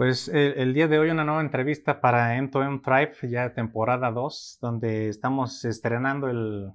Pues 0.00 0.28
el, 0.28 0.72
día 0.72 0.88
de 0.88 0.98
hoy 0.98 1.10
una 1.10 1.24
nueva 1.24 1.42
entrevista 1.42 2.00
para 2.00 2.38
End 2.38 2.50
to 2.50 2.62
End 2.62 2.80
Thrive, 2.80 3.12
ya 3.28 3.52
temporada 3.52 4.10
2, 4.10 4.56
donde 4.62 5.10
estamos 5.10 5.62
estrenando 5.66 6.30
el, 6.30 6.72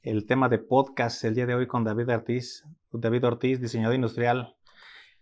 el, 0.00 0.24
tema 0.24 0.48
de 0.48 0.56
podcast 0.56 1.22
el 1.24 1.34
día 1.34 1.44
de 1.44 1.54
hoy 1.54 1.66
con 1.66 1.84
David 1.84 2.08
Ortiz, 2.08 2.64
David 2.92 3.26
Ortiz, 3.26 3.60
diseñador 3.60 3.96
industrial. 3.96 4.56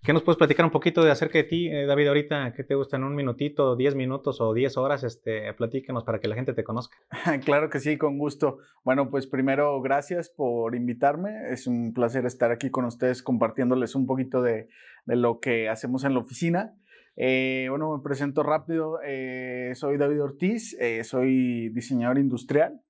¿Qué 0.04 0.12
nos 0.12 0.22
puedes 0.22 0.38
platicar 0.38 0.64
un 0.64 0.70
poquito 0.70 1.02
de 1.02 1.10
acerca 1.10 1.38
de 1.38 1.44
ti, 1.44 1.66
eh, 1.66 1.86
David, 1.86 2.06
ahorita? 2.06 2.52
¿Qué 2.52 2.62
te 2.62 2.76
gusta 2.76 2.98
en 2.98 3.02
un 3.02 3.16
minutito, 3.16 3.74
10 3.74 3.96
minutos 3.96 4.40
o 4.40 4.54
10 4.54 4.76
horas? 4.76 5.02
Este, 5.02 5.52
platícanos 5.54 6.04
para 6.04 6.20
que 6.20 6.28
la 6.28 6.36
gente 6.36 6.52
te 6.52 6.62
conozca. 6.62 6.98
claro 7.44 7.68
que 7.68 7.80
sí, 7.80 7.98
con 7.98 8.16
gusto. 8.16 8.58
Bueno, 8.84 9.10
pues 9.10 9.26
primero, 9.26 9.80
gracias 9.80 10.28
por 10.28 10.76
invitarme. 10.76 11.50
Es 11.50 11.66
un 11.66 11.94
placer 11.94 12.26
estar 12.26 12.52
aquí 12.52 12.70
con 12.70 12.84
ustedes 12.84 13.24
compartiéndoles 13.24 13.96
un 13.96 14.06
poquito 14.06 14.40
de, 14.40 14.68
de 15.06 15.16
lo 15.16 15.40
que 15.40 15.68
hacemos 15.68 16.04
en 16.04 16.14
la 16.14 16.20
oficina. 16.20 16.74
Eh, 17.16 17.66
bueno, 17.70 17.96
me 17.96 18.02
presento 18.02 18.42
rápido. 18.42 18.98
Eh, 19.04 19.72
soy 19.74 19.96
David 19.96 20.22
Ortiz, 20.22 20.76
eh, 20.80 21.04
soy 21.04 21.68
diseñador 21.70 22.18
industrial. 22.18 22.80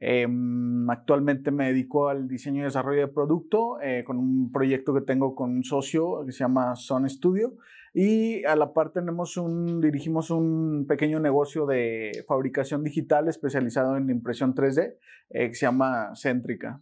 Em, 0.00 0.88
actualmente 0.90 1.50
me 1.50 1.68
dedico 1.68 2.08
al 2.08 2.28
diseño 2.28 2.60
y 2.60 2.64
desarrollo 2.64 3.00
de 3.00 3.08
producto 3.08 3.78
con 4.06 4.16
un 4.16 4.52
proyecto 4.52 4.94
que 4.94 5.00
tengo 5.00 5.34
con 5.34 5.50
un 5.50 5.64
socio 5.64 6.24
que 6.24 6.32
se 6.32 6.40
llama 6.40 6.76
Son 6.76 7.08
Studio. 7.08 7.54
Y 7.94 8.44
a 8.44 8.54
la 8.54 8.72
par 8.72 8.92
tenemos 8.92 9.36
un, 9.36 9.80
dirigimos 9.80 10.30
un 10.30 10.86
pequeño 10.86 11.18
negocio 11.18 11.66
de 11.66 12.24
fabricación 12.28 12.84
digital 12.84 13.28
especializado 13.28 13.96
en 13.96 14.08
impresión 14.10 14.54
3D 14.54 14.94
que 15.30 15.54
se 15.54 15.66
llama 15.66 16.12
Céntrica. 16.14 16.80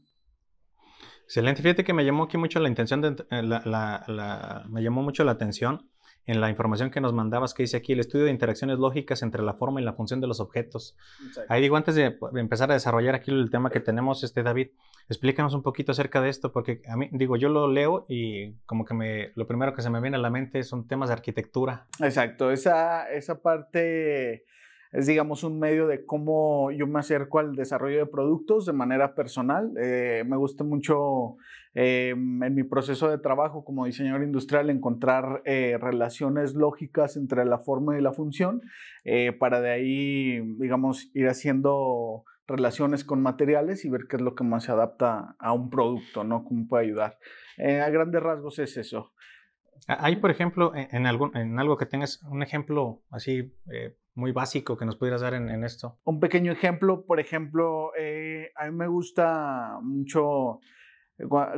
Excelente. 1.25 1.63
Fíjate 1.63 1.85
que 1.85 1.95
me 1.95 2.05
llamó 2.05 2.25
aquí 2.25 2.37
mucho 2.37 2.61
la 2.61 2.69
intención 2.69 3.01
me 3.01 4.83
llamó 4.83 5.03
mucho 5.03 5.25
la 5.25 5.33
atención 5.33 5.89
en 6.27 6.41
la 6.41 6.51
información 6.51 6.91
que 6.91 7.01
nos 7.01 7.13
mandabas 7.13 7.55
que 7.55 7.63
dice 7.63 7.77
aquí 7.77 7.93
el 7.93 8.01
estudio 8.01 8.25
de 8.25 8.31
interacciones 8.31 8.79
lógicas 8.79 9.23
entre 9.23 9.43
la 9.43 9.55
forma 9.55 9.81
y 9.81 9.85
la 9.85 9.93
función 9.93 10.21
de 10.21 10.27
los 10.27 10.41
objetos. 10.41 10.97
Ahí 11.49 11.63
digo, 11.63 11.77
antes 11.77 11.95
de 11.95 12.19
empezar 12.35 12.71
a 12.71 12.75
desarrollar 12.75 13.15
aquí 13.15 13.31
el 13.31 13.51
tema 13.51 13.71
que 13.71 13.81
tenemos, 13.81 14.25
este 14.25 14.43
David, 14.43 14.69
explícanos 15.09 15.55
un 15.55 15.63
poquito 15.63 15.93
acerca 15.93 16.21
de 16.21 16.29
esto, 16.29 16.53
porque 16.53 16.83
a 16.89 16.97
mí, 16.97 17.09
digo, 17.13 17.37
yo 17.37 17.49
lo 17.49 17.69
leo 17.69 18.07
y 18.09 18.53
como 18.67 18.85
que 18.85 18.95
me, 18.95 19.33
lo 19.37 19.47
primero 19.47 19.73
que 19.73 19.83
se 19.83 19.91
me 19.91 20.01
viene 20.01 20.17
a 20.17 20.21
la 20.21 20.31
mente 20.31 20.63
son 20.65 20.89
temas 20.89 21.09
de 21.09 21.15
arquitectura. 21.15 21.87
Exacto, 22.01 22.51
esa, 22.51 23.09
esa 23.11 23.41
parte 23.41 24.45
es, 24.97 25.07
digamos, 25.07 25.45
un 25.45 25.59
medio 25.59 25.87
de 25.87 26.07
cómo 26.07 26.71
yo 26.71 26.87
me 26.87 27.01
acerco 27.01 27.39
al 27.39 27.55
desarrollo 27.55 27.99
de 27.99 28.07
productos 28.07 28.65
de 28.65 28.73
manera 28.73 29.15
personal. 29.15 29.71
Eh, 29.79 30.25
me 30.27 30.39
gusta 30.39 30.65
mucho 30.65 31.37
eh, 31.75 32.13
en 32.13 32.55
mi 32.55 32.63
proceso 32.63 33.11
de 33.11 33.19
trabajo 33.19 33.63
como 33.63 33.85
diseñador 33.85 34.23
industrial 34.23 34.71
encontrar 34.71 35.43
eh, 35.45 35.77
relaciones 35.79 36.55
lógicas 36.55 37.19
entre 37.19 37.45
la 37.45 37.59
forma 37.59 37.99
y 37.99 38.01
la 38.01 38.15
función 38.15 38.63
para 39.39 39.61
de 39.61 39.71
ahí, 39.71 40.41
digamos, 40.59 41.11
ir 41.15 41.29
haciendo 41.29 42.25
relaciones 42.49 43.05
con 43.05 43.23
materiales 43.23 43.85
y 43.85 43.91
ver 43.91 44.07
qué 44.09 44.17
es 44.17 44.23
lo 44.23 44.35
que 44.35 44.45
más 44.45 44.65
se 44.65 44.73
adapta 44.73 45.37
a 45.39 45.53
un 45.53 45.69
producto, 45.69 46.25
¿no? 46.25 46.43
Cómo 46.43 46.67
puede 46.67 46.87
ayudar. 46.87 47.19
a 47.59 47.89
grandes 47.91 48.23
rasgos 48.23 48.59
es 48.59 48.77
eso. 48.79 49.13
Hay, 49.87 50.17
por 50.17 50.31
ejemplo, 50.31 50.73
en, 50.75 51.07
algún, 51.07 51.37
en 51.37 51.59
algo 51.59 51.77
que 51.77 51.87
tengas 51.87 52.23
un 52.25 52.43
ejemplo 52.43 53.03
así 53.11 53.53
muy 54.17 54.33
básico 54.33 54.77
que 54.77 54.87
nos 54.87 54.97
pudieras 54.97 55.21
dar 55.21 55.35
en, 55.35 55.63
esto? 55.63 55.99
Un 56.05 56.19
pequeño 56.19 56.51
ejemplo, 56.51 57.05
por 57.05 57.21
ejemplo, 57.21 57.93
eh, 57.97 58.51
a 58.57 58.65
mí 58.67 58.77
me 58.77 58.89
gusta 58.89 59.79
mucho 59.83 60.55
eh, 60.55 60.86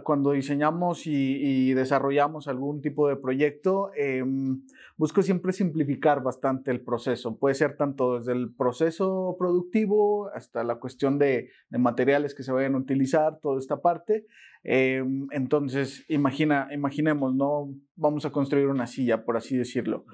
cuando 0.05 0.33
diseñamos 0.33 1.07
y, 1.07 1.73
desarrollamos 1.75 2.49
algún 2.49 2.81
tipo 2.81 3.09
de 3.09 3.17
proyecto, 3.17 3.91
em, 3.97 4.63
busco 4.97 5.23
siempre 5.23 5.53
simplificar 5.53 6.23
bastante 6.23 6.71
el 6.71 6.81
proceso. 6.81 7.39
Puede 7.39 7.55
ser 7.55 7.77
tanto 7.77 8.19
desde 8.19 8.33
el 8.33 8.55
proceso 8.55 9.37
productivo 9.39 10.31
hasta 10.35 10.63
la 10.65 10.77
cuestión 10.77 11.19
de, 11.19 11.51
materiales 11.71 12.35
que 12.35 12.43
se 12.43 12.53
vayan 12.53 12.75
a 12.75 12.79
utilizar, 12.79 13.41
toda 13.41 13.59
esta 13.59 13.81
parte. 13.81 14.27
Em, 14.63 15.27
entonces, 15.33 16.05
imagina, 16.09 16.69
imaginemos, 16.73 17.35
¿no? 17.35 17.75
Vamos 17.97 18.25
a 18.25 18.31
construir 18.31 18.69
una 18.69 18.87
silla, 18.87 19.25
por 19.25 19.37
así 19.37 19.57
decirlo 19.57 20.05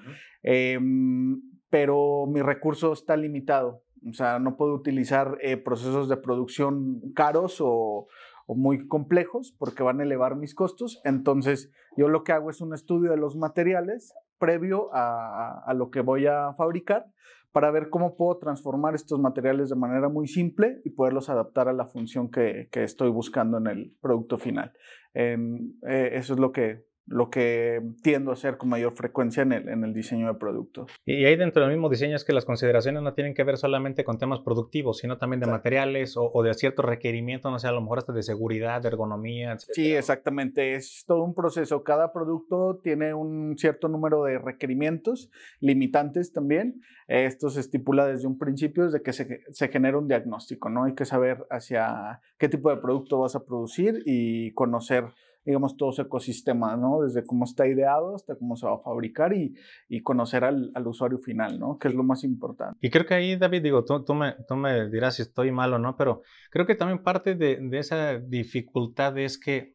pero 1.75 2.27
mi 2.29 2.41
recurso 2.41 2.93
está 2.93 3.17
limitado. 3.17 3.83
O 4.09 4.13
sea, 4.13 4.39
no 4.39 4.57
puedo 4.57 4.75
utilizar 4.75 5.39
eh, 5.41 5.57
procesos 5.57 6.09
de 6.09 6.17
producción 6.17 7.01
caros 7.17 7.57
o, 7.61 8.07
muy 8.49 8.87
complejos 8.87 9.55
porque 9.59 9.82
van 9.82 10.00
a 10.00 10.03
elevar 10.03 10.37
mis 10.37 10.55
costos. 10.55 11.00
Entonces, 11.05 11.71
yo 11.97 12.09
lo 12.09 12.25
que 12.25 12.32
hago 12.32 12.50
es 12.50 12.60
un 12.60 12.75
estudio 12.75 13.10
de 13.10 13.16
los 13.16 13.37
materiales 13.37 14.15
previo 14.38 14.91
a, 14.93 15.72
lo 15.75 15.91
que 15.91 16.00
voy 16.00 16.27
a 16.27 16.53
fabricar 16.55 17.06
para 17.53 17.71
ver 17.71 17.88
cómo 17.88 18.16
puedo 18.16 18.37
transformar 18.38 18.94
estos 18.94 19.21
materiales 19.21 19.71
de 19.71 19.77
manera 19.77 20.09
muy 20.09 20.27
simple 20.27 20.81
y 20.84 20.91
poderlos 20.91 21.31
adaptar 21.31 21.69
a 21.69 21.72
la 21.72 21.87
función 21.87 22.31
que, 22.31 22.69
estoy 22.72 23.10
buscando 23.10 23.59
en 23.59 23.69
el 23.69 23.97
producto 24.00 24.38
final. 24.38 24.72
Em, 25.15 25.75
eh, 25.88 26.11
eso 26.15 26.34
es 26.34 26.41
lo 26.41 26.50
que 26.50 26.84
lo 27.07 27.29
que 27.29 27.83
tiendo 28.03 28.31
a 28.31 28.35
hacer 28.35 28.57
con 28.57 28.71
mayor 28.71 28.95
frecuencia 28.95 29.43
en 29.43 29.53
el, 29.53 29.69
en 29.69 29.85
el 29.85 29.93
diseño 29.93 30.27
de 30.27 30.35
productos. 30.35 30.91
Y 31.05 31.25
ahí 31.25 31.37
dentro 31.37 31.63
del 31.63 31.71
mismo 31.71 31.91
diseño 31.91 32.17
es 32.17 32.25
que 32.25 32.33
las 32.33 32.45
consideraciones 32.45 33.03
no 33.03 33.13
tienen 33.13 33.35
que 33.35 33.45
ver 33.45 33.59
solamente 33.59 34.05
con 34.05 34.19
temas 34.19 34.41
productivos, 34.41 34.99
sino 34.99 35.19
también 35.19 35.41
de 35.41 35.47
materiales 35.47 36.15
o, 36.17 36.43
de 36.43 36.55
ciertos 36.55 36.85
requerimientos, 36.85 37.53
no 37.53 37.59
sé, 37.59 37.69
a 37.69 37.73
lo 37.73 37.83
mejor 37.83 37.99
hasta 37.99 38.13
de 38.13 38.23
seguridad, 38.23 38.81
de 38.81 38.89
ergonomía, 38.89 39.53
etc. 39.53 39.65
Sí, 39.73 39.93
exactamente. 39.93 40.75
Es 40.75 41.05
todo 41.07 41.23
un 41.25 41.35
proceso. 41.35 41.85
Cada 41.85 42.13
producto 42.13 42.81
tiene 42.83 43.13
un 43.13 43.57
cierto 43.59 43.89
número 43.89 44.25
de 44.25 44.39
requerimientos, 44.39 45.31
limitantes 45.61 46.33
también. 46.33 46.81
Esto 47.07 47.51
se 47.51 47.61
estipula 47.61 48.07
desde 48.07 48.27
un 48.27 48.39
principio, 48.39 48.85
desde 48.85 49.03
que 49.03 49.13
se, 49.13 49.43
se 49.51 49.69
genera 49.69 49.99
un 49.99 50.09
diagnóstico, 50.09 50.71
¿no? 50.71 50.85
Hay 50.85 50.95
que 50.95 51.05
saber 51.05 51.47
hacia 51.51 52.21
qué 52.39 52.49
tipo 52.49 52.71
de 52.71 52.79
producto 52.79 53.19
vas 53.19 53.37
a 53.37 53.45
producir 53.45 54.03
y 54.07 54.53
conocer 54.53 55.05
digamos, 55.44 55.77
todo 55.77 55.93
su 55.93 56.03
ecosistema, 56.03 56.77
¿no? 56.77 57.03
Desde 57.03 57.25
cómo 57.25 57.44
está 57.44 57.66
ideado 57.66 58.15
hasta 58.15 58.37
cómo 58.37 58.56
se 58.56 58.66
va 58.66 58.75
a 58.75 58.78
fabricar 58.78 59.32
y, 59.32 59.55
y 59.88 60.03
conocer 60.03 60.44
al, 60.44 60.71
al, 60.75 60.87
usuario 60.87 61.19
final, 61.19 61.59
¿no? 61.59 61.78
Que 61.78 61.88
es 61.88 61.94
lo 61.94 62.03
más 62.03 62.25
importante. 62.25 62.78
Y 62.81 62.91
creo 62.91 63.06
que 63.06 63.15
ahí, 63.15 63.37
David, 63.37 63.62
digo, 63.62 63.84
tú, 63.84 64.05
tú, 64.05 64.15
me, 64.15 64.34
tú 64.49 64.56
me 64.56 64.88
dirás 64.88 65.16
si 65.16 65.22
estoy 65.22 65.53
mal 65.53 65.72
o 65.75 65.78
no, 65.78 65.97
pero 65.97 66.22
creo 66.50 66.66
que 66.66 66.75
también 66.75 67.03
parte 67.03 67.34
de, 67.34 67.59
de 67.60 67.78
esa 67.78 68.19
dificultad 68.19 69.16
es 69.19 69.38
que 69.38 69.75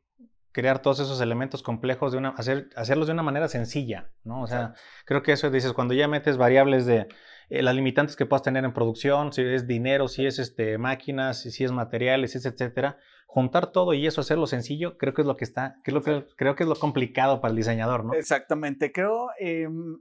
crear 0.51 0.81
todos 0.81 0.99
esos 0.99 1.21
elementos 1.21 1.63
complejos, 1.63 2.11
de 2.11 2.17
una, 2.17 2.29
hacer, 2.29 2.69
hacerlos 2.75 3.07
de 3.07 3.13
una 3.13 3.23
manera 3.23 3.47
sencilla, 3.47 4.09
¿no? 4.23 4.41
O 4.41 4.47
sea, 4.47 4.73
creo 5.05 5.21
que 5.21 5.31
eso 5.31 5.49
dices, 5.49 5.73
cuando 5.73 5.93
ya 5.93 6.07
metes 6.07 6.37
variables 6.37 6.85
de 6.85 7.07
eh, 7.49 7.61
las 7.63 7.75
limitantes 7.75 8.15
que 8.15 8.25
puedas 8.25 8.43
tener 8.43 8.63
en 8.65 8.73
producción, 8.73 9.33
si 9.33 9.41
es 9.41 9.67
dinero, 9.67 10.07
si 10.07 10.25
es 10.25 10.39
este, 10.39 10.77
máquinas, 10.77 11.41
si 11.41 11.63
es 11.63 11.71
materiales, 11.71 12.35
es 12.35 12.45
etcétera, 12.45 12.97
juntar 13.25 13.71
todo 13.71 13.93
y 13.93 14.07
eso 14.07 14.21
hacerlo 14.21 14.47
sencillo, 14.47 14.97
creo 14.97 15.13
que 15.13 15.21
es 15.21 15.27
lo 15.27 15.37
que 15.37 15.45
está, 15.45 15.77
creo 15.83 16.01
que 16.01 16.63
es 16.63 16.69
lo 16.69 16.75
complicado 16.75 17.41
para 17.41 17.51
el 17.51 17.57
diseñador, 17.57 18.05
¿no? 18.05 18.13
Exactamente, 18.13 18.91
creo, 18.91 19.29
em, 19.39 19.99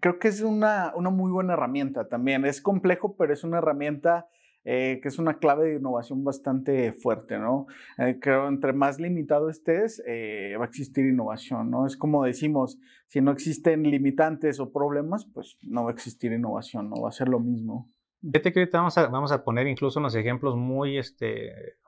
creo 0.00 0.18
que 0.18 0.28
es 0.28 0.40
una, 0.40 0.92
una 0.94 1.10
muy 1.10 1.30
buena 1.30 1.54
herramienta 1.54 2.08
también. 2.08 2.44
Es 2.44 2.60
complejo, 2.60 3.16
pero 3.16 3.32
es 3.32 3.44
una 3.44 3.58
herramienta 3.58 4.28
eh, 4.70 5.00
que 5.00 5.08
es 5.08 5.18
una 5.18 5.38
clave 5.38 5.70
de 5.70 5.76
innovación 5.76 6.24
bastante 6.24 6.92
fuerte, 6.92 7.38
¿no? 7.38 7.68
Eh, 7.96 8.18
creo 8.20 8.48
entre 8.48 8.74
más 8.74 9.00
limitado 9.00 9.48
estés, 9.48 10.02
eh, 10.06 10.56
va 10.60 10.66
a 10.66 10.68
existir 10.68 11.06
innovación, 11.06 11.70
¿no? 11.70 11.86
Es 11.86 11.96
como 11.96 12.22
decimos, 12.24 12.78
si 13.06 13.22
no 13.22 13.30
existen 13.30 13.84
limitantes 13.84 14.60
o 14.60 14.70
problemas, 14.70 15.24
pues 15.24 15.56
no 15.62 15.84
va 15.84 15.90
a 15.90 15.94
existir 15.94 16.32
innovación, 16.32 16.90
¿no? 16.90 17.00
Va 17.00 17.08
a 17.08 17.12
ser 17.12 17.30
lo 17.30 17.40
mismo. 17.40 17.90
Fíjate 18.20 18.52
que 18.52 18.60
ahorita 18.60 18.76
vamos 18.76 18.98
a, 18.98 19.06
vamos 19.06 19.32
a 19.32 19.42
poner 19.42 19.66
incluso 19.68 20.00
unos 20.00 20.14
ejemplos 20.14 20.54
muy, 20.54 20.98
este, 20.98 21.78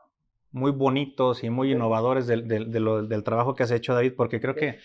muy 0.50 0.70
bonitos 0.70 1.44
y 1.44 1.50
muy 1.50 1.72
innovadores 1.72 2.26
del, 2.26 2.48
del, 2.48 2.70
del, 2.70 3.24
trabajo 3.24 3.54
que 3.54 3.64
has 3.64 3.72
hecho, 3.72 3.92
David, 3.92 4.14
porque 4.16 4.40
creo 4.40 4.54
que 4.54 4.78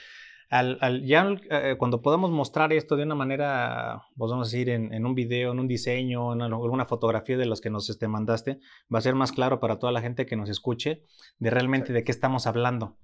al, 0.50 0.78
al, 0.82 1.06
ya 1.06 1.36
eh, 1.50 1.76
cuando 1.78 2.02
podamos 2.02 2.32
mostrar 2.32 2.72
esto 2.74 2.96
de 2.96 3.04
una 3.04 3.16
manera, 3.16 4.04
podemos 4.18 4.52
decir, 4.52 4.70
en, 4.70 4.94
en, 4.94 5.06
un 5.06 5.16
video, 5.16 5.52
en 5.52 5.60
un 5.60 5.68
diseño, 5.68 6.34
en 6.34 6.42
alguna 6.42 6.86
fotografía 6.86 7.38
de 7.38 7.46
los 7.46 7.62
que 7.62 7.70
nos 7.70 7.90
este, 7.90 8.08
mandaste, 8.08 8.60
va 8.94 9.00
a 9.00 9.02
ser 9.02 9.16
más 9.16 9.32
claro 9.32 9.60
para 9.60 9.80
toda 9.80 9.92
la 9.92 10.02
gente 10.02 10.26
que 10.26 10.36
nos 10.36 10.50
escuche 10.50 11.04
de 11.40 11.50
realmente 11.50 11.94
de 11.94 12.04
qué 12.04 12.12
estamos 12.12 12.48
hablando. 12.48 12.98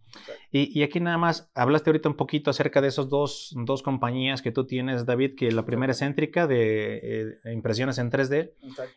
Y, 0.52 0.78
y, 0.78 0.84
aquí 0.84 1.00
nada 1.00 1.18
más, 1.18 1.50
hablaste 1.56 1.90
ahorita 1.90 2.10
un 2.10 2.16
poquito 2.16 2.50
acerca 2.50 2.82
de 2.82 2.90
esos 2.90 3.10
dos, 3.10 3.54
dos 3.66 3.84
compañías 3.84 4.42
que 4.42 4.52
tú 4.52 4.66
tienes, 4.66 5.06
David, 5.06 5.36
que 5.36 5.52
la 5.52 5.66
primera 5.66 5.92
es 5.92 6.00
Céntrica, 6.00 6.48
de 6.48 7.00
eh, 7.46 7.54
impresiones 7.54 7.98
en 7.98 8.12
3D, 8.12 8.52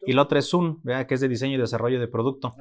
y 0.06 0.12
la 0.12 0.22
otra 0.22 0.40
es 0.40 0.48
Zoom, 0.48 0.82
que 0.82 1.14
es 1.14 1.20
de 1.20 1.28
diseño 1.28 1.54
y 1.54 1.60
desarrollo 1.60 2.00
de 2.00 2.08
producto. 2.08 2.54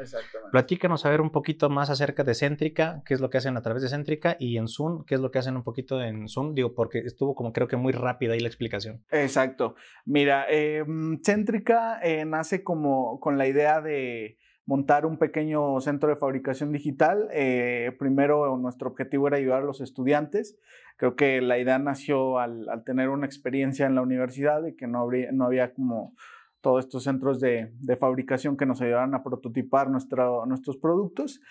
Platícanos 0.51 1.05
a 1.05 1.09
ver 1.09 1.21
un 1.21 1.31
poquito 1.31 1.69
más 1.69 1.89
acerca 1.89 2.23
de 2.23 2.35
Céntrica, 2.35 3.01
qué 3.05 3.15
es 3.15 3.21
lo 3.21 3.29
que 3.29 3.37
hacen 3.37 3.57
a 3.57 3.61
través 3.61 3.81
de 3.81 3.89
Céntrica, 3.89 4.37
y 4.39 4.57
en 4.57 4.67
Zoom, 4.67 5.05
qué 5.05 5.15
es 5.15 5.21
lo 5.21 5.31
que 5.31 5.39
hacen 5.39 5.55
un 5.55 5.63
poquito 5.63 6.01
en 6.01 6.27
Zoom, 6.27 6.53
digo, 6.53 6.73
porque 6.73 6.99
estuvo 6.99 7.35
como 7.35 7.53
creo 7.53 7.67
que 7.67 7.77
muy 7.77 7.93
rápida 7.93 8.33
ahí 8.33 8.39
la 8.39 8.47
explicación. 8.47 9.03
Exacto. 9.11 9.75
Mira, 10.05 10.45
eh, 10.49 10.83
Céntrica 11.23 11.99
eh, 12.03 12.25
nace 12.25 12.63
como 12.63 13.19
con 13.19 13.37
la 13.37 13.47
idea 13.47 13.81
de 13.81 14.37
montar 14.65 15.05
un 15.05 15.17
pequeño 15.17 15.79
centro 15.81 16.09
de 16.09 16.15
fabricación 16.15 16.71
digital. 16.71 17.27
Eh, 17.31 17.95
primero 17.99 18.57
nuestro 18.57 18.89
objetivo 18.89 19.27
era 19.27 19.37
ayudar 19.37 19.63
a 19.63 19.65
los 19.65 19.81
estudiantes 19.81 20.57
Creo 20.97 21.15
que 21.15 21.41
la 21.41 21.57
idea 21.57 21.79
nació 21.79 22.39
al, 22.39 22.67
tener 22.85 23.09
una 23.09 23.25
experiencia 23.25 23.85
en 23.85 23.95
la 23.95 24.01
universidad 24.01 24.65
y 24.65 24.75
que 24.75 24.87
no, 24.87 25.07
no 25.31 25.45
había 25.45 25.73
como 25.73 26.15
todos 26.61 26.85
estos 26.85 27.03
centros 27.03 27.39
de, 27.39 27.73
de 27.79 27.97
fabricación 27.97 28.55
que 28.55 28.65
nos 28.65 28.81
ayudaran 28.81 29.13
a 29.15 29.23
prototipar 29.23 29.89
nuestro, 29.89 30.45
nuestros 30.45 30.77
productos. 30.77 31.41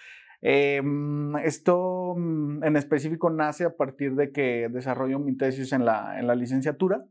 Em, 0.41 1.37
esto 1.37 2.15
mm, 2.17 2.65
en 2.65 2.77
específico 2.77 3.31
nace 3.31 3.65
a 3.65 3.77
partir 3.77 4.15
de 4.15 4.33
que 4.33 4.69
desarrollo 4.71 5.19
mi 5.19 5.37
tesis 5.37 5.73
en 5.73 5.85
la, 5.85 6.19
en 6.19 6.27
la 6.27 6.35
licenciatura. 6.35 7.05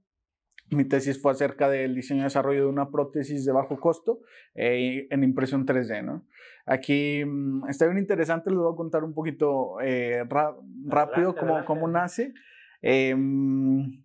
Mi 0.72 0.86
tesis 0.86 1.22
fue 1.22 1.34
acerca 1.34 1.70
del 1.70 1.94
diseño 1.94 2.22
y 2.22 2.24
desarrollo 2.24 2.62
de 2.62 2.70
una 2.70 2.90
prótesis 2.90 3.44
de 3.44 3.52
bajo 3.52 3.78
costo 3.80 4.22
eh, 4.56 5.06
en 5.10 5.24
impresión 5.24 5.66
3D. 5.66 6.04
¿no? 6.04 6.26
Aquí 6.66 7.24
mm, 7.26 7.68
está 7.70 7.86
bien 7.86 7.98
interesante, 7.98 8.50
les 8.50 8.60
voy 8.60 8.72
a 8.72 8.76
contar 8.78 9.04
un 9.04 9.14
poquito 9.14 9.82
eh, 9.82 10.24
rápido 10.88 11.36
cómo, 11.36 11.66
cómo, 11.66 11.88
nace. 11.90 12.34
Em, 12.82 14.02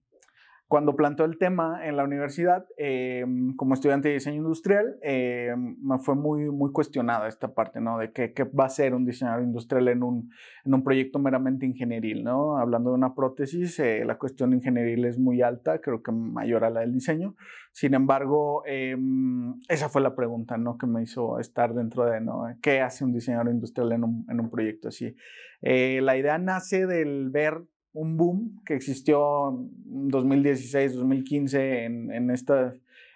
cuando 0.69 0.97
plantó 0.97 1.25
el 1.25 1.39
tema 1.39 1.87
en 1.87 1.97
la 1.97 2.03
universidad, 2.03 2.67
eh, 2.77 3.25
como 3.55 3.75
estudiante 3.75 4.09
de 4.09 4.15
diseño 4.15 4.39
industrial, 4.39 4.97
eh, 5.01 5.55
me 5.57 5.99
fue 6.01 6.17
muy, 6.17 6.51
muy 6.51 6.73
cuestionada 6.73 7.29
esta 7.29 7.55
parte, 7.55 7.81
¿no? 7.81 7.99
De 7.99 8.13
qué, 8.13 8.33
va 8.45 8.65
a 8.65 8.69
ser 8.69 8.93
un 8.93 9.07
diseñador 9.07 9.45
industrial 9.45 9.87
en 9.87 10.03
un, 10.03 10.31
en 10.65 10.75
un 10.75 10.83
proyecto 10.83 11.21
meramente 11.21 11.67
ingenieril, 11.67 12.25
¿no? 12.25 12.59
Hablando 12.59 12.91
de 12.91 12.97
una 12.97 13.15
prótesis, 13.15 13.79
eh, 13.79 14.05
la 14.05 14.19
cuestión 14.19 14.53
ingenieril 14.55 15.05
es 15.05 15.21
muy 15.21 15.41
alta, 15.41 15.81
creo 15.81 16.03
que 16.03 16.11
mayor 16.11 16.65
a 16.65 16.71
la 16.71 16.81
del 16.81 16.93
diseño. 16.93 17.37
Sin 17.71 17.95
embargo, 17.95 18.65
esa 19.69 19.89
fue 19.91 20.01
la 20.01 20.17
pregunta, 20.17 20.57
¿no? 20.57 20.79
Que 20.79 20.87
me 20.87 21.03
hizo 21.03 21.39
estar 21.39 21.75
dentro 21.75 22.07
de, 22.07 22.21
¿no? 22.21 22.45
¿Qué 22.61 22.81
hace 22.81 23.05
un 23.05 23.13
diseñador 23.13 23.51
industrial 23.53 23.93
en 23.93 24.03
un, 24.03 24.27
en 24.29 24.41
un 24.41 24.51
proyecto 24.51 24.89
así? 24.89 25.15
la 25.61 26.17
idea 26.17 26.39
nace 26.39 26.87
del 26.87 27.31
ver 27.31 27.63
un 27.97 28.19
boom 28.19 28.63
que 28.67 28.75
existió 28.75 29.49
en 29.49 30.09
2016, 30.09 30.97
2015 30.97 31.85
en, 31.85 32.13
en, 32.13 32.31
esta, 32.31 32.75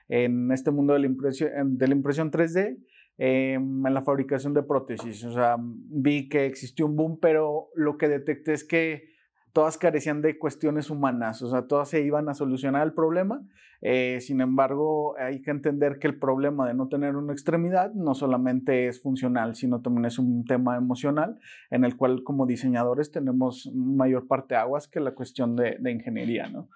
en 0.09 0.51
este 0.53 0.71
mundo 0.71 0.95
de 0.95 1.01
la 1.01 1.07
impresión, 1.07 1.77
de 1.77 1.87
impresión 1.87 2.31
3D, 2.31 2.79
em, 3.19 3.87
en 3.87 3.95
la 3.95 4.01
fabricación 4.01 4.55
de 4.55 4.63
prótesis. 4.63 5.23
O 5.25 5.33
sea, 5.33 5.57
vi 5.59 6.31
que 6.31 6.47
existió 6.47 6.87
un 6.87 6.97
boom, 6.97 7.19
pero 7.21 7.69
lo 7.75 7.99
que 7.99 8.09
detecté 8.09 8.55
es 8.55 8.65
que 8.65 9.11
todas 9.53 9.79
carecían 9.79 10.23
de 10.23 10.39
cuestiones 10.39 10.91
humanas, 10.91 11.43
o 11.43 11.51
sea, 11.51 11.63
todas 11.63 11.89
se 11.89 12.03
iban 12.03 12.29
a 12.29 12.35
solucionar 12.35 12.87
el 12.87 12.93
problema. 12.93 13.43
Eh, 13.83 14.19
sin 14.21 14.43
embargo, 14.43 15.17
hay 15.19 15.41
que 15.41 15.51
entender 15.51 15.99
que 15.99 16.07
el 16.07 16.19
problema 16.19 16.69
de 16.69 16.75
no 16.75 16.89
tener 16.89 17.17
una 17.17 17.33
extremidad 17.33 17.95
no 17.95 18.15
solamente 18.15 18.89
es 18.89 19.03
funcional, 19.03 19.55
sino 19.55 19.81
también 19.81 20.05
es 20.05 20.19
un 20.19 20.45
tema 20.45 20.77
emocional 20.77 21.39
en 21.71 21.85
el 21.85 21.97
cual 21.97 22.23
como 22.23 22.47
diseñadores 22.47 23.11
tenemos 23.11 23.71
mayor 23.75 24.27
parte 24.27 24.55
aguas 24.55 24.87
que 24.87 25.01
la 25.01 25.13
cuestión 25.13 25.57
de, 25.57 25.79
de 25.81 25.93
ingeniería, 25.93 26.49
¿no? 26.49 26.69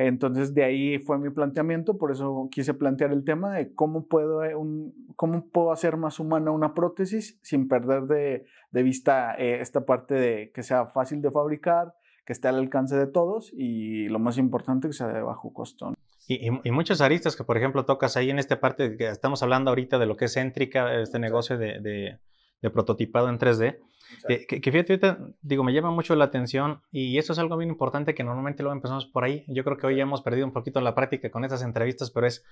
Entonces 0.00 0.54
de 0.54 0.62
ahí 0.62 0.98
fue 1.00 1.18
mi 1.18 1.28
planteamiento, 1.30 1.98
por 1.98 2.12
eso 2.12 2.48
quise 2.52 2.72
plantear 2.72 3.10
el 3.10 3.24
tema 3.24 3.56
de 3.56 3.74
cómo 3.74 4.06
puedo, 4.06 4.44
eh, 4.44 4.54
un, 4.54 4.94
cómo 5.16 5.48
puedo 5.48 5.72
hacer 5.72 5.96
más 5.96 6.20
humana 6.20 6.52
una 6.52 6.72
prótesis 6.72 7.40
sin 7.42 7.66
perder 7.66 8.04
de, 8.04 8.46
de 8.70 8.82
vista 8.84 9.34
eh, 9.34 9.60
esta 9.60 9.84
parte 9.84 10.14
de 10.14 10.52
que 10.54 10.62
sea 10.62 10.86
fácil 10.86 11.20
de 11.20 11.32
fabricar, 11.32 11.94
que 12.28 12.34
esté 12.34 12.46
al 12.46 12.56
alcance 12.56 12.94
de 12.94 13.06
todos 13.06 13.50
y 13.56 14.06
lo 14.10 14.18
más 14.18 14.36
importante 14.36 14.86
que 14.86 14.92
sea 14.92 15.06
de 15.06 15.22
bajo 15.22 15.50
costo. 15.54 15.94
Y, 16.26 16.46
y, 16.46 16.70
muchos 16.70 17.00
aristas 17.00 17.34
que, 17.36 17.42
por 17.42 17.56
ejemplo, 17.56 17.86
tocas 17.86 18.18
ahí 18.18 18.28
en 18.28 18.38
esta 18.38 18.60
parte 18.60 18.98
que 18.98 19.08
estamos 19.08 19.42
hablando 19.42 19.70
ahorita 19.70 19.98
de 19.98 20.04
lo 20.04 20.14
que 20.14 20.26
es 20.26 20.34
céntrica, 20.34 21.00
este 21.00 21.18
negocio 21.18 21.56
de, 21.56 21.80
de, 22.60 22.70
prototipado 22.70 23.30
en 23.30 23.38
3D. 23.38 23.78
Eh, 24.28 24.46
que, 24.46 24.60
que, 24.60 24.70
fíjate, 24.70 25.16
digo, 25.40 25.64
me 25.64 25.72
llama 25.72 25.90
mucho 25.90 26.14
la 26.16 26.26
atención 26.26 26.82
y 26.92 27.16
eso 27.16 27.32
es 27.32 27.38
algo 27.38 27.56
bien 27.56 27.70
importante 27.70 28.14
que 28.14 28.24
normalmente 28.24 28.62
lo 28.62 28.72
empezamos 28.72 29.06
por 29.06 29.24
ahí. 29.24 29.46
Yo 29.48 29.64
creo 29.64 29.78
que 29.78 29.86
hoy 29.86 29.96
ya 29.96 30.02
hemos 30.02 30.20
perdido 30.20 30.44
un 30.44 30.52
poquito 30.52 30.82
la 30.82 30.94
práctica 30.94 31.30
con 31.30 31.44
estas 31.44 31.62
entrevistas, 31.62 32.10
pero 32.10 32.26
es 32.26 32.44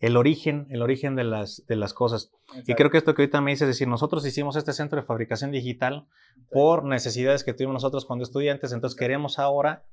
el 0.00 0.16
origen, 0.16 0.66
el 0.70 0.82
origen 0.82 1.14
de 1.14 1.24
las, 1.24 1.64
de 1.66 1.76
las 1.76 1.92
cosas. 1.92 2.32
Y 2.66 2.74
creo 2.74 2.90
que 2.90 2.98
esto 2.98 3.14
que 3.14 3.22
ahorita 3.22 3.40
me 3.40 3.50
dice 3.50 3.64
es 3.64 3.68
decir, 3.68 3.86
nosotros 3.86 4.26
hicimos 4.26 4.56
este 4.56 4.72
centro 4.72 5.00
de 5.00 5.06
fabricación 5.06 5.50
digital 5.50 6.06
por 6.50 6.84
necesidades 6.84 7.44
que 7.44 7.52
tuvimos 7.52 7.74
nosotros 7.74 8.06
cuando 8.06 8.24
estudiantes, 8.24 8.72
entonces 8.72 8.98
queremos 8.98 9.38
ahora 9.38 9.84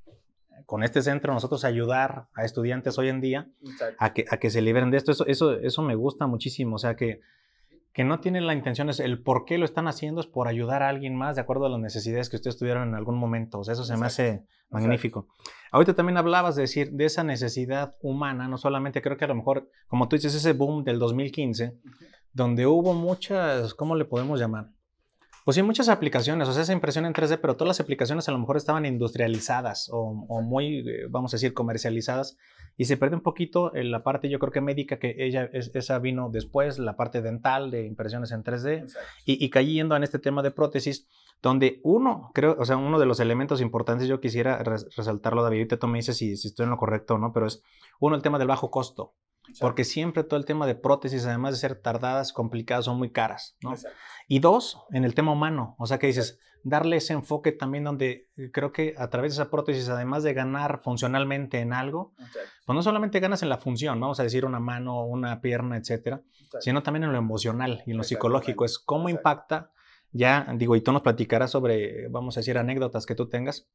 con 0.65 0.83
este 0.83 1.01
centro 1.01 1.33
nosotros 1.33 1.63
ayudar 1.65 2.27
a 2.33 2.43
estudiantes 2.43 2.97
hoy 2.97 3.09
en 3.09 3.21
día 3.21 3.47
a 3.99 4.13
que, 4.13 4.25
a 4.29 4.37
que 4.37 4.49
se 4.49 4.61
liberen 4.61 4.91
de 4.91 4.97
esto. 4.97 5.11
Eso, 5.11 5.25
eso, 5.27 5.53
eso 5.53 5.81
me 5.83 5.95
gusta 5.95 6.25
muchísimo, 6.25 6.75
o 6.75 6.79
sea 6.79 6.95
que 6.95 7.21
que 7.93 8.03
no 8.03 8.19
tienen 8.19 8.45
la 8.45 8.53
intención, 8.53 8.89
es 8.89 8.99
el 8.99 9.21
por 9.23 9.45
qué 9.45 9.57
lo 9.57 9.65
están 9.65 9.87
haciendo 9.87 10.21
es 10.21 10.27
por 10.27 10.47
ayudar 10.47 10.83
a 10.83 10.89
alguien 10.89 11.15
más 11.15 11.35
de 11.35 11.41
acuerdo 11.41 11.65
a 11.65 11.69
las 11.69 11.79
necesidades 11.79 12.29
que 12.29 12.35
ustedes 12.35 12.57
tuvieron 12.57 12.89
en 12.89 12.95
algún 12.95 13.17
momento. 13.17 13.59
O 13.59 13.63
sea, 13.63 13.73
eso 13.73 13.83
se 13.83 13.97
me 13.97 14.05
hace 14.05 14.45
magnífico. 14.69 15.27
Ahorita 15.71 15.95
también 15.95 16.17
hablabas 16.17 16.55
de 16.55 16.63
decir 16.63 16.91
de 16.91 17.05
esa 17.05 17.23
necesidad 17.23 17.95
humana, 18.01 18.47
no 18.47 18.57
solamente 18.57 19.01
creo 19.01 19.17
que 19.17 19.25
a 19.25 19.29
lo 19.29 19.35
mejor, 19.35 19.69
como 19.87 20.07
tú 20.07 20.15
dices, 20.15 20.35
ese 20.35 20.53
boom 20.53 20.83
del 20.83 20.99
2015, 20.99 21.77
donde 22.33 22.67
hubo 22.67 22.93
muchas, 22.93 23.73
¿cómo 23.73 23.95
le 23.95 24.05
podemos 24.05 24.39
llamar? 24.39 24.71
Pues 25.47 25.55
sí, 25.55 25.63
muchas 25.63 25.87
aplicaciones, 25.87 26.49
o 26.49 26.51
sea, 26.51 26.63
esa 26.63 26.73
impresión 26.73 27.05
en 27.05 27.13
3D, 27.13 27.39
pero 27.39 27.55
todas 27.55 27.69
las 27.69 27.79
aplicaciones 27.79 28.27
a 28.27 28.33
lo 28.33 28.37
mejor 28.37 28.57
estaban 28.57 28.85
industrializadas 28.85 29.87
o, 29.89 30.25
o 30.27 30.41
muy, 30.41 30.79
eh, 30.79 31.07
vamos 31.09 31.33
a 31.33 31.37
decir, 31.37 31.53
comercializadas 31.53 32.37
y 32.75 32.83
se 32.83 32.97
pierde 32.97 33.15
un 33.15 33.21
poquito 33.21 33.73
en 33.73 33.89
la 33.89 34.03
parte, 34.03 34.27
yo 34.27 34.39
creo 34.39 34.51
que 34.51 34.59
médica, 34.59 34.99
que 34.99 35.15
ella, 35.17 35.49
esa 35.53 35.99
vino 35.99 36.29
después, 36.29 36.79
la 36.79 36.97
parte 36.97 37.21
dental 37.21 37.71
de 37.71 37.85
impresiones 37.85 38.33
en 38.33 38.43
3D, 38.43 38.93
y, 39.23 39.41
y 39.45 39.49
cayendo 39.49 39.95
en 39.95 40.03
este 40.03 40.19
tema 40.19 40.43
de 40.43 40.51
prótesis, 40.51 41.07
donde 41.41 41.79
uno, 41.85 42.29
creo, 42.33 42.57
o 42.59 42.65
sea, 42.65 42.75
uno 42.75 42.99
de 42.99 43.05
los 43.05 43.21
elementos 43.21 43.61
importantes, 43.61 44.09
yo 44.09 44.19
quisiera 44.19 44.61
resaltarlo, 44.61 45.43
David, 45.43 45.59
ahorita 45.59 45.77
tú 45.77 45.87
me 45.87 45.99
dices 45.99 46.17
si, 46.17 46.35
si 46.35 46.49
estoy 46.49 46.65
en 46.65 46.71
lo 46.71 46.77
correcto 46.77 47.13
o 47.13 47.19
no, 47.19 47.31
pero 47.31 47.47
es 47.47 47.63
uno, 48.01 48.17
el 48.17 48.21
tema 48.21 48.37
del 48.37 48.49
bajo 48.49 48.69
costo. 48.69 49.13
Porque 49.59 49.83
siempre 49.83 50.23
todo 50.23 50.39
el 50.39 50.45
tema 50.45 50.65
de 50.67 50.75
prótesis, 50.75 51.25
además 51.25 51.53
de 51.53 51.59
ser 51.59 51.75
tardadas, 51.75 52.33
complicadas, 52.33 52.85
son 52.85 52.97
muy 52.97 53.11
caras, 53.11 53.57
¿no? 53.61 53.73
Y 54.27 54.39
dos, 54.39 54.83
en 54.91 55.05
el 55.05 55.15
tema 55.15 55.31
humano, 55.31 55.75
o 55.77 55.87
sea 55.87 55.99
que 55.99 56.07
dices, 56.07 56.39
darle 56.63 56.97
ese 56.97 57.13
enfoque 57.13 57.51
también 57.51 57.83
donde 57.83 58.29
eh, 58.35 58.51
creo 58.51 58.71
que 58.71 58.93
a 58.97 59.09
través 59.09 59.35
de 59.35 59.41
esa 59.41 59.49
prótesis, 59.49 59.87
además 59.89 60.23
de 60.23 60.33
ganar 60.33 60.81
funcionalmente 60.83 61.59
en 61.59 61.73
algo, 61.73 62.13
pues 62.65 62.75
no 62.75 62.81
solamente 62.81 63.19
ganas 63.19 63.41
en 63.41 63.49
la 63.49 63.57
función, 63.57 63.99
vamos 63.99 64.19
a 64.19 64.23
decir 64.23 64.45
una 64.45 64.59
mano, 64.59 65.05
una 65.05 65.39
pierna, 65.39 65.77
etcétera, 65.77 66.21
sino 66.59 66.83
también 66.83 67.05
en 67.05 67.13
lo 67.13 67.17
emocional 67.17 67.83
y 67.85 67.91
en 67.91 67.97
lo 67.97 68.03
psicológico, 68.03 68.65
es 68.65 68.79
cómo 68.79 69.09
impacta, 69.09 69.71
ya 70.11 70.47
digo, 70.55 70.75
y 70.75 70.81
tú 70.81 70.91
nos 70.91 71.01
platicarás 71.01 71.51
sobre, 71.51 72.07
vamos 72.09 72.37
a 72.37 72.41
decir, 72.41 72.57
anécdotas 72.57 73.05
que 73.05 73.15
tú 73.15 73.29
tengas, 73.29 73.69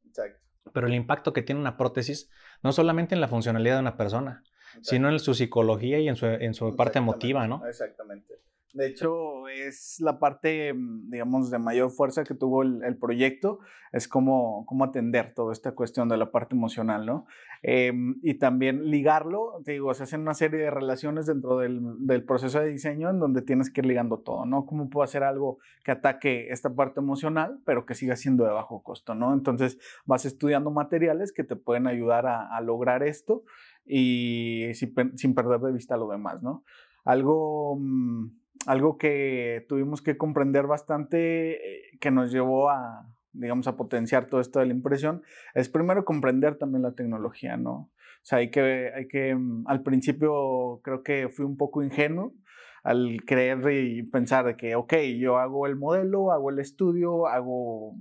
pero 0.72 0.86
el 0.86 0.94
impacto 0.94 1.32
que 1.32 1.42
tiene 1.42 1.60
una 1.60 1.76
prótesis, 1.76 2.30
no 2.62 2.72
solamente 2.72 3.14
en 3.14 3.20
la 3.20 3.28
funcionalidad 3.28 3.76
de 3.76 3.80
una 3.80 3.96
persona, 3.96 4.42
sino 4.80 5.10
en 5.10 5.19
su 5.19 5.34
psicología 5.34 5.98
y 5.98 6.08
en 6.08 6.17
su, 6.17 6.26
en 6.26 6.55
su 6.55 6.74
parte 6.74 6.98
emotiva, 6.98 7.46
¿no? 7.46 7.67
Exactamente. 7.67 8.43
De 8.72 8.86
hecho, 8.86 9.48
es 9.48 10.00
la 10.00 10.19
parte, 10.19 10.72
mm, 10.72 11.10
digamos, 11.10 11.50
de 11.50 11.58
mayor 11.58 11.91
fuerza 11.91 12.24
que 12.24 12.34
tuvo 12.34 12.62
el, 12.62 12.96
proyecto, 12.96 13.58
es 13.93 14.08
cómo, 14.08 14.64
cómo 14.67 14.84
atender 14.84 15.34
toda 15.34 15.52
esta 15.52 15.72
cuestión 15.72 16.08
de 16.08 16.17
la 16.17 16.31
parte 16.31 16.55
emocional, 16.55 17.05
¿no? 17.05 17.26
Em, 17.62 18.19
y 18.22 18.34
también 18.34 18.91
ligarlo, 18.91 19.60
te 19.64 19.72
digo, 19.72 19.93
se 19.93 20.05
hacen 20.05 20.22
una 20.22 20.32
serie 20.32 20.58
de 20.58 20.70
relaciones 20.70 21.26
dentro 21.26 21.58
del, 21.58 21.81
del, 21.98 22.24
proceso 22.24 22.60
de 22.60 22.69
diseño 22.69 23.10
en 23.10 23.19
donde 23.19 23.43
tienes 23.43 23.70
que 23.70 23.82
ir 23.82 23.86
ligando 23.86 24.20
todo, 24.20 24.46
¿no? 24.46 24.64
¿Cómo 24.64 24.88
puedo 24.88 25.05
hacer 25.05 25.22
algo 25.22 25.58
que 25.84 25.91
ataque 25.91 26.48
esta 26.48 26.74
parte 26.74 27.00
emocional, 27.00 27.60
pero 27.67 27.84
que 27.84 27.94
siga 27.94 28.17
siendo 28.17 28.44
de 28.44 28.52
bajo 28.52 28.82
costo, 28.82 29.14
¿no? 29.14 29.34
Entonces, 29.34 29.79
vas 30.06 30.24
estudiando 30.24 30.70
materiales 30.70 31.32
que 31.32 31.44
te 31.44 31.56
pueden 31.56 31.86
ayudar 31.86 32.26
a, 32.26 32.56
a 32.56 32.60
lograr 32.62 33.02
esto 33.02 33.44
y 33.84 34.70
sin, 34.74 34.94
sin, 35.17 35.34
perder 35.34 35.60
de 35.60 35.72
vista 35.72 35.96
lo 35.96 36.08
demás, 36.08 36.43
¿no? 36.43 36.65
Algo... 37.05 37.77
Mm, 37.79 38.43
algo 38.67 38.98
que 38.98 39.65
tuvimos 39.69 40.03
que 40.03 40.17
comprender 40.17 40.67
bastante, 40.67 41.53
eh, 41.53 41.98
que 42.01 42.10
nos 42.10 42.31
llevó 42.32 42.70
a, 42.70 43.08
digamos, 43.32 43.67
a 43.67 43.77
potenciar 43.77 44.27
todo 44.27 44.41
esto 44.41 44.60
de 44.60 44.67
la 44.67 44.72
impresión, 44.72 45.22
es 45.55 45.69
primero 45.69 46.05
comprender 46.05 46.56
también 46.56 46.82
la 46.82 46.94
tecnología, 46.94 47.56
¿no? 47.56 47.72
O 47.72 48.24
sea, 48.24 48.39
hay 48.39 48.51
que, 48.51 48.93
hay 48.94 49.08
que, 49.08 49.34
mm, 49.34 49.65
al 49.67 49.82
principio 49.82 50.81
creo 50.84 51.03
que 51.03 51.29
fui 51.29 51.44
un 51.44 51.56
poco 51.56 51.82
ingenuo 51.82 52.34
al 52.82 53.22
creer 53.24 53.70
y 53.70 54.03
pensar 54.03 54.44
de 54.44 54.56
que, 54.56 54.74
ok, 54.74 54.94
yo 55.19 55.39
hago 55.39 55.67
el 55.67 55.77
modelo, 55.77 56.32
hago 56.32 56.51
el 56.51 56.58
estudio, 56.58 57.29
hago, 57.29 57.94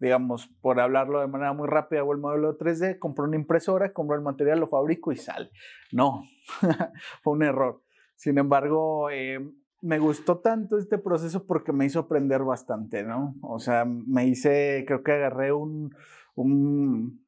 digamos, 0.00 0.48
por 0.60 0.80
hablarlo 0.80 1.20
de 1.20 1.26
manera 1.26 1.52
muy 1.52 1.68
rápida, 1.68 2.00
hago 2.00 2.12
el 2.12 2.18
modelo 2.18 2.56
3D, 2.56 2.98
compro 2.98 3.24
una 3.24 3.36
impresora, 3.36 3.92
compro 3.92 4.16
el 4.16 4.22
material, 4.22 4.60
lo 4.60 4.68
fabrico 4.68 5.12
y 5.12 5.16
sale. 5.16 5.50
No, 5.92 6.24
fue 7.22 7.32
un 7.34 7.42
error. 7.42 7.82
Sin 8.16 8.38
embargo, 8.38 9.10
eh, 9.10 9.40
me 9.82 9.98
gustó 9.98 10.38
tanto 10.38 10.78
este 10.78 10.96
proceso 10.96 11.44
porque 11.44 11.72
me 11.72 11.84
hizo 11.84 12.00
aprender 12.00 12.42
bastante, 12.42 13.02
¿no? 13.02 13.34
O 13.42 13.58
sea, 13.58 13.84
me 13.84 14.26
hice, 14.26 14.84
creo 14.86 15.02
que 15.02 15.12
agarré 15.12 15.52
un, 15.52 15.94
un, 16.36 17.21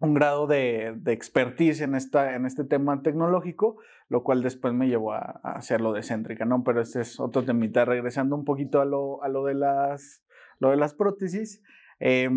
un 0.00 0.14
grado 0.14 0.46
de, 0.46 0.94
de, 0.96 1.12
expertise 1.12 1.82
en, 1.82 1.94
esta, 1.94 2.34
en 2.34 2.46
este 2.46 2.64
tema 2.64 3.02
tecnológico, 3.02 3.76
lo 4.08 4.22
cual 4.22 4.42
después 4.42 4.74
me 4.74 4.88
llevó 4.88 5.12
a, 5.12 5.40
a 5.42 5.52
hacerlo 5.52 5.92
de 5.92 6.02
céntrica, 6.02 6.44
¿no? 6.44 6.64
Pero 6.64 6.80
este 6.80 7.02
es 7.02 7.20
otro 7.20 7.44
temita, 7.44 7.84
regresando 7.84 8.34
un 8.34 8.44
poquito 8.44 8.80
a 8.80 8.86
lo, 8.86 9.22
a 9.22 9.28
lo, 9.28 9.44
de, 9.44 9.54
las, 9.54 10.24
lo 10.58 10.70
de 10.70 10.76
las 10.76 10.94
prótesis. 10.94 11.62
Eh, 12.00 12.30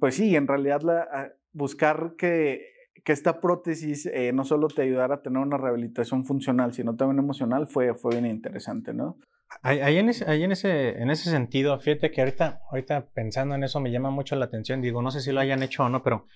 pues 0.00 0.16
sí, 0.16 0.34
en 0.34 0.48
realidad 0.48 0.82
la, 0.82 1.32
buscar 1.52 2.14
que, 2.18 2.66
que 3.04 3.12
esta 3.12 3.40
prótesis 3.40 4.06
eh, 4.06 4.32
no 4.32 4.44
solo 4.44 4.66
te 4.68 4.82
ayudara 4.82 5.16
a 5.16 5.22
tener 5.22 5.38
una 5.38 5.56
rehabilitación 5.56 6.24
funcional, 6.24 6.74
sino 6.74 6.96
también 6.96 7.20
emocional, 7.20 7.68
fue, 7.68 7.94
fue 7.94 8.12
bien 8.12 8.26
interesante, 8.26 8.92
¿no? 8.92 9.18
Ahí, 9.62 9.96
en, 9.96 10.10
ese, 10.10 10.30
en, 10.30 10.52
ese, 10.52 10.90
en 11.00 11.10
ese 11.10 11.30
sentido, 11.30 11.80
fíjate 11.80 12.10
que 12.10 12.20
ahorita, 12.20 12.60
ahorita 12.70 13.06
pensando 13.14 13.54
en 13.54 13.64
eso 13.64 13.80
me 13.80 13.90
llama 13.90 14.10
mucho 14.10 14.36
la 14.36 14.44
atención, 14.44 14.82
digo, 14.82 15.00
no 15.00 15.10
sé 15.10 15.20
si 15.20 15.32
lo 15.32 15.40
hayan 15.40 15.62
hecho 15.62 15.84
o 15.84 15.88
no, 15.88 16.02
pero 16.02 16.26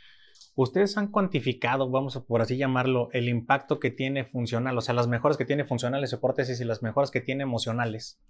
ustedes 0.54 0.96
han 0.96 1.08
cuantificado, 1.08 1.90
vamos 1.90 2.18
por 2.26 2.42
así 2.42 2.56
llamarlo, 2.56 3.08
el 3.12 3.28
impacto 3.28 3.78
que 3.78 3.90
tiene 3.90 4.24
funcional, 4.24 4.76
o 4.76 4.80
sea, 4.80 4.94
las 4.94 5.08
mejoras 5.08 5.36
que 5.36 5.44
tiene 5.44 5.64
funcionales 5.64 6.12
o 6.12 6.20
prótesis 6.20 6.60
y 6.60 6.64
las 6.64 6.82
mejoras 6.82 7.10
que 7.10 7.20
tiene 7.20 7.42
emocionales. 7.42 8.20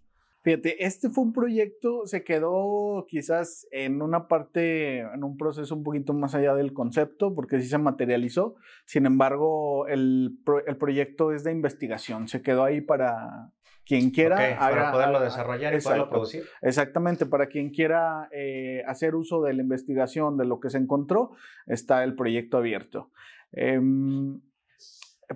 Fíjate, 0.42 0.84
este 0.84 1.08
fue 1.08 1.22
un 1.22 1.32
proyecto, 1.32 2.04
se 2.04 2.24
quedó 2.24 3.06
quizás 3.08 3.68
en 3.70 4.02
una 4.02 4.26
parte, 4.26 4.98
en 4.98 5.22
un 5.22 5.36
proceso 5.36 5.76
un 5.76 5.84
poquito 5.84 6.14
más 6.14 6.34
allá 6.34 6.54
del 6.54 6.72
concepto, 6.72 7.32
porque 7.32 7.60
sí 7.60 7.68
se 7.68 7.78
materializó. 7.78 8.56
Sin 8.84 9.06
embargo, 9.06 9.86
el, 9.86 10.40
el 10.66 10.76
proyecto 10.76 11.30
es 11.30 11.44
de 11.44 11.52
investigación, 11.52 12.26
se 12.26 12.42
quedó 12.42 12.64
ahí 12.64 12.80
para 12.80 13.52
quien 13.84 14.10
quiera 14.10 14.56
para 14.58 14.92
poderlo 14.92 15.20
desarrollar 15.20 15.74
y 15.74 15.80
poderlo 15.80 16.08
producir. 16.08 16.44
Exactamente, 16.60 17.26
para 17.26 17.46
quien 17.46 17.70
quiera 17.70 18.28
eh, 18.32 18.82
hacer 18.86 19.14
uso 19.14 19.42
de 19.42 19.54
la 19.54 19.62
investigación 19.62 20.36
de 20.36 20.44
lo 20.44 20.60
que 20.60 20.70
se 20.70 20.78
encontró, 20.78 21.32
está 21.66 22.04
el 22.04 22.14
proyecto 22.14 22.58
abierto. 22.58 23.10
Em, 23.52 24.40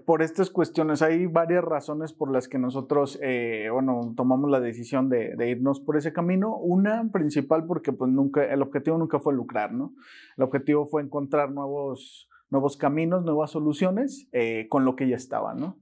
por 0.04 0.22
estas 0.22 0.50
cuestiones. 0.50 1.02
Hay 1.02 1.26
varias 1.26 1.64
razones 1.64 2.12
por 2.12 2.30
las 2.30 2.48
que 2.48 2.58
nosotros, 2.58 3.18
eh, 3.22 3.68
bueno, 3.72 4.12
tomamos 4.16 4.50
la 4.50 4.60
decisión 4.60 5.08
de, 5.08 5.34
irnos 5.48 5.80
por 5.80 5.96
ese 5.96 6.12
camino. 6.12 6.56
Una 6.56 7.08
principal 7.12 7.66
porque 7.66 7.92
pues 7.92 8.10
nunca, 8.10 8.44
el 8.44 8.62
objetivo 8.62 8.98
nunca 8.98 9.20
fue 9.20 9.34
lucrar, 9.34 9.72
¿no? 9.72 9.94
El 10.36 10.44
objetivo 10.44 10.86
fue 10.86 11.02
encontrar 11.02 11.50
nuevos, 11.50 12.28
nuevos 12.50 12.76
caminos, 12.76 13.24
nuevas 13.24 13.50
soluciones 13.50 14.28
eh, 14.32 14.66
con 14.68 14.84
lo 14.84 14.96
que 14.96 15.08
ya 15.08 15.16
estaba, 15.16 15.54
¿no? 15.54 15.78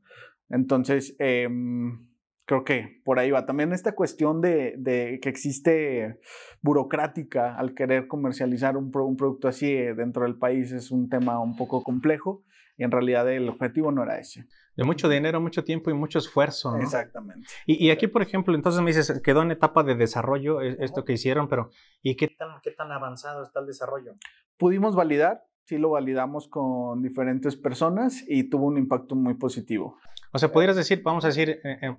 Entonces, 0.50 1.16
em, 1.18 2.06
creo 2.44 2.64
que 2.64 3.00
por 3.04 3.18
ahí 3.18 3.30
va. 3.30 3.46
También 3.46 3.72
esta 3.72 3.94
cuestión 3.94 4.40
de, 4.40 5.18
que 5.22 5.28
existe 5.28 6.20
burocrática 6.60 7.56
al 7.56 7.74
querer 7.74 8.06
comercializar 8.06 8.76
un, 8.76 8.90
un 8.94 9.16
producto 9.16 9.48
así 9.48 9.72
eh, 9.72 9.94
dentro 9.94 10.24
del 10.24 10.36
país 10.36 10.72
es 10.72 10.90
un 10.90 11.08
tema 11.08 11.40
un 11.40 11.56
poco 11.56 11.82
complejo 11.82 12.42
y 12.76 12.84
en 12.84 12.90
realidad 12.90 13.30
el 13.30 13.48
objetivo 13.48 13.92
no 13.92 14.02
era 14.02 14.18
ese. 14.18 14.46
De 14.76 14.82
mucho 14.82 15.08
dinero, 15.08 15.40
mucho 15.40 15.62
tiempo 15.62 15.90
y 15.90 15.94
mucho 15.94 16.18
esfuerzo. 16.18 16.76
Exactamente. 16.76 17.46
Y, 17.64 17.90
aquí, 17.90 18.08
por 18.08 18.22
ejemplo, 18.22 18.54
entonces 18.56 18.80
me 18.80 18.90
dices, 18.90 19.20
quedó 19.22 19.42
en 19.42 19.52
etapa 19.52 19.84
de 19.84 19.94
desarrollo 19.94 20.60
e, 20.60 20.76
esto 20.80 21.04
que 21.04 21.12
hicieron, 21.12 21.46
pero 21.48 21.70
¿y 22.02 22.16
qué 22.16 22.26
tan, 22.26 22.60
qué 22.60 22.72
tan 22.72 22.90
avanzado 22.90 23.44
está 23.44 23.60
el 23.60 23.66
desarrollo? 23.66 24.14
Pudimos 24.56 24.96
validar, 24.96 25.44
sí 25.64 25.78
lo 25.78 25.90
validamos 25.90 26.48
con 26.48 27.02
diferentes 27.02 27.56
personas 27.56 28.24
y 28.26 28.44
tuvo 28.44 28.66
un 28.66 28.78
impacto 28.78 29.14
muy 29.14 29.34
positivo. 29.34 29.98
O 30.32 30.38
sea, 30.38 30.50
pudieras 30.50 30.76
decir, 30.76 31.02
vamos 31.02 31.24
a 31.24 31.28
decir, 31.28 31.60
eh, 31.62 31.78
eh, 31.80 31.96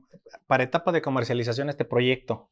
para 0.47 0.63
etapa 0.63 0.91
de 0.91 1.01
comercialización 1.01 1.69
este 1.69 1.85
proyecto, 1.85 2.49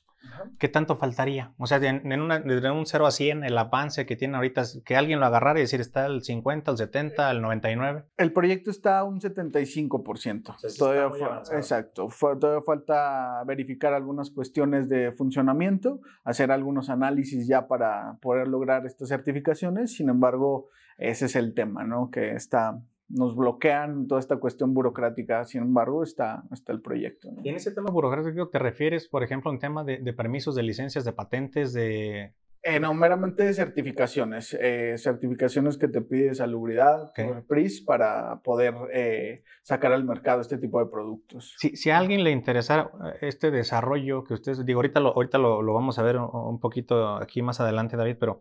¿qué 0.58 0.70
tanto 0.70 0.96
faltaría? 0.96 1.54
O 1.58 1.68
sea, 1.68 1.78
en, 1.78 2.08
desde 2.46 2.72
un 2.72 2.86
0 2.86 3.06
a 3.06 3.12
100, 3.12 3.44
el 3.44 3.58
avance 3.58 4.06
que 4.06 4.16
tiene 4.16 4.38
ahorita, 4.38 4.64
que 4.86 4.96
alguien 4.96 5.20
lo 5.20 5.26
agarrara 5.26 5.60
y 5.60 5.64
decir, 5.64 5.82
está 5.82 6.06
al 6.06 6.24
50, 6.24 6.72
al 6.72 6.78
70, 6.78 7.30
al 7.30 7.42
99. 7.42 8.06
El 8.16 8.32
proyecto 8.32 8.72
está 8.72 9.00
a 9.00 9.04
un 9.04 9.20
75%. 9.20 10.78
todavía 10.78 11.42
exacto. 11.52 12.08
todavía 12.40 12.64
falta 12.66 13.44
verificar 13.46 13.94
algunas 13.94 14.32
cuestiones 14.32 14.88
de 14.88 15.12
funcionamiento, 15.12 16.00
hacer 16.24 16.50
algunos 16.52 16.90
análisis 16.90 17.46
ya 17.46 17.68
para 17.68 18.18
poder 18.22 18.48
lograr 18.48 18.86
estas 18.86 19.10
certificaciones. 19.10 19.94
Sin 19.96 20.08
embargo, 20.08 20.70
ese 20.98 21.26
es 21.26 21.36
el 21.36 21.54
tema, 21.54 21.84
¿no? 21.84 22.10
Que 22.12 22.32
está 22.32 22.82
nos 23.14 23.36
bloquean 23.36 24.08
toda 24.08 24.20
esta 24.20 24.38
cuestión 24.38 24.74
burocrática, 24.74 25.46
sin 25.46 25.62
embargo, 25.62 26.04
está, 26.04 26.44
está 26.52 26.74
el 26.74 26.82
proyecto. 26.82 27.30
¿Y 27.44 27.50
en 27.50 27.56
ese 27.56 27.72
tema 27.72 27.92
burocrático 27.92 28.50
te 28.50 28.60
refieres, 28.60 29.08
por 29.08 29.24
ejemplo, 29.24 29.52
en 29.52 29.60
tema 29.60 29.84
de, 29.84 30.14
permisos 30.14 30.56
de 30.56 30.64
licencias, 30.64 31.06
de 31.06 31.14
patentes, 31.14 31.74
de... 31.74 32.34
Eh, 32.66 32.80
no, 32.80 32.94
meramente 32.94 33.44
de 33.44 33.54
certificaciones, 33.54 34.58
eh, 34.58 34.96
certificaciones 34.98 35.78
que 35.78 35.90
te 35.90 36.02
pide 36.02 36.34
salubridad, 36.34 37.12
PRIS, 37.46 37.82
para 37.82 38.40
poder 38.42 38.74
eh, 38.94 39.44
sacar 39.64 39.92
al 39.92 40.06
mercado 40.06 40.40
este 40.40 40.58
tipo 40.58 40.80
de 40.80 40.90
productos. 40.90 41.56
Si, 41.58 41.76
si, 41.76 41.90
a 41.90 41.98
alguien 41.98 42.24
le 42.24 42.32
interesara 42.32 42.90
este 43.20 43.52
desarrollo 43.52 44.24
que 44.24 44.34
ustedes, 44.34 44.66
digo, 44.66 44.78
ahorita 44.78 45.02
lo, 45.02 45.10
ahorita 45.10 45.40
lo, 45.40 45.62
lo 45.62 45.74
vamos 45.74 46.00
a 46.00 46.04
ver 46.04 46.18
un, 46.18 46.30
un, 46.32 46.60
poquito 46.62 47.18
aquí 47.18 47.42
más 47.42 47.60
adelante, 47.60 47.98
David, 47.98 48.16
pero 48.18 48.40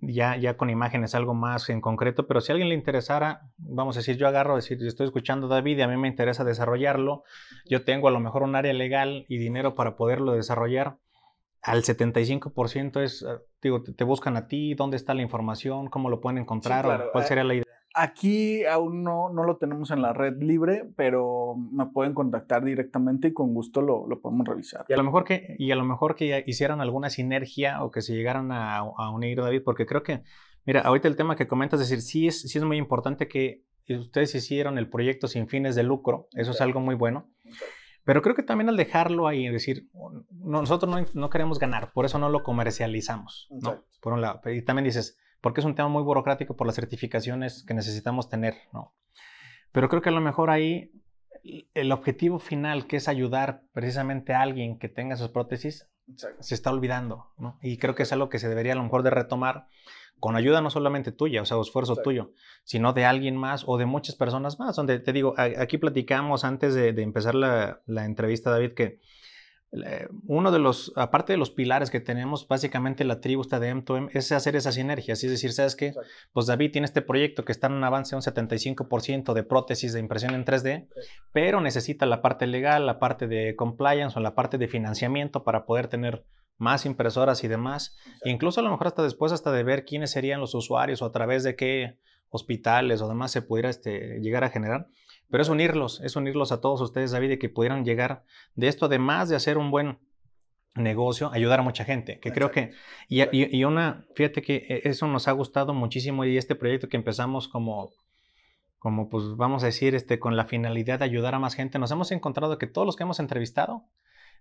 ya, 0.00 0.36
ya 0.36 0.56
con 0.56 0.70
imágenes 0.70 1.14
algo 1.14 1.34
más 1.34 1.68
en 1.68 1.80
concreto, 1.80 2.26
pero 2.26 2.40
si 2.40 2.50
a 2.50 2.54
alguien 2.54 2.68
le 2.68 2.74
interesara, 2.74 3.50
vamos 3.56 3.96
a 3.96 4.00
decir, 4.00 4.16
yo 4.16 4.26
agarro, 4.26 4.56
decir, 4.56 4.78
estoy 4.84 5.06
escuchando 5.06 5.46
a 5.46 5.50
David 5.50 5.78
y 5.78 5.82
a 5.82 5.88
mí 5.88 5.96
me 5.96 6.08
interesa 6.08 6.44
desarrollarlo, 6.44 7.24
yo 7.66 7.84
tengo 7.84 8.08
a 8.08 8.10
lo 8.10 8.20
mejor 8.20 8.42
un 8.42 8.56
área 8.56 8.72
legal 8.72 9.24
y 9.28 9.38
dinero 9.38 9.74
para 9.74 9.96
poderlo 9.96 10.32
desarrollar, 10.32 10.98
al 11.62 11.82
75% 11.82 13.02
es, 13.02 13.24
ah, 13.24 13.40
digo, 13.60 13.82
te 13.82 14.04
buscan 14.04 14.36
a 14.36 14.46
ti, 14.46 14.74
dónde 14.74 14.96
está 14.96 15.14
la 15.14 15.22
información, 15.22 15.88
cómo 15.88 16.08
lo 16.08 16.20
pueden 16.20 16.38
encontrar, 16.38 16.86
o 16.86 17.12
cuál 17.12 17.24
sería 17.24 17.44
la 17.44 17.54
idea. 17.54 17.64
Aquí 17.94 18.64
aún 18.64 19.02
no, 19.02 19.30
no, 19.30 19.44
lo 19.44 19.56
tenemos 19.56 19.90
en 19.90 20.02
la 20.02 20.12
red 20.12 20.40
libre, 20.40 20.88
pero 20.96 21.56
me 21.56 21.86
pueden 21.86 22.14
contactar 22.14 22.64
directamente 22.64 23.28
y 23.28 23.32
con 23.32 23.54
gusto 23.54 23.80
lo, 23.80 24.06
lo 24.06 24.20
podemos 24.20 24.46
revisar. 24.46 24.84
Y 24.88 24.92
a 24.92 24.96
lo 24.96 25.04
mejor 25.04 25.24
que, 25.24 25.56
y 25.58 25.70
a 25.72 25.76
lo 25.76 25.84
mejor 25.84 26.14
que 26.14 26.44
hicieran 26.46 26.80
alguna 26.80 27.10
sinergia 27.10 27.82
o 27.82 27.90
que 27.90 28.02
se 28.02 28.14
llegaran 28.14 28.52
a, 28.52 28.76
a, 28.78 29.10
unir, 29.10 29.40
David, 29.40 29.62
porque 29.64 29.86
creo 29.86 30.02
que, 30.02 30.22
mira, 30.64 30.82
ahorita 30.82 31.08
el 31.08 31.16
tema 31.16 31.34
que 31.34 31.48
comentas, 31.48 31.80
es 31.80 31.88
decir, 31.88 32.02
sí 32.02 32.26
es, 32.28 32.42
sí 32.42 32.58
es 32.58 32.64
muy 32.64 32.76
importante 32.76 33.26
que 33.26 33.64
ustedes 33.88 34.34
hicieron 34.34 34.78
el 34.78 34.90
proyecto 34.90 35.26
sin 35.26 35.48
fines 35.48 35.74
de 35.74 35.82
lucro, 35.82 36.28
eso 36.34 36.50
es 36.50 36.60
algo 36.60 36.80
muy 36.80 36.94
bueno. 36.94 37.28
Pero 38.04 38.22
creo 38.22 38.34
que 38.34 38.42
también 38.42 38.70
al 38.70 38.76
dejarlo 38.78 39.26
ahí, 39.26 39.46
es 39.46 39.52
decir, 39.52 39.86
nosotros 40.30 40.90
no, 40.90 41.04
no, 41.12 41.28
queremos 41.28 41.58
ganar, 41.58 41.92
por 41.92 42.06
eso 42.06 42.18
no 42.18 42.30
lo 42.30 42.42
comercializamos, 42.42 43.48
¿no? 43.50 43.84
Por 44.00 44.14
un 44.14 44.22
lado. 44.22 44.40
Y 44.50 44.62
también 44.62 44.84
dices, 44.84 45.18
porque 45.40 45.60
es 45.60 45.64
un 45.64 45.74
tema 45.74 45.88
muy 45.88 46.02
burocrático 46.02 46.56
por 46.56 46.66
las 46.66 46.76
certificaciones 46.76 47.64
que 47.66 47.74
necesitamos 47.74 48.28
tener, 48.28 48.54
¿no? 48.72 48.94
Pero 49.72 49.88
creo 49.88 50.02
que 50.02 50.08
a 50.08 50.12
lo 50.12 50.20
mejor 50.20 50.50
ahí 50.50 50.92
el 51.74 51.92
objetivo 51.92 52.38
final, 52.38 52.86
que 52.86 52.96
es 52.96 53.08
ayudar 53.08 53.62
precisamente 53.72 54.34
a 54.34 54.42
alguien 54.42 54.78
que 54.78 54.88
tenga 54.88 55.16
sus 55.16 55.30
prótesis, 55.30 55.88
se 56.40 56.54
está 56.54 56.70
olvidando, 56.70 57.32
¿no? 57.36 57.58
Y 57.62 57.76
creo 57.76 57.94
que 57.94 58.02
es 58.02 58.12
algo 58.12 58.28
que 58.28 58.38
se 58.38 58.48
debería 58.48 58.72
a 58.72 58.76
lo 58.76 58.82
mejor 58.82 59.02
de 59.02 59.10
retomar 59.10 59.68
con 60.18 60.36
ayuda 60.36 60.60
no 60.60 60.70
solamente 60.70 61.12
tuya, 61.12 61.42
o 61.42 61.44
sea, 61.44 61.60
esfuerzo 61.60 61.96
tuyo, 61.96 62.32
sino 62.64 62.92
de 62.92 63.04
alguien 63.04 63.36
más 63.36 63.64
o 63.66 63.78
de 63.78 63.86
muchas 63.86 64.16
personas 64.16 64.58
más. 64.58 64.74
Donde 64.74 64.98
te 64.98 65.12
digo, 65.12 65.34
aquí 65.36 65.78
platicamos 65.78 66.44
antes 66.44 66.74
de, 66.74 66.88
empezar 67.02 67.34
la, 67.34 67.82
la 67.86 68.04
entrevista, 68.04 68.50
David, 68.50 68.72
que 68.72 69.00
uno 70.26 70.50
de 70.50 70.58
los, 70.58 70.92
aparte 70.96 71.34
de 71.34 71.36
los 71.36 71.50
pilares 71.50 71.90
que 71.90 72.00
tenemos, 72.00 72.48
básicamente 72.48 73.04
la 73.04 73.20
tribu 73.20 73.42
está 73.42 73.60
de 73.60 73.74
M2M, 73.74 74.10
es 74.14 74.32
hacer 74.32 74.56
esa 74.56 74.72
sinergia. 74.72 75.12
Es 75.12 75.22
decir, 75.22 75.52
¿sabes 75.52 75.76
qué? 75.76 75.92
Pues 76.32 76.46
David 76.46 76.72
tiene 76.72 76.86
este 76.86 77.02
proyecto 77.02 77.44
que 77.44 77.52
está 77.52 77.66
en 77.66 77.74
un 77.74 77.84
avance 77.84 78.10
de 78.10 78.16
un 78.16 78.22
75% 78.22 79.34
de 79.34 79.42
prótesis 79.42 79.92
de 79.92 80.00
impresión 80.00 80.34
en 80.34 80.44
3D, 80.44 80.88
pero 81.32 81.60
necesita 81.60 82.06
la 82.06 82.22
parte 82.22 82.46
legal, 82.46 82.86
la 82.86 82.98
parte 82.98 83.26
de 83.26 83.56
compliance 83.56 84.18
o 84.18 84.22
la 84.22 84.34
parte 84.34 84.56
de 84.56 84.68
financiamiento 84.68 85.44
para 85.44 85.66
poder 85.66 85.88
tener 85.88 86.24
más 86.56 86.86
impresoras 86.86 87.44
y 87.44 87.48
demás. 87.48 87.96
incluso 88.24 88.60
a 88.60 88.64
lo 88.64 88.70
mejor 88.70 88.88
hasta 88.88 89.02
después, 89.02 89.32
hasta 89.32 89.52
de 89.52 89.62
ver 89.62 89.84
quiénes 89.84 90.10
serían 90.10 90.40
los 90.40 90.54
usuarios 90.54 91.02
o 91.02 91.06
a 91.06 91.12
través 91.12 91.44
de 91.44 91.56
qué 91.56 91.98
hospitales 92.30 93.00
o 93.00 93.08
demás 93.08 93.30
se 93.30 93.42
pudiera 93.42 93.70
este, 93.70 94.18
llegar 94.20 94.44
a 94.44 94.50
generar. 94.50 94.88
Pero 95.30 95.42
es 95.42 95.48
unirlos, 95.48 96.00
es 96.00 96.16
unirlos 96.16 96.52
a 96.52 96.60
todos 96.60 96.80
ustedes, 96.80 97.10
David, 97.10 97.32
y 97.32 97.38
que 97.38 97.48
pudieran 97.48 97.84
llegar 97.84 98.24
de 98.54 98.68
esto, 98.68 98.86
además 98.86 99.28
de 99.28 99.36
hacer 99.36 99.58
un 99.58 99.70
buen 99.70 99.98
negocio, 100.74 101.30
ayudar 101.32 101.60
a 101.60 101.62
mucha 101.62 101.84
gente, 101.84 102.20
que 102.20 102.32
creo 102.32 102.50
que, 102.50 102.72
y, 103.08 103.22
y, 103.32 103.64
una, 103.64 104.06
fíjate 104.14 104.42
que 104.42 104.56
e, 104.68 104.88
eso 104.88 105.06
nos 105.08 105.28
ha 105.28 105.32
gustado 105.32 105.74
muchísimo 105.74 106.24
y 106.24 106.36
este 106.36 106.54
proyecto 106.54 106.88
que 106.88 106.96
empezamos 106.96 107.48
como, 107.48 107.90
como 108.78 109.08
pues 109.08 109.36
vamos 109.36 109.62
a 109.62 109.66
decir, 109.66 109.94
este, 109.94 110.18
con 110.18 110.36
la 110.36 110.44
finalidad 110.44 111.00
de 111.00 111.04
ayudar 111.04 111.34
a 111.34 111.38
más 111.38 111.54
gente, 111.54 111.78
nos 111.78 111.90
hemos 111.90 112.12
encontrado 112.12 112.58
que 112.58 112.66
todos 112.66 112.86
los 112.86 112.96
que 112.96 113.02
hemos 113.02 113.20
entrevistado 113.20 113.84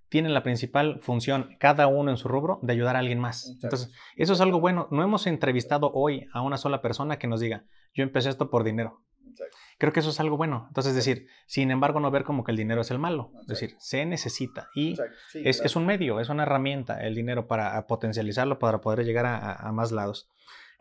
tienen 0.10 0.34
la 0.34 0.44
principal 0.44 1.00
función, 1.02 1.56
cada 1.60 1.88
uno 1.88 2.12
en 2.12 2.18
su 2.18 2.28
rubro, 2.28 2.60
de 2.62 2.74
ayudar 2.74 2.96
a 2.96 3.00
alguien 3.00 3.20
más. 3.20 3.58
Entonces, 3.62 3.92
eso 4.16 4.34
es 4.34 4.42
algo 4.42 4.62
bueno. 4.62 4.88
No 4.90 5.04
hemos 5.04 5.28
entrevistado 5.28 5.92
hoy 5.94 6.28
a 6.32 6.42
una 6.42 6.56
sola 6.58 6.82
persona 6.82 7.20
que 7.20 7.28
nos 7.28 7.42
diga, 7.42 7.66
yo 7.94 8.04
empecé 8.04 8.30
esto 8.30 8.50
por 8.50 8.64
dinero. 8.64 9.02
Creo 9.78 9.94
que 9.94 10.00
eso 10.00 10.10
es 10.10 10.20
algo 10.20 10.38
bueno. 10.38 10.66
Entonces, 10.70 10.92
es 10.92 10.96
decir, 10.96 11.28
sin 11.46 11.70
embargo, 11.72 12.00
no 12.00 12.10
ver 12.10 12.24
como 12.24 12.44
que 12.44 12.52
el 12.52 12.58
dinero 12.58 12.82
es 12.82 12.92
el 12.92 13.00
malo. 13.00 13.32
Es 13.42 13.48
decir, 13.48 13.76
se 13.80 14.06
necesita 14.06 14.70
y 14.74 14.98
es, 15.34 15.62
es, 15.62 15.76
un 15.76 15.86
medio, 15.86 16.20
es 16.20 16.30
una 16.30 16.44
herramienta 16.44 17.00
el 17.06 17.14
dinero 17.16 17.48
para 17.48 17.86
potencializarlo, 17.88 18.60
para 18.60 18.82
poder 18.82 19.06
llegar 19.06 19.26
a, 19.26 19.72
más 19.72 19.92
lados. 19.92 20.30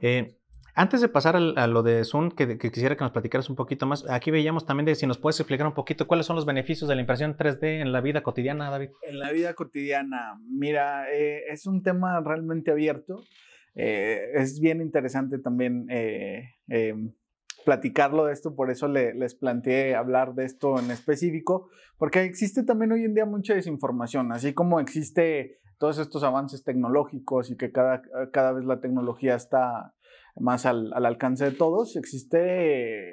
Eh, 0.01 0.39
antes 0.79 1.01
de 1.01 1.09
pasar 1.09 1.37
a, 1.37 1.67
lo 1.67 1.83
de 1.83 2.05
Zoom, 2.05 2.31
que, 2.31 2.59
quisiera 2.59 2.97
que 2.97 3.03
nos 3.03 3.11
platicaras 3.11 3.49
un 3.49 3.57
poquito 3.57 3.87
más, 3.87 4.05
aquí 4.11 4.31
veíamos 4.31 4.67
también 4.67 4.85
de 4.85 4.95
si 4.95 5.07
nos 5.07 5.17
puedes 5.17 5.41
explicar 5.41 5.67
un 5.67 5.73
poquito 5.73 6.07
cuáles 6.07 6.27
son 6.27 6.37
los 6.37 6.45
beneficios 6.45 6.87
de 6.87 6.95
la 6.95 7.01
impresión 7.01 7.35
3D 7.35 7.81
en 7.81 7.93
la 7.93 8.03
vida 8.03 8.23
cotidiana, 8.23 8.69
David. 8.69 8.91
En 9.09 9.19
la 9.19 9.33
vida 9.33 9.55
cotidiana, 9.55 10.39
mira, 10.47 11.11
eh, 11.11 11.45
es 11.49 11.67
un 11.67 11.83
tema 11.83 12.21
realmente 12.21 12.73
abierto. 12.73 13.25
eh, 13.75 14.33
es 14.35 14.61
bien 14.61 14.83
interesante 14.83 15.39
también 15.39 15.87
eh, 15.89 16.51
em, 16.69 17.15
platicarlo 17.67 18.27
de 18.27 18.33
esto, 18.33 18.55
por 18.55 18.71
eso 18.71 18.87
les 18.87 19.35
planteé 19.35 19.97
hablar 19.97 20.35
de 20.35 20.45
esto 20.45 20.79
en 20.79 20.93
específico, 20.93 21.69
porque 21.99 22.23
existe 22.23 22.63
también 22.63 22.93
hoy 22.93 23.05
en 23.05 23.13
día 23.13 23.27
mucha 23.27 23.55
desinformación, 23.55 24.31
así 24.31 24.55
como 24.55 24.79
existe 24.79 25.59
todos 25.77 25.99
estos 25.99 26.23
avances 26.23 26.63
tecnológicos 26.63 27.51
y 27.51 27.57
que 27.57 27.73
cada, 27.73 28.03
cada 28.33 28.53
vez 28.53 28.65
la 28.65 28.81
tecnología 28.81 29.35
está 29.35 29.95
más 30.39 30.65
al, 30.65 30.93
alcance 30.93 31.45
de 31.45 31.51
todos, 31.51 31.97
existe 31.97 32.39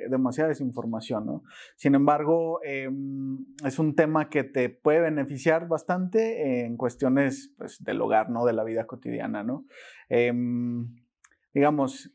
demasiada 0.09 0.49
desinformación, 0.49 1.25
¿no? 1.25 1.43
Sin 1.75 1.95
embargo, 1.95 2.59
em, 2.63 3.45
es 3.65 3.79
un 3.79 3.95
tema 3.95 4.29
que 4.29 4.43
te 4.43 4.69
puede 4.69 4.99
beneficiar 4.99 5.67
bastante 5.67 6.63
en 6.63 6.77
cuestiones 6.77 7.53
pues, 7.57 7.83
del 7.83 8.01
hogar, 8.01 8.29
¿no? 8.29 8.45
De 8.45 8.53
la 8.53 8.63
vida 8.63 8.85
cotidiana, 8.85 9.43
¿no? 9.43 9.65
Em, 10.09 10.93
digamos, 11.55 12.11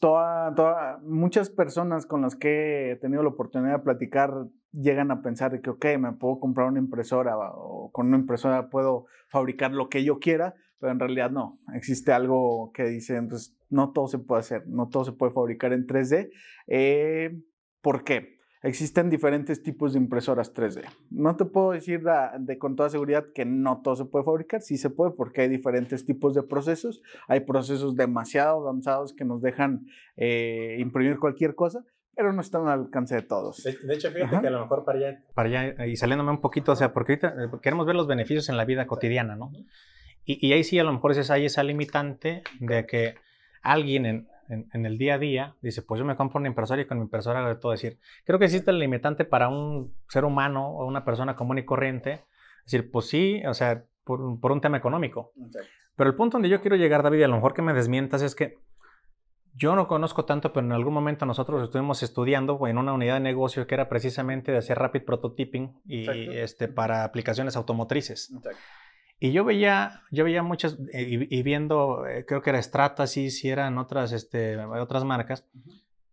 toda, 0.00 0.98
muchas 1.02 1.50
personas 1.50 2.06
con 2.06 2.22
las 2.22 2.36
que 2.36 2.92
he 2.92 2.96
tenido 2.96 3.22
la 3.22 3.30
oportunidad 3.30 3.78
de 3.78 3.84
platicar 3.84 4.32
llegan 4.72 5.10
a 5.10 5.22
pensar 5.22 5.60
que, 5.60 5.70
ok, 5.70 5.86
me 5.98 6.12
puedo 6.12 6.40
comprar 6.40 6.68
una 6.68 6.78
impresora 6.78 7.36
o 7.38 7.90
con 7.92 8.08
una 8.08 8.18
impresora 8.18 8.70
puedo 8.70 9.06
fabricar 9.28 9.72
lo 9.72 9.88
que 9.88 10.04
yo 10.04 10.18
quiera, 10.18 10.54
pero 10.78 10.92
en 10.92 10.98
realidad 10.98 11.30
no. 11.30 11.60
Existe 11.74 12.12
algo 12.12 12.72
que 12.72 12.84
dice, 12.84 13.20
pues 13.22 13.56
no 13.68 13.92
todo 13.92 14.08
se 14.08 14.18
puede 14.18 14.40
hacer, 14.40 14.66
no 14.66 14.88
todo 14.88 15.04
se 15.04 15.12
puede 15.12 15.32
fabricar 15.32 15.72
en 15.72 15.86
3D. 15.86 16.30
Eh, 16.66 17.40
¿Por 17.80 18.04
qué? 18.04 18.39
Existen 18.62 19.08
diferentes 19.08 19.62
tipos 19.62 19.94
de 19.94 19.98
impresoras 19.98 20.52
3D. 20.54 20.84
No 21.10 21.34
te 21.36 21.46
puedo 21.46 21.70
decir 21.70 22.02
de, 22.38 22.58
con 22.58 22.76
toda 22.76 22.90
seguridad 22.90 23.26
que 23.34 23.46
no 23.46 23.80
todo 23.82 23.96
se 23.96 24.04
puede 24.04 24.24
fabricar, 24.24 24.60
sí 24.60 24.76
se 24.76 24.90
puede 24.90 25.12
porque 25.12 25.42
hay 25.42 25.48
diferentes 25.48 26.04
tipos 26.04 26.34
de 26.34 26.42
procesos. 26.42 27.02
Hay 27.26 27.40
procesos 27.40 27.96
demasiado 27.96 28.60
avanzados 28.60 29.14
que 29.14 29.24
nos 29.24 29.40
dejan 29.40 29.86
eh, 30.16 30.76
imprimir 30.78 31.18
cualquier 31.18 31.54
cosa, 31.54 31.86
pero 32.14 32.34
no 32.34 32.42
están 32.42 32.68
al 32.68 32.80
alcance 32.80 33.14
de 33.14 33.22
todos. 33.22 33.62
De, 33.62 33.94
hecho, 33.94 34.10
fíjate 34.10 34.42
que 34.42 34.46
a 34.48 34.50
lo 34.50 34.60
mejor 34.60 34.84
para 34.84 34.98
allá, 34.98 35.24
para 35.32 35.48
allá, 35.48 35.86
y 35.86 35.96
saliéndome 35.96 36.30
un 36.30 36.42
poquito, 36.42 36.72
o 36.72 36.76
sea, 36.76 36.92
porque 36.92 37.12
ahorita 37.12 37.28
eh, 37.28 37.58
queremos 37.62 37.86
ver 37.86 37.96
los 37.96 38.06
beneficios 38.06 38.50
en 38.50 38.58
la 38.58 38.66
vida 38.66 38.86
cotidiana, 38.86 39.36
¿no? 39.36 39.52
Y, 40.26 40.46
y 40.46 40.52
ahí 40.52 40.64
sí 40.64 40.78
a 40.78 40.84
lo 40.84 40.92
mejor 40.92 41.12
es 41.12 41.30
ahí 41.30 41.46
esa 41.46 41.62
limitante 41.62 42.42
de 42.60 42.84
que 42.84 43.14
alguien 43.62 44.04
en, 44.04 44.28
en, 44.50 44.86
el 44.86 44.98
día 44.98 45.14
a 45.14 45.18
día 45.18 45.56
dice, 45.62 45.82
pues 45.82 45.98
yo 45.98 46.04
me 46.04 46.16
compro 46.16 46.38
una 46.38 46.48
impresora 46.48 46.82
y 46.82 46.86
con 46.86 46.98
mi 46.98 47.04
impresora 47.04 47.44
hago 47.44 47.58
todo. 47.58 47.72
decir, 47.72 47.98
creo 48.24 48.38
que 48.38 48.46
existe 48.46 48.70
el 48.70 48.78
limitante 48.78 49.24
para 49.24 49.48
un 49.48 49.94
ser 50.08 50.24
humano 50.24 50.68
o 50.68 50.86
una 50.86 51.04
persona 51.04 51.36
común 51.36 51.58
y 51.58 51.64
corriente. 51.64 52.24
Es 52.64 52.72
decir, 52.72 52.90
pues 52.90 53.06
sí, 53.06 53.42
o 53.46 53.54
sea, 53.54 53.84
por, 54.04 54.40
por 54.40 54.52
un 54.52 54.60
tema 54.60 54.76
económico. 54.76 55.32
Pero 55.96 56.10
el 56.10 56.16
punto 56.16 56.36
donde 56.36 56.48
yo 56.48 56.60
quiero 56.60 56.76
llegar, 56.76 57.02
David, 57.02 57.20
y 57.20 57.22
a 57.22 57.28
lo 57.28 57.36
mejor 57.36 57.54
que 57.54 57.62
me 57.62 57.72
desmientas, 57.72 58.22
es 58.22 58.34
que 58.34 58.58
yo 59.54 59.74
no 59.74 59.88
conozco 59.88 60.24
tanto, 60.24 60.52
pero 60.52 60.66
en 60.66 60.72
algún 60.72 60.94
momento 60.94 61.26
nosotros 61.26 61.62
estuvimos 61.62 62.02
estudiando 62.02 62.66
en 62.66 62.78
una 62.78 62.92
unidad 62.92 63.14
de 63.14 63.20
negocio 63.20 63.66
que 63.66 63.74
era 63.74 63.88
precisamente 63.88 64.52
de 64.52 64.58
hacer 64.58 64.78
rapid 64.78 65.02
prototyping 65.02 65.80
y 65.84 66.08
este, 66.08 66.68
para 66.68 67.04
aplicaciones 67.04 67.56
automotrices. 67.56 68.32
Y 69.22 69.32
yo 69.32 69.44
veía, 69.44 70.02
yo 70.10 70.24
veía 70.24 70.42
muchas, 70.42 70.78
eh, 70.94 71.26
y, 71.30 71.42
viendo, 71.42 72.06
eh, 72.06 72.24
creo 72.26 72.40
que 72.40 72.50
era 72.50 72.62
Stratasys 72.62 73.44
y 73.44 73.50
eran 73.50 73.76
otras, 73.76 74.12
este, 74.12 74.56
otras 74.56 75.04
marcas, 75.04 75.44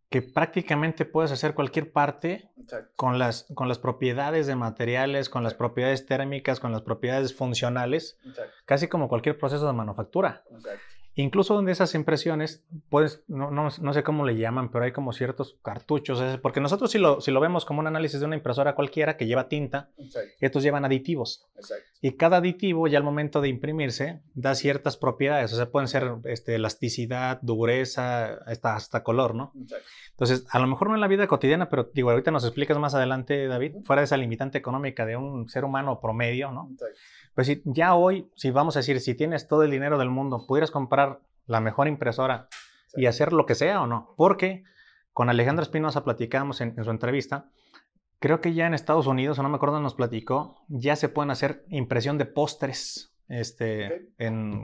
que 0.09 0.21
prácticamente 0.21 1.05
puedes 1.05 1.31
hacer 1.31 1.53
cualquier 1.53 1.91
parte 1.91 2.49
con 2.97 3.17
las, 3.17 3.45
con 3.55 3.69
las 3.69 3.79
propiedades 3.79 4.45
de 4.45 4.55
materiales, 4.55 5.29
con 5.29 5.43
las 5.43 5.53
propiedades 5.53 6.05
térmicas, 6.05 6.59
con 6.59 6.73
las 6.73 6.81
propiedades 6.81 7.33
funcionales, 7.33 8.17
casi 8.65 8.87
como 8.89 9.07
cualquier 9.07 9.37
proceso 9.37 9.65
de 9.67 9.73
manufactura. 9.73 10.43
Incluso 11.19 11.55
donde 11.55 11.71
esas 11.71 11.95
impresiones, 11.95 12.63
pues, 12.89 13.23
no, 13.27 13.49
no, 13.49 13.69
no, 13.81 13.93
sé 13.93 14.03
cómo 14.03 14.23
le 14.23 14.37
llaman, 14.37 14.69
pero 14.69 14.85
hay 14.85 14.91
como 14.91 15.13
ciertos 15.13 15.57
cartuchos, 15.63 16.21
porque 16.43 16.61
nosotros 16.61 16.91
si 16.91 16.99
lo, 16.99 17.21
si 17.21 17.31
lo 17.31 17.39
vemos 17.39 17.65
como 17.65 17.79
un 17.79 17.87
análisis 17.87 18.19
de 18.19 18.27
una 18.27 18.35
impresora 18.35 18.75
cualquiera 18.75 19.17
que 19.17 19.25
lleva 19.25 19.49
tinta, 19.49 19.89
estos 20.39 20.61
llevan 20.61 20.85
aditivos. 20.85 21.47
Y 22.01 22.11
cada 22.11 22.37
aditivo 22.37 22.87
ya 22.87 22.99
al 22.99 23.03
momento 23.03 23.41
de 23.41 23.49
imprimirse 23.49 24.21
da 24.35 24.53
ciertas 24.53 24.95
propiedades, 24.95 25.51
o 25.53 25.55
sea, 25.55 25.71
pueden 25.71 25.87
ser 25.87 26.17
este, 26.25 26.53
elasticidad, 26.53 27.39
dureza, 27.41 28.35
hasta, 28.45 28.75
hasta 28.75 29.01
color, 29.01 29.33
¿no? 29.33 29.53
Entonces, 30.11 30.45
a 30.51 30.59
lo 30.59 30.67
mejor 30.67 30.89
no 30.89 30.95
en 30.95 31.01
la 31.01 31.07
vida 31.07 31.25
cotidiana, 31.25 31.67
pero 31.67 31.89
digo, 31.93 32.11
ahorita 32.11 32.29
nos 32.29 32.43
explicas 32.43 32.77
más 32.77 32.93
adelante, 32.93 33.47
David, 33.47 33.77
fuera 33.85 34.01
de 34.01 34.05
esa 34.05 34.17
limitante 34.17 34.59
económica 34.59 35.03
de 35.05 35.17
un 35.17 35.49
ser 35.49 35.65
humano 35.65 35.99
promedio, 35.99 36.51
¿no? 36.51 36.69
Pues 37.37 37.45
si 37.45 37.61
ya 37.65 37.93
hoy, 37.93 38.31
si 38.33 38.49
vamos 38.49 38.75
a 38.75 38.79
decir, 38.79 38.99
si 38.99 39.13
tienes 39.13 39.47
todo 39.47 39.61
el 39.61 39.69
dinero 39.69 39.99
del 39.99 40.09
mundo, 40.09 40.47
pudieras 40.47 40.71
comprar 40.71 41.19
la 41.45 41.59
mejor 41.59 41.87
impresora 41.87 42.47
y 42.95 43.05
hacer 43.05 43.31
lo 43.31 43.45
que 43.45 43.53
sea 43.53 43.83
o 43.83 43.85
no. 43.85 44.15
Porque 44.17 44.63
con 45.13 45.29
Alejandra 45.29 45.61
Espinosa 45.61 46.03
platicamos 46.03 46.61
en, 46.61 46.83
su 46.83 46.89
entrevista, 46.89 47.51
creo 48.17 48.41
que 48.41 48.55
ya 48.55 48.65
en 48.65 48.73
Estados 48.73 49.05
Unidos, 49.05 49.37
o 49.37 49.43
no 49.43 49.49
me 49.49 49.57
acuerdo, 49.57 49.79
nos 49.79 49.93
platicó, 49.93 50.65
ya 50.67 50.95
se 50.95 51.09
pueden 51.09 51.29
hacer 51.29 51.63
impresión 51.69 52.17
de 52.17 52.25
postres 52.25 53.15
este, 53.29 54.09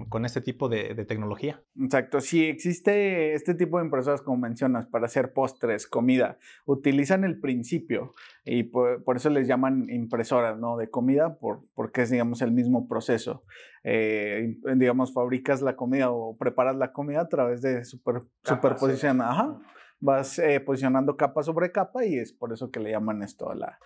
con 0.09 0.25
este 0.25 0.41
tipo 0.41 0.69
de, 0.69 0.95
tecnología. 1.05 1.61
Exacto, 1.77 2.21
si 2.21 2.45
existe 2.45 3.33
este 3.33 3.55
tipo 3.55 3.77
de 3.77 3.85
impresoras 3.85 4.21
como 4.21 4.37
mencionas 4.37 4.85
para 4.87 5.05
hacer 5.05 5.33
postres, 5.33 5.87
comida, 5.87 6.37
utilizan 6.65 7.23
el 7.23 7.39
principio 7.39 8.13
y 8.45 8.63
por, 8.63 9.03
eso 9.15 9.29
les 9.29 9.47
llaman 9.47 9.89
impresoras 9.89 10.57
¿no? 10.57 10.77
de 10.77 10.89
comida 10.89 11.37
por, 11.39 11.65
porque 11.73 12.03
es 12.03 12.09
digamos 12.09 12.41
el 12.41 12.51
mismo 12.51 12.87
proceso. 12.87 13.43
Eh, 13.83 14.57
digamos, 14.75 15.13
fabricas 15.13 15.61
la 15.61 15.75
comida 15.75 16.09
o 16.09 16.37
preparas 16.37 16.77
la 16.77 16.93
comida 16.93 17.21
a 17.21 17.27
través 17.27 17.61
de 17.61 17.83
super, 17.83 18.21
superposición. 18.43 19.21
Ajá. 19.21 19.59
Vas 19.99 20.39
eh, 20.39 20.61
posicionando 20.61 21.17
capa 21.17 21.43
sobre 21.43 21.71
capa 21.71 22.05
y 22.05 22.17
es 22.17 22.31
por 22.31 22.53
eso 22.53 22.71
que 22.71 22.79
le 22.79 22.91
llaman 22.91 23.23
esto 23.23 23.49
a 23.49 23.55
la, 23.55 23.79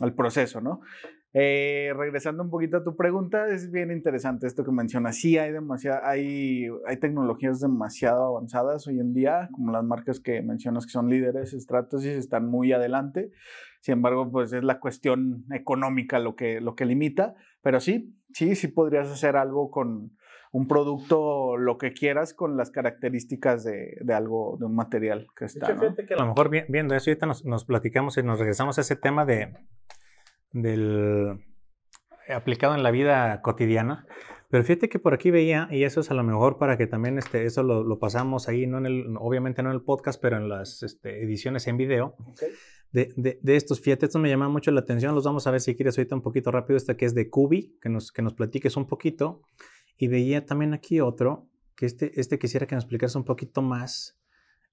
al 0.00 0.14
proceso, 0.14 0.60
¿no? 0.60 0.80
Eh, 1.34 1.94
regresando 1.96 2.42
un 2.42 2.50
poquito 2.50 2.76
a 2.76 2.84
tu 2.84 2.94
pregunta, 2.94 3.48
es 3.48 3.70
bien 3.70 3.90
interesante 3.90 4.46
esto 4.46 4.64
que 4.64 4.70
mencionas. 4.70 5.16
Sí, 5.16 5.38
hay, 5.38 5.54
hay, 6.02 6.66
hay 6.86 6.96
tecnologías 6.98 7.60
demasiado 7.60 8.36
avanzadas 8.36 8.86
hoy 8.86 9.00
en 9.00 9.14
día, 9.14 9.48
como 9.52 9.72
las 9.72 9.82
marcas 9.82 10.20
que 10.20 10.42
mencionas 10.42 10.84
que 10.84 10.92
son 10.92 11.08
líderes, 11.08 11.52
Stratasys, 11.52 12.16
están 12.16 12.48
muy 12.48 12.72
adelante. 12.72 13.30
Sin 13.80 13.94
embargo, 13.94 14.30
pues 14.30 14.52
es 14.52 14.62
la 14.62 14.78
cuestión 14.78 15.46
económica 15.52 16.18
lo 16.18 16.36
que, 16.36 16.60
lo 16.60 16.74
que 16.74 16.84
limita. 16.84 17.34
Pero 17.62 17.80
sí, 17.80 18.14
sí, 18.34 18.54
sí 18.54 18.68
podrías 18.68 19.08
hacer 19.08 19.36
algo 19.36 19.70
con 19.70 20.12
un 20.52 20.68
producto, 20.68 21.56
lo 21.56 21.78
que 21.78 21.94
quieras, 21.94 22.34
con 22.34 22.58
las 22.58 22.70
características 22.70 23.64
de, 23.64 23.96
de 24.02 24.12
algo, 24.12 24.58
de 24.58 24.66
un 24.66 24.74
material 24.74 25.28
que 25.34 25.46
está. 25.46 25.74
que 25.74 26.12
a 26.12 26.18
lo 26.18 26.26
mejor 26.26 26.50
viendo 26.68 26.94
eso, 26.94 27.10
ahorita 27.10 27.24
nos, 27.24 27.46
nos 27.46 27.64
platicamos 27.64 28.18
y 28.18 28.22
nos 28.22 28.38
regresamos 28.38 28.76
a 28.76 28.82
ese 28.82 28.96
tema 28.96 29.24
de 29.24 29.54
del 30.52 31.44
aplicado 32.28 32.74
en 32.74 32.82
la 32.82 32.90
vida 32.90 33.40
cotidiana. 33.42 34.06
Pero 34.52 34.64
fíjate 34.64 34.90
que 34.90 34.98
por 34.98 35.14
aquí 35.14 35.30
veía, 35.30 35.66
y 35.70 35.84
eso 35.84 36.00
es 36.00 36.10
a 36.10 36.14
lo 36.14 36.22
mejor 36.22 36.58
para 36.58 36.76
que 36.76 36.86
también 36.86 37.16
este, 37.16 37.46
eso 37.46 37.62
lo, 37.62 37.98
pasamos 37.98 38.48
ahí, 38.48 38.66
no 38.66 38.78
en 38.78 38.86
el, 38.86 39.16
obviamente 39.18 39.62
no 39.62 39.70
en 39.70 39.76
el 39.76 39.82
podcast, 39.82 40.20
pero 40.20 40.36
en 40.36 40.48
las 40.48 40.82
este, 40.82 41.22
ediciones 41.22 41.66
en 41.68 41.78
video, 41.78 42.16
de, 42.92 43.38
de, 43.40 43.56
estos, 43.56 43.80
fíjate, 43.80 44.04
esto 44.04 44.18
me 44.18 44.28
llama 44.28 44.50
mucho 44.50 44.70
la 44.70 44.80
atención, 44.80 45.14
los 45.14 45.24
vamos 45.24 45.46
a 45.46 45.50
ver 45.50 45.62
si 45.62 45.74
quieres 45.74 45.96
ahorita 45.96 46.14
un 46.14 46.20
poquito 46.20 46.50
rápido, 46.50 46.76
este 46.76 46.98
que 46.98 47.06
es 47.06 47.14
de 47.14 47.30
Cubi, 47.30 47.78
que 47.80 47.88
nos, 47.88 48.12
que 48.12 48.20
nos 48.20 48.34
platiques 48.34 48.76
un 48.76 48.86
poquito, 48.86 49.40
y 49.96 50.08
veía 50.08 50.44
también 50.44 50.74
aquí 50.74 51.00
otro, 51.00 51.48
que 51.74 51.86
este, 51.86 52.20
este 52.20 52.38
quisiera 52.38 52.66
que 52.66 52.74
nos 52.74 52.84
explicaras 52.84 53.16
un 53.16 53.24
poquito 53.24 53.62
más, 53.62 54.20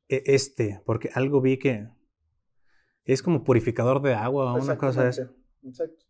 e, 0.09 0.23
este, 0.25 0.81
porque 0.85 1.09
algo 1.13 1.39
vi 1.39 1.57
que 1.57 1.87
es 3.05 3.23
como 3.23 3.45
purificador 3.45 4.01
de 4.01 4.13
agua 4.13 4.53
o 4.53 4.61
una 4.61 4.77
cosa 4.77 5.05
de 5.05 5.29
Exacto. 5.63 6.05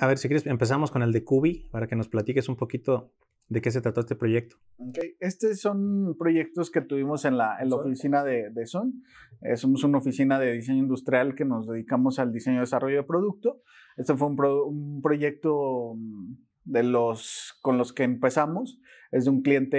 a 0.00 0.06
ver, 0.06 0.18
si 0.18 0.28
quieres, 0.28 0.46
empezamos 0.46 0.90
con 0.90 1.02
el 1.02 1.12
de 1.12 1.24
Cubi 1.24 1.68
para 1.70 1.86
que 1.86 1.96
nos 1.96 2.08
platiques 2.08 2.48
un 2.48 2.56
poquito 2.56 3.12
de 3.48 3.60
qué 3.60 3.70
se 3.70 3.80
trató 3.80 4.00
este 4.00 4.16
proyecto. 4.16 4.56
Okay. 4.78 5.16
Estos 5.20 5.60
son 5.60 6.16
proyectos 6.18 6.70
que 6.70 6.80
tuvimos 6.80 7.24
en 7.24 7.36
la, 7.36 7.58
en 7.60 7.68
la 7.68 7.76
oficina 7.76 8.24
de, 8.24 8.50
de 8.50 8.66
Son. 8.66 9.02
Eh, 9.42 9.56
somos 9.56 9.84
una 9.84 9.98
oficina 9.98 10.38
de 10.38 10.52
diseño 10.52 10.78
industrial 10.78 11.34
que 11.34 11.44
nos 11.44 11.66
dedicamos 11.66 12.18
al 12.18 12.32
diseño 12.32 12.58
y 12.58 12.60
desarrollo 12.60 12.96
de 12.96 13.04
producto. 13.04 13.60
Este 13.96 14.16
fue 14.16 14.28
un, 14.28 14.40
un 14.40 15.02
proyecto 15.02 15.94
mm, 15.94 16.36
de 16.64 16.82
los 16.82 17.58
con 17.60 17.76
los 17.76 17.92
que 17.92 18.04
empezamos 18.04 18.80
es 19.14 19.26
de 19.26 19.30
un 19.30 19.42
cliente 19.42 19.76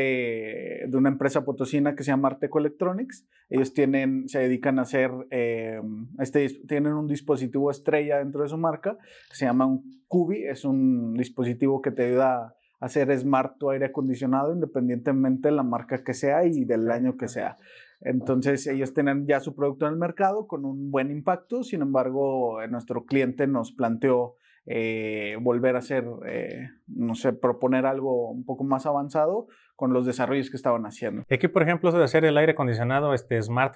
de 0.87 0.97
una 0.97 1.09
empresa 1.09 1.43
potosina 1.43 1.93
que 1.93 2.03
se 2.03 2.11
llama 2.11 2.29
Arteco 2.29 2.57
Electronics. 2.57 3.27
Ellos 3.49 3.73
tienen, 3.73 4.27
se 4.27 4.39
dedican 4.39 4.79
a 4.79 4.83
hacer, 4.83 5.11
eh, 5.29 5.79
este, 6.19 6.49
tienen 6.67 6.93
un 6.93 7.07
dispositivo 7.07 7.69
estrella 7.69 8.17
dentro 8.17 8.43
de 8.43 8.49
su 8.49 8.57
marca 8.57 8.97
que 9.29 9.35
se 9.35 9.45
llama 9.45 9.65
un 9.65 10.03
Cubi. 10.07 10.43
Es 10.45 10.65
un 10.65 11.13
dispositivo 11.13 11.81
que 11.81 11.91
te 11.91 12.07
ayuda 12.07 12.35
a 12.35 12.55
hacer 12.79 13.17
smart 13.17 13.57
tu 13.57 13.69
aire 13.69 13.85
acondicionado 13.85 14.53
independientemente 14.53 15.49
de 15.49 15.55
la 15.55 15.63
marca 15.63 16.03
que 16.03 16.13
sea 16.13 16.45
y 16.45 16.65
del 16.65 16.89
año 16.89 17.17
que 17.17 17.27
sea. 17.27 17.57
Entonces 18.01 18.67
ellos 18.67 18.93
tienen 18.93 19.25
ya 19.25 19.39
su 19.39 19.55
producto 19.55 19.87
en 19.87 19.93
el 19.93 19.99
mercado 19.99 20.47
con 20.47 20.65
un 20.65 20.91
buen 20.91 21.09
impacto, 21.11 21.63
sin 21.63 21.81
embargo 21.81 22.59
nuestro 22.67 23.05
cliente 23.05 23.47
nos 23.47 23.71
planteó 23.71 24.35
eh, 24.67 25.37
volver 25.41 25.75
a 25.75 25.79
hacer 25.79 26.05
eh, 26.27 26.69
no 26.87 27.15
sé, 27.15 27.33
proponer 27.33 27.85
algo 27.85 28.29
un 28.29 28.45
poco 28.45 28.63
más 28.63 28.85
avanzado 28.85 29.47
con 29.75 29.91
los 29.91 30.05
desarrollos 30.05 30.49
que 30.49 30.55
estaban 30.55 30.85
haciendo. 30.85 31.23
Aquí, 31.29 31.47
por 31.47 31.63
ejemplo, 31.63 31.89
eso 31.89 31.97
de 31.97 32.05
hacer 32.05 32.23
el 32.23 32.37
aire 32.37 32.53
acondicionado 32.53 33.13
este, 33.13 33.41
smart, 33.41 33.75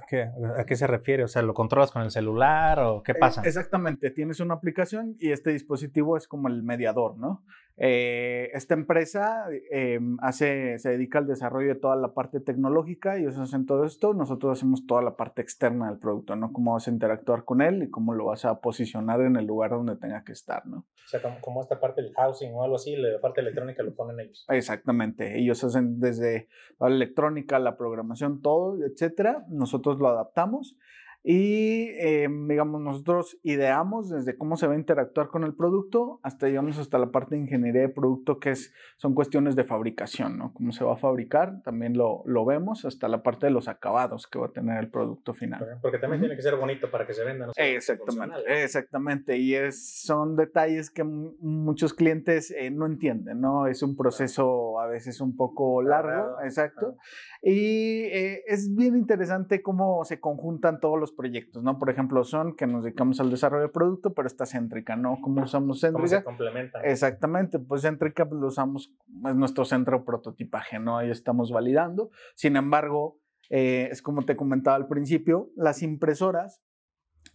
¿a 0.57 0.63
qué 0.65 0.75
se 0.75 0.87
refiere? 0.87 1.23
O 1.23 1.27
sea, 1.27 1.41
¿lo 1.41 1.53
controlas 1.53 1.91
con 1.91 2.01
el 2.01 2.11
celular 2.11 2.79
o 2.79 3.03
qué 3.03 3.11
eh, 3.11 3.15
pasa? 3.19 3.41
exactamente, 3.43 4.11
tienes 4.11 4.39
una 4.39 4.53
aplicación 4.53 5.15
y 5.19 5.31
este 5.31 5.51
dispositivo 5.51 6.15
es 6.15 6.27
como 6.27 6.47
el 6.47 6.63
mediador, 6.63 7.17
¿no? 7.17 7.43
Eh, 7.81 8.49
esta 8.53 8.73
empresa 8.73 9.45
em, 9.71 10.17
hace, 10.19 10.77
se 10.79 10.89
dedica 10.89 11.19
al 11.19 11.27
desarrollo 11.27 11.69
de 11.69 11.79
toda 11.79 11.95
la 11.95 12.13
parte 12.13 12.41
tecnológica 12.41 13.17
y 13.17 13.21
ellos 13.21 13.37
hacen 13.37 13.65
todo 13.65 13.85
esto, 13.85 14.13
nosotros 14.13 14.57
hacemos 14.57 14.85
toda 14.85 15.01
la 15.01 15.15
parte 15.15 15.41
externa 15.41 15.89
del 15.89 15.97
producto, 15.97 16.35
¿no? 16.35 16.51
Cómo 16.51 16.73
vas 16.73 16.89
a 16.89 16.91
interactuar 16.91 17.45
con 17.45 17.61
él 17.61 17.83
y 17.83 17.89
cómo 17.89 18.13
lo 18.13 18.25
vas 18.25 18.43
a 18.43 18.59
posicionar 18.59 19.21
en 19.21 19.37
el 19.37 19.45
lugar 19.45 19.71
donde 19.71 19.95
tenga 19.95 20.25
que 20.25 20.33
estar, 20.33 20.65
¿no? 20.67 20.79
O 20.79 21.07
sea, 21.07 21.21
como, 21.39 21.61
esta 21.61 21.79
parte 21.79 22.01
del 22.01 22.13
housing 22.13 22.53
o 22.53 22.63
algo 22.63 22.75
así, 22.75 22.97
la 23.01 23.19
parte 23.19 23.41
electrónica 23.41 23.83
lo 23.83 23.93
ponen 23.93 24.19
ellos. 24.19 24.45
Exactamente, 24.49 25.39
ellos 25.39 25.63
hacen 25.63 25.99
desde 25.99 26.47
la 26.79 26.88
electrónica, 26.88 27.59
la 27.59 27.77
programación, 27.77 28.41
todo, 28.41 28.77
etcétera, 28.85 29.45
nosotros 29.49 29.99
lo 29.99 30.07
adaptamos 30.07 30.77
y, 31.23 31.89
eh, 31.99 32.27
digamos, 32.47 32.82
nosotros 32.82 33.38
ideamos 33.43 34.10
desde 34.10 34.38
cómo 34.38 34.55
se 34.55 34.67
va 34.67 34.73
a 34.73 34.77
interactuar 34.77 35.27
con 35.27 35.43
el 35.43 35.53
producto 35.53 36.19
hasta, 36.23 36.45
digamos, 36.45 36.77
hasta 36.77 36.97
la 36.97 37.12
parte 37.12 37.36
de 37.36 37.41
ingeniería 37.41 37.82
de 37.82 37.89
producto, 37.89 38.39
que 38.39 38.51
es, 38.51 38.73
son 38.95 39.13
cuestiones 39.13 39.55
de 39.55 39.65
fabricación, 39.65 40.38
¿no? 40.38 40.53
Cómo 40.53 40.71
se 40.71 40.86
va 40.86 40.93
a 40.93 40.97
fabricar, 40.97 41.62
también 41.63 41.97
lo, 41.97 42.23
lo 42.25 42.45
vemos, 42.45 42.86
hasta 42.86 43.10
la 43.10 43.21
parte 43.21 43.47
de 43.47 43.51
los 43.51 43.67
acabados 43.67 44.27
que 44.27 44.39
va 44.39 44.47
a 44.47 44.51
tener 44.51 44.77
el 44.77 44.89
producto 44.89 45.34
final. 45.34 45.79
Porque 45.82 45.99
también 45.99 46.21
tiene 46.21 46.36
que 46.38 46.41
ser 46.41 46.55
bonito 46.55 46.89
para 46.89 47.05
que 47.05 47.13
se 47.13 47.25
venda, 47.25 47.47
¿no? 47.47 47.51
Exactamente, 47.55 48.63
exactamente. 48.63 49.38
Y 49.38 49.55
es, 49.55 50.01
son 50.03 50.38
detalles 50.38 50.89
que 50.89 51.03
muchos 51.03 51.93
clientes 51.93 52.51
eh, 52.51 52.71
no 52.71 52.86
entienden, 52.86 53.41
¿no? 53.41 53.67
Es 53.67 53.84
un 53.84 53.97
proceso 53.97 54.79
a 54.79 54.88
veces 54.88 55.19
un 55.19 55.36
poco 55.36 55.82
largo, 55.82 56.38
exacto. 56.43 56.95
Y 57.41 58.03
eh, 58.05 58.43
es 58.47 58.73
bien 58.75 58.95
interesante 58.95 59.62
cómo 59.62 60.03
se 60.05 60.19
conjuntan 60.19 60.79
todos 60.79 60.99
los 60.99 61.08
proyectos, 61.11 61.63
¿no? 61.63 61.77
Por 61.79 61.89
ejemplo, 61.89 62.23
son 62.23 62.55
que 62.55 62.67
nos 62.67 62.83
dedicamos 62.83 63.19
al 63.19 63.29
desarrollo 63.29 63.63
de 63.63 63.69
producto, 63.69 64.13
pero 64.13 64.27
está 64.27 64.45
céntrica, 64.45 64.95
¿no? 64.95 65.17
¿Cómo 65.21 65.43
usamos 65.43 65.81
céntrica? 65.81 65.97
¿Cómo 65.97 66.07
se 66.07 66.23
complementa? 66.23 66.81
Exactamente, 66.81 67.59
pues 67.59 67.81
céntrica 67.81 68.27
pues, 68.27 68.41
lo 68.41 68.47
usamos, 68.47 68.93
es 69.27 69.35
nuestro 69.35 69.65
centro 69.65 69.99
de 69.99 70.05
prototipaje, 70.05 70.79
¿no? 70.79 70.97
Ahí 70.97 71.09
estamos 71.09 71.51
validando. 71.51 72.09
Sin 72.35 72.55
embargo, 72.55 73.19
eh, 73.49 73.89
es 73.91 74.01
como 74.01 74.23
te 74.23 74.35
comentaba 74.35 74.75
al 74.75 74.87
principio, 74.87 75.49
las 75.55 75.81
impresoras 75.81 76.61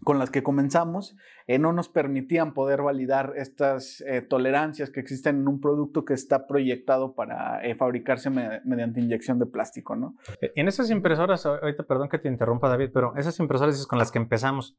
con 0.04 0.18
las 0.18 0.30
que 0.30 0.42
comenzamos 0.42 1.16
eh, 1.46 1.58
no 1.58 1.72
nos 1.72 1.88
permitían 1.88 2.54
poder 2.54 2.82
validar 2.82 3.32
estas 3.36 4.00
eh, 4.02 4.22
tolerancias 4.22 4.90
que 4.90 5.00
existen 5.00 5.40
en 5.40 5.48
un 5.48 5.60
producto 5.60 6.04
que 6.04 6.14
está 6.14 6.46
proyectado 6.46 7.14
para 7.14 7.64
eh, 7.64 7.74
fabricarse 7.74 8.30
mediante 8.30 9.00
inyección 9.00 9.38
de 9.38 9.46
plástico, 9.46 9.96
¿no? 9.96 10.14
En 10.40 10.68
esas 10.68 10.90
impresoras, 10.90 11.44
ahorita 11.44 11.84
perdón 11.84 12.08
que 12.08 12.18
te 12.18 12.28
interrumpa 12.28 12.68
David, 12.68 12.90
pero 12.94 13.16
esas 13.16 13.38
impresoras 13.40 13.86
con 13.86 13.98
las 13.98 14.12
que 14.12 14.18
empezamos, 14.18 14.76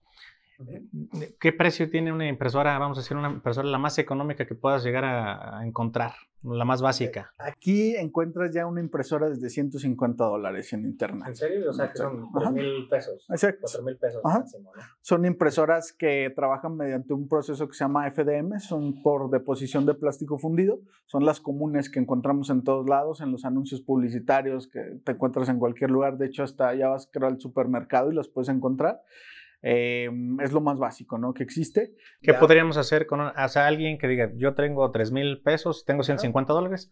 ¿Qué 1.40 1.54
precio 1.54 1.90
tiene 1.90 2.14
una 2.14 2.28
impresora, 2.28 2.78
vamos 2.78 2.98
a 2.98 3.02
decir, 3.02 3.18
una 3.18 3.30
impresora 3.30 3.68
la 3.68 3.78
más 3.78 3.98
económica 3.98 4.46
que 4.46 4.56
puedas 4.56 4.84
llegar 4.84 5.04
a, 5.04 5.66
encontrar, 5.66 6.14
la 6.44 6.66
más 6.66 6.82
básica? 6.82 7.34
Aquí 7.38 7.96
encuentras 7.96 8.54
ya 8.54 8.66
una 8.66 8.80
impresora 8.80 9.30
desde 9.30 9.50
150 9.50 10.24
dólares 10.24 10.72
en 10.74 10.86
internet. 10.86 11.28
¿En 11.28 11.36
serio? 11.36 11.70
O 11.70 11.74
sea, 11.74 11.92
que 11.92 11.98
son 11.98 12.32
3 12.34 12.52
mil 12.52 12.88
pesos. 12.90 13.26
Exacto. 13.30 13.62
4 13.62 13.84
mil 13.84 13.98
pesos 13.98 14.22
máximo, 14.24 14.72
¿no? 14.76 14.82
Son 15.02 15.26
impresoras 15.26 15.92
que 15.92 16.32
trabajan 16.36 16.78
mediante 16.78 17.14
un 17.14 17.28
proceso 17.28 17.68
que 17.68 17.74
se 17.74 17.84
llama 17.84 18.10
FDM, 18.12 18.60
son 18.60 19.02
por 19.02 19.30
deposición 19.30 19.86
de 19.86 19.94
plástico 19.94 20.38
fundido. 20.38 20.80
Son 21.06 21.26
las 21.26 21.40
comunes 21.40 21.90
que 21.90 22.00
encontramos 22.00 22.50
en 22.50 22.64
todos 22.64 22.88
lados, 22.88 23.22
en 23.22 23.32
los 23.32 23.46
anuncios 23.46 23.82
publicitarios 23.82 24.68
que 24.68 25.00
te 25.04 25.12
encuentras 25.12 25.50
en 25.50 25.60
cualquier 25.60 25.92
lugar. 25.92 26.18
De 26.18 26.28
hecho, 26.28 26.44
hasta 26.44 26.74
ya 26.76 26.90
vas, 26.90 27.10
creo, 27.12 27.28
al 27.28 27.40
supermercado 27.40 28.12
y 28.12 28.16
las 28.16 28.28
puedes 28.28 28.50
encontrar. 28.50 29.02
Em, 29.68 30.40
es 30.42 30.52
lo 30.52 30.62
más 30.62 30.78
básico, 30.78 31.18
¿no? 31.18 31.34
Que 31.34 31.42
existe. 31.42 31.96
¿Qué 32.22 32.36
podríamos 32.36 32.78
hacer 32.78 33.08
con 33.08 33.20
alguien 33.20 33.98
que 33.98 34.08
diga, 34.08 34.32
yo 34.36 34.54
tengo 34.54 34.92
3 34.92 35.12
mil 35.12 35.42
pesos, 35.42 35.86
tengo 35.86 36.04
150 36.04 36.54
dólares? 36.54 36.92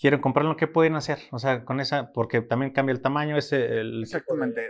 quieren 0.00 0.20
comprarlo, 0.20 0.56
¿qué 0.56 0.66
pueden 0.66 0.96
hacer? 0.96 1.18
O 1.30 1.38
sea, 1.38 1.64
con 1.64 1.80
esa, 1.80 2.12
porque 2.12 2.40
también 2.42 2.72
cambia 2.72 2.92
el 2.92 3.00
tamaño, 3.00 3.36
ese... 3.36 3.80
El 3.80 4.02
Exactamente. 4.02 4.62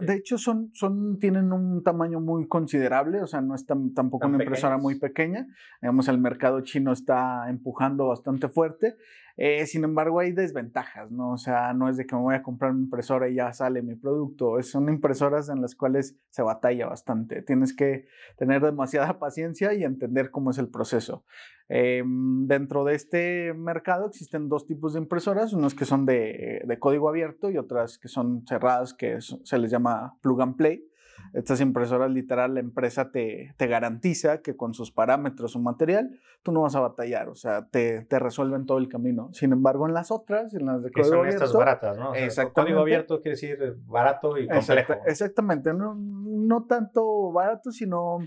De, 0.00 0.14
hecho, 0.14 0.38
son, 0.38 0.70
son, 0.72 1.18
tienen 1.18 1.52
un 1.52 1.82
tamaño 1.82 2.20
muy 2.20 2.48
considerable, 2.48 3.22
o 3.22 3.26
sea, 3.26 3.40
no 3.40 3.54
es 3.54 3.66
tampoco 3.66 4.26
una 4.26 4.42
impresora 4.42 4.78
muy 4.78 4.98
pequeña. 4.98 5.46
Digamos, 5.80 6.08
el 6.08 6.18
mercado 6.18 6.60
chino 6.62 6.92
está 6.92 7.48
empujando 7.48 8.08
bastante 8.08 8.48
fuerte. 8.48 8.96
Eh, 9.38 9.66
sin 9.66 9.84
embargo, 9.84 10.20
hay 10.20 10.32
desventajas, 10.32 11.10
¿no? 11.10 11.32
O 11.32 11.36
sea, 11.36 11.74
no 11.74 11.90
es 11.90 11.98
de 11.98 12.06
que 12.06 12.16
me 12.16 12.22
voy 12.22 12.34
a 12.34 12.42
comprar 12.42 12.70
una 12.70 12.80
impresora 12.80 13.28
y 13.28 13.34
ya 13.34 13.52
sale 13.52 13.82
mi 13.82 13.94
producto. 13.94 14.60
Son 14.62 14.88
impresoras 14.88 15.50
en 15.50 15.60
las 15.60 15.74
cuales 15.74 16.16
se 16.30 16.42
batalla 16.42 16.86
bastante. 16.86 17.42
Tienes 17.42 17.76
que 17.76 18.06
tener 18.38 18.62
demasiada 18.62 19.18
paciencia 19.18 19.74
y 19.74 19.84
entender 19.84 20.30
cómo 20.30 20.50
es 20.50 20.58
el 20.58 20.68
proceso. 20.68 21.24
Em, 21.68 22.46
dentro 22.46 22.84
de 22.84 22.94
este 22.94 23.52
mercado 23.54 24.06
existen 24.06 24.48
dos 24.48 24.66
tipos 24.66 24.94
de 24.94 25.00
impresoras, 25.00 25.52
unas 25.52 25.74
que 25.74 25.84
son 25.84 26.06
de, 26.06 26.64
código 26.80 27.08
abierto 27.08 27.50
y 27.50 27.58
otras 27.58 27.98
que 27.98 28.08
son 28.08 28.46
cerradas, 28.46 28.94
que 28.94 29.18
se 29.20 29.58
les 29.58 29.70
llama 29.70 30.16
plug 30.22 30.40
and 30.42 30.56
play. 30.56 30.84
Estas 31.32 31.60
impresoras, 31.60 32.10
literal, 32.10 32.54
la 32.54 32.60
empresa 32.60 33.10
te, 33.10 33.54
te, 33.56 33.66
garantiza 33.66 34.42
que 34.42 34.56
con 34.56 34.74
sus 34.74 34.90
parámetros 34.90 35.56
o 35.56 35.58
material, 35.58 36.18
tú 36.42 36.52
no 36.52 36.62
vas 36.62 36.74
a 36.76 36.80
batallar, 36.80 37.28
o 37.28 37.34
sea, 37.34 37.66
te, 37.66 38.04
te 38.04 38.18
resuelven 38.18 38.66
todo 38.66 38.78
el 38.78 38.88
camino. 38.88 39.30
Sin 39.32 39.52
embargo, 39.52 39.86
en 39.86 39.94
las 39.94 40.10
otras, 40.10 40.54
en 40.54 40.66
las 40.66 40.82
de 40.82 40.90
código 40.90 41.08
son 41.08 41.18
abierto. 41.20 41.44
Estas 41.44 41.56
baratas, 41.56 41.98
¿no? 41.98 42.12
código 42.52 42.80
abierto 42.80 43.20
quiere 43.20 43.34
decir 43.34 43.76
barato 43.86 44.38
y 44.38 44.48
complejo. 44.48 44.94
exactamente, 45.06 45.74
no, 45.74 45.94
no 45.94 46.64
tanto 46.64 47.32
barato, 47.32 47.70
sino 47.70 48.18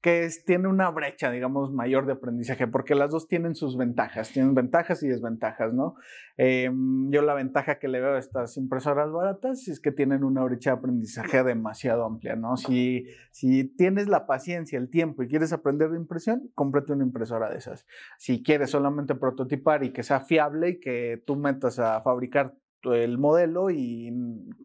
que 0.00 0.28
tiene 0.46 0.68
una 0.68 0.90
brecha, 0.90 1.30
digamos, 1.30 1.72
mayor 1.72 2.06
de 2.06 2.12
aprendizaje, 2.12 2.68
porque 2.68 2.94
las 2.94 3.10
dos 3.10 3.26
tienen 3.26 3.56
sus 3.56 3.76
ventajas, 3.76 4.30
tienen 4.30 4.54
ventajas 4.54 5.02
y 5.02 5.08
desventajas, 5.08 5.74
¿no? 5.74 5.96
Em, 6.36 7.10
yo 7.10 7.22
la 7.22 7.34
ventaja 7.34 7.80
que 7.80 7.88
le 7.88 8.00
veo 8.00 8.14
a 8.14 8.18
estas 8.18 8.56
impresoras 8.56 9.10
baratas 9.10 9.66
es 9.66 9.80
que 9.80 9.90
tienen 9.90 10.22
una 10.22 10.44
brecha 10.44 10.70
de 10.70 10.76
aprendizaje 10.78 11.42
demasiado 11.42 12.04
amplia, 12.04 12.36
¿no? 12.36 12.56
Si, 12.56 13.06
si 13.32 13.64
tienes 13.64 14.06
la 14.06 14.26
paciencia, 14.26 14.78
el 14.78 14.88
tiempo 14.88 15.24
y 15.24 15.28
quieres 15.28 15.52
aprender 15.52 15.90
de 15.90 15.96
impresión, 15.96 16.48
cómprate 16.54 16.92
una 16.92 17.04
impresora 17.04 17.50
de 17.50 17.58
esas. 17.58 17.84
Si 18.18 18.42
quieres 18.44 18.70
solamente 18.70 19.16
prototipar 19.16 19.82
y 19.82 19.92
que 19.92 20.04
sea 20.04 20.20
fiable 20.20 20.68
y 20.70 20.80
que 20.80 21.20
tú 21.26 21.34
metas 21.34 21.80
a 21.80 22.00
fabricar 22.02 22.54
el 22.84 23.18
modelo 23.18 23.70
y 23.70 24.14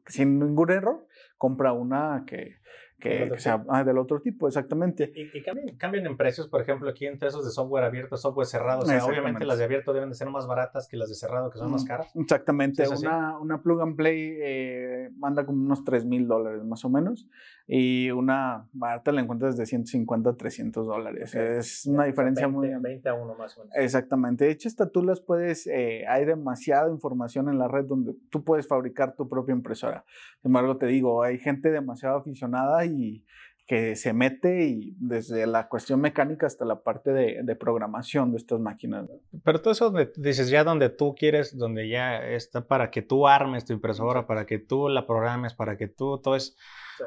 sin 0.05 0.37
ningún 0.37 0.69
error, 0.69 1.07
compra 1.37 1.73
una 1.73 2.23
que, 2.27 2.57
que, 3.03 3.39
sea 3.39 3.63
ah, 3.67 3.83
del 3.83 3.97
otro 3.97 4.21
tipo, 4.21 4.47
exactamente. 4.47 5.11
Y, 5.13 5.43
cambian, 5.77 6.05
en 6.05 6.15
precios, 6.15 6.47
por 6.47 6.61
ejemplo, 6.61 6.89
aquí 6.89 7.05
entre 7.05 7.27
esos 7.27 7.43
de 7.43 7.51
software 7.51 7.83
abierto, 7.83 8.15
software 8.15 8.47
cerrado. 8.47 8.83
O 8.83 8.85
sea, 8.85 9.03
obviamente 9.05 9.45
las 9.45 9.57
de 9.57 9.65
abierto 9.65 9.91
deben 9.91 10.09
de 10.09 10.15
ser 10.15 10.29
más 10.29 10.47
baratas 10.47 10.87
que 10.87 10.95
las 10.95 11.09
de 11.09 11.15
cerrado, 11.15 11.49
que 11.49 11.57
son 11.57 11.69
más 11.69 11.83
caras. 11.83 12.11
Exactamente. 12.15 12.83
una, 12.87 13.37
una, 13.37 13.61
plug 13.61 13.81
and 13.81 13.95
play 13.97 14.37
eh, 14.41 15.09
manda 15.17 15.45
como 15.45 15.63
unos 15.63 15.83
3 15.83 16.05
mil 16.05 16.27
dólares 16.27 16.63
más 16.63 16.85
o 16.85 16.89
menos. 16.89 17.27
Y 17.67 18.11
una 18.11 18.67
barata 18.73 19.11
la 19.11 19.21
encuentras 19.21 19.55
de 19.55 19.65
150 19.65 20.29
a 20.29 20.35
300 20.35 20.85
dólares. 20.85 21.33
Es 21.35 21.85
una 21.85 22.05
diferencia 22.05 22.47
muy. 22.47 22.69
20 22.73 23.09
a 23.09 23.13
1 23.13 23.35
más 23.35 23.57
o 23.57 23.61
menos. 23.61 23.75
Exactamente. 23.75 24.45
De 24.45 24.51
hecho, 24.51 24.67
esta 24.67 24.89
tú 24.89 25.03
las 25.03 25.21
puedes. 25.21 25.67
Eh, 25.67 26.05
hay 26.07 26.25
demasiada 26.25 26.89
información 26.89 27.49
en 27.49 27.59
la 27.59 27.67
red 27.67 27.85
donde 27.85 28.15
tú 28.29 28.43
puedes 28.43 28.67
fabricar 28.67 29.15
tu 29.15 29.29
propia 29.29 29.53
impresora. 29.53 30.05
Sin 30.41 30.49
embargo, 30.49 30.77
te 30.77 30.87
digo, 30.87 31.23
hay 31.23 31.37
gente 31.37 31.71
demasiado 31.71 32.17
aficionada 32.17 32.85
y 32.85 32.92
y 32.99 33.25
que 33.65 33.95
se 33.95 34.13
mete 34.13 34.65
y 34.65 34.95
desde 34.99 35.47
la 35.47 35.69
cuestión 35.69 36.01
mecánica 36.01 36.45
hasta 36.45 36.65
la 36.65 36.83
parte 36.83 37.11
de, 37.13 37.55
programación 37.55 38.31
de 38.31 38.37
estas 38.37 38.59
máquinas. 38.59 39.09
Pero 39.43 39.61
todo 39.61 39.71
eso 39.71 39.93
dices 40.17 40.49
ya 40.49 40.63
donde 40.63 40.89
tú 40.89 41.15
quieres, 41.15 41.57
donde 41.57 41.87
ya 41.87 42.17
está 42.25 42.67
para 42.67 42.91
que 42.91 43.01
tú 43.01 43.27
armes 43.27 43.65
tu 43.65 43.73
impresora, 43.73 44.27
para 44.27 44.45
que 44.45 44.59
tú 44.59 44.89
la 44.89 45.07
programes, 45.07 45.53
para 45.53 45.77
que 45.77 45.87
tú 45.87 46.19
todo 46.21 46.35
es 46.35 46.57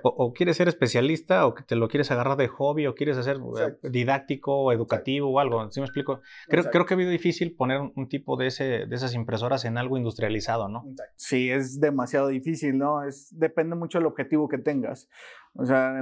o, 0.02 0.32
quieres 0.32 0.56
ser 0.56 0.68
especialista 0.68 1.46
o 1.46 1.54
que 1.54 1.62
te 1.62 1.76
lo 1.76 1.88
quieres 1.88 2.10
agarrar 2.10 2.36
de 2.36 2.48
hobby 2.48 2.86
o 2.86 2.94
quieres 2.94 3.16
hacer 3.16 3.36
eh, 3.36 3.88
didáctico 3.88 4.54
o 4.54 4.72
educativo 4.72 5.30
o 5.30 5.40
algo. 5.40 5.70
¿Sí 5.70 5.80
me 5.80 5.86
explico? 5.86 6.20
Creo, 6.48 6.64
creo 6.64 6.86
que 6.86 6.94
ha 6.94 6.96
sido 6.96 7.10
difícil 7.10 7.54
poner 7.54 7.80
un, 7.80 8.08
tipo 8.08 8.36
de, 8.36 8.48
ese, 8.48 8.86
de 8.86 8.94
esas 8.94 9.14
impresoras 9.14 9.64
en 9.64 9.78
algo 9.78 9.96
industrializado, 9.96 10.68
¿no? 10.68 10.84
Sí, 11.16 11.50
es 11.50 11.80
demasiado 11.80 12.28
difícil, 12.28 12.78
¿no? 12.78 13.02
Es, 13.04 13.28
depende 13.36 13.76
mucho 13.76 13.98
del 13.98 14.06
objetivo 14.06 14.48
que 14.48 14.58
tengas. 14.58 15.08
O 15.54 15.64
sea, 15.64 16.00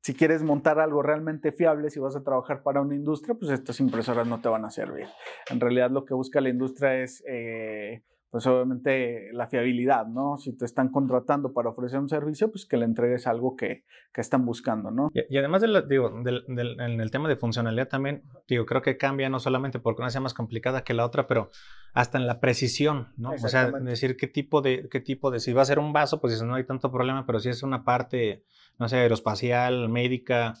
si 0.00 0.14
quieres 0.14 0.42
montar 0.42 0.80
algo 0.80 1.02
realmente 1.02 1.52
fiable, 1.52 1.90
si 1.90 2.00
vas 2.00 2.16
a 2.16 2.22
trabajar 2.22 2.62
para 2.62 2.80
una 2.80 2.94
industria, 2.94 3.34
pues 3.34 3.50
estas 3.50 3.80
impresoras 3.80 4.26
no 4.26 4.40
te 4.40 4.48
van 4.48 4.64
a 4.64 4.70
servir. 4.70 5.06
En 5.50 5.60
realidad 5.60 5.90
lo 5.90 6.04
que 6.04 6.14
busca 6.14 6.40
la 6.40 6.48
industria 6.48 7.02
es... 7.02 7.22
Eh, 7.26 8.02
pues 8.30 8.46
obviamente 8.46 9.32
la 9.32 9.48
fiabilidad, 9.48 10.06
¿no? 10.06 10.36
Si 10.36 10.56
te 10.56 10.66
están 10.66 10.90
contratando 10.90 11.52
para 11.52 11.70
ofrecer 11.70 11.98
un 11.98 12.08
servicio, 12.08 12.50
pues 12.50 12.66
que 12.66 12.76
le 12.76 12.84
entregues 12.84 13.26
algo 13.26 13.56
que, 13.56 13.84
que 14.12 14.20
están 14.20 14.44
buscando, 14.44 14.90
¿no? 14.90 15.08
Y, 15.14 15.38
además, 15.38 15.62
de 15.62 15.82
digo, 15.88 16.10
del, 16.22 16.44
del, 16.46 16.78
en 16.80 17.00
el 17.00 17.10
tema 17.10 17.28
de 17.28 17.36
funcionalidad 17.36 17.88
también, 17.88 18.24
digo, 18.46 18.66
creo 18.66 18.82
que 18.82 18.98
cambia 18.98 19.30
no 19.30 19.38
solamente 19.38 19.78
porque 19.78 20.02
una 20.02 20.10
sea 20.10 20.20
más 20.20 20.34
complicada 20.34 20.84
que 20.84 20.92
la 20.92 21.06
otra, 21.06 21.26
pero 21.26 21.50
hasta 21.94 22.18
en 22.18 22.26
la 22.26 22.38
precisión, 22.40 23.08
¿no? 23.16 23.30
O 23.30 23.48
sea, 23.48 23.70
decir 23.70 24.16
qué 24.16 24.26
tipo 24.26 24.60
de, 24.60 24.88
qué 24.90 25.00
tipo 25.00 25.30
de, 25.30 25.40
si 25.40 25.54
va 25.54 25.62
a 25.62 25.66
ser 25.66 25.78
un 25.78 25.94
vaso, 25.94 26.20
pues 26.20 26.42
no 26.42 26.54
hay 26.54 26.64
tanto 26.64 26.92
problema, 26.92 27.24
pero 27.24 27.40
si 27.40 27.48
es 27.48 27.62
una 27.62 27.82
parte, 27.82 28.44
no 28.78 28.88
sé, 28.88 28.96
aeroespacial, 28.96 29.88
médica, 29.88 30.54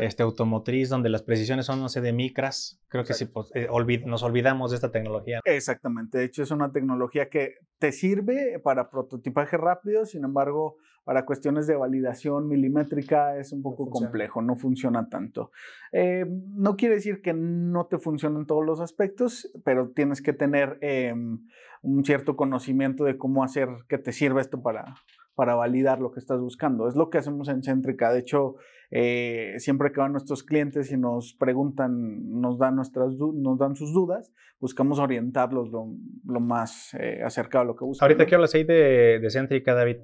este, 0.00 0.22
automotriz, 0.22 0.88
donde 0.88 1.08
las 1.08 1.22
precisiones 1.22 1.66
son, 1.66 1.80
no 1.80 1.88
sé, 1.88 2.00
de 2.00 2.12
micras, 2.12 2.80
creo 2.88 3.04
que 3.04 3.14
sí, 3.14 3.24
pues, 3.24 3.50
eh, 3.54 3.68
nos 4.06 4.22
olvidamos 4.22 4.70
de 4.70 4.76
esta 4.76 4.92
tecnología. 4.92 5.40
Exactamente, 5.44 6.18
de 6.18 6.24
hecho 6.24 6.42
es 6.42 6.50
una 6.50 6.70
tecnología 6.72 7.28
que 7.28 7.56
te 7.78 7.90
sirve 7.90 8.60
para 8.60 8.90
prototipaje 8.90 9.56
rápido, 9.56 10.06
sin 10.06 10.24
embargo, 10.24 10.76
para 11.04 11.26
cuestiones 11.26 11.66
de 11.66 11.76
validación 11.76 12.48
milimétrica 12.48 13.36
es 13.36 13.52
un 13.52 13.62
poco 13.62 13.90
complejo, 13.90 14.40
no 14.40 14.56
funciona 14.56 15.08
tanto. 15.08 15.50
Eh, 15.92 16.24
no 16.26 16.76
quiere 16.76 16.94
decir 16.94 17.20
que 17.20 17.34
no 17.34 17.86
te 17.86 17.98
funcione 17.98 18.38
en 18.38 18.46
todos 18.46 18.64
los 18.64 18.80
aspectos, 18.80 19.50
pero 19.64 19.90
tienes 19.90 20.22
que 20.22 20.32
tener 20.32 20.78
em, 20.80 21.46
un 21.82 22.04
cierto 22.04 22.36
conocimiento 22.36 23.04
de 23.04 23.18
cómo 23.18 23.44
hacer 23.44 23.68
que 23.86 23.98
te 23.98 24.12
sirva 24.12 24.40
esto 24.40 24.62
para, 24.62 24.94
para 25.34 25.54
validar 25.54 26.00
lo 26.00 26.10
que 26.10 26.20
estás 26.20 26.40
buscando. 26.40 26.88
Es 26.88 26.94
lo 26.94 27.10
que 27.10 27.18
hacemos 27.18 27.48
en 27.48 27.62
Centrica. 27.62 28.12
De 28.12 28.20
hecho, 28.20 28.56
eh, 28.90 29.54
siempre 29.58 29.92
que 29.92 30.00
van 30.00 30.12
nuestros 30.12 30.42
clientes 30.42 30.92
y 30.92 30.96
nos 30.96 31.34
preguntan, 31.34 32.40
nos 32.40 32.58
dan, 32.58 32.76
nuestras, 32.76 33.14
nos 33.16 33.58
dan 33.58 33.76
sus 33.76 33.92
dudas, 33.92 34.32
buscamos 34.60 34.98
orientarlos 34.98 35.70
lo, 35.70 36.40
más 36.40 36.94
eh, 36.94 37.20
acercado 37.24 37.62
a 37.62 37.66
lo 37.66 37.76
que 37.76 37.84
buscan. 37.84 38.06
Ahorita 38.06 38.26
que 38.26 38.34
hablas 38.34 38.54
ahí 38.54 38.64
de, 38.64 39.18
de 39.20 39.30
Centrica, 39.30 39.74
David, 39.74 39.96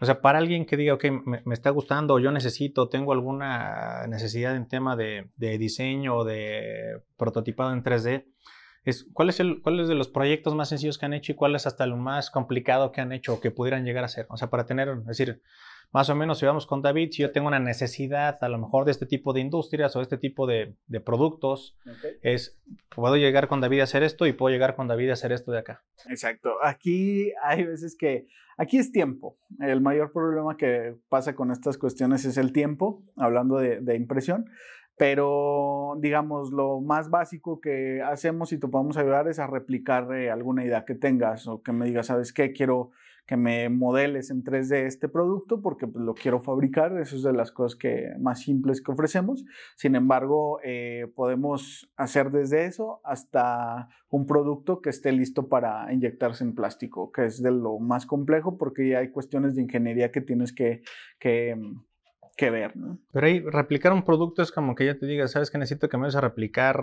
o 0.00 0.04
sea, 0.04 0.20
para 0.20 0.38
alguien 0.38 0.66
que 0.66 0.76
diga, 0.76 0.94
ok, 0.94 1.04
me, 1.24 1.54
está 1.54 1.70
gustando, 1.70 2.18
yo 2.18 2.30
necesito, 2.30 2.88
tengo 2.88 3.12
alguna 3.12 4.06
necesidad 4.08 4.54
en 4.54 4.68
tema 4.68 4.94
de, 4.94 5.30
de 5.36 5.58
diseño 5.58 6.18
o 6.18 6.24
de 6.24 7.00
prototipado 7.16 7.72
en 7.72 7.82
3D, 7.82 8.26
es, 8.88 9.06
¿cuál, 9.12 9.28
es 9.28 9.40
el, 9.40 9.60
¿cuál 9.62 9.80
es 9.80 9.88
de 9.88 9.94
los 9.94 10.08
proyectos 10.08 10.54
más 10.54 10.68
sencillos 10.68 10.98
que 10.98 11.06
han 11.06 11.14
hecho 11.14 11.32
y 11.32 11.34
cuál 11.34 11.54
es 11.54 11.66
hasta 11.66 11.86
lo 11.86 11.96
más 11.96 12.30
complicado 12.30 12.92
que 12.92 13.00
han 13.00 13.12
hecho 13.12 13.34
o 13.34 13.40
que 13.40 13.50
pudieran 13.50 13.84
llegar 13.84 14.04
a 14.04 14.08
ser? 14.08 14.26
O 14.30 14.36
sea, 14.36 14.50
para 14.50 14.66
tener, 14.66 14.88
es 14.88 15.06
decir, 15.06 15.42
más 15.92 16.10
o 16.10 16.14
menos 16.14 16.38
si 16.38 16.46
vamos 16.46 16.66
con 16.66 16.82
David, 16.82 17.10
si 17.12 17.22
yo 17.22 17.32
tengo 17.32 17.48
una 17.48 17.58
necesidad 17.58 18.42
a 18.42 18.48
lo 18.48 18.58
mejor 18.58 18.84
de 18.84 18.90
este 18.90 19.06
tipo 19.06 19.32
de 19.32 19.40
industrias 19.40 19.96
o 19.96 20.02
este 20.02 20.18
tipo 20.18 20.46
de, 20.46 20.76
de 20.86 21.00
productos, 21.00 21.76
es, 22.22 22.58
puedo 22.94 23.16
llegar 23.16 23.48
con 23.48 23.60
David 23.60 23.80
a 23.80 23.84
hacer 23.84 24.02
esto 24.02 24.26
y 24.26 24.32
puedo 24.32 24.52
llegar 24.52 24.76
con 24.76 24.86
David 24.86 25.10
a 25.10 25.14
hacer 25.14 25.32
esto 25.32 25.50
de 25.52 25.58
acá. 25.58 25.84
Exacto. 26.08 26.54
Aquí 26.62 27.32
hay 27.42 27.64
veces 27.64 27.96
que 27.98 28.26
Aquí 28.58 28.76
es 28.76 28.90
tiempo. 28.90 29.38
El 29.60 29.80
mayor 29.80 30.12
problema 30.12 30.56
que 30.56 30.96
pasa 31.08 31.36
con 31.36 31.52
estas 31.52 31.78
cuestiones 31.78 32.24
es 32.24 32.36
el 32.36 32.52
tiempo, 32.52 33.04
hablando 33.16 33.56
de, 33.58 33.94
impresión. 33.94 34.46
Pero, 34.98 35.96
digamos, 36.00 36.52
lo 36.52 36.80
más 36.80 37.08
básico 37.08 37.60
que 37.60 38.02
hacemos 38.02 38.52
y 38.52 38.58
te 38.58 38.66
podemos 38.66 38.96
ayudar 38.96 39.28
es 39.28 39.38
a 39.38 39.46
replicar 39.46 40.12
eh, 40.12 40.30
alguna 40.30 40.64
idea 40.64 40.84
que 40.84 40.94
tengas 40.94 41.46
o 41.46 41.62
que 41.62 41.72
me 41.72 41.86
digas, 41.86 42.06
¿sabes 42.06 42.32
qué? 42.32 42.52
Quiero 42.52 42.90
que 43.28 43.36
me 43.36 43.68
modeles 43.68 44.30
en 44.30 44.42
3D 44.42 44.86
este 44.86 45.06
producto 45.06 45.60
porque 45.60 45.86
pues, 45.86 46.02
lo 46.02 46.14
quiero 46.14 46.40
fabricar. 46.40 46.98
Eso 46.98 47.14
es 47.14 47.22
de 47.22 47.34
las 47.34 47.52
cosas 47.52 47.78
que, 47.78 48.14
más 48.18 48.40
simples 48.40 48.80
que 48.80 48.90
ofrecemos. 48.90 49.44
Sin 49.76 49.94
embargo, 49.94 50.60
eh, 50.64 51.12
podemos 51.14 51.92
hacer 51.96 52.30
desde 52.30 52.64
eso 52.64 53.02
hasta 53.04 53.90
un 54.08 54.26
producto 54.26 54.80
que 54.80 54.88
esté 54.88 55.12
listo 55.12 55.48
para 55.48 55.92
inyectarse 55.92 56.42
en 56.42 56.54
plástico, 56.54 57.12
que 57.12 57.26
es 57.26 57.42
de 57.42 57.50
lo 57.50 57.78
más 57.78 58.06
complejo 58.06 58.56
porque 58.56 58.88
ya 58.88 59.00
hay 59.00 59.10
cuestiones 59.10 59.54
de 59.54 59.62
ingeniería 59.62 60.10
que 60.10 60.22
tienes 60.22 60.54
que, 60.54 60.80
que 61.18 61.54
que 62.38 62.50
ver, 62.50 62.76
¿no? 62.76 62.98
Pero 63.12 63.26
ahí 63.26 63.40
replicar 63.40 63.92
un 63.92 64.04
producto 64.04 64.42
es 64.42 64.52
como 64.52 64.74
que 64.74 64.86
ya 64.86 64.96
te 64.96 65.06
diga, 65.06 65.26
¿sabes 65.28 65.50
que 65.50 65.58
necesito 65.58 65.88
que 65.88 65.96
me 65.96 66.02
vayas 66.02 66.16
a 66.16 66.20
replicar 66.22 66.80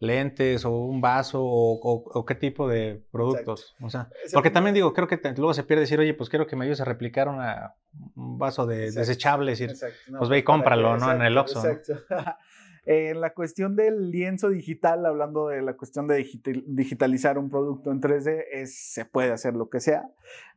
lentes 0.00 0.64
o 0.64 0.70
un 0.70 1.00
vaso 1.00 1.40
o, 1.42 2.24
qué 2.26 2.34
tipo 2.34 2.66
de 2.66 3.02
productos. 3.12 3.76
O 3.80 3.90
sea, 3.90 4.08
porque 4.32 4.50
también 4.50 4.74
digo, 4.74 4.92
creo 4.94 5.06
que 5.06 5.20
luego 5.36 5.54
se 5.54 5.62
pierde 5.62 5.82
decir, 5.82 6.00
oye, 6.00 6.14
pues 6.14 6.30
quiero 6.30 6.46
que 6.46 6.56
me 6.56 6.64
ayudes 6.64 6.80
a 6.80 6.86
replicar 6.86 7.28
un 7.28 8.38
vaso 8.38 8.66
de 8.66 8.90
desechable, 8.90 9.52
decir, 9.52 9.74
pues 10.18 10.30
ve 10.30 10.38
y 10.38 10.42
pues 10.42 10.44
cómpralo, 10.44 10.96
¿no? 10.96 11.12
En 11.12 11.22
el 11.22 11.36
Oxxo. 11.36 11.62
En 12.86 13.20
la 13.20 13.34
cuestión 13.34 13.76
del 13.76 14.10
lienzo 14.10 14.48
digital, 14.48 15.04
hablando 15.04 15.48
de 15.48 15.62
la 15.62 15.74
cuestión 15.74 16.06
de 16.06 16.26
digitalizar 16.66 17.38
un 17.38 17.50
producto 17.50 17.90
en 17.90 18.00
3D, 18.00 18.44
es, 18.52 18.92
se 18.92 19.04
puede 19.04 19.32
hacer 19.32 19.54
lo 19.54 19.68
que 19.68 19.80
sea. 19.80 20.08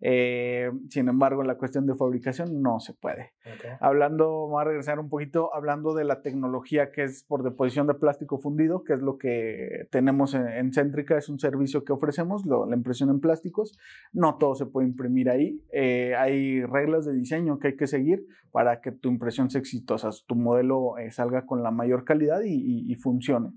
Eh, 0.02 0.72
sin 0.90 1.10
embargo, 1.10 1.42
en 1.42 1.48
la 1.48 1.58
cuestión 1.58 1.86
de 1.86 1.96
fabricación 1.96 2.62
no 2.62 2.80
se 2.80 2.94
puede. 2.94 3.34
Hablando, 3.80 4.48
vamos 4.48 4.62
a 4.62 4.66
regresar 4.66 5.00
un 5.00 5.10
poquito, 5.10 5.54
hablando 5.54 5.94
de 5.94 6.06
la 6.06 6.22
tecnología 6.22 6.92
que 6.92 7.04
es 7.04 7.24
por 7.24 7.44
deposición 7.44 7.88
de 7.88 7.96
plástico 7.96 8.40
fundido, 8.40 8.84
que 8.84 8.94
es 8.94 9.02
lo 9.02 9.18
que 9.18 9.88
tenemos 9.92 10.34
en, 10.34 10.74
Centrica, 10.74 11.18
es 11.18 11.30
un 11.30 11.40
servicio 11.40 11.84
que 11.84 11.94
ofrecemos, 11.94 12.46
la 12.46 12.76
impresión 12.76 13.10
en 13.10 13.20
plásticos. 13.20 13.78
No 14.12 14.38
todo 14.38 14.56
se 14.56 14.66
puede 14.66 14.88
imprimir 14.88 15.30
ahí. 15.30 15.62
Eh, 15.72 16.16
hay 16.16 16.64
reglas 16.64 17.06
de 17.06 17.14
diseño 17.14 17.60
que 17.60 17.70
hay 17.70 17.76
que 17.76 17.88
seguir 17.88 18.26
para 18.52 18.82
que 18.82 18.92
tu 18.92 19.10
impresión 19.10 19.50
sea 19.50 19.60
exitosa, 19.60 20.12
tu 20.28 20.36
modelo 20.36 20.98
eh, 21.00 21.10
salga 21.10 21.48
con 21.48 21.64
la 21.64 21.72
mayor 21.72 22.04
calidad 22.06 22.13
y, 22.22 22.96
funcione. 22.96 23.52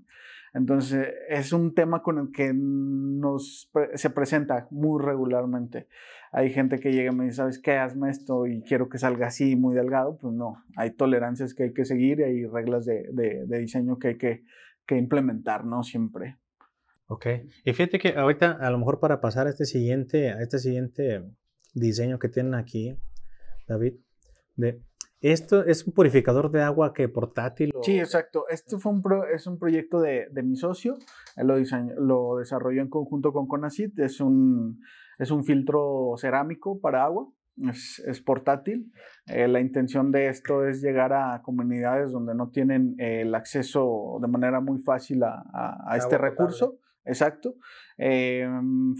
Entonces, 0.53 1.07
es 1.29 1.53
un 1.53 1.75
tema 1.75 2.01
con 2.01 2.17
el 2.17 2.31
que 2.31 2.51
nos 2.53 3.69
se 3.95 4.09
presenta 4.09 4.67
muy 4.71 5.03
regularmente. 5.03 5.87
Hay 6.31 6.51
gente 6.51 6.79
que 6.79 6.91
llega 6.91 7.11
y 7.11 7.15
me 7.15 7.25
dice, 7.25 7.37
¿sabes 7.37 7.59
qué? 7.59 7.73
Hazme 7.73 8.09
esto 8.09 8.47
y 8.47 8.61
quiero 8.61 8.89
que 8.89 8.97
salga 8.97 9.27
así, 9.27 9.55
muy 9.55 9.75
delgado. 9.75 10.17
Pues 10.17 10.33
no, 10.33 10.63
hay 10.75 10.91
tolerancias 10.91 11.53
que 11.53 11.63
hay 11.63 11.73
que 11.73 11.85
seguir 11.85 12.19
y 12.19 12.23
hay 12.23 12.45
reglas 12.45 12.85
de, 12.85 13.07
de, 13.11 13.59
diseño 13.59 13.99
que 13.99 14.09
hay 14.09 14.17
que, 14.17 14.43
que, 14.85 14.97
implementar, 14.97 15.65
¿no? 15.65 15.83
Siempre. 15.83 16.37
Ok. 17.07 17.27
Y 17.63 17.73
fíjate 17.73 17.99
que 17.99 18.09
ahorita, 18.09 18.51
a 18.53 18.71
lo 18.71 18.79
mejor 18.79 18.99
para 18.99 19.21
pasar 19.21 19.47
a 19.47 19.51
este 19.51 19.65
siguiente, 19.65 20.31
a 20.31 20.41
este 20.41 20.59
siguiente 20.59 21.23
diseño 21.73 22.19
que 22.19 22.29
tienen 22.29 22.55
aquí, 22.55 22.97
David, 23.67 23.93
de 24.55 24.81
¿Esto 25.21 25.65
es 25.65 25.85
un 25.87 25.93
purificador 25.93 26.51
de 26.51 26.61
agua 26.61 26.93
que 26.93 27.09
portátil? 27.09 27.73
Sí, 27.81 27.99
exacto. 27.99 28.45
Este 28.49 28.77
fue 28.77 28.91
un 28.91 29.01
es 29.33 29.47
un 29.47 29.57
proyecto 29.57 29.99
de, 29.99 30.27
de 30.31 30.43
mi 30.43 30.55
socio. 30.55 30.97
Él 31.35 31.47
lo, 31.47 31.55
lo 31.97 32.37
desarrolló 32.37 32.81
en 32.81 32.89
conjunto 32.89 33.33
con 33.33 33.47
Conacit. 33.47 33.97
Es 33.99 34.21
un, 34.21 34.79
es 35.17 35.31
un 35.31 35.43
filtro 35.43 36.13
cerámico 36.17 36.79
para 36.79 37.03
agua. 37.03 37.27
Es, 37.67 37.99
es 38.05 38.21
portátil. 38.21 38.91
Eh, 39.25 39.47
la 39.47 39.59
intención 39.59 40.11
de 40.11 40.27
esto 40.27 40.67
es 40.67 40.81
llegar 40.81 41.13
a 41.13 41.41
comunidades 41.41 42.11
donde 42.11 42.35
no 42.35 42.51
tienen 42.51 42.93
el 42.99 43.33
acceso 43.33 44.19
de 44.21 44.27
manera 44.27 44.61
muy 44.61 44.79
fácil 44.79 45.23
a, 45.23 45.43
a, 45.51 45.97
este 45.97 46.19
recurso. 46.19 46.77
Exacto. 47.03 47.55
Eh, 47.97 48.47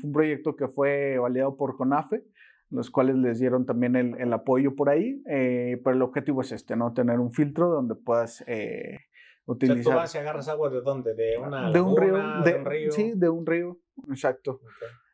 fue 0.01 0.07
un 0.07 0.13
proyecto 0.13 0.55
que 0.55 0.67
fue 0.67 1.19
validado 1.19 1.55
por 1.55 1.77
CONAFE 1.77 2.23
los 2.69 2.91
cuales 2.91 3.15
les 3.15 3.39
dieron 3.39 3.65
también 3.65 3.95
el, 3.95 4.33
apoyo 4.33 4.75
por 4.75 4.89
ahí, 4.89 5.21
eh, 5.29 5.79
pero 5.83 5.95
el 5.95 6.01
objetivo 6.01 6.41
es 6.41 6.51
este, 6.51 6.75
¿no? 6.75 6.93
Tener 6.93 7.19
un 7.19 7.31
filtro 7.31 7.69
donde 7.69 7.95
puedas 7.95 8.43
eh, 8.47 8.99
utilizar... 9.45 9.79
O 9.79 9.83
sea, 9.83 9.93
tú 9.93 9.97
vas 9.97 10.15
y 10.15 10.17
agarras 10.17 10.49
agua 10.49 10.69
de 10.69 10.81
dónde? 10.81 11.13
¿De 11.13 11.37
una 11.37 11.71
de 11.71 11.81
un 11.81 11.95
río, 11.95 12.17
de, 12.43 12.55
un 12.55 12.65
río? 12.65 12.91
Sí, 12.91 13.13
de 13.15 13.29
un 13.29 13.45
río, 13.45 13.79
exacto. 14.09 14.59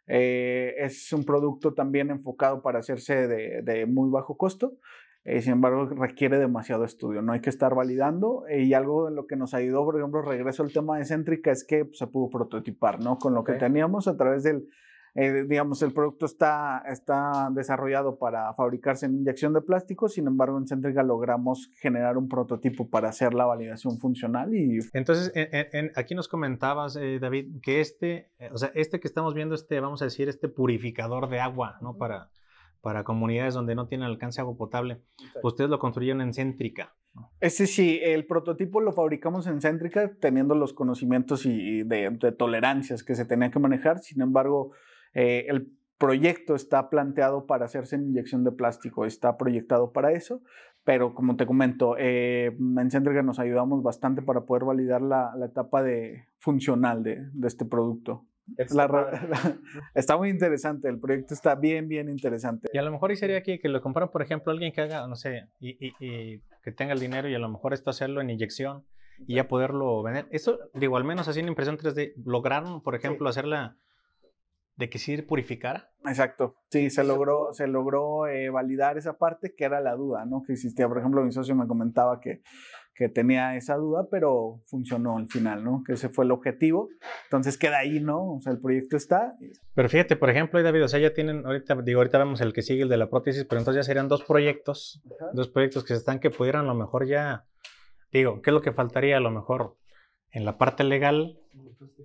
Eh, 0.08 0.74
es 0.80 1.14
un 1.14 1.24
producto 1.24 1.74
también 1.74 2.10
enfocado 2.10 2.62
para 2.62 2.80
hacerse 2.80 3.28
de, 3.28 3.62
de 3.62 3.86
muy 3.86 4.10
bajo 4.10 4.36
costo. 4.36 4.74
sin 5.24 5.54
embargo, 5.54 5.86
requiere 5.86 6.40
demasiado 6.40 6.86
estudio, 6.86 7.22
no 7.22 7.34
hay 7.34 7.40
que 7.40 7.52
estar 7.52 7.76
validando. 7.76 8.46
y 8.50 8.74
algo 8.74 9.06
de 9.06 9.16
lo 9.16 9.28
que 9.28 9.36
nos 9.36 9.54
ayudó, 9.54 9.86
por 9.86 9.98
ejemplo, 9.98 10.24
regreso 10.24 10.64
al 10.64 10.74
tema 10.74 10.98
de 10.98 11.06
Céntrica, 11.06 11.52
es 11.52 11.64
que 11.66 11.86
pues, 11.86 12.00
se 12.00 12.08
pudo 12.08 12.32
prototipar, 12.32 13.00
¿no? 13.00 13.20
Con 13.20 13.36
lo 13.36 13.44
que 13.44 13.54
teníamos 13.54 14.08
a 14.08 14.18
través 14.18 14.42
del, 14.42 14.68
eh, 15.16 15.46
digamos, 15.48 15.82
el 15.84 15.94
producto 15.94 16.26
está, 16.26 16.84
está 16.88 17.50
desarrollado 17.52 18.18
para 18.18 18.54
fabricarse 18.56 19.06
en 19.06 19.16
inyección 19.16 19.54
de 19.54 19.62
plástico, 19.62 20.10
sin 20.10 20.26
embargo, 20.28 20.58
en 20.58 20.68
Centriga 20.68 21.04
logramos 21.04 21.70
generar 21.80 22.18
un 22.18 22.28
prototipo 22.28 22.90
para 22.90 23.10
hacer 23.10 23.34
la 23.34 23.46
validación 23.46 24.00
funcional 24.00 24.56
y... 24.56 24.80
Entonces, 24.94 25.32
aquí 25.96 26.16
nos 26.16 26.28
comentabas, 26.28 26.96
eh, 26.96 27.20
David, 27.20 27.62
que 27.62 27.80
este, 27.80 28.32
eh, 28.40 28.50
o 28.52 28.58
sea, 28.58 28.72
este 28.74 29.00
que 29.00 29.08
estamos 29.08 29.34
viendo, 29.34 29.54
este, 29.54 29.80
vamos 29.80 30.02
a 30.02 30.06
decir, 30.06 30.30
este 30.30 30.50
purificador 30.50 31.30
de 31.30 31.40
agua, 31.40 31.78
¿no? 31.82 31.96
Para, 31.96 32.32
para 32.82 33.04
comunidades 33.04 33.54
donde 33.54 33.76
no 33.76 33.88
tienen 33.88 34.08
alcance 34.08 34.42
agua 34.42 34.58
potable, 34.58 35.02
ustedes 35.44 35.70
lo 35.70 35.78
construyeron 35.78 36.22
en 36.22 36.34
Céntrica. 36.34 36.96
Ese 37.40 37.68
sí, 37.68 38.00
el 38.02 38.26
prototipo 38.26 38.82
lo 38.82 38.92
fabricamos 38.92 39.46
en 39.46 39.62
Céntrica 39.62 40.12
teniendo 40.20 40.56
los 40.56 40.74
conocimientos 40.74 41.46
y 41.46 41.84
de, 41.84 42.10
de 42.10 42.32
tolerancias 42.32 43.04
que 43.04 43.14
se 43.14 43.26
tenían 43.26 43.52
que 43.52 43.60
manejar, 43.60 44.00
sin 44.00 44.22
embargo, 44.22 44.72
eh, 45.14 45.46
el 45.48 45.72
proyecto 45.98 46.56
está 46.56 46.90
planteado 46.90 47.46
para 47.46 47.66
hacerse 47.66 47.96
en 47.96 48.04
inyección 48.04 48.44
de 48.44 48.52
plástico, 48.52 49.06
está 49.06 49.38
proyectado 49.38 49.94
para 49.94 50.12
eso, 50.12 50.42
pero 50.84 51.14
como 51.14 51.38
te 51.38 51.46
comento, 51.46 51.96
eh, 51.98 52.56
en 52.78 52.92
Centrica 52.92 53.24
nos 53.24 53.40
ayudamos 53.40 53.84
bastante 53.84 54.22
para 54.22 54.42
poder 54.42 54.66
validar 54.66 55.02
la, 55.02 55.34
etapa 55.46 55.82
de, 55.82 56.26
funcional 56.40 57.04
de, 57.04 57.24
este 57.44 57.66
producto. 57.66 58.26
está 59.96 60.18
muy 60.18 60.30
interesante, 60.30 60.90
el 60.90 61.00
proyecto 61.00 61.34
está 61.34 61.56
bien, 61.56 61.88
bien 61.88 62.10
interesante. 62.10 62.70
Y 62.74 62.78
a 62.78 62.82
lo 62.82 62.92
mejor 62.92 63.14
y 63.14 63.16
sería 63.16 63.38
aquí 63.38 63.60
que 63.60 63.70
lo 63.70 63.82
compara, 63.82 64.12
por 64.12 64.22
ejemplo, 64.22 64.52
alguien 64.52 64.74
que 64.74 64.82
haga, 64.82 65.08
no 65.08 65.16
sé, 65.16 65.48
y, 65.62 65.78
y, 65.80 66.42
que 66.62 66.72
tenga 66.74 66.92
el 66.92 67.00
dinero 67.00 67.30
y 67.30 67.36
a 67.36 67.40
lo 67.40 67.48
mejor 67.48 67.74
esto 67.74 67.90
hacerlo 67.90 68.20
en 68.20 68.30
inyección 68.30 68.84
y 69.26 69.36
ya 69.36 69.48
poderlo 69.48 70.04
vender. 70.04 70.28
Eso, 70.32 70.60
digo, 70.74 70.98
al 70.98 71.06
menos 71.06 71.30
así 71.30 71.40
en 71.40 71.48
impresión 71.48 71.78
3D, 71.78 72.14
lograron, 72.26 72.82
por 72.82 72.96
ejemplo, 72.96 73.30
hacerla 73.30 73.78
de 74.76 74.90
que 74.90 75.00
sí 75.00 75.22
purificara. 75.22 75.92
Exacto, 76.06 76.56
sí, 76.70 76.90
se 76.90 77.04
logró, 77.04 77.54
se 77.54 77.68
logró 77.68 78.28
eh, 78.28 78.50
validar 78.50 78.98
esa 78.98 79.18
parte 79.18 79.54
que 79.56 79.66
era 79.66 79.80
la 79.80 79.96
duda, 79.96 80.26
¿no? 80.26 80.44
Que 80.46 80.54
existía, 80.54 80.88
por 80.88 81.00
ejemplo, 81.00 81.24
mi 81.24 81.32
socio 81.32 81.56
me 81.56 81.68
comentaba 81.68 82.20
que, 82.20 82.42
que 82.96 83.10
tenía 83.10 83.56
esa 83.56 83.76
duda, 83.76 84.08
pero 84.12 84.62
funcionó 84.66 85.18
al 85.18 85.28
final, 85.28 85.64
¿no? 85.64 85.84
Que 85.86 85.94
ese 85.94 86.10
fue 86.10 86.26
el 86.26 86.32
objetivo. 86.32 86.90
Entonces 87.26 87.58
queda 87.58 87.80
ahí, 87.80 88.00
¿no? 88.00 88.34
O 88.34 88.42
sea, 88.42 88.52
el 88.52 88.60
proyecto 88.60 88.98
está. 88.98 89.36
Pero 89.74 89.90
fíjate, 89.90 90.16
por 90.16 90.30
ejemplo, 90.30 90.62
David, 90.62 90.84
o 90.84 90.88
sea, 90.88 91.00
ya 91.00 91.14
tienen, 91.14 91.46
ahorita, 91.46 91.76
digo, 91.84 92.00
ahorita 92.00 92.18
vemos 92.18 92.42
el 92.42 92.54
que 92.54 92.62
sigue, 92.62 92.84
el 92.84 92.90
de 92.90 92.98
la 92.98 93.10
prótesis, 93.10 93.46
pero 93.46 93.60
entonces 93.60 93.84
ya 93.84 93.88
serían 93.88 94.08
dos 94.08 94.24
proyectos, 94.24 95.02
dos 95.34 95.50
proyectos 95.50 95.84
que 95.84 95.94
se 95.94 96.00
están 96.00 96.20
que 96.20 96.30
pudieran 96.30 96.66
a 96.66 96.68
lo 96.70 96.76
mejor 96.76 97.08
ya, 97.08 97.46
digo, 98.12 98.42
¿qué 98.42 98.50
es 98.50 98.54
lo 98.54 98.62
que 98.62 98.74
faltaría 98.74 99.18
a 99.18 99.22
lo 99.22 99.32
mejor? 99.32 99.78
En 100.34 100.46
la 100.46 100.58
parte 100.58 100.84
legal 100.84 101.40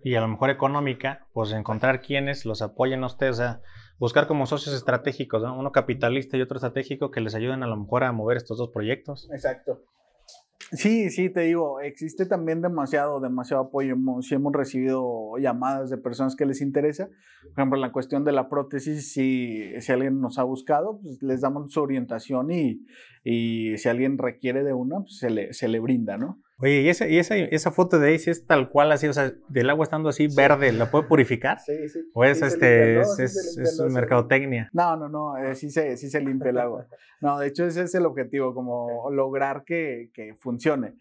y 0.05 0.15
a 0.15 0.21
lo 0.21 0.29
mejor 0.29 0.51
económica, 0.51 1.27
pues 1.33 1.53
encontrar 1.53 2.01
quienes 2.01 2.45
los 2.45 2.63
apoyen 2.63 3.03
a 3.03 3.07
ustedes, 3.07 3.37
o 3.37 3.39
sea, 3.39 3.63
buscar 3.99 4.27
como 4.27 4.47
socios 4.47 4.75
estratégicos, 4.75 5.43
uno 5.43 5.73
capitalista 5.73 6.37
y 6.37 6.43
otro 6.43 6.57
estratégico 6.57 7.11
que 7.11 7.21
les 7.21 7.35
ayuden 7.35 7.63
a 7.63 7.67
lo 7.67 7.77
mejor 7.77 8.05
a 8.05 8.13
mover 8.13 8.37
estos 8.37 8.59
dos 8.59 8.71
proyectos. 8.71 9.29
Exacto. 9.33 9.83
Sí, 10.73 11.09
sí, 11.09 11.31
te 11.31 11.41
digo, 11.43 11.81
existe 11.81 12.27
también 12.27 12.61
demasiado, 12.61 13.21
demasiado 13.21 13.63
apoyo. 13.65 13.97
Si 14.21 14.35
hemos 14.35 14.53
recibido 14.53 15.33
llamadas 15.39 15.89
de 15.89 15.97
personas 15.97 16.37
que 16.37 16.45
les 16.45 16.61
interesa, 16.61 17.07
por 17.07 17.53
ejemplo, 17.53 17.77
en 17.79 17.81
la 17.81 17.93
cuestión 17.93 18.25
de 18.25 18.33
la 18.33 18.51
prótesis, 18.51 19.11
si, 19.11 19.81
si 19.81 19.93
alguien 19.93 20.21
nos 20.21 20.39
ha 20.39 20.43
buscado, 20.43 21.01
pues 21.01 21.23
les 21.23 21.41
damos 21.41 21.73
su 21.73 21.81
orientación 21.81 22.51
y, 22.51 22.85
y 23.25 23.79
si 23.79 23.89
alguien 23.89 24.19
requiere 24.19 24.63
de 24.63 24.75
una, 24.75 25.01
pues 25.01 25.17
se 25.17 25.31
le, 25.31 25.55
se 25.55 25.69
le 25.69 25.81
brinda, 25.81 26.19
¿no? 26.19 26.43
Oye, 26.61 26.83
¿y, 26.83 26.89
esa, 26.89 27.07
y 27.07 27.19
esa, 27.19 27.37
esa 27.37 27.71
foto 27.71 28.01
de 28.01 28.09
ahí 28.09 28.19
si 28.19 28.31
es 28.31 28.45
tal 28.45 28.69
cual 28.69 28.91
así, 28.91 29.07
o 29.07 29.13
sea, 29.13 29.33
del 29.49 29.71
agua 29.71 29.85
estando 29.85 30.09
así 30.09 30.27
verde, 30.27 30.73
¿la 30.73 30.91
puede 30.91 31.07
purificar? 31.07 31.61
Sí, 31.61 31.89
sí. 31.89 32.01
¿O 32.13 32.25
es, 32.25 32.43
este, 32.43 33.01
es, 33.01 33.19
es, 33.21 33.81
mercadotecnia? 33.93 34.69
No, 34.73 34.97
no, 34.97 35.09
no, 35.09 35.37
eh, 35.37 35.55
sí, 35.55 35.71
se, 35.71 35.97
sí 35.97 36.11
se 36.11 36.21
limpia 36.21 36.51
el 36.51 36.59
agua. 36.59 36.89
No, 37.21 37.39
de 37.39 37.47
hecho 37.47 37.65
ese 37.65 37.83
es 37.83 37.95
el 37.95 38.07
objetivo, 38.07 38.55
como 38.55 39.09
lograr 39.13 39.63
que, 39.65 40.11
que 40.13 40.35
funcione. 40.35 40.97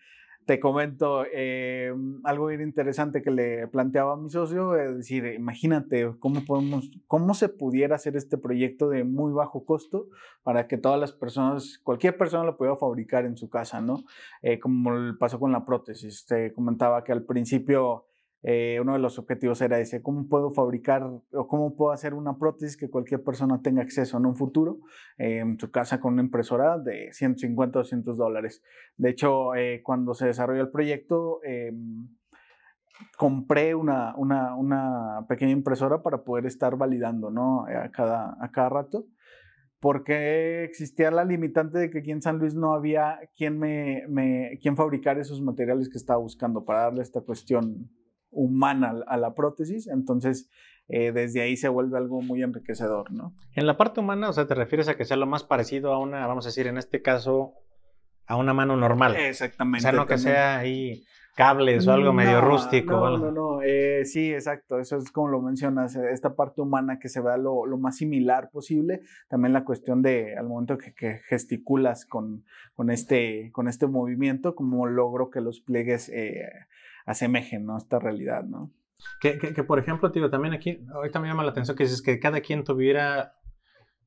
Te 0.48 0.62
comento 0.62 1.26
eh, 1.34 1.94
algo 2.24 2.46
bien 2.46 2.62
interesante 2.62 3.22
que 3.22 3.32
le 3.32 3.68
planteaba 3.68 4.14
a 4.14 4.16
mi 4.16 4.30
socio, 4.30 4.78
es 4.78 4.96
decir, 4.96 5.26
imagínate 5.26 6.10
cómo 6.20 6.46
podemos, 6.46 6.90
cómo 7.06 7.34
se 7.34 7.50
pudiera 7.50 7.98
hacer 7.98 8.16
este 8.16 8.38
proyecto 8.38 8.88
de 8.88 9.04
muy 9.04 9.34
bajo 9.34 9.66
costo 9.66 10.08
para 10.44 10.70
que 10.70 10.78
todas 10.78 11.02
las 11.02 11.12
personas, 11.12 11.80
cualquier 11.84 12.18
persona 12.18 12.46
lo 12.46 12.56
pueda 12.56 12.78
fabricar 12.78 13.26
en 13.26 13.36
su 13.36 13.50
casa, 13.50 13.82
¿no? 13.82 14.06
Eh, 14.42 14.58
como 14.58 15.18
pasó 15.20 15.38
con 15.38 15.52
la 15.52 15.66
prótesis. 15.66 16.26
Te 16.26 16.54
comentaba 16.54 17.04
que 17.04 17.12
al 17.12 17.24
principio 17.24 18.07
eh, 18.44 18.78
uno 18.80 18.94
de 18.94 19.00
los 19.00 19.18
objetivos 19.18 19.62
era 19.62 19.80
ese, 19.80 20.02
¿cómo 20.02 20.28
puedo 20.28 20.52
fabricar 20.52 21.04
o 21.04 21.48
cómo 21.48 21.76
puedo 21.76 21.92
hacer 21.92 22.14
una 22.14 22.38
prótesis 22.38 22.78
que 22.78 22.90
cualquier 22.90 23.24
persona 23.24 23.62
tenga 23.62 23.82
acceso 23.82 24.18
en 24.18 24.26
un 24.26 24.36
futuro 24.36 24.80
eh, 25.18 25.40
en 25.40 25.60
su 25.60 25.72
casa 25.72 26.00
con 26.00 26.14
una 26.14 26.22
impresora 26.24 26.78
de 26.78 27.12
150 27.12 27.80
o 27.80 27.82
200 27.82 28.18
dólares? 28.18 28.62
De 28.96 29.10
hecho, 29.10 29.56
eh, 29.56 29.82
cuando 29.84 30.14
se 30.14 30.28
desarrolló 30.28 30.62
el 30.62 30.70
proyecto, 30.70 31.42
compré 33.18 33.76
una, 33.76 34.14
pequeña 35.28 35.52
impresora 35.52 36.02
para 36.02 36.24
poder 36.24 36.46
estar 36.46 36.78
validando 36.78 37.30
¿no? 37.30 37.66
a, 37.66 37.90
cada, 37.90 38.70
rato 38.70 39.06
porque 39.80 40.64
existía 40.64 41.12
la 41.12 41.24
limitante 41.24 41.78
de 41.78 41.90
que 41.92 42.00
aquí 42.00 42.12
en 42.12 42.22
San 42.22 42.40
Luis 42.40 42.56
no 42.56 42.74
había 42.74 43.20
quien, 43.36 43.60
me, 43.60 44.06
me, 44.08 44.60
fabricar 44.76 45.20
esos 45.20 45.42
materiales 45.42 45.90
que 45.90 45.98
estaba 45.98 46.20
buscando 46.20 46.66
para 46.66 46.82
darle 46.82 47.04
esta 47.04 47.22
cuestión 47.22 47.90
humana 48.32 48.94
a 49.08 49.18
la 49.18 49.34
prótesis, 49.34 49.88
entonces 49.88 50.50
eh, 50.90 51.12
desde 51.12 51.42
ahí 51.42 51.58
se 51.58 51.68
vuelve 51.68 51.98
algo 51.98 52.22
muy 52.22 52.44
enriquecedor, 52.44 53.12
¿no? 53.12 53.34
En 53.54 53.68
la 53.68 53.76
parte 53.76 54.00
humana, 54.00 54.30
o 54.30 54.34
sea, 54.34 54.48
te 54.48 54.56
refieres 54.56 54.88
a 54.88 54.96
que 54.96 55.04
sea 55.04 55.18
lo 55.18 55.28
más 55.28 55.44
parecido 55.44 55.92
a 55.94 56.00
una, 56.00 56.26
vamos 56.28 56.46
a 56.46 56.50
decir, 56.50 56.68
en 56.68 56.78
este 56.78 57.02
caso, 57.02 57.56
a 58.26 58.38
una 58.38 58.54
mano 58.54 58.78
normal. 58.78 59.16
Exactamente. 59.18 59.80
O 59.80 59.82
sea, 59.82 59.92
no 59.92 60.06
que 60.06 60.18
sea 60.18 60.58
ahí 60.60 61.04
cables 61.36 61.88
o 61.88 61.92
algo 61.92 62.14
medio 62.14 62.42
rústico. 62.42 62.94
No, 62.94 63.18
no, 63.18 63.32
no, 63.32 63.62
eh, 63.62 64.06
sí, 64.06 64.34
exacto, 64.34 64.80
eso 64.80 64.98
es 64.98 65.12
como 65.12 65.28
lo 65.28 65.42
mencionas, 65.42 65.96
eh, 65.96 66.12
esta 66.12 66.36
parte 66.36 66.62
humana 66.62 67.00
que 67.00 67.10
se 67.10 67.22
vea 67.22 67.38
lo, 67.38 67.66
más 67.78 67.98
similar 67.98 68.50
posible, 68.50 69.02
también 69.30 69.54
la 69.54 69.64
cuestión 69.64 70.02
de 70.02 70.36
al 70.36 70.48
momento 70.48 70.78
que, 70.78 70.94
que 70.94 71.20
gesticulas 71.28 72.06
con, 72.06 72.44
con, 72.74 72.90
este, 72.90 73.52
con 73.52 73.68
este 73.68 73.88
movimiento, 73.88 74.56
como 74.56 74.88
logro 74.88 75.30
que 75.30 75.42
los 75.42 75.60
pliegues 75.60 76.12
asemejen, 77.08 77.66
¿no? 77.66 77.78
Esta 77.78 77.98
realidad, 77.98 78.44
¿no? 78.44 78.72
Que, 79.20 79.40
que, 79.40 79.64
por 79.64 79.80
ejemplo, 79.80 80.12
tío, 80.12 80.30
también 80.30 80.54
aquí, 80.54 80.86
ahorita 80.94 81.20
me 81.20 81.28
llama 81.28 81.44
la 81.44 81.52
atención 81.52 81.76
que 81.76 81.84
dices 81.84 82.02
que 82.02 82.20
cada 82.20 82.42
quien 82.42 82.64
tuviera, 82.64 83.36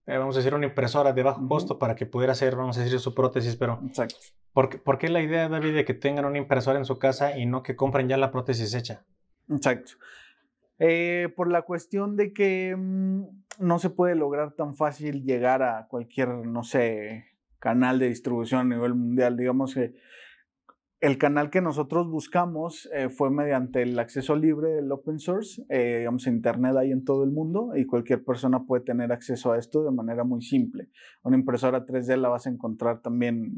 eh, 0.06 0.18
vamos 0.18 0.36
a 0.36 0.40
decir, 0.40 0.54
una 0.54 0.66
impresora 0.66 1.12
de 1.12 1.22
bajo 1.22 1.46
costo 1.48 1.78
para 1.78 1.96
que 1.96 2.06
pudiera 2.06 2.32
hacer, 2.32 2.54
vamos 2.54 2.78
a 2.78 2.84
decir, 2.84 3.00
su 3.00 3.14
prótesis, 3.14 3.56
pero... 3.56 3.80
Exacto. 3.86 4.16
¿por, 4.52 4.82
¿Por 4.82 4.98
qué 4.98 5.08
la 5.08 5.22
idea, 5.22 5.48
David, 5.48 5.74
de 5.74 5.84
que 5.84 5.94
tengan 5.94 6.24
una 6.24 6.38
impresora 6.38 6.78
en 6.78 6.84
su 6.84 6.98
casa 6.98 7.38
y 7.38 7.46
no 7.46 7.62
que 7.62 7.76
compren 7.76 8.08
ya 8.08 8.16
la 8.16 8.30
prótesis 8.30 8.74
hecha? 8.74 9.04
Exacto. 9.48 9.92
Eh, 10.78 11.32
por 11.36 11.50
la 11.50 11.62
cuestión 11.62 12.16
de 12.16 12.32
que 12.32 12.74
mm, 12.76 13.22
no 13.58 13.78
se 13.78 13.90
puede 13.90 14.14
lograr 14.14 14.52
tan 14.52 14.74
fácil 14.74 15.24
llegar 15.24 15.62
a 15.62 15.86
cualquier, 15.88 16.28
no 16.28 16.64
sé, 16.64 17.26
canal 17.58 17.98
de 17.98 18.08
distribución 18.08 18.60
a 18.60 18.76
nivel 18.76 18.94
mundial. 18.94 19.36
Digamos 19.36 19.74
que 19.74 19.94
el 21.00 21.16
canal 21.16 21.48
que 21.50 21.62
nosotros 21.62 22.08
buscamos 22.08 22.88
eh, 22.92 23.08
fue 23.08 23.30
mediante 23.30 23.82
el 23.82 23.98
acceso 23.98 24.36
libre 24.36 24.68
del 24.68 24.92
open 24.92 25.18
source, 25.18 25.64
eh, 25.70 25.98
digamos, 26.00 26.26
Internet 26.26 26.76
hay 26.76 26.92
en 26.92 27.04
todo 27.04 27.24
el 27.24 27.30
mundo 27.30 27.72
y 27.74 27.86
cualquier 27.86 28.22
persona 28.22 28.64
puede 28.66 28.84
tener 28.84 29.10
acceso 29.10 29.52
a 29.52 29.58
esto 29.58 29.82
de 29.82 29.92
manera 29.92 30.24
muy 30.24 30.42
simple. 30.42 30.88
Una 31.22 31.36
impresora 31.36 31.86
3D 31.86 32.16
la 32.16 32.28
vas 32.28 32.46
a 32.46 32.50
encontrar 32.50 33.00
también 33.00 33.52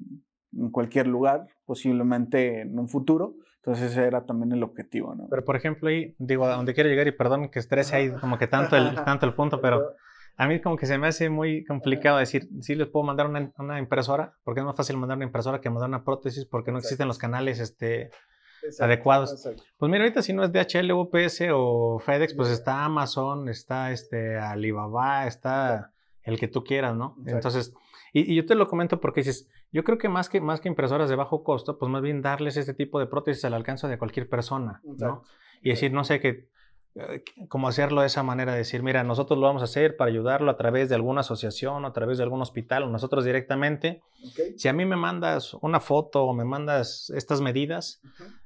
en 0.52 0.70
cualquier 0.70 1.09
lugar, 1.09 1.48
posiblemente 1.64 2.61
en 2.61 2.78
un 2.78 2.88
futuro. 2.88 3.35
Entonces 3.57 3.92
ese 3.92 4.05
era 4.05 4.24
también 4.24 4.52
el 4.52 4.62
objetivo, 4.62 5.14
¿no? 5.14 5.28
Pero 5.28 5.44
por 5.44 5.57
ejemplo, 5.57 5.88
ahí, 5.88 6.14
digo, 6.18 6.44
a 6.44 6.57
donde 6.57 6.74
quiero 6.74 6.90
llegar 6.90 7.07
y 7.07 7.12
perdón 7.12 7.48
que 7.48 7.59
estrese 7.59 7.96
ahí 7.96 8.11
como 8.20 8.38
que 8.38 8.46
tanto 8.46 8.76
el, 8.76 8.94
tanto 9.05 9.26
el 9.26 9.35
punto, 9.35 9.61
pero 9.61 9.94
a 10.37 10.49
mí 10.49 10.61
como 10.61 10.77
que 10.77 10.87
se 10.87 10.99
me 10.99 11.07
hace 11.07 11.29
muy 11.29 11.64
complicado 11.64 12.18
decir, 12.18 12.49
sí 12.61 12.75
les 12.75 12.88
puedo 12.88 13.05
mandar 13.05 13.27
una, 13.27 13.79
impresora, 13.79 14.35
porque 14.45 14.61
es 14.61 14.66
más 14.66 14.77
fácil 14.77 14.97
mandar 14.97 15.16
una 15.16 15.27
impresora 15.27 15.61
que 15.61 15.71
mandar 15.71 15.88
una 15.88 16.05
prótesis, 16.05 16.47
porque 16.47 16.73
no 16.73 16.79
existen 16.79 17.09
los 17.09 17.18
canales 17.18 17.61
este, 17.61 18.11
adecuados. 18.81 19.47
Pues 19.77 19.90
mira, 19.90 20.05
ahorita 20.05 20.23
si 20.23 20.33
no 20.33 20.42
es 20.45 20.53
DHL, 20.53 20.92
UPS 20.92 21.42
o 21.53 21.99
FedEx, 21.99 22.35
pues 22.35 22.49
está 22.49 22.85
Amazon, 22.85 23.49
está 23.49 23.92
este 23.92 24.38
Alibaba, 24.38 25.27
está 25.27 25.92
el 26.23 26.38
que 26.38 26.49
tú 26.49 26.64
quieras, 26.64 26.97
¿no? 26.97 27.16
Entonces, 27.27 27.75
y, 28.12 28.35
yo 28.35 28.47
te 28.47 28.55
lo 28.55 28.68
comento 28.68 29.01
porque 29.01 29.21
dices, 29.21 29.51
yo 29.71 29.85
creo 29.85 29.99
que 29.99 30.09
más 30.09 30.29
que 30.29 30.40
más 30.40 30.61
que 30.61 30.68
impresoras 30.68 31.11
de 31.11 31.16
bajo 31.16 31.42
costo, 31.42 31.79
pues 31.79 31.90
más 31.90 32.03
bien 32.03 32.23
darles 32.23 32.57
este 32.57 32.75
tipo 32.75 32.99
de 32.99 33.07
prótesis 33.07 33.45
al 33.45 33.55
alcance 33.55 33.87
de 33.88 33.99
cualquier 33.99 34.29
persona, 34.29 34.81
¿no? 34.85 35.25
Y 35.62 35.71
decir, 35.71 35.92
no 35.92 36.05
sé, 36.05 36.21
que 36.21 36.49
como 37.48 37.68
hacerlo 37.68 38.02
de 38.02 38.07
esa 38.07 38.22
manera, 38.22 38.55
decir, 38.55 38.83
mira, 38.83 39.02
nosotros 39.05 39.38
lo 39.38 39.46
vamos 39.46 39.62
a 39.62 39.64
hacer 39.64 39.96
para 39.96 40.11
ayudarlo 40.11 40.50
a 40.50 40.57
través 40.57 40.88
de 40.88 40.94
alguna 40.94 41.20
asociación, 41.20 41.85
a 41.85 41.92
través 41.92 42.18
de 42.18 42.24
algún 42.24 42.42
hospital, 42.42 42.83
o 42.83 42.88
nosotros 42.88 43.24
directamente. 43.24 44.02
Si 44.57 44.68
a 44.68 44.72
mí 44.72 44.85
me 44.85 44.96
mandas 44.96 45.55
una 45.55 45.81
foto 45.81 46.24
o 46.24 46.35
me 46.35 46.44
mandas 46.44 47.11
estas 47.11 47.40
medidas, 47.40 48.00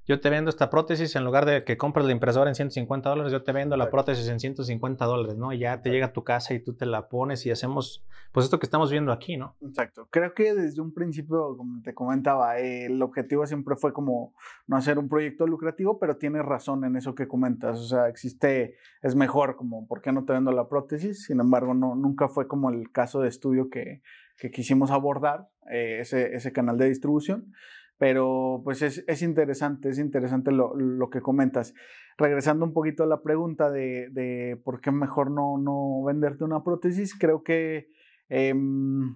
yo 0.06 0.20
te 0.20 0.30
vendo 0.30 0.50
esta 0.50 0.70
prótesis, 0.70 1.16
en 1.16 1.24
lugar 1.24 1.46
de 1.46 1.64
que 1.64 1.76
compres 1.76 2.06
la 2.06 2.12
impresora 2.12 2.48
en 2.48 2.54
150 2.54 3.08
dólares, 3.08 3.32
yo 3.32 3.42
te 3.42 3.50
vendo 3.50 3.76
la 3.76 3.90
prótesis 3.90 4.28
en 4.28 4.38
150 4.38 5.04
dólares, 5.04 5.36
¿no? 5.36 5.52
Y 5.52 5.58
ya 5.58 5.82
te 5.82 5.90
llega 5.90 6.06
a 6.06 6.12
tu 6.12 6.22
casa 6.22 6.54
y 6.54 6.60
tú 6.60 6.74
te 6.74 6.86
la 6.86 7.08
pones 7.08 7.44
y 7.44 7.50
hacemos, 7.50 8.06
pues 8.30 8.44
esto 8.44 8.60
que 8.60 8.66
estamos 8.66 8.90
viendo 8.92 9.10
aquí, 9.10 9.36
¿no? 9.36 9.56
Exacto. 9.62 10.06
Creo 10.10 10.32
que 10.32 10.54
desde 10.54 10.80
un 10.80 10.94
principio, 10.94 11.56
como 11.56 11.82
te 11.82 11.92
comentaba, 11.92 12.58
el 12.58 13.02
objetivo 13.02 13.46
siempre 13.46 13.74
fue 13.74 13.92
como 13.92 14.34
no 14.68 14.76
hacer 14.76 14.98
un 14.98 15.08
proyecto 15.08 15.44
lucrativo, 15.44 15.98
pero 15.98 16.16
tienes 16.16 16.44
razón 16.44 16.84
en 16.84 16.94
eso 16.94 17.16
que 17.16 17.26
comentas. 17.26 17.80
O 17.80 17.86
sea, 17.86 18.08
existe, 18.08 18.76
es 19.02 19.16
mejor 19.16 19.56
como, 19.56 19.88
¿por 19.88 20.02
qué 20.02 20.12
no 20.12 20.24
te 20.24 20.32
vendo 20.32 20.52
la 20.52 20.68
prótesis? 20.68 21.24
Sin 21.24 21.40
embargo, 21.40 21.74
no, 21.74 21.96
nunca 21.96 22.28
fue 22.28 22.46
como 22.46 22.70
el 22.70 22.92
caso 22.92 23.20
de 23.20 23.28
estudio 23.28 23.70
que, 23.70 24.02
que 24.38 24.52
quisimos 24.52 24.92
abordar, 24.92 25.48
eh, 25.68 25.98
ese, 26.00 26.36
ese 26.36 26.52
canal 26.52 26.78
de 26.78 26.88
distribución. 26.88 27.52
Pero 27.98 28.60
pues 28.62 28.82
es, 28.82 29.04
es 29.06 29.22
interesante, 29.22 29.88
es 29.88 29.98
interesante 29.98 30.52
lo, 30.52 30.74
lo, 30.74 31.08
que 31.08 31.22
comentas. 31.22 31.74
Regresando 32.18 32.64
un 32.64 32.72
poquito 32.72 33.04
a 33.04 33.06
la 33.06 33.22
pregunta 33.22 33.70
de, 33.70 34.08
de 34.10 34.60
por 34.64 34.80
qué 34.80 34.90
mejor 34.90 35.30
no, 35.30 35.56
no, 35.58 36.02
venderte 36.04 36.44
una 36.44 36.62
prótesis, 36.62 37.18
creo 37.18 37.42
que 37.42 37.88
em, 38.28 39.14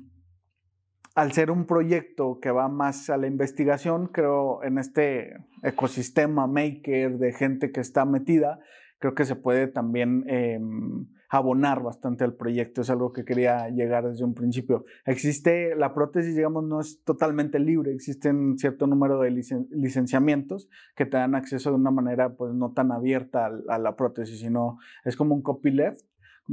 al 1.15 1.33
ser 1.33 1.51
un 1.51 1.67
proyecto 1.67 2.39
que 2.41 2.51
va 2.51 2.69
más 2.69 3.11
a 3.11 3.17
la 3.17 3.27
investigación, 3.27 4.07
creo 4.07 4.63
en 4.63 4.79
este 4.79 5.35
ecosistema 5.63 6.47
maker 6.47 7.19
de 7.19 7.33
gente 7.33 7.73
que 7.73 7.81
está 7.81 8.05
metida, 8.07 8.61
creo 8.99 9.15
que 9.15 9.25
se 9.25 9.37
puede 9.37 9.67
también 9.67 10.25
em, 10.29 11.07
abonar 11.31 11.83
bastante 11.83 12.25
al 12.25 12.35
proyecto. 12.35 12.83
Es 12.83 12.91
algo 12.91 13.13
que 13.13 13.25
quería 13.25 13.69
llegar 13.69 14.09
desde 14.09 14.25
un 14.25 14.35
principio. 14.35 14.85
Existe, 15.07 15.75
la 15.77 15.95
prótesis, 15.95 16.35
digamos, 16.35 16.65
no 16.65 16.81
es 16.81 17.03
totalmente 17.05 17.59
libre. 17.61 17.93
Existen 17.93 18.59
cierto 18.59 18.87
número 18.87 19.21
de 19.21 19.31
licenciamientos 19.31 20.69
que 20.97 21.07
te 21.07 21.17
dan 21.17 21.37
acceso 21.37 21.71
de 21.71 21.77
una 21.77 21.93
manera, 21.93 22.35
pues, 22.35 22.53
no 22.53 22.73
tan 22.73 22.91
abierta 22.91 23.47
a, 23.47 23.75
a 23.75 23.79
la 23.79 23.97
prótesis, 23.97 24.41
sino 24.41 24.79
es 25.05 25.17
como 25.17 25.35
un 25.35 25.43
copyleft 25.43 26.10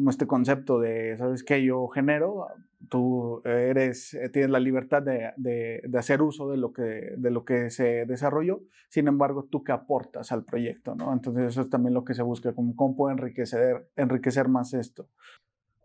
este 0.10 0.28
concepto 0.28 0.80
de, 0.80 1.18
¿sabes 1.18 1.44
qué? 1.44 1.64
Yo 1.64 1.88
genero, 1.88 2.48
tú 2.90 3.42
eres, 3.46 4.14
eh, 4.14 4.30
tienes 4.30 4.52
la 4.52 4.60
libertad 4.60 5.02
de, 5.02 5.32
de, 5.38 5.98
hacer 5.98 6.22
uso 6.22 6.50
de 6.50 6.58
lo, 6.58 6.72
que, 6.74 7.14
de 7.18 7.32
lo 7.32 7.44
que 7.44 7.70
se 7.70 8.06
desarrolló, 8.06 8.62
sin 8.90 9.08
embargo, 9.08 9.48
tú 9.50 9.64
que 9.64 9.72
aportas 9.72 10.32
al 10.32 10.46
proyecto, 10.46 10.96
¿no? 10.96 11.12
Entonces 11.14 11.46
eso 11.46 11.62
es 11.62 11.70
también 11.70 11.94
lo 11.94 12.04
que 12.04 12.14
se 12.14 12.24
busca, 12.24 12.54
como 12.54 12.76
cómo 12.76 12.96
puedo 12.96 13.12
enriquecer, 13.12 13.90
enriquecer 13.96 14.48
más 14.48 14.74
esto. 14.74 15.10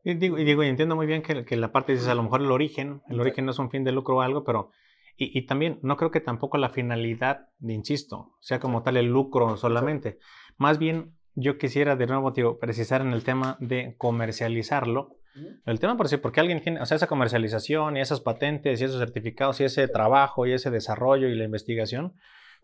Y 0.04 0.14
digo, 0.14 0.38
y 0.38 0.44
digo, 0.44 0.62
y 0.64 0.68
entiendo 0.68 0.96
muy 0.96 1.06
bien 1.06 1.22
que, 1.22 1.44
que 1.44 1.56
la 1.56 1.72
parte 1.72 1.92
dices, 1.92 2.08
a 2.08 2.14
lo 2.14 2.22
mejor 2.22 2.42
el 2.42 2.50
origen, 2.50 3.02
el 3.08 3.20
origen 3.20 3.46
no 3.46 3.52
es 3.52 3.58
un 3.58 3.70
fin 3.70 3.84
de 3.84 3.92
lucro 3.92 4.16
o 4.16 4.20
algo, 4.20 4.44
pero 4.44 4.70
y, 5.16 5.38
y, 5.38 5.46
también 5.46 5.78
no 5.82 5.96
creo 5.96 6.10
que 6.10 6.20
tampoco 6.20 6.56
la 6.56 6.70
finalidad, 6.70 7.50
insisto, 7.60 8.32
sea 8.40 8.58
como 8.58 8.82
tal 8.82 8.96
el 8.96 9.06
lucro 9.06 9.56
solamente. 9.56 10.18
Más 10.56 10.78
bien 10.78 11.14
yo 11.34 11.58
quisiera 11.58 11.96
de 11.96 12.06
nuevo 12.06 12.32
precisar 12.58 13.00
en 13.00 13.12
el 13.12 13.24
tema 13.24 13.56
de 13.60 13.94
comercializarlo. 13.98 15.16
El 15.64 15.80
tema 15.80 15.96
por 15.96 16.08
sí, 16.08 16.18
porque 16.18 16.40
alguien 16.40 16.60
tiene, 16.60 16.80
o 16.82 16.86
sea, 16.86 16.96
esa 16.96 17.06
comercialización 17.06 17.96
y 17.96 18.00
esas 18.00 18.20
patentes 18.20 18.80
y 18.80 18.84
esos 18.84 18.98
certificados 18.98 19.60
y 19.60 19.64
ese 19.64 19.88
trabajo 19.88 20.46
y 20.46 20.52
ese 20.52 20.70
desarrollo 20.70 21.28
y 21.28 21.34
la 21.34 21.44
investigación, 21.44 22.14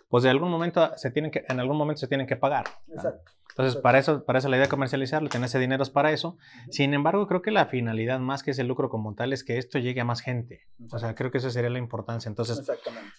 pues 0.08 0.22
de 0.24 0.30
algún 0.30 0.50
momento 0.50 0.90
se 0.96 1.10
tienen 1.10 1.30
que, 1.30 1.44
en 1.48 1.60
algún 1.60 1.78
momento 1.78 2.00
se 2.00 2.08
tienen 2.08 2.26
que 2.26 2.36
pagar. 2.36 2.66
Exacto. 2.92 3.32
Entonces, 3.58 3.82
para 3.82 3.98
eso, 3.98 4.24
para 4.24 4.38
eso 4.38 4.48
la 4.48 4.56
idea 4.56 4.66
de 4.66 4.70
comercializarlo, 4.70 5.28
tener 5.28 5.46
ese 5.46 5.58
dinero 5.58 5.82
es 5.82 5.90
para 5.90 6.12
eso. 6.12 6.38
Sin 6.70 6.94
embargo, 6.94 7.26
creo 7.26 7.42
que 7.42 7.50
la 7.50 7.66
finalidad 7.66 8.20
más 8.20 8.44
que 8.44 8.52
ese 8.52 8.62
lucro 8.62 8.88
como 8.88 9.16
tal 9.16 9.32
es 9.32 9.42
que 9.42 9.58
esto 9.58 9.80
llegue 9.80 10.00
a 10.00 10.04
más 10.04 10.20
gente. 10.20 10.68
O 10.92 10.98
sea, 11.00 11.16
creo 11.16 11.32
que 11.32 11.38
esa 11.38 11.50
sería 11.50 11.68
la 11.68 11.80
importancia. 11.80 12.28
Entonces, 12.28 12.70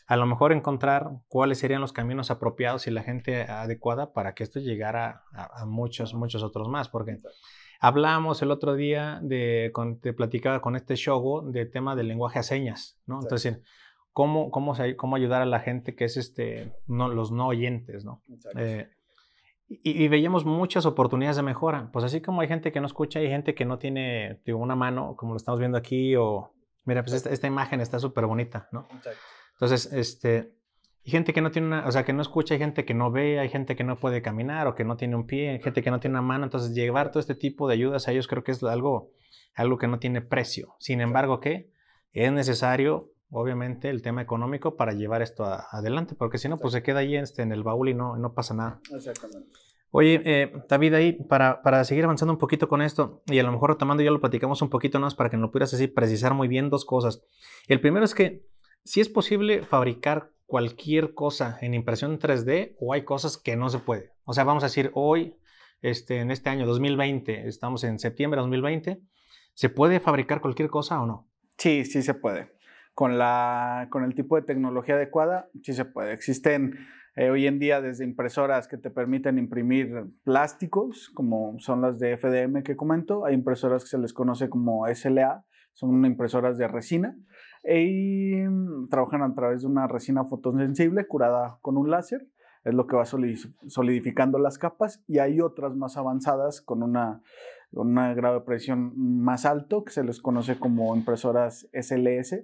a 0.08 0.16
lo 0.16 0.26
mejor 0.26 0.54
encontrar 0.54 1.10
cuáles 1.28 1.60
serían 1.60 1.82
los 1.82 1.92
caminos 1.92 2.32
apropiados 2.32 2.88
y 2.88 2.92
la 2.92 3.04
gente 3.04 3.42
adecuada 3.42 4.14
para 4.14 4.34
que 4.34 4.44
esto 4.44 4.62
llegara 4.62 5.24
a, 5.34 5.66
muchos, 5.66 6.14
muchos 6.14 6.42
otros 6.42 6.70
más. 6.70 6.88
Porque 6.88 7.20
hablamos 7.82 8.42
el 8.42 8.52
otro 8.52 8.76
día 8.76 9.20
de, 9.22 9.74
te 10.02 10.14
platicaba 10.14 10.62
con 10.62 10.78
este 10.78 10.96
show 10.96 11.52
de 11.52 11.66
tema 11.66 11.98
del 11.98 12.08
lenguaje 12.08 12.40
a 12.40 12.44
señas, 12.44 12.98
¿no? 13.06 13.20
Entonces, 13.22 13.60
¿cómo, 14.14 14.52
cómo, 14.52 14.74
cómo 14.96 15.18
ayudar 15.18 15.42
a 15.42 15.46
la 15.46 15.60
gente 15.60 15.96
que 15.96 16.06
es 16.06 16.16
este, 16.16 16.72
no, 16.88 17.10
los 17.10 17.30
no 17.30 17.48
oyentes, 17.48 18.06
¿no? 18.06 18.24
Eh, 18.56 18.90
y, 19.70 20.08
veíamos 20.08 20.46
muchas 20.46 20.88
oportunidades 20.88 21.38
de 21.38 21.44
mejora. 21.44 21.90
Pues 21.94 22.04
así 22.04 22.22
como 22.22 22.42
hay 22.42 22.48
gente 22.48 22.72
que 22.72 22.82
no 22.82 22.88
escucha, 22.88 23.20
hay 23.20 23.28
gente 23.28 23.54
que 23.54 23.66
no 23.66 23.78
tiene 23.78 24.42
digo, 24.44 24.58
una 24.58 24.76
mano, 24.76 25.16
como 25.16 25.34
lo 25.34 25.38
estamos 25.38 25.60
viendo 25.60 25.78
aquí, 25.78 26.16
o 26.16 26.54
mira, 26.86 27.04
pues 27.04 27.26
esta, 27.26 27.48
imagen 27.48 27.80
está 27.80 28.00
súper 28.00 28.26
bonita, 28.26 28.68
¿no? 28.72 28.88
Entonces, 29.54 29.94
este, 29.94 30.54
hay 31.06 31.12
gente 31.12 31.34
que 31.34 31.42
no 31.42 31.52
tiene 31.52 31.68
una, 31.68 31.88
o 31.88 31.92
sea, 31.92 32.04
que 32.04 32.14
no 32.14 32.24
escucha, 32.24 32.56
hay 32.56 32.60
gente 32.60 32.84
que 32.84 32.96
no 32.96 33.12
ve, 33.12 33.40
hay 33.40 33.50
gente 33.50 33.76
que 33.76 33.84
no 33.84 34.00
puede 34.00 34.24
caminar 34.24 34.66
o 34.66 34.74
que 34.74 34.84
no 34.84 34.98
tiene 34.98 35.16
un 35.16 35.28
pie, 35.28 35.52
hay 35.52 35.62
gente 35.62 35.84
que 35.84 35.92
no 35.92 36.00
tiene 36.00 36.16
una 36.16 36.24
mano. 36.24 36.46
Entonces, 36.46 36.74
llevar 36.74 37.12
todo 37.12 37.20
este 37.20 37.36
tipo 37.36 37.68
de 37.68 37.76
ayudas 37.76 38.08
a 38.08 38.12
ellos 38.12 38.28
creo 38.28 38.44
que 38.44 38.52
es 38.52 38.64
algo, 38.64 39.12
algo 39.54 39.78
que 39.78 39.88
no 39.88 40.00
tiene 40.00 40.22
precio. 40.22 40.76
Sin 40.80 41.00
embargo, 41.00 41.40
¿qué? 41.40 41.72
Es 42.12 42.32
necesario 42.32 43.12
obviamente 43.32 43.90
el 43.90 44.02
tema 44.02 44.22
económico 44.22 44.76
para 44.76 44.94
llevar 44.94 45.22
esto 45.22 45.46
adelante, 45.46 46.16
porque 46.16 46.38
si 46.38 46.50
no, 46.50 46.58
pues 46.58 46.74
se 46.74 46.84
queda 46.84 47.00
ahí 47.00 47.16
este, 47.16 47.42
en 47.42 47.52
el 47.52 47.64
baúl 47.64 47.90
y 47.90 47.94
no, 47.94 48.18
no 48.18 48.34
pasa 48.34 48.54
nada. 48.54 48.80
Exactamente. 48.94 49.50
Oye, 49.92 50.22
eh, 50.24 50.54
David, 50.68 50.94
ahí 50.94 51.14
para, 51.14 51.64
para, 51.64 51.84
seguir 51.84 52.04
avanzando 52.04 52.34
un 52.34 52.40
poquito 52.40 52.68
con 52.68 52.82
esto, 52.82 53.24
y 53.26 53.40
a 53.40 53.44
lo 53.44 53.52
mejor 53.52 53.72
retomando 53.72 54.04
ya 54.04 54.12
lo 54.12 54.20
platicamos 54.20 54.62
un 54.62 54.70
poquito 54.70 55.00
más 55.00 55.16
para 55.16 55.30
que 55.30 55.38
nos 55.38 55.50
pudieras 55.50 55.74
así 55.74 55.88
precisar 55.88 56.34
muy 56.34 56.48
bien 56.48 56.70
dos 56.70 56.86
cosas. 56.86 57.24
El 57.68 57.82
primero 57.82 58.06
es 58.06 58.14
que 58.14 58.46
si 58.84 59.02
es 59.02 59.10
posible 59.10 59.64
fabricar 59.64 60.32
cualquier 60.46 61.14
cosa 61.14 61.58
en 61.62 61.74
impresión 61.74 62.20
3D 62.20 62.76
o 62.80 62.94
hay 62.94 63.04
cosas 63.04 63.38
que 63.38 63.56
no 63.56 63.70
se 63.70 63.80
puede. 63.80 64.12
O 64.26 64.34
sea, 64.34 64.44
vamos 64.44 64.64
a 64.64 64.68
decir, 64.68 64.92
hoy, 64.94 65.36
este, 65.82 66.20
en 66.20 66.30
este 66.30 66.50
año 66.50 66.68
2020, 66.68 67.48
estamos 67.48 67.84
en 67.84 68.00
septiembre 68.00 68.38
de 68.38 68.42
2020, 68.44 69.02
¿se 69.54 69.70
puede 69.70 70.00
fabricar 70.00 70.42
cualquier 70.42 70.70
cosa 70.70 71.02
o 71.02 71.08
no? 71.08 71.28
Sí, 71.58 71.84
sí 71.84 72.04
se 72.04 72.14
puede 72.14 72.59
con, 73.00 73.18
la, 73.18 73.88
con 73.92 74.04
el 74.04 74.14
tipo 74.14 74.36
de 74.36 74.42
tecnología 74.42 74.96
adecuada, 74.96 75.48
sí 75.64 75.72
se 75.72 75.86
puede. 75.86 76.12
Existen 76.12 76.76
eh, 77.16 77.30
hoy 77.30 77.48
en 77.48 77.58
día 77.58 77.80
desde 77.80 78.04
impresoras 78.04 78.68
que 78.68 78.78
te 78.78 78.92
permiten 78.92 79.38
imprimir 79.38 80.08
plásticos, 80.26 81.10
como 81.16 81.58
son 81.60 81.80
las 81.80 81.98
de 81.98 82.18
FDM 82.18 82.62
que 82.62 82.76
comento, 82.76 83.26
hay 83.26 83.36
impresoras 83.36 83.86
que 83.86 83.92
se 83.92 84.00
les 84.00 84.12
conoce 84.12 84.50
como 84.50 84.86
SLA, 84.94 85.46
son 85.72 86.04
impresoras 86.04 86.58
de 86.58 86.68
resina 86.68 87.16
y 87.64 88.44
trabajan 88.90 89.22
a 89.22 89.34
través 89.34 89.62
de 89.62 89.68
una 89.68 89.88
resina 89.88 90.26
fotosensible 90.26 91.08
curada 91.08 91.58
con 91.62 91.78
un 91.78 91.90
láser, 91.90 92.28
es 92.66 92.74
lo 92.74 92.86
que 92.86 92.98
va 92.98 93.06
solidificando 93.06 94.40
las 94.40 94.58
capas 94.58 95.06
y 95.08 95.20
hay 95.20 95.40
otras 95.40 95.74
más 95.74 95.96
avanzadas 95.96 96.62
con 96.62 96.84
una 96.84 97.22
con 97.74 97.98
un 97.98 98.16
grado 98.16 98.40
de 98.40 98.46
presión 98.46 98.92
más 98.98 99.46
alto 99.46 99.86
que 99.86 99.94
se 99.94 100.04
les 100.04 100.20
conoce 100.20 100.60
como 100.60 100.94
impresoras 100.98 101.70
SLS, 101.72 102.44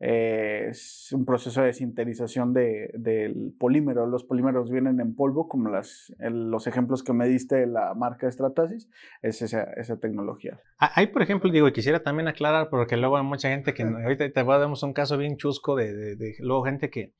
eh, 0.00 0.66
es 0.70 1.10
un 1.12 1.24
proceso 1.24 1.62
de 1.62 1.72
sintetización 1.72 2.52
de, 2.52 2.90
del 2.94 3.54
polímero. 3.58 4.06
Los 4.06 4.24
polímeros 4.24 4.70
vienen 4.70 5.00
en 5.00 5.14
polvo, 5.14 5.48
como 5.48 5.70
las, 5.70 6.14
los 6.18 6.66
ejemplos 6.66 7.02
que 7.02 7.12
me 7.12 7.26
diste 7.26 7.56
de 7.56 7.66
la 7.66 7.94
marca 7.94 8.30
Stratasis, 8.30 8.90
es 9.22 9.42
esa, 9.42 9.62
esa 9.62 9.98
tecnología. 9.98 10.60
Hay, 10.78 11.06
por 11.08 11.22
ejemplo, 11.22 11.50
digo, 11.50 11.72
quisiera 11.72 12.02
también 12.02 12.28
aclarar, 12.28 12.68
porque 12.68 12.96
luego 12.96 13.16
hay 13.16 13.24
mucha 13.24 13.48
gente 13.48 13.72
que, 13.72 13.82
ahorita 13.84 14.30
te 14.30 14.42
voy 14.42 14.54
a 14.54 14.58
dar 14.58 14.68
un 14.68 14.92
caso 14.92 15.16
bien 15.16 15.36
chusco 15.36 15.76
de, 15.76 15.94
de, 15.94 16.16
de 16.16 16.34
luego 16.40 16.64
gente 16.64 16.90
que, 16.90 17.14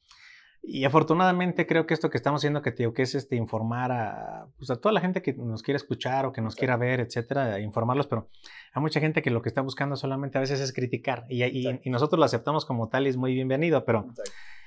y 0.69 0.85
afortunadamente 0.85 1.65
creo 1.65 1.87
que 1.87 1.95
esto 1.95 2.11
que 2.11 2.17
estamos 2.17 2.41
haciendo, 2.41 2.61
que, 2.61 2.73
tío, 2.73 2.93
que 2.93 3.03
es 3.03 3.15
este, 3.15 3.37
informar 3.37 3.93
a, 3.93 4.49
pues 4.59 4.69
a 4.71 4.77
toda 4.77 4.93
la 4.93 5.01
gente 5.01 5.23
que 5.23 5.33
nos 5.33 5.63
quiere 5.63 5.77
escuchar 5.77 6.27
o 6.27 6.33
que 6.33 6.41
nos 6.41 6.57
quiera 6.57 6.77
ver, 6.77 6.99
etcétera, 6.99 7.61
informarlos, 7.61 8.09
pero 8.09 8.29
hay 8.73 8.83
mucha 8.83 8.99
gente 8.99 9.23
que 9.23 9.31
lo 9.31 9.43
que 9.43 9.49
está 9.49 9.61
buscando 9.61 9.95
solamente 9.95 10.39
a 10.39 10.41
veces 10.41 10.61
es 10.61 10.73
criticar 10.73 11.25
y, 11.29 11.45
y, 11.45 11.91
nosotros 11.91 12.19
lo 12.19 12.25
aceptamos 12.25 12.65
como 12.65 12.89
tal 12.89 13.07
y 13.07 13.11
es 13.11 13.17
muy 13.17 13.33
bienvenido, 13.33 13.85
pero 13.85 14.09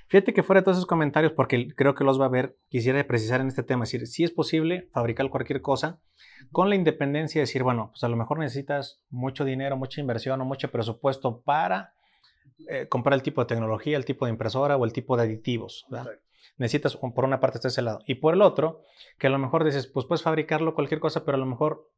fíjate 0.08 0.34
que 0.34 0.42
fuera 0.42 0.62
de 0.62 0.66
todos 0.66 0.78
esos 0.78 0.88
comentarios, 0.88 1.34
porque 1.34 1.68
creo 1.76 1.96
que 1.96 2.06
los 2.06 2.20
va 2.20 2.26
a 2.26 2.30
ver, 2.30 2.58
quisiera 2.70 3.06
precisar 3.06 3.42
en 3.42 3.48
este 3.48 3.64
tema, 3.64 3.84
es 3.84 3.92
decir, 3.92 4.08
si 4.08 4.24
es 4.24 4.32
posible 4.32 4.88
fabricar 4.94 5.30
cualquier 5.30 5.62
cosa 5.62 6.00
con 6.54 6.70
la 6.70 6.76
independencia 6.76 7.40
de 7.40 7.44
decir, 7.44 7.62
bueno, 7.64 7.90
pues 7.92 8.06
a 8.06 8.08
lo 8.08 8.16
mejor 8.16 8.40
necesitas 8.40 9.04
mucho 9.10 9.44
dinero, 9.44 9.76
mucha 9.76 10.00
inversión 10.00 10.40
o 10.40 10.46
mucho 10.46 10.72
presupuesto 10.72 11.42
para 11.42 11.94
eh, 12.68 12.88
comprar 12.88 13.14
el 13.14 13.24
tipo 13.24 13.42
de 13.42 13.48
tecnología, 13.48 13.98
el 13.98 14.06
tipo 14.06 14.26
de 14.26 14.32
impresora 14.32 14.78
o 14.78 14.86
el 14.86 14.94
tipo 14.94 15.16
de 15.18 15.24
aditivos. 15.24 15.86
Necesitas, 16.58 16.98
por 16.98 17.24
una 17.24 17.40
parte, 17.40 17.58
está 17.58 17.70
ese 17.70 17.82
lado. 17.82 18.00
Y 18.06 18.16
por 18.16 18.34
el 18.34 18.42
otro, 18.42 18.84
que 19.18 19.28
a 19.28 19.30
lo 19.30 19.40
mejor 19.40 19.64
dices, 19.64 19.88
pues 19.88 20.06
puedes 20.06 20.24
fabricarlo 20.24 20.76
cualquier 20.76 21.00
cosa, 21.00 21.24
pero 21.24 21.36
a 21.36 21.40
lo 21.40 21.46
mejor 21.46 21.90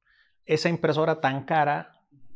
esa 0.45 0.69
impresora 0.69 1.19
tan 1.19 1.45
cara, 1.45 1.95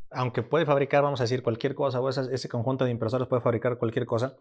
aunque 0.09 0.41
puede 0.41 0.65
fabricar, 0.65 1.03
vamos 1.03 1.21
a 1.21 1.25
decir, 1.25 1.43
cualquier 1.43 1.75
cosa, 1.75 1.99
o 2.01 2.09
ese 2.09 2.49
conjunto 2.49 2.85
de 2.85 2.91
impresoras 2.91 3.27
puede 3.27 3.41
fabricar 3.41 3.77
cualquier 3.77 4.05
cosa, 4.05 4.35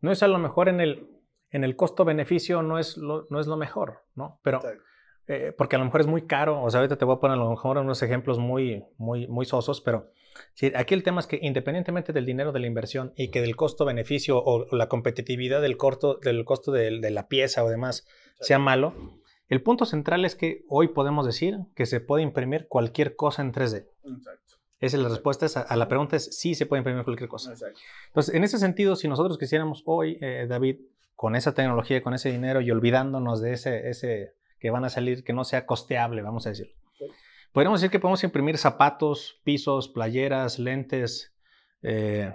no 0.00 0.10
es 0.10 0.22
a 0.22 0.28
lo 0.28 0.38
mejor 0.38 0.68
en 0.68 0.80
el, 0.80 1.08
en 1.50 1.64
el 1.64 1.76
costo-beneficio, 1.76 2.62
no, 2.62 2.78
es 2.78 2.96
lo, 2.96 3.26
no 3.30 3.38
es 3.38 3.46
lo 3.46 3.56
mejor, 3.56 4.04
¿no? 4.14 4.40
Pero, 4.42 4.60
eh, 5.30 5.54
porque 5.56 5.76
a 5.76 5.78
lo 5.78 5.84
mejor 5.84 6.00
es 6.00 6.06
muy 6.06 6.26
caro, 6.26 6.62
o 6.62 6.70
sea, 6.70 6.80
ahorita 6.80 6.96
te 6.96 7.04
voy 7.04 7.16
a 7.16 7.20
poner 7.20 7.36
a 7.36 7.40
lo 7.40 7.50
mejor 7.50 7.78
unos 7.78 8.02
ejemplos 8.02 8.38
muy, 8.38 8.84
muy, 8.98 9.26
muy 9.28 9.46
sosos, 9.46 9.80
pero 9.80 10.10
Sí, 10.54 10.72
aquí 10.74 10.94
el 10.94 11.02
tema 11.02 11.20
es 11.20 11.26
que 11.26 11.38
independientemente 11.42 12.12
del 12.12 12.26
dinero 12.26 12.52
de 12.52 12.60
la 12.60 12.66
inversión 12.66 13.12
y 13.16 13.30
que 13.30 13.40
del 13.40 13.56
costo-beneficio 13.56 14.42
o, 14.42 14.74
la 14.74 14.88
competitividad 14.88 15.60
del, 15.62 15.76
corto, 15.76 16.18
del 16.22 16.44
costo 16.44 16.72
de, 16.72 16.90
la 17.10 17.28
pieza 17.28 17.64
o 17.64 17.68
demás 17.68 18.06
sea 18.40 18.58
malo, 18.58 18.94
el 19.48 19.62
punto 19.62 19.84
central 19.84 20.24
es 20.24 20.34
que 20.34 20.64
hoy 20.68 20.88
podemos 20.88 21.26
decir 21.26 21.58
que 21.74 21.86
se 21.86 22.00
puede 22.00 22.22
imprimir 22.22 22.68
cualquier 22.68 23.16
cosa 23.16 23.42
en 23.42 23.52
3D. 23.52 23.88
Exacto. 24.04 24.54
Esa 24.78 24.96
es 24.96 25.02
la 25.02 25.08
respuesta 25.10 25.46
a, 25.60 25.76
la 25.76 25.88
pregunta 25.88 26.16
es 26.16 26.38
sí 26.38 26.54
se 26.54 26.64
puede 26.64 26.80
imprimir 26.80 27.04
cualquier 27.04 27.28
cosa. 27.28 27.50
Exacto. 27.50 27.78
Entonces, 28.06 28.34
en 28.34 28.44
ese 28.44 28.58
sentido, 28.58 28.96
si 28.96 29.08
nosotros 29.08 29.36
quisiéramos 29.36 29.82
hoy, 29.84 30.18
eh, 30.22 30.46
David, 30.48 30.80
con 31.14 31.36
esa 31.36 31.52
tecnología, 31.52 32.02
con 32.02 32.14
ese 32.14 32.30
dinero 32.30 32.62
y 32.62 32.70
olvidándonos 32.70 33.42
de 33.42 33.52
ese, 33.52 33.90
ese 33.90 34.34
que 34.60 34.70
van 34.70 34.84
a 34.84 34.90
salir, 34.90 35.24
que 35.24 35.32
no 35.32 35.44
sea 35.44 35.66
costeable, 35.66 36.22
vamos 36.22 36.46
a 36.46 36.50
decirlo. 36.50 36.74
Podríamos 37.52 37.80
decir 37.80 37.90
que 37.90 37.98
podemos 37.98 38.22
imprimir 38.22 38.58
zapatos, 38.58 39.40
pisos, 39.42 39.88
playeras, 39.88 40.58
lentes, 40.58 41.34
eh, 41.82 42.32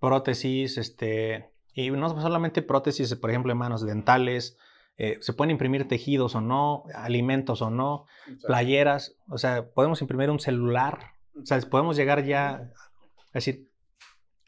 prótesis, 0.00 0.76
este, 0.76 1.50
y 1.72 1.90
no 1.90 2.08
solamente 2.20 2.60
prótesis, 2.60 3.14
por 3.14 3.30
ejemplo, 3.30 3.52
en 3.52 3.58
manos 3.58 3.86
dentales, 3.86 4.58
eh, 4.98 5.18
se 5.20 5.32
pueden 5.32 5.52
imprimir 5.52 5.86
tejidos 5.86 6.34
o 6.34 6.40
no, 6.40 6.84
alimentos 6.94 7.62
o 7.62 7.70
no, 7.70 8.06
playeras, 8.46 9.16
o 9.28 9.38
sea, 9.38 9.70
podemos 9.70 10.02
imprimir 10.02 10.28
un 10.28 10.40
celular, 10.40 11.12
o 11.40 11.46
sea, 11.46 11.60
podemos 11.60 11.96
llegar 11.96 12.24
ya 12.24 12.50
a 12.50 13.34
decir, 13.34 13.70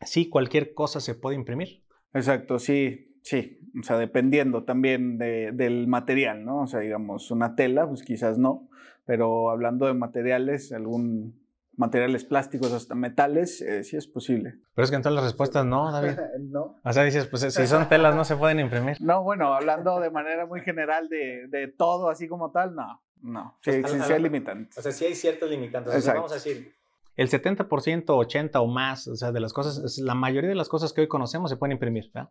sí, 0.03 0.29
cualquier 0.29 0.75
cosa 0.75 1.01
se 1.01 1.15
puede 1.15 1.37
imprimir. 1.37 1.85
Exacto, 2.13 2.59
sí. 2.59 3.10
Sí, 3.23 3.61
o 3.79 3.83
sea, 3.83 3.99
dependiendo 3.99 4.65
también 4.65 5.19
del 5.19 5.87
material, 5.87 6.45
¿no? 6.45 6.63
O 6.63 6.67
sea, 6.67 6.81
digamos, 6.81 7.31
una 7.31 7.55
tela, 7.55 7.87
pues 7.87 8.03
quizás 8.03 8.39
no, 8.39 8.69
pero 9.05 9.51
hablando 9.51 9.87
de 9.87 9.95
materiales, 9.95 10.73
algún 10.73 11.39
materiales 11.77 12.25
plásticos 12.25 12.73
hasta 12.73 12.95
metales, 12.95 13.63
eh, 13.63 13.85
sí 13.85 13.97
es 13.97 14.07
posible. 14.07 14.59
Pero 14.75 14.85
es 14.85 14.91
que 14.91 14.97
en 14.97 15.03
todas 15.03 15.15
las 15.15 15.25
respuestas 15.25 15.65
no, 15.65 15.91
David. 15.93 16.19
no. 16.41 16.77
O 16.85 16.93
sea, 16.93 17.05
dices, 17.05 17.27
pues 17.27 17.43
si 17.43 17.67
son 17.67 17.89
telas 17.89 18.15
no 18.15 18.25
se 18.25 18.37
pueden 18.37 18.61
imprimir. 18.61 18.97
No, 19.01 19.23
bueno, 19.23 19.55
hablando 19.55 19.99
de 20.01 20.11
manera 20.11 20.47
muy 20.47 20.61
general 20.61 21.09
de, 21.09 21.47
de 21.49 21.69
todo 21.69 22.11
así 22.11 22.29
como 22.29 22.51
tal, 22.51 22.75
no, 22.75 23.03
no. 23.23 23.57
Sí, 23.63 23.73
pues, 23.81 23.93
sí, 23.93 24.13
hay 24.13 24.23
limitantes. 24.23 24.77
O 24.77 24.83
sea, 24.83 24.93
sí 24.93 25.07
hay 25.07 25.15
ciertos 25.15 25.49
limitantes. 25.49 25.95
O 25.95 26.01
sea, 26.01 26.15
vamos 26.15 26.33
a 26.33 26.35
decir, 26.35 26.75
el 27.17 27.29
70%, 27.29 28.05
80 28.09 28.61
o 28.61 28.67
más, 28.67 29.07
o 29.07 29.17
sea, 29.17 29.33
de 29.33 29.41
las 29.41 29.53
cosas, 29.53 29.99
la 29.99 30.15
mayoría 30.15 30.49
de 30.49 30.57
las 30.57 30.69
cosas 30.69 30.93
que 30.93 31.03
hoy 31.03 31.09
conocemos 31.09 31.51
se 31.51 31.57
pueden 31.57 31.73
imprimir, 31.73 32.11
¿verdad? 32.15 32.31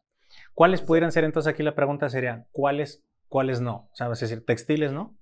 ¿Cuáles 0.54 0.82
pudieran 0.82 1.12
ser 1.12 1.24
entonces 1.24 1.52
aquí 1.52 1.64
la 1.64 1.76
pregunta 1.76 2.10
sería, 2.10 2.46
¿cuáles, 2.52 3.04
cuáles 3.28 3.62
no? 3.62 3.90
O 3.92 3.96
sea, 3.96 4.12
es 4.12 4.20
decir, 4.20 4.46
textiles, 4.46 4.92
¿no? 4.92 5.18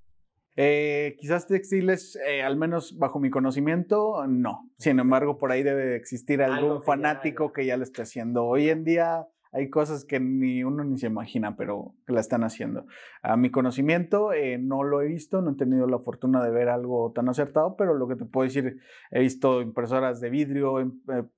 Eh, 0.60 1.16
quizás 1.20 1.46
textiles, 1.46 2.18
eh, 2.28 2.42
al 2.42 2.58
menos 2.58 2.98
bajo 2.98 3.20
mi 3.20 3.30
conocimiento, 3.30 4.26
no. 4.28 4.72
Sin 4.80 5.00
embargo, 5.00 5.38
por 5.38 5.52
ahí 5.52 5.62
debe 5.62 5.96
existir 5.96 6.42
algún 6.42 6.82
fanático 6.82 7.54
que 7.54 7.68
ya 7.68 7.78
lo 7.78 7.84
esté 7.84 8.02
haciendo. 8.02 8.46
Hoy 8.46 8.70
en 8.70 8.84
día 8.84 9.28
hay 9.52 9.70
cosas 9.70 10.04
que 10.04 10.20
ni 10.20 10.64
uno 10.64 10.84
ni 10.84 10.98
se 10.98 11.06
imagina, 11.06 11.56
pero 11.56 11.94
que 12.08 12.14
la 12.14 12.22
están 12.22 12.44
haciendo. 12.44 12.88
A 13.22 13.38
mi 13.38 13.52
conocimiento, 13.52 14.34
eh, 14.34 14.58
no 14.58 14.84
lo 14.84 15.04
he 15.04 15.08
visto, 15.08 15.44
no 15.44 15.52
he 15.52 15.56
tenido 15.56 15.86
la 15.86 16.00
fortuna 16.00 16.44
de 16.44 16.50
ver 16.50 16.70
algo 16.70 17.12
tan 17.14 17.30
acertado, 17.30 17.76
pero 17.78 17.94
lo 17.94 18.08
que 18.08 18.16
te 18.16 18.26
puedo 18.26 18.46
decir, 18.46 18.80
he 19.12 19.20
visto 19.20 19.62
impresoras 19.62 20.20
de 20.22 20.32
vidrio, 20.32 20.80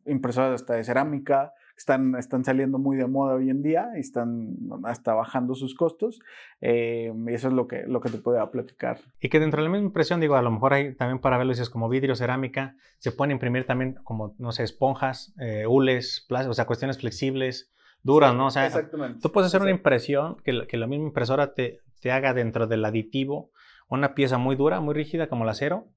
impresoras 0.06 0.62
hasta 0.62 0.76
de 0.76 0.86
cerámica, 0.86 1.54
están, 1.80 2.16
están 2.16 2.44
saliendo 2.44 2.78
muy 2.78 2.98
de 2.98 3.08
moda 3.08 3.36
hoy 3.36 3.50
en 3.50 3.64
día 3.64 3.90
y 3.96 4.02
están 4.02 4.58
hasta 4.84 5.14
bajando 5.14 5.56
sus 5.56 5.76
costos. 5.76 6.20
Eh, 6.60 7.14
y 7.28 7.34
eso 7.34 7.48
es 7.48 7.54
lo 7.54 7.68
que, 7.68 7.84
lo 7.88 8.02
que 8.02 8.10
te 8.10 8.18
puedo 8.18 8.52
platicar. 8.52 9.00
Y 9.22 9.30
que 9.30 9.40
dentro 9.40 9.62
de 9.62 9.70
la 9.70 9.72
misma 9.72 9.88
impresión, 9.88 10.20
digo, 10.20 10.36
a 10.36 10.42
lo 10.42 10.52
mejor 10.52 10.74
hay 10.74 10.94
también 10.96 11.20
para 11.20 11.38
verlo, 11.38 11.54
dices, 11.54 11.70
como 11.70 11.88
vidrio, 11.88 12.18
cerámica, 12.18 12.76
se 12.98 13.14
pueden 13.14 13.32
imprimir 13.32 13.66
también 13.66 13.96
como, 14.04 14.36
no 14.40 14.52
sé, 14.52 14.64
esponjas, 14.64 15.34
eh, 15.40 15.66
hules, 15.68 16.28
o 16.30 16.54
sea, 16.54 16.66
cuestiones 16.66 17.00
flexibles, 17.00 17.72
duras, 18.04 18.36
¿no? 18.36 18.48
O 18.48 18.52
sea, 18.52 18.68
exactamente. 18.68 19.22
tú 19.22 19.32
puedes 19.32 19.48
hacer 19.48 19.62
una 19.62 19.72
impresión 19.72 20.36
que, 20.44 20.68
que 20.68 20.76
la 20.76 20.86
misma 20.86 21.08
impresora 21.08 21.54
te, 21.54 21.80
te 22.02 22.12
haga 22.12 22.34
dentro 22.34 22.68
del 22.68 22.84
aditivo 22.84 23.52
una 23.88 24.14
pieza 24.14 24.38
muy 24.38 24.56
dura, 24.56 24.82
muy 24.82 24.94
rígida 24.94 25.28
como 25.28 25.44
el 25.46 25.50
acero, 25.50 25.88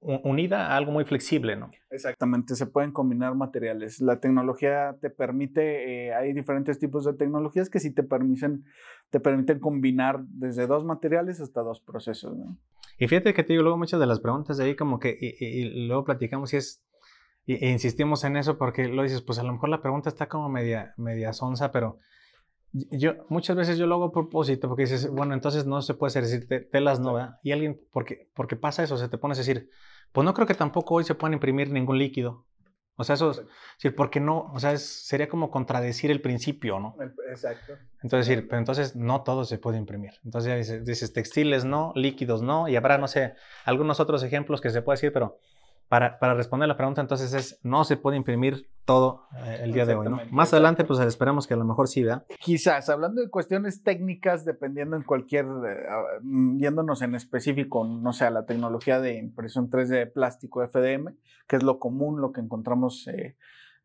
unida 0.00 0.68
a 0.68 0.76
algo 0.76 0.92
muy 0.92 1.04
flexible, 1.04 1.56
¿no? 1.56 1.70
Exactamente, 1.90 2.54
se 2.54 2.66
pueden 2.66 2.90
combinar 2.92 3.34
materiales. 3.34 4.00
La 4.00 4.18
tecnología 4.18 4.96
te 5.00 5.10
permite, 5.10 6.06
eh, 6.08 6.14
hay 6.14 6.32
diferentes 6.32 6.78
tipos 6.78 7.04
de 7.04 7.12
tecnologías 7.12 7.68
que 7.68 7.80
sí 7.80 7.92
te 7.92 8.02
permiten, 8.02 8.64
te 9.10 9.20
permiten 9.20 9.60
combinar 9.60 10.20
desde 10.24 10.66
dos 10.66 10.84
materiales 10.84 11.40
hasta 11.40 11.62
dos 11.62 11.80
procesos, 11.80 12.36
¿no? 12.36 12.56
Y 12.98 13.08
fíjate 13.08 13.34
que 13.34 13.42
te 13.42 13.52
digo 13.52 13.62
luego 13.62 13.78
muchas 13.78 14.00
de 14.00 14.06
las 14.06 14.20
preguntas 14.20 14.56
de 14.56 14.64
ahí 14.64 14.76
como 14.76 14.98
que, 14.98 15.16
y, 15.20 15.86
luego 15.86 16.04
platicamos 16.04 16.52
y 16.52 16.58
es, 16.58 16.82
e 17.46 17.70
insistimos 17.70 18.24
en 18.24 18.36
eso 18.36 18.58
porque 18.58 18.88
lo 18.88 19.02
dices, 19.02 19.22
pues 19.22 19.38
a 19.38 19.42
lo 19.42 19.52
mejor 19.52 19.68
la 19.70 19.80
pregunta 19.80 20.08
está 20.08 20.28
como 20.28 20.48
media, 20.48 20.94
media 20.96 21.32
sonsa, 21.32 21.72
pero 21.72 21.98
yo 22.72 23.14
muchas 23.28 23.56
veces 23.56 23.78
yo 23.78 23.86
lo 23.86 23.96
hago 23.96 24.04
a 24.06 24.12
propósito 24.12 24.68
porque 24.68 24.82
dices, 24.82 25.10
bueno, 25.10 25.34
entonces 25.34 25.66
no 25.66 25.82
se 25.82 25.94
puede 25.94 26.20
decir 26.20 26.68
telas 26.70 27.00
no, 27.00 27.14
¿verdad? 27.14 27.38
Y 27.42 27.52
alguien, 27.52 27.80
porque, 27.92 28.30
porque 28.34 28.56
pasa 28.56 28.82
eso, 28.82 28.96
se 28.96 29.08
te 29.08 29.18
pone 29.18 29.34
a 29.34 29.38
decir, 29.38 29.70
pues 30.12 30.24
no 30.24 30.34
creo 30.34 30.46
que 30.46 30.54
tampoco 30.54 30.96
hoy 30.96 31.04
se 31.04 31.14
puedan 31.14 31.34
imprimir 31.34 31.70
ningún 31.70 31.98
líquido. 31.98 32.46
O 32.96 33.04
sea, 33.04 33.14
eso 33.14 33.30
es 33.30 33.42
decir, 33.76 33.96
porque 33.96 34.20
no, 34.20 34.50
o 34.52 34.60
sea, 34.60 34.76
sería 34.76 35.26
como 35.26 35.50
contradecir 35.50 36.10
el 36.10 36.20
principio, 36.20 36.78
¿no? 36.78 36.96
Exacto. 37.30 37.72
Entonces, 38.02 38.28
decir, 38.28 38.46
pero 38.46 38.58
entonces 38.58 38.94
no 38.94 39.22
todo 39.22 39.44
se 39.44 39.56
puede 39.56 39.78
imprimir. 39.78 40.12
Entonces 40.22 40.58
dices, 40.58 40.84
dices, 40.84 41.12
textiles 41.14 41.64
no, 41.64 41.92
líquidos 41.96 42.42
no, 42.42 42.68
y 42.68 42.76
habrá, 42.76 42.98
no 42.98 43.08
sé, 43.08 43.34
algunos 43.64 44.00
otros 44.00 44.22
ejemplos 44.22 44.60
que 44.60 44.68
se 44.68 44.82
puede 44.82 44.96
decir, 44.96 45.14
pero 45.14 45.38
para, 45.90 46.20
para, 46.20 46.34
responder 46.34 46.68
la 46.68 46.76
pregunta, 46.76 47.00
entonces 47.00 47.34
es, 47.34 47.58
no 47.64 47.82
se 47.82 47.96
puede 47.96 48.16
imprimir 48.16 48.70
todo 48.84 49.26
eh, 49.44 49.58
el 49.62 49.72
día 49.72 49.84
de 49.84 49.96
hoy, 49.96 50.08
¿no? 50.08 50.20
Más 50.30 50.52
adelante, 50.52 50.84
pues 50.84 51.00
esperemos 51.00 51.48
que 51.48 51.54
a 51.54 51.56
lo 51.56 51.64
mejor 51.64 51.88
sí, 51.88 52.04
¿verdad? 52.04 52.24
Quizás, 52.38 52.88
hablando 52.88 53.20
de 53.20 53.28
cuestiones 53.28 53.82
técnicas, 53.82 54.44
dependiendo 54.44 54.94
en 54.94 55.02
cualquier, 55.02 55.46
eh, 55.46 55.86
mm, 56.22 56.60
yéndonos 56.60 57.02
en 57.02 57.16
específico, 57.16 57.84
no 57.84 58.12
sé, 58.12 58.24
a 58.24 58.30
la 58.30 58.46
tecnología 58.46 59.00
de 59.00 59.16
impresión 59.18 59.68
3D 59.68 59.88
de 59.88 60.06
plástico 60.06 60.62
FDM, 60.62 61.16
que 61.48 61.56
es 61.56 61.64
lo 61.64 61.80
común, 61.80 62.20
lo 62.20 62.30
que 62.30 62.40
encontramos 62.40 63.08
eh, 63.08 63.36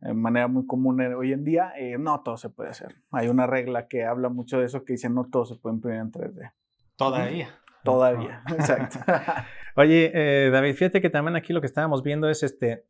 de 0.02 0.14
manera 0.14 0.48
muy 0.48 0.68
común 0.68 1.02
hoy 1.02 1.34
en 1.34 1.44
día, 1.44 1.74
no 1.98 2.22
todo 2.22 2.38
se 2.38 2.52
puede 2.52 2.70
hacer. 2.70 3.02
Hay 3.10 3.30
una 3.30 3.48
regla 3.48 3.88
que 3.88 4.06
habla 4.06 4.30
mucho 4.30 4.60
de 4.60 4.66
eso 4.66 4.84
que 4.84 4.94
dice 4.94 5.10
no 5.10 5.26
todo 5.26 5.46
se 5.46 5.56
puede 5.56 5.78
imprimir 5.78 6.02
en 6.02 6.12
3D. 6.12 6.52
Todavía. 6.98 7.50
Todavía, 7.84 8.44
exacto. 8.50 9.00
Oye, 9.76 10.12
eh, 10.14 10.50
David, 10.52 10.76
fíjate 10.76 11.02
que 11.02 11.10
también 11.10 11.36
aquí 11.36 11.52
lo 11.52 11.60
que 11.60 11.68
estábamos 11.68 12.02
viendo 12.02 12.30
es 12.30 12.44
este, 12.44 12.86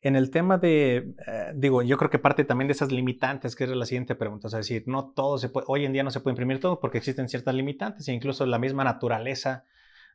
en 0.00 0.16
el 0.16 0.30
tema 0.30 0.56
de, 0.58 1.14
eh, 1.26 1.52
digo, 1.54 1.82
yo 1.82 1.98
creo 1.98 2.10
que 2.10 2.18
parte 2.18 2.44
también 2.44 2.68
de 2.68 2.72
esas 2.72 2.90
limitantes, 2.90 3.54
que 3.54 3.64
es 3.64 3.70
la 3.70 3.84
siguiente 3.84 4.14
pregunta, 4.14 4.48
es 4.48 4.54
decir, 4.54 4.84
no 4.86 5.12
todo 5.12 5.36
se 5.36 5.50
puede, 5.50 5.66
hoy 5.68 5.84
en 5.84 5.92
día 5.92 6.02
no 6.02 6.10
se 6.10 6.20
puede 6.20 6.32
imprimir 6.32 6.60
todo 6.60 6.80
porque 6.80 6.98
existen 6.98 7.28
ciertas 7.28 7.54
limitantes 7.54 8.08
e 8.08 8.12
incluso 8.12 8.46
la 8.46 8.58
misma 8.58 8.84
naturaleza 8.84 9.64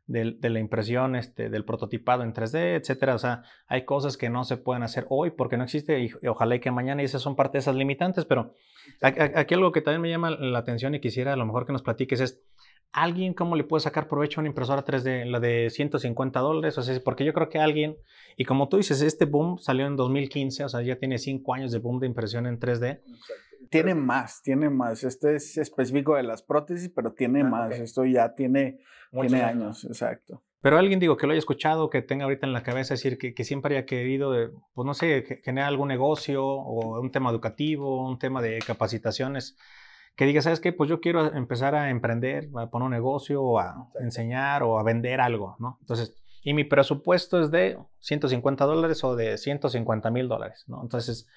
de, 0.09 0.49
la 0.49 0.59
impresión, 0.59 1.15
este, 1.15 1.49
del 1.49 1.63
prototipado 1.63 2.23
en 2.23 2.33
3D, 2.33 2.79
etcétera. 2.79 3.13
O 3.13 3.19
sea, 3.19 3.43
hay 3.67 3.85
cosas 3.85 4.17
que 4.17 4.29
no 4.29 4.43
se 4.43 4.57
pueden 4.57 4.81
hacer 4.81 5.05
hoy 5.09 5.29
porque 5.29 5.55
no 5.55 5.63
existe 5.63 5.99
y, 5.99 6.11
ojalá 6.27 6.55
y 6.55 6.59
que 6.59 6.71
mañana 6.71 7.03
y 7.03 7.05
esas 7.05 7.21
son 7.21 7.35
parte 7.35 7.53
de 7.53 7.59
esas 7.59 7.75
limitantes, 7.75 8.25
pero 8.25 8.55
aquí 9.01 9.53
algo 9.53 9.71
que 9.71 9.81
también 9.81 10.01
me 10.01 10.09
llama 10.09 10.31
la 10.31 10.59
atención 10.59 10.95
y 10.95 10.99
quisiera 10.99 11.33
a 11.33 11.35
lo 11.35 11.45
mejor 11.45 11.67
que 11.67 11.73
nos 11.73 11.83
platiques 11.83 12.19
es, 12.21 12.41
alguien 12.91 13.33
cómo 13.33 13.55
le 13.55 13.63
puede 13.63 13.81
sacar 13.81 14.07
provecho 14.07 14.39
a 14.39 14.41
una 14.41 14.49
impresora 14.49 14.83
3D, 14.83 15.25
la 15.25 15.39
de 15.39 15.69
150 15.69 16.39
dólares, 16.39 16.77
o 16.77 16.81
sea, 16.81 16.99
porque 17.03 17.25
yo 17.25 17.33
creo 17.33 17.49
que 17.49 17.59
alguien, 17.59 17.97
y 18.37 18.45
como 18.45 18.69
tú 18.69 18.77
dices, 18.77 19.01
este 19.01 19.25
boom 19.25 19.59
salió 19.59 19.85
en 19.85 19.95
2015, 19.95 20.63
o 20.63 20.69
sea, 20.69 20.81
ya 20.81 20.97
tiene 20.97 21.17
5 21.17 21.53
años 21.53 21.71
de 21.71 21.79
boom 21.79 21.99
de 21.99 22.07
impresión 22.07 22.47
en 22.47 22.59
3D. 22.59 23.01
Tiene 23.69 23.93
más, 23.93 24.41
tiene 24.41 24.69
más. 24.69 25.03
Este 25.03 25.35
es 25.35 25.57
específico 25.57 26.15
de 26.15 26.23
las 26.23 26.41
prótesis, 26.41 26.89
pero 26.89 27.13
tiene 27.13 27.41
ah, 27.41 27.45
más. 27.45 27.79
Esto 27.79 28.03
ya 28.05 28.33
tiene, 28.33 28.79
tiene 29.11 29.41
años, 29.43 29.85
exacto. 29.85 30.41
Pero 30.61 30.77
alguien, 30.77 30.99
digo, 30.99 31.15
que 31.15 31.27
lo 31.27 31.31
haya 31.31 31.39
escuchado, 31.39 31.89
que 31.89 32.01
tenga 32.01 32.25
ahorita 32.25 32.47
en 32.47 32.53
la 32.53 32.63
cabeza, 32.63 32.95
decir 32.95 33.17
que, 33.17 33.33
que 33.33 33.43
siempre 33.43 33.77
haya 33.77 33.85
querido, 33.85 34.33
pues 34.73 34.85
no 34.85 34.93
sé, 34.93 35.41
generar 35.43 35.69
algún 35.69 35.87
negocio 35.87 36.43
o 36.43 36.99
un 36.99 37.11
tema 37.11 37.29
educativo, 37.29 38.09
un 38.09 38.17
tema 38.17 38.41
de 38.41 38.59
capacitaciones 38.59 39.55
que 40.15 40.25
diga, 40.25 40.41
¿sabes 40.41 40.59
qué? 40.59 40.73
Pues 40.73 40.89
yo 40.89 40.99
quiero 41.01 41.33
empezar 41.33 41.75
a 41.75 41.89
emprender, 41.89 42.49
a 42.55 42.69
poner 42.69 42.85
un 42.85 42.91
negocio, 42.91 43.41
o 43.41 43.59
a 43.59 43.87
enseñar 43.99 44.63
o 44.63 44.79
a 44.79 44.83
vender 44.83 45.21
algo, 45.21 45.55
¿no? 45.59 45.77
Entonces, 45.81 46.15
y 46.43 46.53
mi 46.53 46.63
presupuesto 46.63 47.41
es 47.41 47.51
de 47.51 47.77
150 47.99 48.65
dólares 48.65 49.03
o 49.03 49.15
de 49.15 49.37
150 49.37 50.09
mil 50.11 50.27
dólares, 50.27 50.65
¿no? 50.67 50.81
Entonces, 50.81 51.27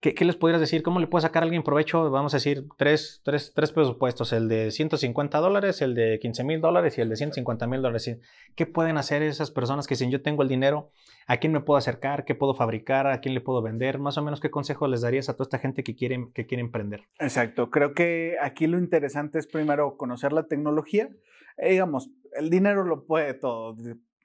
¿qué, 0.00 0.14
¿qué, 0.14 0.24
les 0.24 0.36
podrías 0.36 0.60
decir? 0.60 0.82
¿Cómo 0.82 1.00
le 1.00 1.06
puede 1.06 1.22
sacar 1.22 1.42
a 1.42 1.44
alguien 1.44 1.62
provecho? 1.62 2.10
Vamos 2.10 2.34
a 2.34 2.38
decir, 2.38 2.66
tres, 2.76 3.20
tres, 3.24 3.52
tres 3.54 3.72
presupuestos, 3.72 4.32
el 4.32 4.48
de 4.48 4.70
150 4.70 5.38
dólares, 5.38 5.82
el 5.82 5.94
de 5.94 6.18
15 6.20 6.44
mil 6.44 6.60
dólares 6.60 6.98
y 6.98 7.00
el 7.00 7.08
de 7.08 7.16
150 7.16 7.66
mil 7.66 7.82
dólares. 7.82 8.18
¿Qué 8.54 8.66
pueden 8.66 8.98
hacer 8.98 9.22
esas 9.22 9.50
personas 9.50 9.86
que 9.86 9.96
si 9.96 10.10
yo 10.10 10.22
tengo 10.22 10.42
el 10.42 10.48
dinero, 10.48 10.90
¿A 11.28 11.38
quién 11.38 11.52
me 11.52 11.60
puedo 11.60 11.76
acercar? 11.76 12.24
¿Qué 12.24 12.36
puedo 12.36 12.54
fabricar? 12.54 13.08
¿A 13.08 13.20
quién 13.20 13.34
le 13.34 13.40
puedo 13.40 13.60
vender? 13.60 13.98
Más 13.98 14.16
o 14.16 14.22
menos, 14.22 14.40
¿qué 14.40 14.48
consejo 14.48 14.86
les 14.86 15.00
darías 15.00 15.28
a 15.28 15.32
toda 15.32 15.44
esta 15.44 15.58
gente 15.58 15.82
que 15.82 15.96
quiere, 15.96 16.28
que 16.32 16.46
quiere 16.46 16.60
emprender? 16.60 17.02
Exacto. 17.18 17.68
Creo 17.70 17.94
que 17.94 18.36
aquí 18.40 18.68
lo 18.68 18.78
interesante 18.78 19.40
es 19.40 19.48
primero 19.48 19.96
conocer 19.96 20.32
la 20.32 20.46
tecnología. 20.46 21.10
Eh, 21.56 21.70
digamos, 21.70 22.10
el 22.32 22.48
dinero 22.48 22.84
lo 22.84 23.06
puede 23.06 23.34
todo 23.34 23.74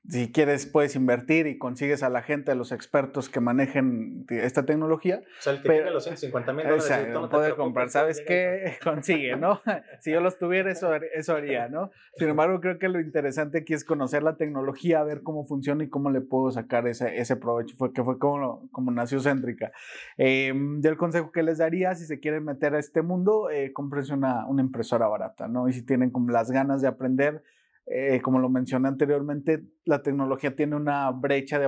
si 0.10 0.32
quieres, 0.32 0.66
puedes 0.66 0.96
invertir 0.96 1.46
y 1.46 1.60
consigues 1.60 2.02
a 2.02 2.10
la 2.10 2.24
gente, 2.24 2.52
a 2.52 2.56
los 2.56 2.72
expertos 2.72 3.30
que 3.30 3.40
manejen 3.40 4.26
esta 4.30 4.66
tecnología. 4.66 5.22
O 5.40 5.42
sea, 5.42 5.54
el 5.54 5.62
que 5.62 5.70
tiene 5.70 5.92
los 5.92 6.04
150 6.04 6.54
mil 6.54 6.68
dólares. 6.68 7.10
no 7.14 7.30
puede 7.30 7.56
comprar. 7.56 7.90
¿Sabes 7.90 8.22
qué? 8.26 8.78
Consigue, 8.84 9.36
¿no? 9.36 9.62
si 10.00 10.12
yo 10.12 10.20
los 10.20 10.40
tuviera, 10.40 10.72
eso, 10.72 10.94
eso 10.96 11.36
haría, 11.36 11.70
¿no? 11.70 11.92
Sin 12.18 12.30
embargo, 12.30 12.60
creo 12.62 12.80
que 12.80 12.90
lo 12.90 13.00
interesante 13.00 13.60
aquí 13.60 13.74
es 13.76 13.86
conocer 13.86 14.24
la 14.24 14.38
tecnología, 14.38 15.04
ver 15.04 15.22
cómo 15.22 15.46
funciona 15.46 15.84
y 15.84 15.90
cómo 15.90 16.10
le 16.10 16.22
puedo 16.22 16.52
sacar 16.52 16.88
ese, 16.88 17.18
ese 17.18 17.36
provecho, 17.36 17.76
fue, 17.78 17.94
que 17.94 18.04
fue 18.04 18.18
como, 18.18 18.70
como 18.72 18.92
nació 18.92 19.20
Céntrica. 19.20 19.72
Eh, 20.18 20.52
yo 20.80 20.90
el 20.90 20.98
consejo 20.98 21.32
que 21.32 21.44
les 21.44 21.60
daría, 21.60 21.94
si 21.94 22.06
se 22.06 22.20
quieren 22.20 22.44
meter 22.44 22.74
a 22.74 22.80
este 22.80 23.04
mundo, 23.04 23.52
eh, 23.52 23.72
una, 24.12 24.48
una 24.48 24.62
impresora 24.62 25.08
barata, 25.08 25.48
¿no? 25.48 25.68
Y 25.68 25.74
si 25.74 25.86
tienen 25.86 26.10
como 26.10 26.32
las 26.32 26.50
ganas 26.50 26.82
de 26.82 26.88
aprender, 26.88 27.44
eh, 27.88 28.22
como 28.22 28.40
lo 28.40 28.50
mencioné 28.50 28.88
anteriormente, 28.88 29.64
la 29.86 30.02
tecnología 30.02 30.56
tiene 30.56 30.76
una 30.76 31.10
brecha 31.12 31.60
de 31.60 31.66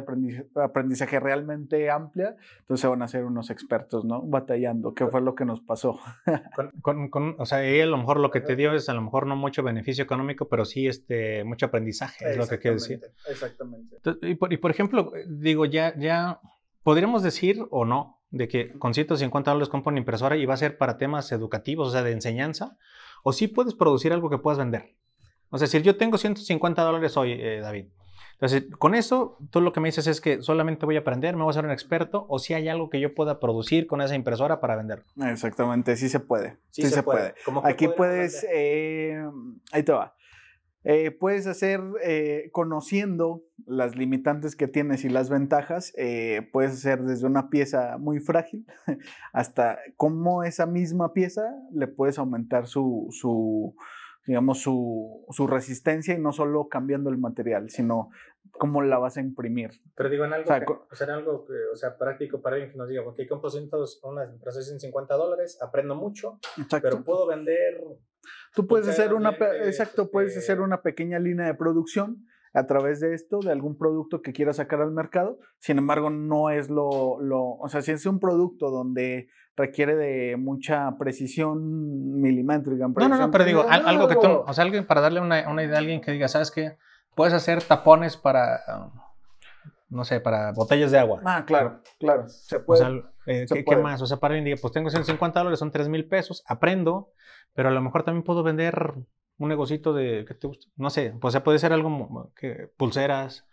aprendizaje, 0.55 1.19
realmente 1.19 1.89
amplia, 1.89 2.35
entonces 2.59 2.89
van 2.89 3.01
a 3.01 3.07
ser 3.07 3.25
unos 3.25 3.49
expertos, 3.49 4.05
¿no? 4.05 4.21
Batallando, 4.21 4.93
¿qué 4.93 5.07
fue 5.07 5.21
lo 5.21 5.35
que 5.35 5.43
nos 5.43 5.61
pasó? 5.61 5.99
o 7.37 7.45
sea, 7.45 7.57
a 7.59 7.85
lo 7.85 7.97
mejor 7.97 8.19
lo 8.19 8.31
que 8.31 8.41
te 8.41 8.55
dio 8.55 8.73
es 8.73 8.87
a 8.89 8.93
lo 8.93 9.01
mejor 9.01 9.27
no 9.27 9.35
mucho 9.35 9.63
beneficio 9.63 10.03
económico, 10.03 10.47
pero 10.47 10.65
sí 10.65 10.87
este, 10.87 11.43
mucho 11.43 11.65
aprendizaje, 11.65 12.29
es 12.29 12.37
lo 12.37 12.47
que 12.47 12.59
quiero 12.59 12.75
decir. 12.75 13.01
Exactamente. 13.29 13.97
y, 14.21 14.35
por, 14.35 14.53
y 14.53 14.57
por 14.57 14.71
ejemplo, 14.71 15.11
digo, 15.27 15.65
ya, 15.65 15.97
ya 15.97 16.39
podríamos 16.83 17.23
decir 17.23 17.65
o 17.69 17.85
no, 17.85 18.21
de 18.29 18.47
que 18.47 18.73
con 18.79 18.93
150 18.93 19.51
dólares 19.51 19.69
compro 19.69 19.91
una 19.91 19.99
impresora 19.99 20.37
y 20.37 20.45
va 20.45 20.53
a 20.53 20.57
ser 20.57 20.77
para 20.77 20.97
temas 20.97 21.31
educativos, 21.31 21.89
o 21.89 21.91
sea, 21.91 22.03
de 22.03 22.11
enseñanza, 22.11 22.77
o 23.23 23.33
sí 23.33 23.47
puedes 23.47 23.73
producir 23.73 24.13
algo 24.13 24.29
que 24.29 24.37
puedas 24.37 24.57
vender. 24.57 24.95
O 25.53 25.59
sea, 25.59 25.67
si 25.67 25.79
yo 25.83 25.97
tengo 25.97 26.17
150 26.17 26.81
dólares 26.81 27.15
hoy, 27.15 27.33
eh, 27.33 27.59
David, 27.61 27.85
entonces, 28.33 28.69
con 28.77 28.95
eso, 28.95 29.37
tú 29.51 29.61
lo 29.61 29.71
que 29.71 29.79
me 29.79 29.87
dices 29.87 30.07
es 30.07 30.19
que 30.19 30.41
solamente 30.41 30.85
voy 30.85 30.95
a 30.95 31.01
aprender, 31.01 31.35
me 31.35 31.43
voy 31.43 31.51
a 31.51 31.53
ser 31.53 31.65
un 31.65 31.71
experto, 31.71 32.25
o 32.27 32.39
si 32.39 32.55
hay 32.55 32.67
algo 32.67 32.89
que 32.89 32.99
yo 32.99 33.13
pueda 33.13 33.39
producir 33.39 33.85
con 33.85 34.01
esa 34.01 34.15
impresora 34.15 34.59
para 34.59 34.75
vender. 34.75 35.05
Exactamente, 35.25 35.95
sí 35.95 36.09
se 36.09 36.19
puede. 36.19 36.57
Sí, 36.71 36.81
se, 36.81 37.03
puede. 37.03 37.35
Aquí 37.63 37.87
puedes, 37.87 38.45
eh, 38.51 39.23
ahí 39.71 39.83
te 39.83 39.91
va. 39.91 40.15
Eh, 40.83 41.11
puedes 41.11 41.47
hacer, 41.47 41.79
eh, 42.03 42.49
conociendo 42.51 43.43
las 43.65 43.95
limitantes 43.95 44.57
que 44.57 44.67
tienes 44.67 45.05
y 45.05 45.09
las 45.09 45.29
ventajas, 45.29 45.93
puedes 46.51 46.73
hacer 46.73 47.03
desde 47.03 47.27
una 47.27 47.49
pieza 47.49 47.97
muy 47.97 48.19
frágil 48.19 48.65
hasta 49.31 49.77
cómo 49.95 50.43
esa 50.43 50.65
misma 50.65 51.13
pieza 51.13 51.43
le 51.71 51.87
puedes 51.87 52.19
aumentar 52.19 52.67
su, 52.67 53.07
su 53.11 53.75
digamos, 54.25 54.61
su, 54.61 55.25
su, 55.31 55.47
resistencia 55.47 56.13
y 56.13 56.19
no 56.19 56.31
solo 56.31 56.67
cambiando 56.69 57.09
el 57.09 57.17
material, 57.17 57.69
sino 57.69 58.09
cómo 58.51 58.81
la 58.81 58.97
vas 58.97 59.17
a 59.17 59.21
imprimir. 59.21 59.71
Pero 59.95 60.09
digo, 60.09 60.25
en 60.25 60.33
algo, 60.33 60.45
o 60.45 60.95
sea, 60.95 61.07
que, 61.07 61.11
algo 61.11 61.45
o 61.71 61.75
sea, 61.75 61.97
práctico 61.97 62.41
para 62.41 62.55
alguien 62.55 62.71
que 62.71 62.77
nos 62.77 62.87
diga, 62.87 63.01
ok, 63.01 63.19
compro 63.27 63.49
una 64.03 64.25
impresora 64.25 64.65
en 64.71 64.79
50 64.79 65.13
dólares, 65.15 65.59
aprendo 65.61 65.95
mucho, 65.95 66.39
pero 66.81 67.03
puedo 67.03 67.27
vender... 67.27 67.83
Tú 68.55 68.67
puedes 68.67 68.87
hacer 68.87 69.13
una, 69.13 69.31
exacto, 69.31 70.09
puedes 70.09 70.37
hacer 70.37 70.53
este 70.53 70.63
una 70.63 70.81
pequeña 70.81 71.19
línea 71.19 71.47
de 71.47 71.55
producción 71.55 72.25
a 72.53 72.67
través 72.67 72.99
de 72.99 73.13
esto, 73.15 73.39
de 73.39 73.51
algún 73.51 73.77
producto 73.77 74.21
que 74.21 74.31
quieras 74.31 74.57
sacar 74.57 74.81
al 74.81 74.91
mercado. 74.91 75.39
Sin 75.59 75.77
embargo, 75.77 76.09
no 76.09 76.49
es 76.49 76.69
lo, 76.69 77.19
lo, 77.19 77.55
o 77.55 77.67
sea, 77.67 77.81
si 77.81 77.91
es 77.91 78.05
un 78.05 78.19
producto 78.19 78.69
donde 78.69 79.27
requiere 79.55 79.95
de 79.95 80.37
mucha 80.37 80.95
precisión 80.97 82.19
milimétrica. 82.21 82.87
no, 82.87 83.09
no, 83.09 83.17
no, 83.17 83.31
pero 83.31 83.43
digo, 83.43 83.65
algo 83.69 84.07
que 84.07 84.15
tú, 84.15 84.43
o 84.45 84.53
sea, 84.53 84.63
alguien 84.63 84.85
para 84.85 85.01
darle 85.01 85.19
una, 85.19 85.49
una 85.49 85.63
idea 85.63 85.75
a 85.75 85.79
alguien 85.79 86.01
que 86.01 86.11
diga, 86.11 86.27
¿sabes 86.27 86.51
qué? 86.51 86.77
Puedes 87.15 87.33
hacer 87.33 87.63
tapones 87.63 88.17
para, 88.17 88.61
no 89.89 90.03
sé, 90.03 90.19
para 90.19 90.51
botellas 90.51 90.91
de 90.91 90.99
agua. 90.99 91.21
Ah, 91.25 91.43
claro, 91.45 91.81
claro. 91.99 92.27
Se 92.27 92.59
puede. 92.59 92.83
O 92.83 92.85
sea, 92.85 93.11
eh, 93.27 93.45
¿qué, 93.47 93.75
más? 93.77 94.01
O 94.01 94.07
sea, 94.07 94.17
para 94.17 94.33
alguien 94.33 94.45
diga, 94.45 94.57
pues 94.61 94.73
tengo 94.73 94.89
150 94.89 95.39
dólares, 95.39 95.59
son 95.59 95.71
3 95.71 95.87
mil 95.89 96.07
pesos, 96.07 96.43
aprendo, 96.47 97.11
pero 97.53 97.69
a 97.69 97.71
lo 97.71 97.81
mejor 97.81 98.03
también 98.03 98.23
puedo 98.23 98.43
vender 98.43 98.95
un 99.43 99.49
negocito 99.49 99.93
de, 99.93 100.25
¿qué 100.27 100.33
te 100.33 100.47
gusta? 100.47 100.67
No 100.75 100.89
sé, 100.89 101.13
pues 101.19 101.39
puede 101.41 101.59
ser 101.59 101.73
algo, 101.73 102.31
que, 102.35 102.69
pulseras, 102.77 103.45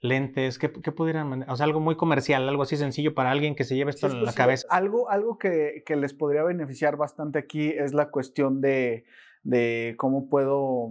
lentes, 0.00 0.58
¿qué, 0.58 0.70
qué 0.70 0.92
pudieran, 0.92 1.44
o 1.48 1.56
sea, 1.56 1.64
algo 1.64 1.80
muy 1.80 1.96
comercial, 1.96 2.48
algo 2.48 2.62
así 2.62 2.76
sencillo 2.76 3.14
para 3.14 3.30
alguien 3.30 3.54
que 3.54 3.64
se 3.64 3.74
lleve 3.74 3.90
esto 3.90 4.06
en 4.06 4.24
la 4.24 4.32
cabeza. 4.32 4.66
Algo, 4.70 5.10
algo 5.10 5.38
que, 5.38 5.82
que, 5.84 5.96
les 5.96 6.14
podría 6.14 6.44
beneficiar 6.44 6.96
bastante 6.96 7.38
aquí 7.38 7.68
es 7.68 7.94
la 7.94 8.10
cuestión 8.10 8.60
de, 8.60 9.04
de 9.42 9.94
cómo 9.98 10.28
puedo 10.28 10.90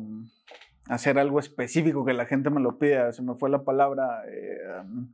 hacer 0.89 1.19
algo 1.19 1.39
específico 1.39 2.05
que 2.05 2.13
la 2.13 2.25
gente 2.25 2.49
me 2.49 2.61
lo 2.61 2.77
pida, 2.77 3.11
se 3.11 3.21
me 3.21 3.35
fue 3.35 3.49
la 3.49 3.63
palabra. 3.63 4.23
Eh, 4.27 4.57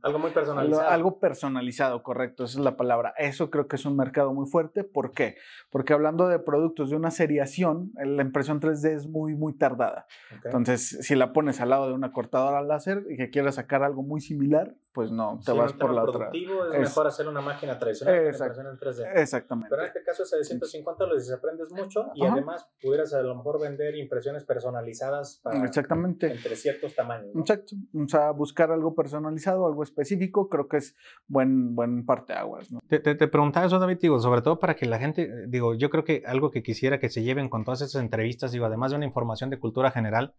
algo 0.02 0.18
muy 0.18 0.30
personalizado. 0.30 0.88
Algo, 0.88 1.18
personalizado, 1.18 2.02
correcto, 2.02 2.44
esa 2.44 2.58
es 2.58 2.64
la 2.64 2.76
palabra. 2.76 3.14
Eso 3.18 3.50
creo 3.50 3.66
que 3.66 3.76
es 3.76 3.84
un 3.86 3.96
mercado 3.96 4.32
muy 4.32 4.46
fuerte. 4.46 4.84
¿Por 4.84 5.12
qué? 5.12 5.36
Porque 5.70 5.92
hablando 5.92 6.28
de 6.28 6.38
productos 6.38 6.90
de 6.90 6.96
una 6.96 7.10
seriación, 7.10 7.92
la 7.94 8.22
impresión 8.22 8.60
3D 8.60 8.94
es 8.94 9.08
muy, 9.08 9.34
muy 9.34 9.52
tardada. 9.54 10.06
Entonces, 10.44 10.98
si 11.00 11.14
la 11.14 11.32
pones 11.32 11.60
al 11.60 11.70
lado 11.70 11.88
de 11.88 11.94
una 11.94 12.12
cortadora 12.12 12.62
láser 12.62 13.04
y 13.08 13.16
que 13.16 13.30
quieras 13.30 13.56
sacar 13.56 13.82
algo 13.82 14.02
muy 14.02 14.20
similar, 14.20 14.74
pues 14.94 15.10
no, 15.10 15.40
te 15.44 15.50
vas 15.50 15.72
por 15.72 15.92
la 15.92 16.04
otra. 16.04 16.30
Es, 16.32 16.78
mejor 16.78 17.08
hacer 17.08 17.26
una 17.26 17.40
máquina 17.40 17.76
tradicional 17.76 18.14
que 18.14 18.28
impresión 18.28 18.66
en 18.68 18.78
3D. 18.78 19.20
Exactamente. 19.20 19.68
Pero 19.68 19.82
en 19.82 19.88
este 19.88 20.04
caso, 20.04 20.22
ese 20.22 20.36
de 20.36 20.44
150 20.44 21.06
lo 21.06 21.16
dices, 21.16 21.32
aprendes 21.32 21.72
mucho 21.72 22.06
y 22.14 22.24
además 22.24 22.70
pudieras 22.80 23.12
a 23.12 23.20
lo 23.20 23.34
mejor 23.34 23.60
vender 23.60 23.96
impresiones 23.96 24.44
personalizadas 24.44 25.40
para 25.42 25.64
Exactamente. 25.64 26.30
entre 26.30 26.54
ciertos 26.54 26.94
tamaños. 26.94 27.34
Exacto. 27.34 27.74
O 27.92 28.06
sea, 28.06 28.30
buscar 28.30 28.70
algo 28.70 28.94
personalizado, 28.94 29.66
algo 29.66 29.82
específico, 29.82 30.48
creo 30.48 30.68
que 30.68 30.76
es 30.76 30.94
buen, 31.26 31.74
buen 31.74 32.06
parte 32.06 32.32
aguas. 32.32 32.70
¿no? 32.70 32.78
Te, 32.86 33.00
te, 33.00 33.26
preguntaba 33.26 33.66
eso, 33.66 33.80
David, 33.80 33.98
digo, 34.00 34.20
sobre 34.20 34.42
todo 34.42 34.60
para 34.60 34.76
que 34.76 34.86
la 34.86 35.00
gente, 35.00 35.48
digo, 35.48 35.74
yo 35.74 35.90
creo 35.90 36.04
que 36.04 36.22
algo 36.24 36.52
que 36.52 36.62
quisiera 36.62 37.00
que 37.00 37.08
se 37.08 37.24
lleven 37.24 37.48
con 37.48 37.64
todas 37.64 37.80
esas 37.80 38.00
entrevistas, 38.00 38.52
digo, 38.52 38.66
además 38.66 38.92
de 38.92 38.98
una 38.98 39.06
información 39.06 39.50
de 39.50 39.58
cultura 39.58 39.90
general, 39.90 40.34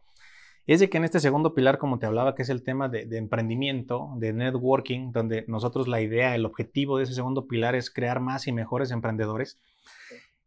es 0.73 0.79
de 0.79 0.89
que 0.89 0.97
en 0.97 1.03
este 1.03 1.19
segundo 1.19 1.53
pilar, 1.53 1.77
como 1.77 1.99
te 1.99 2.05
hablaba, 2.05 2.35
que 2.35 2.41
es 2.41 2.49
el 2.49 2.63
tema 2.63 2.89
de, 2.89 3.07
emprendimiento, 3.17 4.11
de 4.17 4.33
networking, 4.33 5.11
donde 5.11 5.45
nosotros 5.47 5.87
la 5.87 6.01
idea, 6.01 6.35
el 6.35 6.45
objetivo 6.45 6.97
de 6.97 7.03
ese 7.03 7.13
segundo 7.13 7.47
pilar 7.47 7.75
es 7.75 7.91
crear 7.91 8.19
más 8.19 8.47
y 8.47 8.51
mejores 8.51 8.91
emprendedores. 8.91 9.59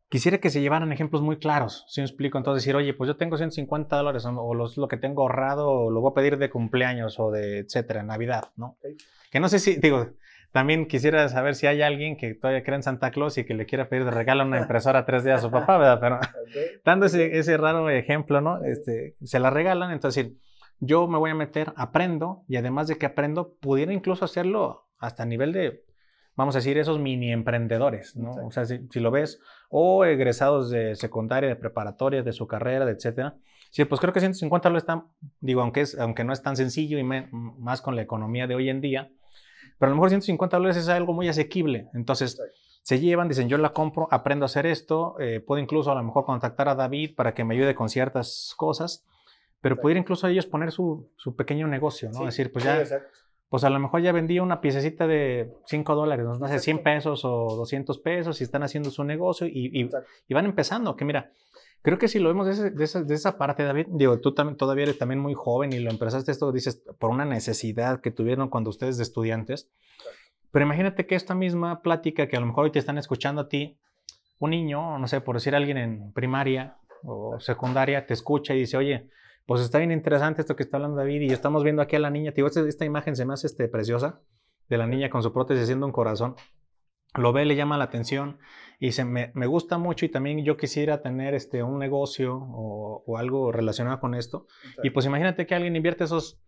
Quisiera 0.08 0.38
que 0.38 0.50
se 0.50 0.60
llevaran 0.60 0.90
ejemplos 0.90 1.22
muy 1.22 1.36
claros, 1.36 1.84
si 1.88 2.00
me 2.00 2.06
explico, 2.06 2.38
entonces 2.38 2.64
decir, 2.64 2.74
oye, 2.74 2.94
pues 2.94 3.08
yo 3.08 3.16
tengo 3.16 3.36
150 3.36 3.94
dólares 3.94 4.24
o 4.24 4.54
lo 4.54 4.88
que 4.88 4.96
tengo 4.96 5.22
ahorrado 5.22 5.70
o 5.70 5.90
lo 5.90 6.00
voy 6.00 6.10
a 6.10 6.14
pedir 6.14 6.38
de 6.38 6.48
cumpleaños 6.48 7.20
o 7.20 7.30
de 7.30 7.58
etcétera, 7.58 8.02
Navidad, 8.02 8.50
¿no? 8.56 8.78
Que 9.30 9.38
no 9.38 9.50
sé 9.50 9.58
si, 9.58 9.76
digo, 9.76 10.08
también 10.52 10.86
quisiera 10.86 11.28
saber 11.28 11.54
si 11.54 11.66
hay 11.66 11.82
alguien 11.82 12.16
que 12.16 12.34
todavía 12.34 12.62
cree 12.62 12.76
en 12.76 12.82
Santa 12.82 13.10
Claus 13.10 13.36
y 13.38 13.44
que 13.44 13.54
le 13.54 13.66
quiera 13.66 13.88
pedir 13.88 14.04
de 14.04 14.10
regalo 14.10 14.44
una 14.44 14.58
impresora 14.62 15.06
3D 15.06 15.32
a 15.32 15.38
su 15.38 15.50
papá, 15.50 15.78
¿verdad? 15.78 16.00
Pero 16.00 16.20
dando 16.84 17.06
ese, 17.06 17.38
ese, 17.38 17.56
raro 17.56 17.90
ejemplo, 17.90 18.40
¿no? 18.40 18.62
Este, 18.64 19.16
se 19.22 19.38
la 19.38 19.50
regalan, 19.50 19.90
entonces 19.90 20.32
yo 20.80 21.08
me 21.08 21.18
voy 21.18 21.30
a 21.30 21.34
meter, 21.34 21.72
aprendo 21.76 22.44
y 22.48 22.56
además 22.56 22.88
de 22.88 22.96
que 22.96 23.06
aprendo, 23.06 23.54
pudiera 23.60 23.92
incluso 23.92 24.24
hacerlo 24.24 24.88
hasta 24.98 25.24
a 25.24 25.26
nivel 25.26 25.52
de, 25.52 25.84
vamos 26.34 26.54
a 26.54 26.58
decir, 26.58 26.78
esos 26.78 26.98
mini 26.98 27.32
emprendedores, 27.32 28.16
¿no? 28.16 28.30
O 28.46 28.50
sea, 28.50 28.64
si, 28.64 29.00
lo 29.00 29.10
ves, 29.10 29.40
o 29.68 30.04
egresados 30.04 30.70
de 30.70 30.94
secundaria, 30.94 31.48
de 31.48 31.56
preparatoria, 31.56 32.22
de 32.22 32.32
su 32.32 32.46
carrera, 32.46 32.86
de 32.86 32.92
etcétera. 32.92 33.36
Sí, 33.70 33.84
pues 33.84 34.00
creo 34.00 34.14
que 34.14 34.20
150 34.20 34.70
lo 34.70 34.78
están, 34.78 35.08
digo, 35.40 35.60
aunque, 35.60 35.82
es, 35.82 35.98
aunque 35.98 36.24
no 36.24 36.32
es 36.32 36.42
tan 36.42 36.56
sencillo 36.56 36.98
y 36.98 37.04
más 37.04 37.82
con 37.82 37.96
la 37.96 38.02
economía 38.02 38.46
de 38.46 38.54
hoy 38.54 38.70
en 38.70 38.80
día, 38.80 39.10
pero 39.78 39.88
a 39.88 39.90
lo 39.90 39.96
mejor 39.96 40.10
150 40.10 40.56
dólares 40.56 40.76
es 40.76 40.88
algo 40.88 41.12
muy 41.12 41.28
asequible. 41.28 41.88
Entonces, 41.94 42.40
se 42.82 43.00
llevan, 43.00 43.28
dicen, 43.28 43.48
yo 43.48 43.58
la 43.58 43.72
compro, 43.72 44.08
aprendo 44.10 44.44
a 44.44 44.46
hacer 44.46 44.66
esto, 44.66 45.16
eh, 45.20 45.40
puedo 45.40 45.60
incluso 45.60 45.92
a 45.92 45.94
lo 45.94 46.02
mejor 46.02 46.24
contactar 46.24 46.68
a 46.68 46.74
David 46.74 47.14
para 47.14 47.34
que 47.34 47.44
me 47.44 47.54
ayude 47.54 47.74
con 47.74 47.88
ciertas 47.88 48.54
cosas, 48.56 49.04
pero 49.60 49.76
pudiera 49.76 50.00
incluso 50.00 50.26
ellos 50.26 50.46
poner 50.46 50.72
su, 50.72 51.08
su 51.16 51.36
pequeño 51.36 51.66
negocio, 51.66 52.10
¿no? 52.10 52.24
decir, 52.24 52.52
pues 52.52 52.64
ya, 52.64 52.82
pues 53.48 53.64
a 53.64 53.70
lo 53.70 53.78
mejor 53.78 54.02
ya 54.02 54.12
vendí 54.12 54.40
una 54.40 54.60
piececita 54.60 55.06
de 55.06 55.52
5 55.66 55.94
dólares, 55.94 56.26
no 56.26 56.48
sé, 56.48 56.58
100 56.58 56.82
pesos 56.82 57.24
o 57.24 57.56
200 57.56 57.98
pesos 57.98 58.40
y 58.40 58.44
están 58.44 58.62
haciendo 58.62 58.90
su 58.90 59.04
negocio 59.04 59.46
y, 59.46 59.70
y, 59.72 59.90
y 60.28 60.34
van 60.34 60.44
empezando, 60.44 60.96
que 60.96 61.04
mira, 61.04 61.32
Creo 61.82 61.98
que 61.98 62.08
si 62.08 62.18
lo 62.18 62.28
vemos 62.28 62.46
de, 62.46 62.52
esa, 62.84 63.02
de, 63.02 63.14
esa, 63.14 63.38
parte, 63.38 63.62
David, 63.62 63.86
digo, 63.90 64.20
tú 64.20 64.34
también, 64.34 64.56
todavía 64.56 64.84
eres 64.84 64.98
también 64.98 65.20
muy 65.20 65.34
joven 65.34 65.72
y 65.72 65.78
lo 65.78 65.90
empezaste 65.90 66.32
esto, 66.32 66.50
dices, 66.50 66.82
por 66.98 67.10
una 67.10 67.24
necesidad 67.24 68.00
que 68.00 68.10
tuvieron 68.10 68.48
cuando 68.48 68.70
ustedes 68.70 68.96
de 68.96 69.04
estudiantes. 69.04 69.70
Pero 70.50 70.64
imagínate 70.64 71.06
que 71.06 71.14
esta 71.14 71.34
misma 71.34 71.82
plática 71.82 72.26
que 72.26 72.36
a 72.36 72.40
lo 72.40 72.46
mejor 72.46 72.64
hoy 72.64 72.72
te 72.72 72.78
están 72.78 72.98
escuchando 72.98 73.42
a 73.42 73.48
ti, 73.48 73.78
un 74.38 74.50
niño, 74.50 74.98
no 74.98 75.06
sé, 75.06 75.20
por 75.20 75.36
decir 75.36 75.54
alguien 75.54 75.78
en 75.78 76.12
primaria 76.12 76.78
o 77.04 77.38
secundaria, 77.38 78.06
te 78.06 78.14
escucha 78.14 78.54
y 78.54 78.60
dice, 78.60 78.76
oye, 78.76 79.08
pues 79.46 79.62
está 79.62 79.78
bien 79.78 79.92
interesante 79.92 80.42
esto 80.42 80.56
que 80.56 80.62
está 80.62 80.76
hablando 80.76 80.98
David 80.98 81.22
y 81.22 81.32
estamos 81.32 81.64
viendo 81.64 81.80
aquí 81.80 81.96
a 81.96 82.00
la 82.00 82.10
niña, 82.10 82.32
te 82.32 82.42
digo, 82.42 82.48
esta, 82.48 82.84
imagen 82.84 83.16
se 83.16 83.24
me 83.24 83.34
hace 83.34 83.46
este, 83.46 83.68
preciosa 83.68 84.20
de 84.68 84.78
la 84.78 84.86
niña 84.86 85.08
con 85.10 85.22
su 85.22 85.32
prótesis 85.32 85.64
haciendo 85.64 85.86
un 85.86 85.92
corazón 85.92 86.36
lo 87.14 87.32
ve, 87.32 87.44
le 87.44 87.56
llama 87.56 87.78
la 87.78 87.84
atención 87.84 88.38
y 88.78 88.86
dice, 88.86 89.04
me, 89.04 89.32
me, 89.34 89.46
gusta 89.46 89.78
mucho 89.78 90.04
y 90.04 90.08
también 90.08 90.44
yo 90.44 90.56
quisiera 90.56 91.02
tener 91.02 91.34
este, 91.34 91.62
un 91.62 91.78
negocio 91.78 92.36
o, 92.36 93.02
o 93.06 93.18
algo 93.18 93.50
relacionado 93.50 93.98
con 93.98 94.14
esto. 94.14 94.46
Y 94.82 94.90
pues 94.90 95.06
imagínate 95.06 95.46
que 95.46 95.54
alguien 95.54 95.74
invierte 95.74 96.04
esos 96.04 96.40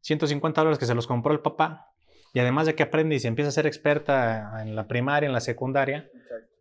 150 0.00 0.60
dólares 0.60 0.78
que 0.78 0.86
se 0.86 0.94
los 0.94 1.06
compró 1.06 1.32
el 1.32 1.40
papá 1.40 1.90
y 2.32 2.40
además 2.40 2.66
de 2.66 2.74
que 2.74 2.82
aprende 2.82 3.14
y 3.14 3.20
se 3.20 3.28
empieza 3.28 3.48
a 3.48 3.52
ser 3.52 3.66
experta 3.66 4.62
en 4.62 4.74
la 4.74 4.88
primaria, 4.88 5.26
en 5.26 5.32
la 5.32 5.40
secundaria, 5.40 6.10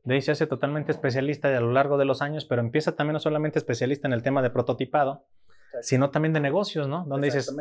de 0.04 0.16
ahí 0.16 0.22
se 0.22 0.32
hace 0.32 0.46
totalmente 0.46 0.92
especialista 0.92 1.56
a 1.56 1.60
lo 1.62 1.72
largo 1.72 1.98
de 1.98 2.06
los 2.06 2.22
años, 2.22 2.46
pero 2.46 2.62
empieza 2.62 2.96
también 2.96 3.14
no 3.14 3.20
solamente 3.20 3.58
especialista 3.58 4.08
en 4.08 4.14
el 4.14 4.22
tema 4.22 4.42
de 4.42 4.50
prototipado, 4.50 5.26
sino 5.82 6.10
también 6.12 6.34
de 6.34 6.42
negocios, 6.42 6.88
¿no? 6.88 7.06
Donde 7.06 7.28
dices, 7.28 7.56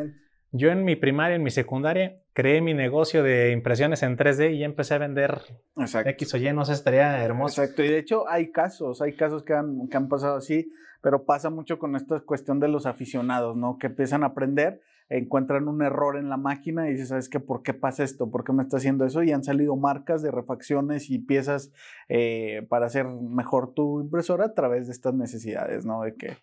yo 0.53 0.69
en 0.69 0.85
mi 0.85 0.95
primaria, 0.95 1.35
en 1.35 1.43
mi 1.43 1.49
secundaria, 1.49 2.21
creé 2.33 2.61
mi 2.61 2.75
negocio 2.75 3.23
de 3.23 3.51
impresiones 3.51 4.03
en 4.03 4.15
3D 4.15 4.55
y 4.55 4.63
empecé 4.63 4.93
a 4.93 4.99
vender 4.99 5.41
X 5.75 6.33
o 6.35 6.37
Y, 6.37 6.53
no 6.53 6.63
sé, 6.63 6.73
estaría 6.73 7.23
hermoso. 7.23 7.63
Exacto, 7.63 7.83
y 7.83 7.87
de 7.87 7.97
hecho 7.97 8.29
hay 8.29 8.51
casos, 8.51 9.01
hay 9.01 9.15
casos 9.15 9.43
que 9.43 9.53
han, 9.53 9.87
que 9.89 9.97
han 9.97 10.07
pasado 10.07 10.37
así, 10.37 10.71
pero 11.01 11.25
pasa 11.25 11.49
mucho 11.49 11.79
con 11.79 11.95
esta 11.95 12.19
cuestión 12.19 12.59
de 12.59 12.67
los 12.67 12.85
aficionados, 12.85 13.57
¿no? 13.57 13.79
Que 13.79 13.87
empiezan 13.87 14.23
a 14.23 14.27
aprender, 14.27 14.79
encuentran 15.09 15.67
un 15.67 15.81
error 15.81 16.17
en 16.17 16.29
la 16.29 16.37
máquina 16.37 16.87
y 16.87 16.91
dices, 16.93 17.09
¿sabes 17.09 17.29
qué? 17.29 17.39
¿Por 17.39 17.63
qué 17.63 17.73
pasa 17.73 18.03
esto? 18.03 18.29
¿Por 18.29 18.43
qué 18.43 18.53
me 18.53 18.61
está 18.61 18.77
haciendo 18.77 19.05
eso? 19.05 19.23
Y 19.23 19.31
han 19.31 19.43
salido 19.43 19.75
marcas 19.75 20.21
de 20.21 20.29
refacciones 20.29 21.09
y 21.09 21.17
piezas 21.17 21.71
eh, 22.09 22.65
para 22.69 22.85
hacer 22.85 23.07
mejor 23.07 23.73
tu 23.73 24.01
impresora 24.01 24.45
a 24.45 24.53
través 24.53 24.85
de 24.85 24.93
estas 24.93 25.15
necesidades, 25.15 25.83
¿no? 25.83 26.03
De 26.03 26.15
que 26.15 26.37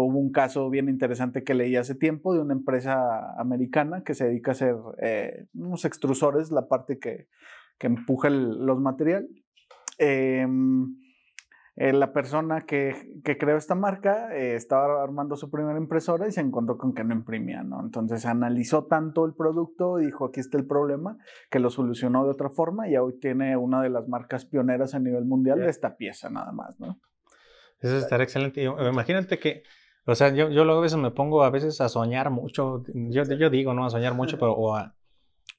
Hubo 0.00 0.18
un 0.18 0.30
caso 0.30 0.68
bien 0.68 0.88
interesante 0.88 1.42
que 1.44 1.54
leí 1.54 1.76
hace 1.76 1.94
tiempo 1.94 2.34
de 2.34 2.40
una 2.40 2.52
empresa 2.52 3.32
americana 3.40 4.02
que 4.04 4.14
se 4.14 4.26
dedica 4.26 4.50
a 4.50 4.52
hacer 4.52 4.76
eh, 5.00 5.46
unos 5.54 5.84
extrusores, 5.84 6.50
la 6.50 6.68
parte 6.68 6.98
que, 6.98 7.28
que 7.78 7.86
empuja 7.86 8.30
los 8.30 8.80
materiales. 8.80 9.30
Em, 9.98 10.96
eh, 11.76 11.92
la 11.92 12.12
persona 12.12 12.62
que, 12.62 12.94
que, 13.22 13.36
creó 13.36 13.58
esta 13.58 13.74
marca 13.74 14.34
eh, 14.34 14.54
estaba 14.54 15.02
armando 15.02 15.36
su 15.36 15.50
primera 15.50 15.78
impresora 15.78 16.26
y 16.26 16.32
se 16.32 16.40
encontró 16.40 16.78
con 16.78 16.94
que 16.94 17.04
no 17.04 17.14
imprimía, 17.14 17.62
¿no? 17.62 17.80
Entonces 17.82 18.24
analizó 18.24 18.86
tanto 18.86 19.26
el 19.26 19.34
producto 19.34 19.96
dijo, 19.96 20.24
aquí 20.26 20.40
está 20.40 20.56
el 20.56 20.66
problema, 20.66 21.18
que 21.50 21.58
lo 21.58 21.68
solucionó 21.68 22.24
de 22.24 22.30
otra 22.30 22.48
forma 22.48 22.88
y 22.88 22.96
hoy 22.96 23.18
tiene 23.20 23.58
una 23.58 23.82
de 23.82 23.90
las 23.90 24.08
marcas 24.08 24.46
pioneras 24.46 24.94
a 24.94 25.00
nivel 25.00 25.26
mundial 25.26 25.60
de 25.60 25.68
esta 25.68 25.98
pieza 25.98 26.30
nada 26.30 26.50
más, 26.52 26.80
¿no? 26.80 26.98
Eso 27.78 27.98
estar 27.98 28.22
excelente. 28.22 28.62
Imagínate 28.62 29.38
que, 29.38 29.62
o 30.06 30.14
sea, 30.14 30.32
yo, 30.32 30.50
yo 30.50 30.64
luego 30.64 30.80
a 30.80 30.82
veces 30.82 30.98
me 30.98 31.10
pongo 31.10 31.42
a 31.42 31.50
veces 31.50 31.80
a 31.80 31.88
soñar 31.88 32.30
mucho, 32.30 32.84
yo, 32.94 33.24
yo 33.24 33.50
digo, 33.50 33.74
¿no? 33.74 33.84
A 33.84 33.90
soñar 33.90 34.14
mucho, 34.14 34.38
pero 34.38 34.52
o 34.52 34.74
a, 34.74 34.94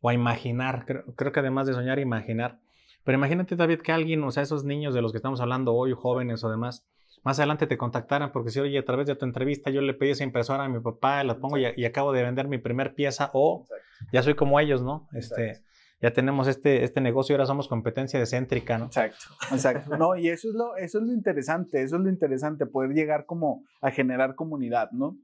o 0.02 0.10
a 0.10 0.14
imaginar, 0.14 0.86
creo, 0.86 1.04
creo 1.16 1.32
que 1.32 1.42
además 1.42 1.68
de 1.68 1.74
soñar, 1.74 2.00
imaginar. 2.00 2.60
Pero 3.04 3.18
imagínate, 3.18 3.56
David, 3.56 3.82
que 3.82 3.92
alguien, 3.92 4.24
o 4.24 4.32
sea, 4.32 4.44
esos 4.44 4.64
niños 4.64 4.94
de 4.94 5.02
los 5.02 5.12
que 5.12 5.18
estamos 5.18 5.42
hablando 5.42 5.74
hoy, 5.74 5.94
jóvenes 5.94 6.44
o 6.44 6.50
demás, 6.50 6.88
más 7.24 7.40
adelante 7.40 7.68
te 7.68 7.78
contactaran 7.78 8.32
porque 8.32 8.52
si, 8.52 8.60
oye, 8.60 8.78
a 8.78 8.86
través 8.86 9.08
de 9.08 9.16
tu 9.16 9.26
entrevista 9.26 9.70
yo 9.70 9.82
le 9.82 9.94
pedí 9.94 10.12
esa 10.12 10.24
impresora 10.24 10.64
a 10.64 10.70
mi 10.70 10.80
papá, 10.80 11.24
la 11.24 11.38
pongo 11.38 11.58
y, 11.58 11.86
acabo 11.86 12.14
de 12.14 12.24
vender 12.24 12.48
mi 12.48 12.58
primer 12.58 12.96
pieza 12.96 13.32
o 13.34 13.68
ya 14.14 14.24
soy 14.24 14.36
como 14.36 14.60
ellos, 14.60 14.82
¿no? 14.82 15.08
Este, 15.14 15.62
ya 16.02 16.12
tenemos 16.12 16.48
este, 16.48 16.84
este 16.84 17.02
negocio 17.02 17.34
y 17.34 17.36
ahora 17.36 17.46
somos 17.46 17.68
competencia 17.68 18.24
céntrica, 18.26 18.78
¿no? 18.78 18.86
Exacto, 18.86 19.26
exacto. 19.52 19.98
No, 19.98 20.16
y 20.16 20.30
eso 20.30 20.50
es 20.50 20.56
lo, 20.56 20.76
eso 20.78 21.00
es 21.00 21.06
lo 21.06 21.14
interesante, 21.14 21.82
eso 21.82 21.96
es 21.96 22.02
lo 22.02 22.10
interesante, 22.10 22.66
poder 22.66 22.92
llegar 22.92 23.26
como 23.26 23.64
a 23.82 23.92
generar 23.92 24.36
comunidad, 24.36 24.92
¿no? 24.92 25.18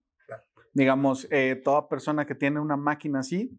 Digamos, 0.74 1.28
eh, 1.30 1.62
toda 1.64 1.88
persona 1.88 2.26
que 2.26 2.34
tiene 2.34 2.60
una 2.60 2.76
máquina 2.76 3.20
así 3.20 3.52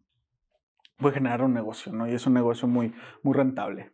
puede 0.99 1.15
generar 1.15 1.43
un 1.43 1.53
negocio, 1.53 1.93
¿no? 1.93 2.09
Y 2.09 2.15
es 2.15 2.27
un 2.27 2.35
negocio 2.35 2.67
muy, 2.67 2.93
muy 3.23 3.35
rentable. 3.35 3.93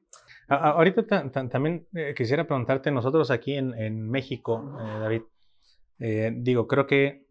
Ahorita 0.50 1.30
también 1.30 1.86
eh, 1.94 2.12
quisiera 2.16 2.44
preguntarte, 2.44 2.90
nosotros 2.90 3.30
aquí 3.30 3.54
en, 3.54 4.10
México, 4.10 4.76
eh, 4.80 4.98
David, 4.98 5.22
eh, 6.00 6.32
digo, 6.34 6.66
creo 6.66 6.88
que, 6.88 7.24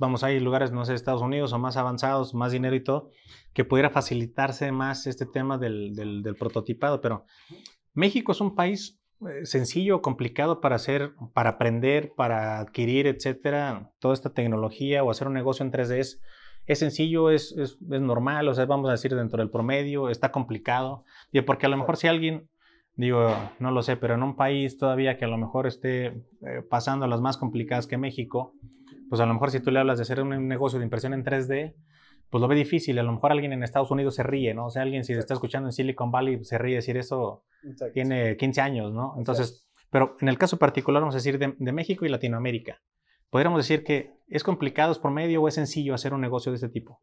vamos, 0.00 0.24
hay 0.24 0.40
lugares, 0.40 0.72
no 0.72 0.84
sé, 0.84 0.94
Estados 0.94 1.22
Unidos 1.22 1.52
o 1.52 1.58
más 1.58 1.76
avanzados, 1.76 2.34
más 2.34 2.50
dinero 2.50 2.74
y 2.74 2.82
todo, 2.82 3.10
que 3.52 3.64
pudiera 3.64 3.90
facilitarse 3.90 4.72
más 4.72 5.06
este 5.06 5.26
tema 5.26 5.58
del, 5.58 5.94
del, 5.94 6.34
prototipado, 6.34 7.00
pero 7.00 7.26
México 7.92 8.32
es 8.32 8.40
un 8.40 8.56
país 8.56 8.98
sencillo, 9.44 10.00
complicado 10.00 10.60
para 10.60 10.76
hacer, 10.76 11.12
para 11.34 11.50
aprender, 11.50 12.14
para 12.16 12.58
adquirir, 12.58 13.06
etcétera, 13.06 13.92
toda 13.98 14.14
esta 14.14 14.32
tecnología 14.32 15.04
o 15.04 15.10
hacer 15.10 15.28
un 15.28 15.34
negocio 15.34 15.64
en 15.64 15.70
3D 15.70 15.98
es 15.98 16.20
es 16.66 16.78
sencillo, 16.78 17.30
es, 17.30 17.52
es, 17.52 17.78
es, 17.90 18.00
normal, 18.00 18.46
o 18.48 18.54
sea, 18.54 18.64
vamos 18.64 18.88
a 18.88 18.92
decir 18.92 19.14
dentro 19.14 19.38
del 19.38 19.50
promedio, 19.50 20.08
está 20.08 20.30
complicado. 20.30 21.04
y 21.32 21.40
porque 21.40 21.66
a 21.66 21.68
lo 21.68 21.76
mejor 21.76 21.96
si 21.96 22.06
alguien, 22.06 22.48
digo, 22.94 23.34
no 23.58 23.72
lo 23.72 23.82
sé, 23.82 23.96
pero 23.96 24.14
en 24.14 24.22
un 24.22 24.36
país 24.36 24.78
todavía 24.78 25.16
que 25.16 25.24
a 25.24 25.28
lo 25.28 25.36
mejor 25.36 25.66
esté 25.66 26.06
eh, 26.06 26.62
pasando 26.68 27.06
las 27.06 27.20
más 27.20 27.36
complicadas 27.38 27.86
que 27.86 27.98
México, 27.98 28.54
pues 29.10 29.20
a 29.20 29.26
lo 29.26 29.34
mejor 29.34 29.50
si 29.50 29.60
tú 29.60 29.70
le 29.70 29.80
hablas 29.80 29.98
de 29.98 30.02
hacer 30.02 30.22
un 30.22 30.48
negocio 30.48 30.78
de 30.78 30.86
impresión 30.86 31.12
en 31.12 31.22
3D, 31.22 31.74
pues 32.30 32.40
lo 32.40 32.48
ve 32.48 32.54
difícil. 32.54 32.98
A 32.98 33.02
lo 33.02 33.12
mejor 33.12 33.32
alguien 33.32 33.52
en 33.52 33.62
Estados 33.62 33.90
Unidos 33.90 34.14
se 34.14 34.22
ríe, 34.22 34.54
¿no? 34.54 34.66
O 34.66 34.70
sea, 34.70 34.82
alguien 34.82 35.04
si 35.04 35.12
está 35.12 35.34
escuchando 35.34 35.68
en 35.68 35.72
Silicon 35.72 36.10
Valley 36.10 36.42
se 36.44 36.56
ríe 36.56 36.76
decir 36.76 36.96
eso 36.96 37.44
tiene 37.92 38.38
15 38.38 38.60
años, 38.62 38.94
¿no? 38.94 39.14
Entonces, 39.18 39.68
pero 39.90 40.16
en 40.20 40.28
el 40.28 40.38
caso 40.38 40.58
particular 40.58 41.02
vamos 41.02 41.14
a 41.14 41.18
decir 41.18 41.38
de 41.38 41.72
México 41.72 42.06
y 42.06 42.08
Latinoamérica 42.08 42.80
podríamos 43.30 43.58
decir 43.60 43.84
que 43.84 44.12
es 44.28 44.44
complicado, 44.44 44.92
es 44.92 44.98
promedio 44.98 45.42
o 45.42 45.48
es 45.48 45.54
sencillo 45.54 45.94
hacer 45.94 46.12
un 46.12 46.20
negocio 46.20 46.52
de 46.52 46.56
este 46.56 46.68
tipo? 46.68 47.00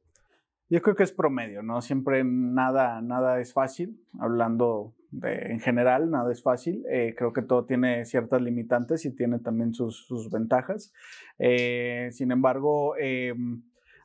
Yo 0.69 0.81
creo 0.81 0.95
que 0.95 1.03
es 1.03 1.13
promedio, 1.13 1.63
¿no? 1.63 1.81
Siempre 1.81 2.23
nada, 2.25 3.01
nada 3.01 3.39
es 3.39 3.53
fácil, 3.53 4.01
hablando 4.19 4.93
de, 5.11 5.51
en 5.51 5.59
general, 5.59 6.09
nada 6.09 6.31
es 6.31 6.41
fácil. 6.41 6.85
Eh, 6.89 7.15
creo 7.17 7.33
que 7.33 7.41
todo 7.41 7.65
tiene 7.65 8.05
ciertas 8.05 8.41
limitantes 8.41 9.05
y 9.05 9.15
tiene 9.15 9.39
también 9.39 9.73
sus, 9.73 10.05
sus 10.05 10.29
ventajas. 10.29 10.93
Eh, 11.39 12.09
sin 12.11 12.31
embargo, 12.31 12.95
eh, 12.99 13.33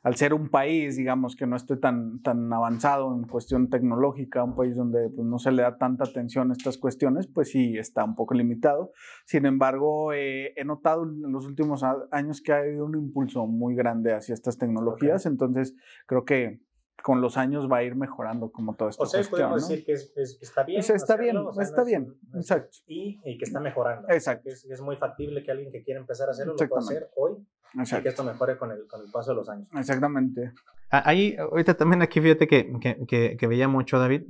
al 0.03 0.15
ser 0.15 0.33
un 0.33 0.49
país, 0.49 0.97
digamos, 0.97 1.37
que 1.37 1.47
no 1.47 1.55
esté 1.55 1.77
tan, 1.77 2.21
tan 2.21 2.51
avanzado 2.51 3.15
en 3.15 3.23
cuestión 3.23 3.69
tecnológica, 3.69 4.43
un 4.43 4.53
país 4.53 4.75
donde 4.75 5.09
pues, 5.09 5.25
no 5.25 5.39
se 5.39 5.53
le 5.53 5.61
da 5.61 5.77
tanta 5.77 6.03
atención 6.03 6.49
a 6.49 6.53
estas 6.53 6.77
cuestiones, 6.77 7.27
pues 7.27 7.51
sí 7.51 7.77
está 7.77 8.03
un 8.03 8.15
poco 8.15 8.33
limitado. 8.33 8.91
Sin 9.25 9.45
embargo, 9.45 10.11
eh, 10.11 10.53
he 10.57 10.65
notado 10.65 11.03
en 11.03 11.31
los 11.31 11.45
últimos 11.45 11.83
años 12.11 12.41
que 12.41 12.51
ha 12.51 12.57
habido 12.57 12.85
un 12.85 12.97
impulso 12.97 13.47
muy 13.47 13.75
grande 13.75 14.13
hacia 14.13 14.33
estas 14.33 14.57
tecnologías, 14.57 15.25
entonces 15.25 15.73
creo 16.05 16.25
que 16.25 16.59
con 17.01 17.21
los 17.21 17.37
años 17.37 17.69
va 17.71 17.77
a 17.77 17.83
ir 17.83 17.95
mejorando 17.95 18.51
como 18.51 18.75
todo 18.75 18.89
esto. 18.89 19.03
O 19.03 19.05
sea, 19.05 19.21
podemos 19.29 19.67
decir 19.67 19.85
que 19.85 19.93
está 19.93 20.63
bien. 20.63 20.79
está 20.79 21.17
bien, 21.17 21.37
está 21.59 21.83
bien, 21.83 22.15
exacto. 22.33 22.77
Y, 22.87 23.19
que 23.37 23.43
está 23.43 23.59
mejorando. 23.59 24.07
Exacto. 24.09 24.49
Es, 24.49 24.65
es, 24.65 24.81
muy 24.81 24.95
factible 24.95 25.43
que 25.43 25.51
alguien 25.51 25.71
que 25.71 25.83
quiera 25.83 25.99
empezar 25.99 26.29
a 26.29 26.31
hacerlo 26.31 26.55
lo 26.59 26.67
pueda 26.67 26.79
hacer 26.79 27.09
hoy 27.15 27.45
y 27.73 28.01
que 28.01 28.09
esto 28.09 28.23
mejore 28.23 28.57
con 28.57 28.71
el, 28.71 28.87
con 28.87 29.01
el 29.01 29.11
paso 29.11 29.31
de 29.31 29.35
los 29.35 29.49
años. 29.49 29.67
Exactamente. 29.75 30.53
Ah, 30.91 31.03
ahí, 31.05 31.35
ahorita 31.37 31.73
también 31.73 32.01
aquí 32.01 32.21
fíjate 32.21 32.47
que, 32.47 32.71
que, 33.07 33.37
que, 33.37 33.47
veía 33.47 33.67
mucho, 33.67 33.97
David, 33.97 34.23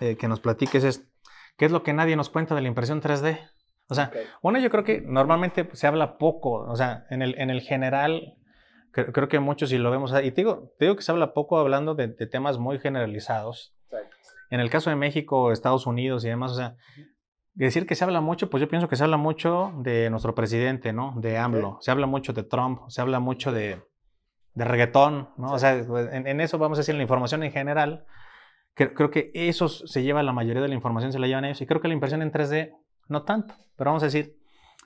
eh, 0.00 0.16
que 0.16 0.28
nos 0.28 0.40
platiques 0.40 0.82
es, 0.82 1.08
¿qué 1.56 1.66
es 1.66 1.72
lo 1.72 1.82
que 1.82 1.92
nadie 1.92 2.16
nos 2.16 2.30
cuenta 2.30 2.54
de 2.54 2.62
la 2.62 2.68
impresión 2.68 3.00
3D? 3.00 3.38
O 3.88 3.94
sea, 3.94 4.12
bueno, 4.42 4.58
yo 4.60 4.70
creo 4.70 4.84
que 4.84 5.00
normalmente 5.00 5.68
se 5.72 5.86
habla 5.86 6.16
poco, 6.16 6.52
o 6.52 6.76
sea, 6.76 7.06
en 7.10 7.22
el, 7.22 7.38
en 7.38 7.50
el 7.50 7.60
general 7.60 8.36
creo, 8.90 9.28
que 9.28 9.38
muchos, 9.38 9.72
y 9.72 9.78
lo 9.78 9.90
vemos, 9.90 10.12
y 10.22 10.30
te 10.30 10.40
digo, 10.42 10.72
te 10.78 10.86
digo 10.86 10.96
que 10.96 11.02
se 11.02 11.12
habla 11.12 11.32
poco 11.32 11.58
hablando 11.58 11.94
de, 11.94 12.08
temas 12.08 12.58
muy 12.58 12.78
generalizados. 12.78 13.74
En 14.50 14.60
el 14.60 14.70
caso 14.70 14.90
de 14.90 14.96
México, 14.96 15.52
Estados 15.52 15.86
Unidos 15.86 16.24
y 16.24 16.28
demás, 16.28 16.52
o 16.52 16.54
sea, 16.56 16.76
decir 17.54 17.86
que 17.86 17.94
se 17.94 18.04
habla 18.04 18.20
mucho, 18.20 18.50
pues 18.50 18.60
yo 18.60 18.68
pienso 18.68 18.88
que 18.88 18.96
se 18.96 19.04
habla 19.04 19.16
mucho 19.16 19.72
de 19.78 20.10
nuestro 20.10 20.34
presidente, 20.34 20.92
¿no? 20.92 21.14
De 21.16 21.38
AMLO, 21.38 21.78
se 21.80 21.90
habla 21.90 22.06
mucho 22.06 22.32
de 22.32 22.42
Trump, 22.42 22.80
se 22.88 23.00
habla 23.00 23.20
mucho 23.20 23.52
de, 23.52 23.80
de 24.54 24.64
reggaetón, 24.64 25.30
¿no? 25.36 25.52
O 25.52 25.58
sea, 25.58 25.84
pues, 25.86 26.12
en, 26.12 26.40
eso 26.40 26.58
vamos 26.58 26.78
a 26.78 26.80
decir 26.80 26.94
la 26.96 27.02
información 27.02 27.42
en 27.44 27.52
general. 27.52 28.04
Creo, 28.74 28.94
creo 28.94 29.10
que 29.10 29.30
eso 29.34 29.68
se 29.68 30.02
lleva, 30.02 30.22
la 30.22 30.32
mayoría 30.32 30.62
de 30.62 30.68
la 30.68 30.74
información 30.74 31.12
se 31.12 31.18
la 31.18 31.28
llevan 31.28 31.44
ellos, 31.44 31.60
y 31.60 31.66
creo 31.66 31.80
que 31.80 31.88
la 31.88 31.94
impresión 31.94 32.22
en 32.22 32.32
3D 32.32 32.72
no 33.08 33.22
tanto, 33.22 33.54
pero 33.76 33.90
vamos 33.90 34.02
a 34.02 34.06
decir, 34.06 34.39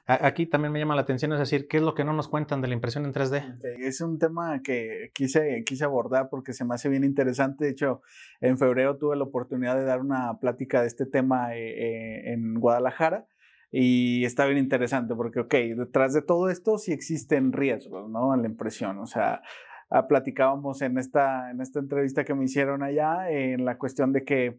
Aquí 0.06 0.44
también 0.44 0.70
me 0.70 0.78
llama 0.78 0.94
la 0.94 1.00
atención, 1.00 1.32
es 1.32 1.38
decir, 1.38 1.66
¿qué 1.66 1.78
es 1.78 1.82
lo 1.82 1.94
que 1.94 2.04
no 2.04 2.12
nos 2.12 2.28
cuentan 2.28 2.60
de 2.60 2.68
la 2.68 2.74
impresión 2.74 3.06
en 3.06 3.14
3D? 3.14 3.58
Es 3.78 4.02
un 4.02 4.18
tema 4.18 4.60
que 4.62 5.10
quise, 5.14 5.64
quise 5.64 5.84
abordar 5.84 6.28
porque 6.28 6.52
se 6.52 6.66
me 6.66 6.74
hace 6.74 6.90
bien 6.90 7.04
interesante. 7.04 7.64
De 7.64 7.70
hecho, 7.70 8.02
en 8.42 8.58
febrero 8.58 8.98
tuve 8.98 9.16
la 9.16 9.24
oportunidad 9.24 9.76
de 9.76 9.84
dar 9.84 10.00
una 10.00 10.38
plática 10.40 10.82
de 10.82 10.88
este 10.88 11.06
tema 11.06 11.56
eh, 11.56 11.70
eh, 11.70 12.32
en 12.34 12.54
Guadalajara 12.60 13.26
y 13.70 14.26
está 14.26 14.44
bien 14.44 14.58
interesante 14.58 15.14
porque, 15.14 15.40
ok, 15.40 15.54
detrás 15.74 16.12
de 16.12 16.20
todo 16.20 16.50
esto 16.50 16.76
sí 16.76 16.92
existen 16.92 17.54
riesgos, 17.54 18.10
¿no? 18.10 18.34
En 18.34 18.42
la 18.42 18.48
impresión, 18.48 18.98
o 18.98 19.06
sea, 19.06 19.40
ah, 19.88 20.06
platicábamos 20.06 20.82
en 20.82 20.98
esta, 20.98 21.50
en 21.50 21.62
esta 21.62 21.78
entrevista 21.78 22.24
que 22.24 22.34
me 22.34 22.44
hicieron 22.44 22.82
allá 22.82 23.30
en 23.30 23.64
la 23.64 23.78
cuestión 23.78 24.12
de 24.12 24.22
que 24.22 24.58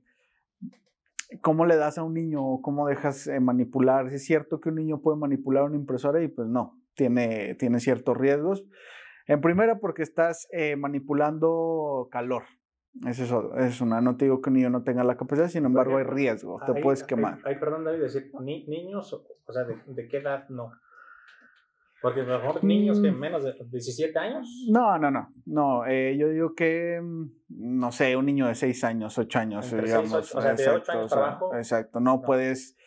¿cómo 1.42 1.66
le 1.66 1.76
das 1.76 1.98
a 1.98 2.04
un 2.04 2.14
niño 2.14 2.46
o 2.46 2.62
cómo 2.62 2.88
dejas 2.88 3.28
eh, 3.28 3.40
manipular? 3.40 4.08
¿Es 4.08 4.26
cierto 4.26 4.60
que 4.60 4.70
un 4.70 4.76
niño 4.76 5.02
puede 5.02 5.18
manipular 5.18 5.64
una 5.64 5.76
impresora? 5.76 6.22
Y 6.22 6.28
pues 6.28 6.48
no, 6.48 6.80
tiene, 6.96 7.56
tiene 7.56 7.80
ciertos 7.80 8.18
riesgos. 8.18 8.66
En 9.28 9.42
primera, 9.42 9.80
porque 9.80 10.04
estás 10.04 10.48
eh, 10.52 10.76
manipulando 10.76 12.08
calor. 12.12 12.44
Es 13.08 13.20
eso, 13.20 13.56
es 13.58 13.82
una. 13.82 14.00
No 14.00 14.16
te 14.16 14.26
digo 14.26 14.42
que 14.42 14.50
un 14.50 14.56
niño 14.56 14.70
no 14.70 14.84
tenga 14.84 15.04
la 15.04 15.18
capacidad, 15.18 15.50
sin 15.50 15.66
embargo, 15.66 15.98
hay 15.98 16.06
riesgo, 16.06 16.62
te 16.66 16.82
puedes 16.82 17.04
quemar. 17.04 17.40
Hay, 17.44 17.60
perdón, 17.60 17.84
David, 17.84 18.02
decir, 18.02 18.32
niños, 18.40 19.12
o 19.14 19.52
sea, 19.52 19.66
de, 19.66 20.08
qué 20.08 20.18
edad 20.18 20.48
no? 20.48 20.72
Porque 22.06 22.22
mejor 22.22 22.64
niños 22.64 23.02
que 23.02 23.12
mm. 23.12 23.18
menos 23.18 23.44
de 23.44 23.56
17 23.72 24.20
años. 24.20 24.48
No, 24.70 24.96
no, 25.00 25.10
no. 25.10 25.34
No, 25.48 25.88
eh, 25.88 26.16
yo 26.16 26.30
digo 26.30 26.54
que, 26.54 27.02
mm, 27.02 27.30
no 27.80 27.92
sé, 27.92 28.16
un 28.16 28.28
niño 28.28 28.48
de 28.48 28.54
6 28.54 28.84
años, 28.84 29.18
8 29.18 29.40
años, 29.40 29.72
digamos. 29.72 30.36
o 30.36 30.40
sea, 30.40 30.54
de 30.54 30.70
8 30.70 30.92
años 30.92 31.10
trabajo. 31.10 31.56
Exacto, 31.56 32.00
no, 32.00 32.22
puedes. 32.22 32.78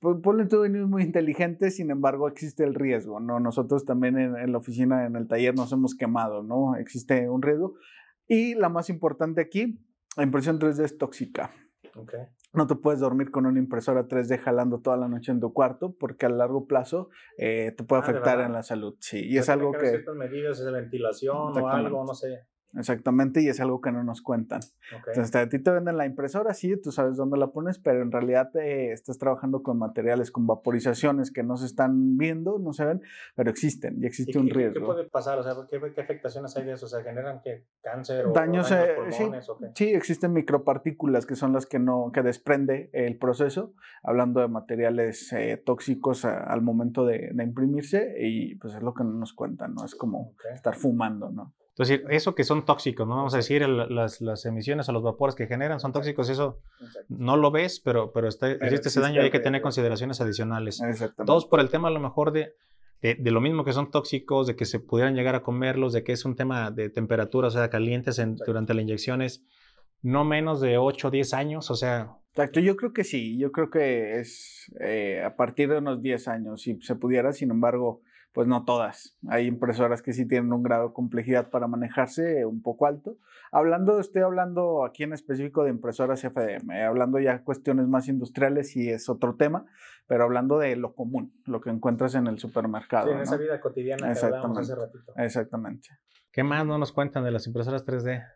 Ponle 0.00 0.46
todo 0.46 0.66
niños 0.66 0.88
muy 0.88 1.02
inteligentes, 1.02 1.76
sin 1.76 1.90
embargo, 1.90 2.26
existe 2.26 2.64
el 2.64 2.74
riesgo, 2.74 3.20
¿no? 3.20 3.38
Nosotros 3.38 3.84
también 3.84 4.18
en, 4.18 4.34
en, 4.34 4.52
la 4.52 4.56
oficina, 4.56 5.04
en 5.04 5.16
el 5.16 5.28
taller, 5.28 5.54
nos 5.54 5.70
hemos 5.70 5.94
quemado, 5.94 6.42
¿no? 6.42 6.74
Existe 6.76 7.28
un 7.28 7.42
riesgo. 7.42 7.74
Y 8.26 8.54
la 8.54 8.70
más 8.70 8.88
importante 8.88 9.42
aquí, 9.42 9.78
la 10.16 10.22
impresión 10.22 10.58
3D 10.58 10.84
es 10.84 10.96
tóxica. 10.96 11.50
Okay. 11.94 12.20
No 12.54 12.66
te 12.66 12.76
puedes 12.76 13.00
dormir 13.00 13.30
con 13.30 13.46
una 13.46 13.58
impresora 13.58 14.06
3D 14.06 14.38
jalando 14.38 14.80
toda 14.80 14.96
la 14.96 15.08
noche 15.08 15.32
en 15.32 15.40
tu 15.40 15.52
cuarto 15.52 15.94
porque 15.98 16.26
a 16.26 16.28
largo 16.28 16.66
plazo 16.66 17.10
eh, 17.36 17.74
te 17.76 17.82
puede 17.82 18.02
ah, 18.02 18.04
afectar 18.04 18.40
en 18.40 18.52
la 18.52 18.62
salud. 18.62 18.94
Sí, 19.00 19.26
y 19.26 19.38
es 19.38 19.48
algo 19.48 19.72
que... 19.72 19.88
ciertas 19.88 20.14
medidas 20.14 20.64
de 20.64 20.70
ventilación 20.70 21.58
o 21.58 21.68
algo, 21.68 22.04
no 22.04 22.14
sé. 22.14 22.46
Exactamente, 22.78 23.40
y 23.42 23.48
es 23.48 23.60
algo 23.60 23.80
que 23.80 23.92
no 23.92 24.02
nos 24.04 24.22
cuentan. 24.22 24.60
Ok. 24.96 25.08
Entonces, 25.08 25.34
a 25.36 25.48
ti 25.48 25.58
te 25.58 25.70
venden 25.70 25.96
la 25.96 26.06
impresora, 26.06 26.54
sí, 26.54 26.76
tú 26.80 26.92
sabes 26.92 27.16
dónde 27.16 27.36
la 27.38 27.48
pones, 27.48 27.78
pero 27.78 28.02
en 28.02 28.10
realidad 28.12 28.54
eh, 28.56 28.92
estás 28.92 29.18
trabajando 29.18 29.62
con 29.62 29.78
materiales, 29.78 30.30
con 30.30 30.46
vaporizaciones 30.46 31.30
que 31.32 31.42
no 31.42 31.56
se 31.56 31.66
están 31.66 32.16
viendo, 32.18 32.58
no 32.58 32.72
se 32.72 32.84
ven, 32.84 33.02
pero 33.34 33.50
existen 33.50 33.98
y 33.98 34.04
¿Y 34.04 34.06
existe 34.06 34.38
un 34.38 34.46
y 34.46 34.48
qué 34.48 34.54
riesgo. 34.54 34.86
puede 34.86 35.04
pasar? 35.04 35.38
O 35.38 35.42
sea, 35.42 35.54
¿qué, 35.70 35.80
qué 35.94 36.00
afectaciones 36.00 36.56
hay 36.56 36.64
de 36.64 36.72
eso? 36.72 36.86
O 36.86 36.88
sea, 36.88 37.02
¿generan 37.02 37.40
qué? 37.42 37.64
¿Cáncer 37.82 38.26
o 38.26 38.32
Daños, 38.32 38.70
daños, 38.70 38.88
eh, 38.88 38.94
pulmones 39.18 39.48
o 39.48 39.58
qué? 39.58 39.66
Sí, 39.74 39.84
existen 39.92 40.32
micropartículas 40.32 41.26
que 41.26 41.36
son 41.36 41.52
las 41.52 41.66
que 41.66 41.78
no 41.78 42.10
que 42.12 42.22
desprende 42.22 42.90
el 42.92 43.16
proceso, 43.18 43.74
hablando 44.02 44.40
de 44.40 44.48
materiales 44.48 45.32
eh, 45.32 45.56
tóxicos 45.64 46.24
a- 46.24 46.44
al 46.44 46.62
momento 46.62 47.04
de, 47.06 47.30
de 47.32 47.44
imprimirse 47.44 48.14
y 48.18 48.54
pues 48.56 48.74
es 48.74 48.82
lo 48.82 48.94
que 48.94 49.04
no 49.04 49.10
nos 49.12 49.32
cuentan, 49.32 49.74
¿no? 49.74 49.84
Es 49.84 49.94
como 49.94 50.34
estar 50.54 50.74
fumando, 50.74 51.30
¿no? 51.30 51.52
Entonces, 51.76 52.02
eso 52.08 52.36
que 52.36 52.44
son 52.44 52.64
tóxicos, 52.64 53.06
¿no? 53.06 53.16
Vamos 53.16 53.34
a 53.34 53.38
decir, 53.38 53.62
el- 53.62 53.92
las, 53.94 54.20
las 54.20 54.46
emisiones 54.46 54.88
o 54.88 54.92
los 54.92 55.02
vapores 55.02 55.34
que 55.34 55.46
generan 55.48 55.80
son 55.80 55.92
tóxicos, 55.92 56.28
eso 56.30 56.60
Exacto. 56.80 57.14
no 57.18 57.36
lo 57.36 57.50
ves, 57.50 57.80
pero, 57.80 58.12
pero, 58.12 58.28
está, 58.28 58.50
existe 58.50 58.88
ese 58.90 59.00
daño 59.00 59.20
y 59.20 59.24
hay 59.24 59.30
que 59.32 59.40
tener 59.40 59.60
consideraciones 59.60 60.20
adicionales. 60.20 60.80
Exactamente. 60.80 61.26
Todos 61.26 61.46
por 61.46 61.58
el 61.60 61.70
tema 61.70 61.88
a 61.88 61.90
lo 61.90 61.98
mejor 61.98 62.30
de, 62.30 62.52
de, 63.02 63.16
de 63.16 63.30
lo 63.32 63.40
mismo 63.40 63.64
que 63.64 63.72
son 63.72 63.90
tóxicos, 63.90 64.46
de 64.46 64.54
que 64.54 64.66
se 64.66 64.78
pudieran 64.78 65.16
llegar 65.16 65.34
a 65.34 65.42
comerlos, 65.42 65.92
de 65.92 66.04
que 66.04 66.12
es 66.12 66.24
un 66.24 66.36
tema 66.36 66.70
de 66.70 66.90
temperatura, 66.90 67.48
o 67.48 67.50
sea, 67.50 67.68
calientes 67.70 68.20
en- 68.20 68.36
durante 68.36 68.72
las 68.72 68.82
inyecciones, 68.82 69.44
no 70.00 70.24
menos 70.24 70.60
de 70.60 70.78
8 70.78 71.08
o 71.08 71.10
10 71.10 71.34
años, 71.34 71.70
o 71.70 71.74
sea, 71.74 72.12
Exacto, 72.36 72.58
yo 72.60 72.74
creo 72.76 72.92
que 72.92 73.04
sí, 73.04 73.38
yo 73.38 73.52
creo 73.52 73.70
que 73.70 74.18
es 74.18 74.72
eh, 74.80 75.22
a 75.24 75.36
partir 75.36 75.68
de 75.70 75.78
unos 75.78 76.02
10 76.02 76.26
años, 76.28 76.62
si 76.62 76.80
se 76.82 76.96
pudiera, 76.96 77.32
sin 77.32 77.50
embargo, 77.52 78.00
pues 78.34 78.48
no 78.48 78.64
todas. 78.64 79.16
Hay 79.28 79.46
impresoras 79.46 80.02
que 80.02 80.12
sí 80.12 80.26
tienen 80.26 80.52
un 80.52 80.64
grado 80.64 80.88
de 80.88 80.92
complejidad 80.92 81.50
para 81.50 81.68
manejarse 81.68 82.44
un 82.44 82.62
poco 82.62 82.86
alto. 82.86 83.16
Hablando, 83.52 84.00
estoy 84.00 84.22
hablando 84.22 84.84
aquí 84.84 85.04
en 85.04 85.12
específico 85.12 85.62
de 85.62 85.70
impresoras 85.70 86.20
FDM, 86.20 86.72
eh, 86.72 86.82
hablando 86.82 87.20
ya 87.20 87.44
cuestiones 87.44 87.86
más 87.86 88.08
industriales 88.08 88.74
y 88.74 88.90
es 88.90 89.08
otro 89.08 89.36
tema, 89.36 89.66
pero 90.08 90.24
hablando 90.24 90.58
de 90.58 90.74
lo 90.74 90.94
común, 90.96 91.32
lo 91.46 91.60
que 91.60 91.70
encuentras 91.70 92.16
en 92.16 92.26
el 92.26 92.40
supermercado. 92.40 93.06
Sí, 93.06 93.12
en 93.12 93.18
¿no? 93.18 93.22
esa 93.22 93.36
vida 93.36 93.60
cotidiana 93.60 94.12
que 94.12 94.18
hablábamos 94.18 94.58
hace 94.58 94.72
Exactamente. 94.72 94.98
ratito. 94.98 95.12
Exactamente. 95.16 95.88
¿qué 96.32 96.42
más 96.42 96.66
no 96.66 96.76
nos 96.76 96.90
cuentan 96.90 97.22
de 97.22 97.30
las 97.30 97.46
impresoras 97.46 97.86
3D? 97.86 98.26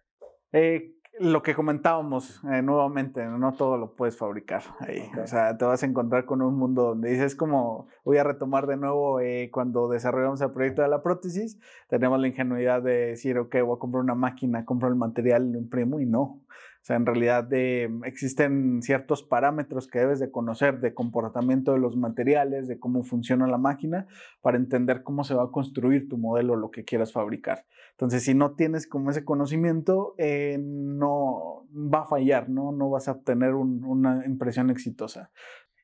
Eh, 0.52 0.94
lo 1.20 1.42
que 1.42 1.54
comentábamos 1.54 2.40
eh, 2.44 2.62
nuevamente, 2.62 3.24
no 3.24 3.52
todo 3.52 3.76
lo 3.76 3.94
puedes 3.94 4.16
fabricar 4.16 4.62
ahí. 4.80 5.10
O 5.22 5.26
sea, 5.26 5.56
te 5.56 5.64
vas 5.64 5.82
a 5.82 5.86
encontrar 5.86 6.24
con 6.24 6.42
un 6.42 6.56
mundo 6.56 6.82
donde 6.82 7.10
dices 7.10 7.34
como, 7.34 7.88
voy 8.04 8.18
a 8.18 8.24
retomar 8.24 8.66
de 8.66 8.76
nuevo 8.76 9.20
eh, 9.20 9.50
cuando 9.52 9.88
desarrollamos 9.88 10.40
el 10.40 10.50
proyecto 10.50 10.82
de 10.82 10.88
la 10.88 11.02
prótesis, 11.02 11.58
tenemos 11.88 12.20
la 12.20 12.28
ingenuidad 12.28 12.82
de 12.82 13.06
decir, 13.08 13.38
ok, 13.38 13.56
voy 13.64 13.76
a 13.76 13.78
comprar 13.78 14.02
una 14.02 14.14
máquina, 14.14 14.64
compro 14.64 14.88
el 14.88 14.96
material, 14.96 15.52
lo 15.52 15.58
imprimo 15.58 16.00
y 16.00 16.06
no. 16.06 16.40
O 16.88 16.90
sea, 16.90 16.96
en 16.96 17.04
realidad 17.04 17.46
eh, 17.52 17.86
existen 18.04 18.80
ciertos 18.80 19.22
parámetros 19.22 19.88
que 19.88 19.98
debes 19.98 20.20
de 20.20 20.30
conocer 20.30 20.80
de 20.80 20.94
comportamiento 20.94 21.72
de 21.74 21.78
los 21.78 21.98
materiales, 21.98 22.66
de 22.66 22.78
cómo 22.78 23.04
funciona 23.04 23.46
la 23.46 23.58
máquina, 23.58 24.06
para 24.40 24.56
entender 24.56 25.02
cómo 25.02 25.22
se 25.22 25.34
va 25.34 25.42
a 25.44 25.50
construir 25.50 26.08
tu 26.08 26.16
modelo, 26.16 26.56
lo 26.56 26.70
que 26.70 26.84
quieras 26.84 27.12
fabricar. 27.12 27.66
Entonces, 27.90 28.22
si 28.24 28.32
no 28.32 28.52
tienes 28.52 28.86
como 28.86 29.10
ese 29.10 29.22
conocimiento, 29.22 30.14
eh, 30.16 30.56
no 30.62 31.66
va 31.74 32.04
a 32.04 32.06
fallar, 32.06 32.48
¿no? 32.48 32.72
No 32.72 32.88
vas 32.88 33.06
a 33.08 33.12
obtener 33.12 33.52
un- 33.54 33.84
una 33.84 34.24
impresión 34.24 34.70
exitosa. 34.70 35.30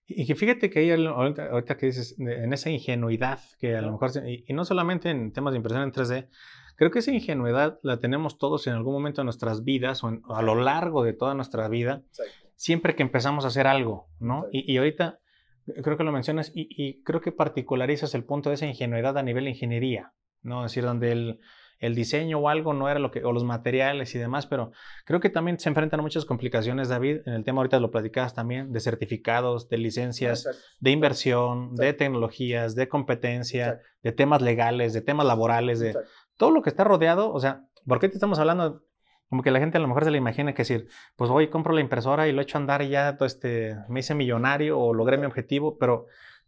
Y 0.07 0.24
que 0.26 0.34
fíjate 0.34 0.70
que 0.70 0.78
ahí 0.78 0.90
al- 0.90 1.07
ahorita, 1.07 1.50
ahorita 1.50 1.76
que 1.76 1.84
dices, 1.84 2.16
de- 2.16 2.44
en 2.44 2.55
esa 2.55 2.70
ingenuidad, 2.70 3.40
que 3.59 3.76
a 3.76 3.82
lo 3.82 3.92
mejor, 3.92 4.11
y, 4.26 4.42
y 4.46 4.55
no 4.55 4.64
solamente 4.64 5.11
en 5.11 5.32
temas 5.34 5.52
de 5.52 5.59
impresión 5.59 5.82
en 5.82 5.92
3D, 5.92 6.28
creo 6.77 6.91
que 6.91 6.99
esa 7.01 7.12
ingenuidad 7.12 7.79
la 7.83 7.99
tenemos 8.01 8.39
todos 8.39 8.66
en 8.66 8.75
algún 8.75 8.93
momento 8.93 9.20
de 9.20 9.25
nuestras 9.25 9.64
vidas 9.64 10.03
o, 10.05 10.09
en- 10.09 10.22
o 10.27 10.35
a 10.37 10.43
lo 10.43 10.55
largo 10.55 11.03
de 11.05 11.12
toda 11.12 11.35
nuestra 11.35 11.68
vida, 11.68 12.03
Exacto. 12.09 12.33
siempre 12.57 12.95
que 12.95 13.03
empezamos 13.03 13.45
a 13.45 13.49
hacer 13.49 13.66
algo, 13.66 14.09
¿no? 14.20 14.47
Y, 14.53 14.70
y 14.72 14.77
ahorita 14.79 15.18
eh, 15.66 15.83
creo 15.83 15.97
que 15.97 16.05
lo 16.05 16.12
mencionas 16.12 16.53
y, 16.55 16.66
y 16.70 17.03
creo 17.03 17.20
que 17.20 17.33
particularizas 17.33 18.14
el 18.14 18.25
punto 18.25 18.49
de 18.51 18.57
esa 18.57 18.66
ingenuidad 18.66 19.16
a 19.18 19.22
nivel 19.22 19.45
de 19.45 19.51
ingeniería, 19.51 20.12
¿no? 20.43 20.64
Es 20.64 20.72
decir, 20.72 20.85
donde 20.85 21.12
el, 21.12 21.41
el 21.81 21.95
diseño 21.95 22.39
o 22.39 22.49
algo 22.49 22.72
no 22.72 22.89
era 22.89 22.99
lo 23.01 23.11
que, 23.11 23.25
o 23.25 23.33
los 23.33 23.45
materiales 23.45 24.14
y 24.14 24.18
demás, 24.18 24.47
pero 24.47 24.70
creo 25.05 25.20
que 25.20 25.29
también 25.29 25.59
se 25.59 25.68
enfrentan 25.68 26.01
a 26.01 26.03
muchas 26.03 26.25
complicaciones, 26.25 26.89
David, 26.89 27.18
en 27.27 27.35
el 27.35 27.45
tema 27.45 27.59
ahorita 27.59 27.81
lo 27.81 27.91
platicabas 27.91 28.35
también, 28.35 28.72
de 28.72 28.81
certificados, 28.81 29.68
de 29.68 29.79
licencias, 29.79 30.47
Exacto. 30.47 30.66
de 30.81 30.91
inversión, 30.93 31.75
de 31.75 31.93
tecnologías, 31.93 32.75
de 32.75 32.89
competencia, 32.89 33.66
Exacto. 33.66 33.89
de 34.03 34.12
temas 34.12 34.41
legales, 34.43 34.93
de 34.93 35.01
temas 35.03 35.27
laborales, 35.27 35.81
de. 35.81 35.97
Todo 36.37 36.51
lo 36.51 36.62
que 36.62 36.70
está 36.70 36.85
rodeado, 36.85 37.32
o 37.32 37.41
sea, 37.41 37.66
¿por 37.87 38.01
qué 38.01 38.09
te 38.09 38.14
estamos 38.14 38.39
hablando? 38.39 38.85
Como 39.28 39.43
que 39.43 39.51
la 39.51 39.59
gente 39.59 39.78
a 39.78 39.80
lo 39.80 39.89
mejor 39.89 40.05
se 40.05 40.11
le 40.11 40.18
imagina 40.18 40.53
que 40.53 40.62
decir, 40.62 40.89
pues 41.16 41.30
voy, 41.30 41.49
compro 41.49 41.72
la 41.72 41.80
impresora 41.80 42.28
y 42.28 42.32
lo 42.32 42.43
echo 42.43 42.59
a 42.59 42.61
andar 42.61 42.82
y 42.82 42.91
ya 42.91 43.16
todo 43.16 43.26
este, 43.26 43.76
me 43.89 44.01
hice 44.01 44.14
millonario 44.14 44.78
o 44.78 44.95
logré 44.95 45.16
mi 45.16 45.26
objetivo, 45.26 45.78
pero 45.78 46.07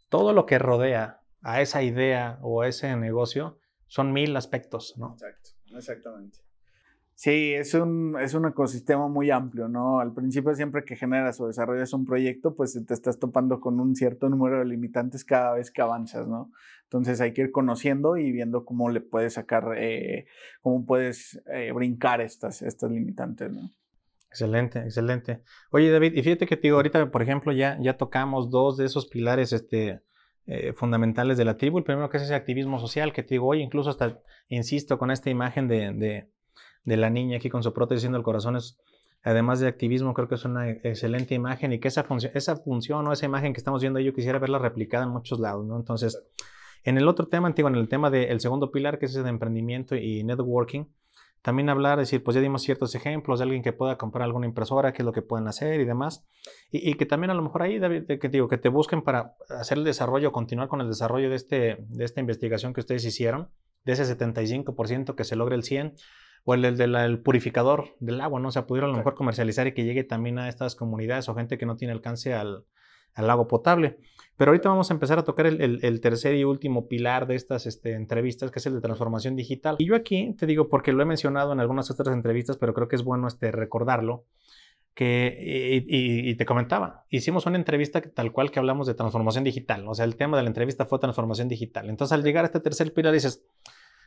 todo 0.09 0.32
lo 0.32 0.47
que 0.47 0.59
rodea 0.59 1.20
a 1.43 1.61
esa 1.61 1.82
idea 1.82 2.39
o 2.43 2.62
a 2.62 2.68
ese 2.68 2.95
negocio 2.97 3.59
son 3.87 4.12
mil 4.12 4.37
aspectos, 4.37 4.95
¿no? 4.97 5.12
Exacto, 5.12 5.51
exactamente. 5.76 6.45
Sí, 7.18 7.54
es 7.54 7.72
un, 7.72 8.14
es 8.20 8.34
un 8.34 8.44
ecosistema 8.44 9.08
muy 9.08 9.30
amplio, 9.30 9.68
¿no? 9.68 10.00
Al 10.00 10.12
principio 10.12 10.54
siempre 10.54 10.84
que 10.84 10.96
generas 10.96 11.40
o 11.40 11.46
desarrollas 11.46 11.94
un 11.94 12.04
proyecto, 12.04 12.54
pues 12.54 12.78
te 12.86 12.92
estás 12.92 13.18
topando 13.18 13.58
con 13.58 13.80
un 13.80 13.96
cierto 13.96 14.28
número 14.28 14.58
de 14.58 14.66
limitantes 14.66 15.24
cada 15.24 15.54
vez 15.54 15.70
que 15.70 15.80
avanzas, 15.80 16.28
¿no? 16.28 16.52
Entonces 16.82 17.22
hay 17.22 17.32
que 17.32 17.40
ir 17.40 17.52
conociendo 17.52 18.18
y 18.18 18.32
viendo 18.32 18.66
cómo 18.66 18.90
le 18.90 19.00
puedes 19.00 19.32
sacar, 19.32 19.64
eh, 19.78 20.26
cómo 20.60 20.84
puedes 20.84 21.40
eh, 21.46 21.72
brincar 21.72 22.20
estas, 22.20 22.60
estas 22.60 22.90
limitantes, 22.90 23.50
¿no? 23.50 23.70
Excelente, 24.28 24.80
excelente. 24.80 25.40
Oye, 25.70 25.90
David, 25.90 26.12
y 26.12 26.22
fíjate 26.22 26.46
que 26.46 26.56
te 26.56 26.64
digo, 26.64 26.76
ahorita, 26.76 27.10
por 27.10 27.22
ejemplo, 27.22 27.50
ya, 27.52 27.78
ya 27.80 27.96
tocamos 27.96 28.50
dos 28.50 28.76
de 28.76 28.84
esos 28.84 29.06
pilares 29.06 29.54
este, 29.54 30.02
eh, 30.44 30.74
fundamentales 30.74 31.38
de 31.38 31.46
la 31.46 31.56
tribu. 31.56 31.78
El 31.78 31.84
primero 31.84 32.10
que 32.10 32.18
es 32.18 32.24
ese 32.24 32.34
activismo 32.34 32.78
social, 32.78 33.14
que 33.14 33.22
te 33.22 33.36
digo, 33.36 33.46
oye, 33.46 33.62
incluso 33.62 33.88
hasta, 33.88 34.20
insisto, 34.48 34.98
con 34.98 35.10
esta 35.10 35.30
imagen 35.30 35.66
de, 35.66 35.94
de, 35.94 36.28
de 36.87 36.97
la 36.97 37.11
niña 37.11 37.37
aquí 37.37 37.51
con 37.51 37.62
su 37.62 37.74
prótesis 37.74 38.07
en 38.07 38.14
el 38.14 38.22
corazón, 38.22 38.57
es, 38.57 38.78
además 39.22 39.61
de 39.61 39.68
activismo, 39.68 40.14
creo 40.14 40.28
que 40.28 40.37
es 40.37 40.45
una 40.47 40.70
excelente 40.70 41.34
imagen 41.34 41.72
y 41.72 41.80
que 41.80 41.89
esa, 41.89 42.05
función 42.05 42.32
esa 42.34 42.57
función 42.57 43.07
o 43.07 43.12
esa 43.12 43.26
imagen 43.26 43.53
que 43.53 43.59
estamos 43.59 43.82
viendo, 43.82 44.01
yo 44.01 44.14
quisiera 44.14 44.39
verla 44.39 44.59
replicada 44.59 45.05
en 45.05 45.11
muchos 45.11 45.39
lados, 45.39 45.66
¿no? 45.66 45.76
Entonces, 45.76 46.18
en 46.84 46.97
el 46.97 47.09
otro 47.09 47.26
tema, 47.26 47.49
antiguo, 47.49 47.68
en 47.68 47.76
el 47.76 47.89
tema 47.89 48.09
del 48.09 48.41
segundo 48.41 48.70
pilar, 48.70 48.99
que 48.99 49.07
es 49.07 49.16
el 49.16 49.24
de 49.24 49.30
emprendimiento 49.30 49.97
y 49.97 50.22
networking, 50.22 50.84
también 51.43 51.68
hablar, 51.68 51.99
decir, 51.99 52.24
pues 52.24 52.34
ya 52.34 52.41
dimos 52.41 52.62
ciertos 52.62 52.95
ejemplos 52.97 53.39
de 53.39 53.45
alguien 53.45 53.62
que 53.62 53.72
pueda 53.72 53.97
comprar 53.97 54.24
alguna 54.24 54.47
impresora, 54.47 54.93
qué 54.93 55.03
es 55.03 55.07
lo 55.07 55.12
que 55.12 55.22
pueden 55.22 55.47
hacer 55.47 55.80
y 55.80 55.84
demás. 55.84 56.26
Y, 56.72 56.91
y 56.91 56.95
que 56.95 57.07
también 57.07 57.30
a 57.30 57.34
lo 57.34 57.43
mejor 57.43 57.62
ahí, 57.62 57.78
David, 57.78 58.18
que, 58.20 58.28
digo, 58.28 58.49
que 58.49 58.59
te 58.59 58.68
busquen 58.68 59.03
para 59.03 59.37
hacer 59.49 59.78
el 59.78 59.84
desarrollo, 59.84 60.32
continuar 60.32 60.66
con 60.66 60.80
el 60.80 60.89
desarrollo 60.89 61.30
de, 61.30 61.37
este, 61.37 61.76
de 61.89 62.05
esta 62.05 62.20
investigación 62.20 62.74
que 62.74 62.80
ustedes 62.80 63.05
hicieron, 63.05 63.49
de 63.84 63.93
ese 63.93 64.05
75% 64.18 65.14
que 65.14 65.22
se 65.22 65.37
logre 65.37 65.55
el 65.55 65.62
100%, 65.62 66.01
o 66.49 66.55
el, 66.55 66.64
el 66.64 66.76
del 66.76 66.94
el 66.94 67.18
purificador 67.18 67.97
del 67.99 68.20
agua, 68.20 68.38
¿no? 68.38 68.49
O 68.49 68.51
sea, 68.53 68.68
pudieron 68.68 68.90
a 68.90 68.92
lo 68.92 68.99
mejor 68.99 69.16
comercializar 69.16 69.66
y 69.66 69.74
que 69.74 69.84
llegue 69.84 70.05
también 70.05 70.38
a 70.38 70.49
estas 70.49 70.76
comunidades 70.76 71.28
o 71.28 71.34
gente 71.34 71.59
que 71.59 71.66
no 71.66 71.76
tiene 71.76 71.92
alcance 71.92 72.34
al, 72.34 72.64
al 73.14 73.28
agua 73.28 73.49
potable. 73.49 73.99
Pero 74.36 74.53
ahorita 74.53 74.68
vamos 74.68 74.88
a 74.90 74.94
empezar 74.94 75.18
a 75.18 75.24
tocar 75.24 75.47
el, 75.47 75.61
el, 75.61 75.80
el 75.82 76.01
tercer 76.01 76.36
y 76.36 76.44
último 76.44 76.86
pilar 76.86 77.26
de 77.26 77.34
estas 77.34 77.66
este, 77.66 77.94
entrevistas, 77.94 78.53
que 78.53 78.61
es 78.61 78.66
el 78.66 78.74
de 78.74 78.80
transformación 78.80 79.34
digital. 79.34 79.74
Y 79.80 79.86
yo 79.86 79.97
aquí 79.97 80.36
te 80.38 80.47
digo, 80.47 80.68
porque 80.68 80.92
lo 80.92 81.03
he 81.03 81.05
mencionado 81.07 81.53
en 81.53 81.59
algunas 81.59 81.90
otras 81.90 82.14
entrevistas, 82.14 82.57
pero 82.59 82.74
creo 82.74 82.86
que 82.86 82.94
es 82.94 83.03
bueno 83.03 83.26
este, 83.26 83.51
recordarlo, 83.51 84.24
que, 84.94 85.36
y, 85.40 85.78
y, 85.78 86.30
y, 86.30 86.34
te 86.36 86.47
comentaba, 86.47 87.05
hicimos 87.11 87.44
una 87.44 87.59
entrevista 87.59 88.01
tal 88.01 88.32
cual 88.32 88.51
que 88.51 88.61
hablamos 88.61 88.86
de 88.86 88.94
transformación 88.94 89.44
digital, 89.44 89.86
o 89.86 89.94
sea, 89.94 90.07
el 90.07 90.16
tema 90.16 90.38
de 90.38 90.44
la 90.44 90.49
entrevista 90.49 90.86
fue 90.86 90.99
transformación 90.99 91.49
digital. 91.49 91.90
Entonces, 91.90 92.14
al 92.14 92.22
llegar 92.22 92.44
a 92.44 92.47
este 92.47 92.61
tercer 92.61 92.94
pilar, 92.94 93.12
dices, 93.12 93.44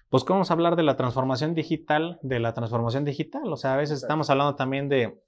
pues, 0.10 0.24
¿cómo 0.24 0.38
vamos 0.38 0.52
a 0.52 0.54
hablar 0.54 0.76
de 0.76 0.84
la 0.84 0.98
transformación 0.98 1.54
digital, 1.54 2.20
de 2.22 2.40
la 2.40 2.54
transformación 2.54 3.06
digital? 3.06 3.52
O 3.52 3.58
sea, 3.58 3.76
a 3.76 3.78
veces 3.78 4.02
estamos 4.02 4.30
hablando 4.30 4.56
también 4.56 4.90
de 4.90 5.22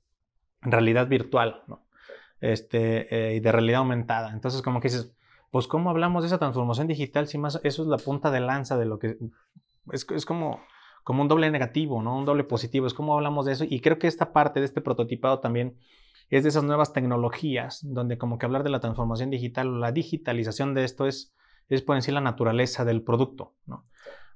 realidad 0.62 1.08
virtual, 1.08 1.64
¿no? 1.68 1.86
Este, 2.40 3.16
eh, 3.16 3.36
y 3.36 3.40
de 3.40 3.52
realidad 3.52 3.80
aumentada. 3.80 4.32
Entonces, 4.32 4.64
como 4.64 4.80
que 4.80 4.88
dices, 4.88 5.14
pues, 5.52 5.68
¿cómo 5.68 5.92
hablamos 5.92 6.24
de 6.24 6.28
esa 6.28 6.40
transformación 6.40 6.88
digital 6.88 7.28
si 7.28 7.38
más 7.38 7.60
eso 7.64 7.84
es 7.84 7.88
la 7.88 7.98
punta 7.98 8.32
de 8.32 8.40
lanza 8.40 8.78
de 8.78 8.86
lo 8.86 8.98
que 8.98 9.18
es, 9.92 10.08
es 10.10 10.26
como, 10.26 10.62
como 11.04 11.22
un 11.22 11.28
doble 11.28 11.52
negativo, 11.52 12.02
¿no? 12.02 12.18
Un 12.18 12.26
doble 12.26 12.44
positivo. 12.44 12.88
Es 12.88 12.94
como 12.94 13.14
hablamos 13.14 13.46
de 13.46 13.54
eso. 13.54 13.66
Y 13.68 13.82
creo 13.82 14.00
que 14.00 14.08
esta 14.08 14.34
parte 14.34 14.60
de 14.60 14.66
este 14.66 14.82
prototipado 14.82 15.40
también 15.40 15.78
es 16.30 16.44
de 16.44 16.50
esas 16.50 16.64
nuevas 16.64 16.94
tecnologías, 16.94 17.82
donde 17.84 18.18
como 18.18 18.38
que 18.38 18.46
hablar 18.46 18.64
de 18.64 18.70
la 18.70 18.80
transformación 18.80 19.30
digital 19.30 19.68
o 19.68 19.78
la 19.78 19.92
digitalización 19.92 20.74
de 20.74 20.86
esto 20.86 21.06
es, 21.06 21.36
es 21.70 21.82
por 21.82 21.98
en 21.98 22.02
sí 22.02 22.12
la 22.12 22.22
naturaleza 22.22 22.86
del 22.86 23.04
producto, 23.04 23.54
¿no? 23.66 23.86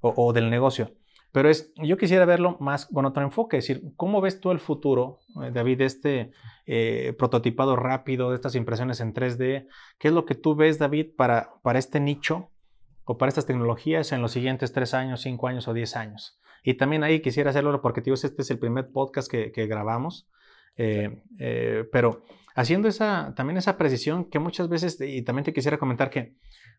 O, 0.06 0.28
o 0.28 0.34
del 0.34 0.50
negocio. 0.50 0.92
Pero 1.32 1.50
es, 1.50 1.74
yo 1.76 1.98
quisiera 1.98 2.24
verlo 2.24 2.56
más 2.62 2.86
con 2.86 3.06
otro 3.06 3.22
enfoque, 3.22 3.58
es 3.58 3.68
decir, 3.68 3.92
¿cómo 3.98 4.22
ves 4.22 4.40
tú 4.40 4.52
el 4.52 4.62
futuro, 4.62 5.20
David, 5.52 5.80
de 5.80 5.86
este 5.86 6.32
eh, 6.66 7.14
prototipado 7.18 7.76
rápido, 7.76 8.30
de 8.30 8.36
estas 8.36 8.56
impresiones 8.56 9.02
en 9.02 9.14
3D? 9.14 9.68
¿Qué 9.98 10.08
es 10.08 10.14
lo 10.14 10.26
que 10.26 10.36
tú 10.36 10.56
ves, 10.56 10.80
David, 10.80 11.08
para, 11.18 11.50
para 11.62 11.78
este 11.78 12.00
nicho 12.00 12.52
o 13.04 13.18
para 13.18 13.28
estas 13.28 13.46
tecnologías 13.46 14.14
en 14.14 14.22
los 14.22 14.32
siguientes 14.32 14.72
3 14.72 14.94
años, 14.94 15.22
5 15.24 15.48
años 15.50 15.68
o 15.68 15.74
10 15.74 15.98
años? 15.98 16.40
Y 16.64 16.76
también 16.76 17.04
ahí 17.04 17.20
quisiera 17.20 17.50
hacerlo 17.50 17.82
porque, 17.82 18.02
tío, 18.02 18.14
este 18.14 18.42
es 18.42 18.50
el 18.50 18.58
primer 18.58 18.92
podcast 18.92 19.30
que, 19.30 19.52
que 19.52 19.68
grabamos. 19.68 20.30
Eh, 20.78 21.22
eh, 21.38 21.84
pero 21.92 22.24
haciendo 22.56 22.88
esa, 22.88 23.34
también 23.36 23.58
esa 23.58 23.78
precisión 23.78 24.26
que 24.26 24.40
muchas 24.40 24.70
veces, 24.70 25.00
y 25.02 25.22
también 25.22 25.44
te 25.44 25.54
quisiera 25.54 25.78
comentar 25.78 26.10
que 26.10 26.36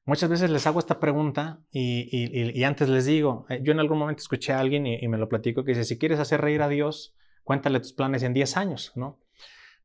muchas 0.07 0.31
veces 0.31 0.51
les 0.51 0.67
hago 0.67 0.79
esta 0.79 0.99
pregunta 0.99 1.61
y, 1.71 2.09
y, 2.11 2.59
y 2.59 2.65
antes 2.65 2.89
les 2.89 3.05
digo, 3.05 3.45
eh, 3.51 3.61
yo 3.63 3.73
en 3.73 3.81
algún 3.81 3.99
momento 3.99 4.21
escuché 4.21 4.55
a 4.55 4.59
alguien 4.59 4.87
y, 4.87 5.07
me 5.07 5.19
lo 5.19 5.29
platico 5.29 5.65
que 5.65 5.73
dice, 5.73 5.85
si 5.85 5.99
quieres 5.99 6.19
hacer 6.19 6.41
reír 6.41 6.63
a 6.63 6.69
Dios, 6.69 7.15
cuéntale 7.45 7.79
tus 7.79 7.93
planes 7.93 8.23
en 8.23 8.33
10 8.33 8.57
años, 8.57 8.93
¿no? 8.97 9.21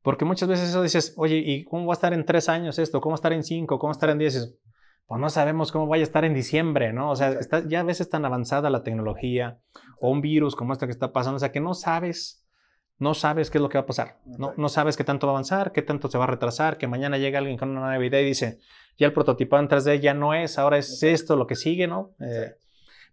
Porque 0.00 0.24
muchas 0.24 0.48
veces 0.48 0.70
eso 0.70 0.82
dices, 0.82 1.14
oye, 1.16 1.36
¿y 1.36 1.64
cómo 1.64 1.86
va 1.86 1.92
a 1.92 1.94
estar 1.94 2.12
en 2.12 2.24
3 2.24 2.48
años 2.48 2.78
esto? 2.78 3.00
¿Cómo 3.00 3.12
va 3.12 3.16
a 3.16 3.20
estar 3.20 3.32
en 3.32 3.44
5? 3.44 3.78
¿Cómo 3.78 3.88
va 3.88 3.92
a 3.92 3.98
estar 3.98 4.10
en 4.10 4.18
10? 4.18 4.58
Pues 5.06 5.20
no 5.20 5.28
sabemos 5.28 5.70
cómo 5.70 5.86
vaya 5.86 6.02
a 6.02 6.04
estar 6.04 6.24
en 6.24 6.34
diciembre, 6.34 6.92
¿no? 6.92 7.10
O 7.10 7.16
sea, 7.16 7.32
está 7.32 7.68
ya 7.68 7.80
a 7.80 7.84
veces 7.84 8.08
tan 8.08 8.24
avanzada 8.24 8.70
la 8.70 8.82
tecnología 8.82 9.60
o 10.00 10.10
un 10.10 10.22
virus 10.22 10.56
como 10.56 10.72
este 10.72 10.86
que 10.86 10.92
está 10.92 11.12
pasando, 11.12 11.36
o 11.36 11.38
sea, 11.38 11.52
que 11.52 11.60
no 11.60 11.74
sabes 11.74 12.41
no 13.02 13.14
sabes 13.14 13.50
qué 13.50 13.58
es 13.58 13.62
lo 13.62 13.68
que 13.68 13.78
va 13.78 13.82
a 13.82 13.86
pasar. 13.86 14.18
No, 14.24 14.54
no 14.56 14.68
sabes 14.68 14.96
qué 14.96 15.02
tanto 15.02 15.26
va 15.26 15.32
a 15.32 15.34
avanzar, 15.34 15.72
qué 15.72 15.82
tanto 15.82 16.08
se 16.08 16.18
va 16.18 16.24
a 16.24 16.28
retrasar, 16.28 16.78
que 16.78 16.86
mañana 16.86 17.18
llega 17.18 17.40
alguien 17.40 17.58
con 17.58 17.70
una 17.70 17.80
nueva 17.80 18.06
idea 18.06 18.20
y 18.20 18.26
dice, 18.26 18.60
ya 18.96 19.08
el 19.08 19.12
prototipo 19.12 19.58
en 19.58 19.68
3D 19.68 19.98
ya 19.98 20.14
no 20.14 20.34
es, 20.34 20.56
ahora 20.56 20.78
es 20.78 21.02
esto 21.02 21.34
lo 21.34 21.48
que 21.48 21.56
sigue, 21.56 21.88
¿no? 21.88 22.14
Eh, 22.20 22.54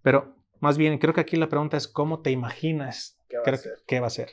pero 0.03 0.35
más 0.59 0.77
bien, 0.77 0.99
creo 0.99 1.15
que 1.15 1.21
aquí 1.21 1.37
la 1.37 1.49
pregunta 1.49 1.75
es, 1.75 1.87
¿cómo 1.87 2.21
te 2.21 2.29
imaginas? 2.29 3.19
¿Qué 3.27 3.37
va, 3.37 3.43
a, 3.51 3.57
ser? 3.57 3.71
¿qué 3.87 3.99
va 3.99 4.07
a 4.07 4.11
ser? 4.11 4.29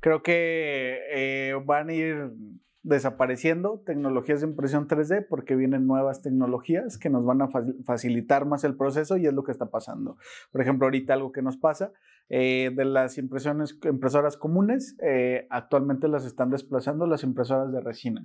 Creo 0.00 0.24
que 0.24 0.98
eh, 1.12 1.54
van 1.64 1.90
a 1.90 1.92
ir 1.92 2.32
desapareciendo 2.82 3.82
tecnologías 3.86 4.40
de 4.40 4.48
impresión 4.48 4.88
3D 4.88 5.24
porque 5.28 5.54
vienen 5.54 5.86
nuevas 5.86 6.20
tecnologías 6.20 6.98
que 6.98 7.10
nos 7.10 7.24
van 7.24 7.42
a 7.42 7.48
facilitar 7.84 8.44
más 8.44 8.64
el 8.64 8.76
proceso 8.76 9.16
y 9.18 9.26
es 9.26 9.34
lo 9.34 9.44
que 9.44 9.52
está 9.52 9.66
pasando. 9.66 10.16
Por 10.50 10.62
ejemplo, 10.62 10.86
ahorita 10.86 11.14
algo 11.14 11.30
que 11.30 11.42
nos 11.42 11.58
pasa 11.58 11.92
eh, 12.30 12.70
de 12.74 12.84
las 12.84 13.18
impresiones, 13.18 13.78
impresoras 13.84 14.36
comunes, 14.36 14.96
eh, 15.02 15.46
actualmente 15.50 16.08
las 16.08 16.24
están 16.24 16.50
desplazando 16.50 17.06
las 17.06 17.24
impresoras 17.24 17.72
de 17.72 17.80
resina. 17.80 18.24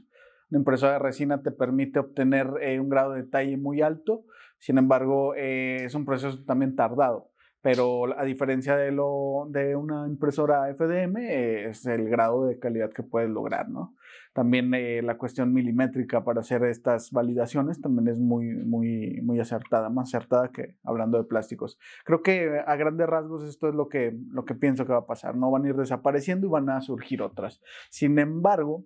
Una 0.52 0.60
impresora 0.60 0.94
de 0.94 1.00
resina 1.00 1.42
te 1.42 1.52
permite 1.52 2.00
obtener 2.00 2.48
eh, 2.62 2.80
un 2.80 2.88
grado 2.88 3.14
de 3.14 3.24
detalle 3.24 3.58
muy 3.58 3.82
alto, 3.82 4.24
sin 4.60 4.78
embargo, 4.78 5.34
es 5.36 5.94
un 5.96 6.06
proceso 6.06 6.44
también 6.46 6.76
tardado 6.76 7.32
pero 7.66 8.16
a 8.16 8.24
diferencia 8.24 8.78
de, 8.78 8.92
lo, 8.92 9.48
de 9.50 9.76
una 9.76 10.08
impresora 10.08 10.72
FDM, 10.76 11.18
es 11.18 11.84
el 11.88 12.08
grado 12.08 12.46
de 12.46 12.60
calidad 12.60 12.92
que 12.92 13.02
puedes 13.02 13.28
lograr, 13.28 13.70
¿no? 13.70 13.96
También 14.34 14.74
eh, 14.74 15.02
la 15.02 15.18
cuestión 15.18 15.54
milimétrica 15.54 16.24
para 16.24 16.42
hacer 16.42 16.64
estas 16.64 17.12
validaciones 17.12 17.80
también 17.80 18.08
es 18.08 18.20
muy, 18.20 18.48
muy, 18.54 19.22
muy 19.22 19.40
acertada, 19.40 19.90
más 19.90 20.14
acertada 20.14 20.50
que 20.50 20.76
hablando 20.84 21.18
de 21.18 21.24
plásticos. 21.24 21.80
Creo 22.04 22.22
que 22.22 22.62
a 22.66 22.76
grandes 22.76 23.08
rasgos 23.08 23.44
esto 23.44 23.70
es 23.70 23.76
lo 23.76 23.88
que, 23.88 24.18
lo 24.32 24.46
que 24.46 24.56
pienso 24.56 24.86
que 24.86 24.94
va 24.94 25.00
a 25.00 25.06
pasar, 25.08 25.36
¿no? 25.38 25.52
Van 25.52 25.66
a 25.66 25.70
ir 25.70 25.76
desapareciendo 25.76 26.48
y 26.48 26.50
van 26.50 26.70
a 26.70 26.82
surgir 26.82 27.22
otras. 27.22 27.62
Sin 27.90 28.20
embargo, 28.20 28.86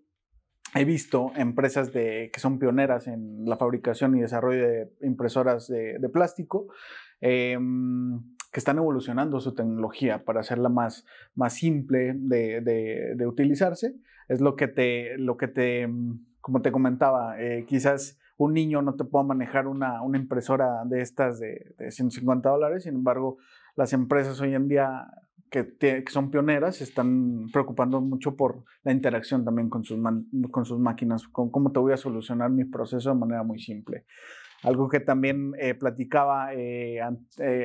he 0.76 0.86
visto 0.86 1.32
empresas 1.36 1.94
de, 1.94 2.30
que 2.32 2.40
son 2.40 2.60
pioneras 2.60 3.08
en 3.08 3.46
la 3.46 3.58
fabricación 3.58 4.16
y 4.16 4.22
desarrollo 4.22 4.68
de 4.68 4.92
impresoras 5.02 5.68
de, 5.68 5.98
de 6.00 6.10
plástico. 6.10 6.68
Eh, 7.22 7.58
que 8.52 8.60
están 8.60 8.78
evolucionando 8.78 9.40
su 9.40 9.54
tecnología 9.54 10.24
para 10.24 10.40
hacerla 10.40 10.70
más, 10.70 11.06
más 11.36 11.54
simple 11.54 12.14
de, 12.16 12.62
de 13.16 13.28
utilizarse. 13.28 13.96
Es 14.30 14.40
lo 14.40 14.56
que 14.56 14.70
te, 14.70 15.18
lo 15.18 15.36
que 15.36 15.50
te 15.50 15.90
como 16.40 16.62
te 16.62 16.72
comentaba, 16.72 17.40
eh, 17.40 17.66
quizás 17.68 18.18
un 18.38 18.54
niño 18.54 18.82
no 18.82 18.96
te 18.96 19.04
pueda 19.04 19.26
manejar 19.26 19.68
una, 19.68 20.02
una 20.02 20.18
impresora 20.18 20.84
de 20.86 21.02
estas 21.02 21.40
de, 21.40 21.76
de, 21.78 21.92
150 21.92 22.50
dólares, 22.50 22.84
sin 22.84 22.96
embargo, 22.96 23.38
las 23.76 23.92
empresas 23.92 24.40
hoy 24.40 24.56
en 24.56 24.68
día 24.70 25.06
que, 25.50 26.04
son 26.10 26.32
pioneras 26.32 26.82
están 26.82 27.48
preocupando 27.52 28.02
mucho 28.02 28.36
por 28.36 28.64
la 28.84 28.92
interacción 28.92 29.44
también 29.44 29.70
con 29.70 29.84
sus, 29.84 30.00
con 30.52 30.66
sus 30.66 30.80
máquinas, 30.80 31.28
con 31.28 31.52
cómo 31.52 31.72
te 31.72 31.80
voy 31.80 31.94
a 31.94 31.98
solucionar 31.98 32.50
mi 32.52 32.66
proceso 32.66 33.10
de 33.10 33.16
manera 33.16 33.44
muy 33.44 33.60
simple. 33.60 34.06
Algo 34.64 34.90
que 34.90 35.00
también 35.00 35.54
eh, 35.58 35.74
platicaba 35.74 36.54
eh, 36.54 37.00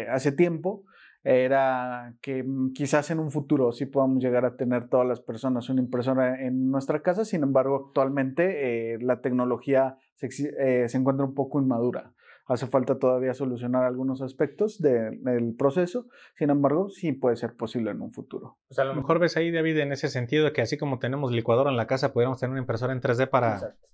hace 0.09 0.33
tiempo 0.33 0.85
era 1.25 2.15
que 2.21 2.43
mm, 2.43 2.75
quizás 2.75 3.11
en 3.11 3.19
un 3.19 3.31
futuro 3.31 3.73
sí 3.73 3.87
podamos 3.87 4.23
llegar 4.23 4.45
a 4.45 4.57
tener 4.57 4.89
todas 4.89 5.07
las 5.07 5.21
personas 5.21 5.69
una 5.71 5.81
impresora 5.81 6.41
en 6.41 6.71
nuestra 6.71 7.01
casa, 7.01 7.25
sin 7.25 7.43
embargo 7.43 7.87
actualmente 7.87 8.99
la 9.01 9.21
tecnología 9.21 9.97
se, 10.15 10.31
se, 10.31 10.97
encuentra 10.97 11.25
un 11.25 11.35
poco 11.35 11.61
inmadura. 11.61 12.13
Hace 12.47 12.67
falta 12.67 12.99
todavía 12.99 13.33
solucionar 13.33 13.85
algunos 13.85 14.21
aspectos 14.21 14.79
de, 14.79 15.19
del 15.23 15.55
proceso, 15.57 16.09
sin 16.37 16.51
embargo 16.51 16.91
sí 16.91 17.13
puede 17.13 17.37
ser 17.37 17.57
posible 17.57 17.91
en 17.91 18.03
un 18.03 18.13
futuro. 18.13 18.59
O 18.69 18.75
sea, 18.75 18.85
a 18.85 18.87
lo 18.87 18.95
mejor 18.95 19.19
ves 19.19 19.39
ahí, 19.39 19.51
David, 19.51 19.79
en 19.79 19.93
ese 19.93 20.11
sentido 20.11 20.53
que 20.53 20.61
así 20.61 20.77
como 20.77 20.99
tenemos 20.99 21.33
licuadora 21.33 21.71
en 21.71 21.79
la 21.79 21.87
casa, 21.87 22.13
podríamos 22.13 22.39
tener 22.39 22.51
una 22.51 22.61
impresora 22.61 22.93
en 22.93 23.01
3D 23.01 23.31
para... 23.31 23.55
Exacto 23.55 23.89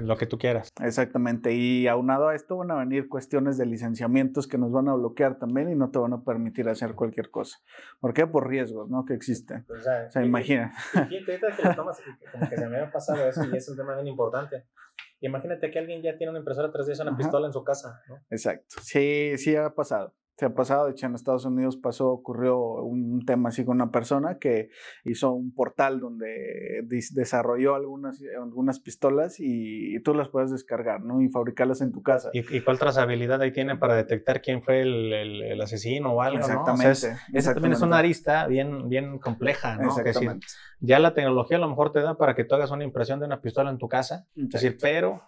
lo 0.00 0.16
que 0.16 0.26
tú 0.26 0.38
quieras. 0.38 0.68
Exactamente. 0.82 1.52
Y 1.52 1.86
aunado 1.88 2.28
a 2.28 2.34
esto 2.34 2.56
van 2.56 2.70
a 2.70 2.76
venir 2.76 3.08
cuestiones 3.08 3.58
de 3.58 3.66
licenciamientos 3.66 4.46
que 4.46 4.58
nos 4.58 4.72
van 4.72 4.88
a 4.88 4.94
bloquear 4.94 5.38
también 5.38 5.70
y 5.70 5.74
no 5.74 5.90
te 5.90 5.98
van 5.98 6.12
a 6.12 6.24
permitir 6.24 6.68
hacer 6.68 6.94
cualquier 6.94 7.30
cosa. 7.30 7.58
¿Por 8.00 8.14
qué? 8.14 8.26
Por 8.26 8.48
riesgos, 8.48 8.90
¿no? 8.90 9.04
Que 9.04 9.14
existen. 9.14 9.64
Pues, 9.66 9.80
o 9.80 10.10
sea, 10.10 10.24
imagina. 10.24 10.72
Fíjate 10.92 11.38
que 11.56 11.62
lo 11.62 11.74
tomas, 11.74 12.00
como 12.32 12.48
que 12.48 12.56
se 12.56 12.68
me 12.68 12.78
ha 12.78 12.90
pasado 12.90 13.28
eso 13.28 13.44
y 13.44 13.56
es 13.56 13.68
un 13.68 13.76
tema 13.76 13.94
bien 13.94 14.08
importante. 14.08 14.66
Imagínate 15.20 15.70
que 15.70 15.78
alguien 15.78 16.02
ya 16.02 16.16
tiene 16.16 16.30
una 16.30 16.38
impresora 16.38 16.72
3D, 16.72 17.00
una 17.02 17.16
pistola 17.16 17.46
en 17.46 17.52
su 17.52 17.62
casa, 17.62 18.00
¿no? 18.08 18.18
Exacto. 18.30 18.76
Sí, 18.80 19.36
sí 19.36 19.54
ha 19.54 19.74
pasado 19.74 20.14
se 20.40 20.46
ha 20.46 20.54
pasado, 20.54 20.86
de 20.86 20.92
hecho 20.92 21.04
en 21.04 21.14
Estados 21.14 21.44
Unidos 21.44 21.76
pasó, 21.76 22.08
ocurrió 22.08 22.58
un 22.58 23.26
tema 23.26 23.50
así 23.50 23.62
con 23.62 23.76
una 23.76 23.90
persona 23.90 24.38
que 24.38 24.70
hizo 25.04 25.32
un 25.32 25.52
portal 25.52 26.00
donde 26.00 26.80
desarrolló 27.12 27.74
algunas, 27.74 28.22
algunas 28.40 28.80
pistolas 28.80 29.36
y, 29.38 30.00
tú 30.00 30.14
las 30.14 30.30
puedes 30.30 30.50
descargar, 30.50 31.02
¿no? 31.02 31.20
Y 31.20 31.28
fabricarlas 31.28 31.82
en 31.82 31.92
tu 31.92 32.02
casa. 32.02 32.30
¿Y, 32.32 32.60
cuál 32.62 32.78
trazabilidad 32.78 33.42
ahí 33.42 33.52
tiene 33.52 33.76
para 33.76 33.94
detectar 33.94 34.40
quién 34.40 34.62
fue 34.62 34.80
el, 34.80 35.12
el, 35.12 35.60
asesino 35.60 36.14
o 36.14 36.22
algo, 36.22 36.38
exactamente, 36.38 37.10
¿no? 37.10 37.38
esa 37.38 37.52
también 37.52 37.74
es 37.74 37.82
una 37.82 37.98
arista 37.98 38.46
bien, 38.46 38.88
bien 38.88 39.18
compleja, 39.18 39.76
¿no? 39.76 39.90
Es 39.90 40.02
decir, 40.02 40.30
ya 40.80 40.98
la 41.00 41.12
tecnología 41.12 41.58
a 41.58 41.60
lo 41.60 41.68
mejor 41.68 41.92
te 41.92 42.00
da 42.00 42.16
para 42.16 42.34
que 42.34 42.44
tú 42.44 42.54
hagas 42.54 42.70
una 42.70 42.84
impresión 42.84 43.20
de 43.20 43.26
una 43.26 43.42
pistola 43.42 43.68
en 43.68 43.76
tu 43.76 43.88
casa, 43.88 44.26
es 44.34 44.48
decir, 44.48 44.78
pero 44.80 45.20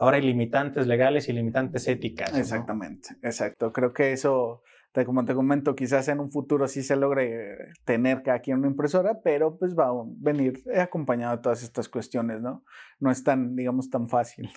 ahora 0.00 0.16
hay 0.16 0.22
limitantes 0.22 0.86
legales 0.86 1.28
y 1.28 1.32
limitantes 1.32 1.86
éticas. 1.86 2.36
Exactamente, 2.36 3.10
exacto. 3.22 3.72
Creo 3.72 3.92
que 3.92 4.12
eso, 4.12 4.62
como 5.04 5.24
te 5.26 5.34
comento, 5.34 5.76
quizás 5.76 6.08
en 6.08 6.20
un 6.20 6.30
futuro 6.30 6.66
sí 6.66 6.82
se 6.82 6.96
logre 6.96 7.72
tener 7.84 8.22
cada 8.22 8.40
quien 8.40 8.58
una 8.58 8.68
impresora, 8.68 9.20
pero 9.22 9.58
pues 9.58 9.78
va 9.78 9.88
a 9.88 10.04
venir 10.16 10.62
acompañado 10.76 11.36
de 11.36 11.42
todas 11.42 11.62
estas 11.62 11.88
cuestiones, 11.88 12.40
¿no? 12.40 12.64
No 12.98 13.10
es 13.10 13.22
tan, 13.22 13.54
digamos, 13.54 13.90
tan 13.90 14.08
fácil. 14.08 14.50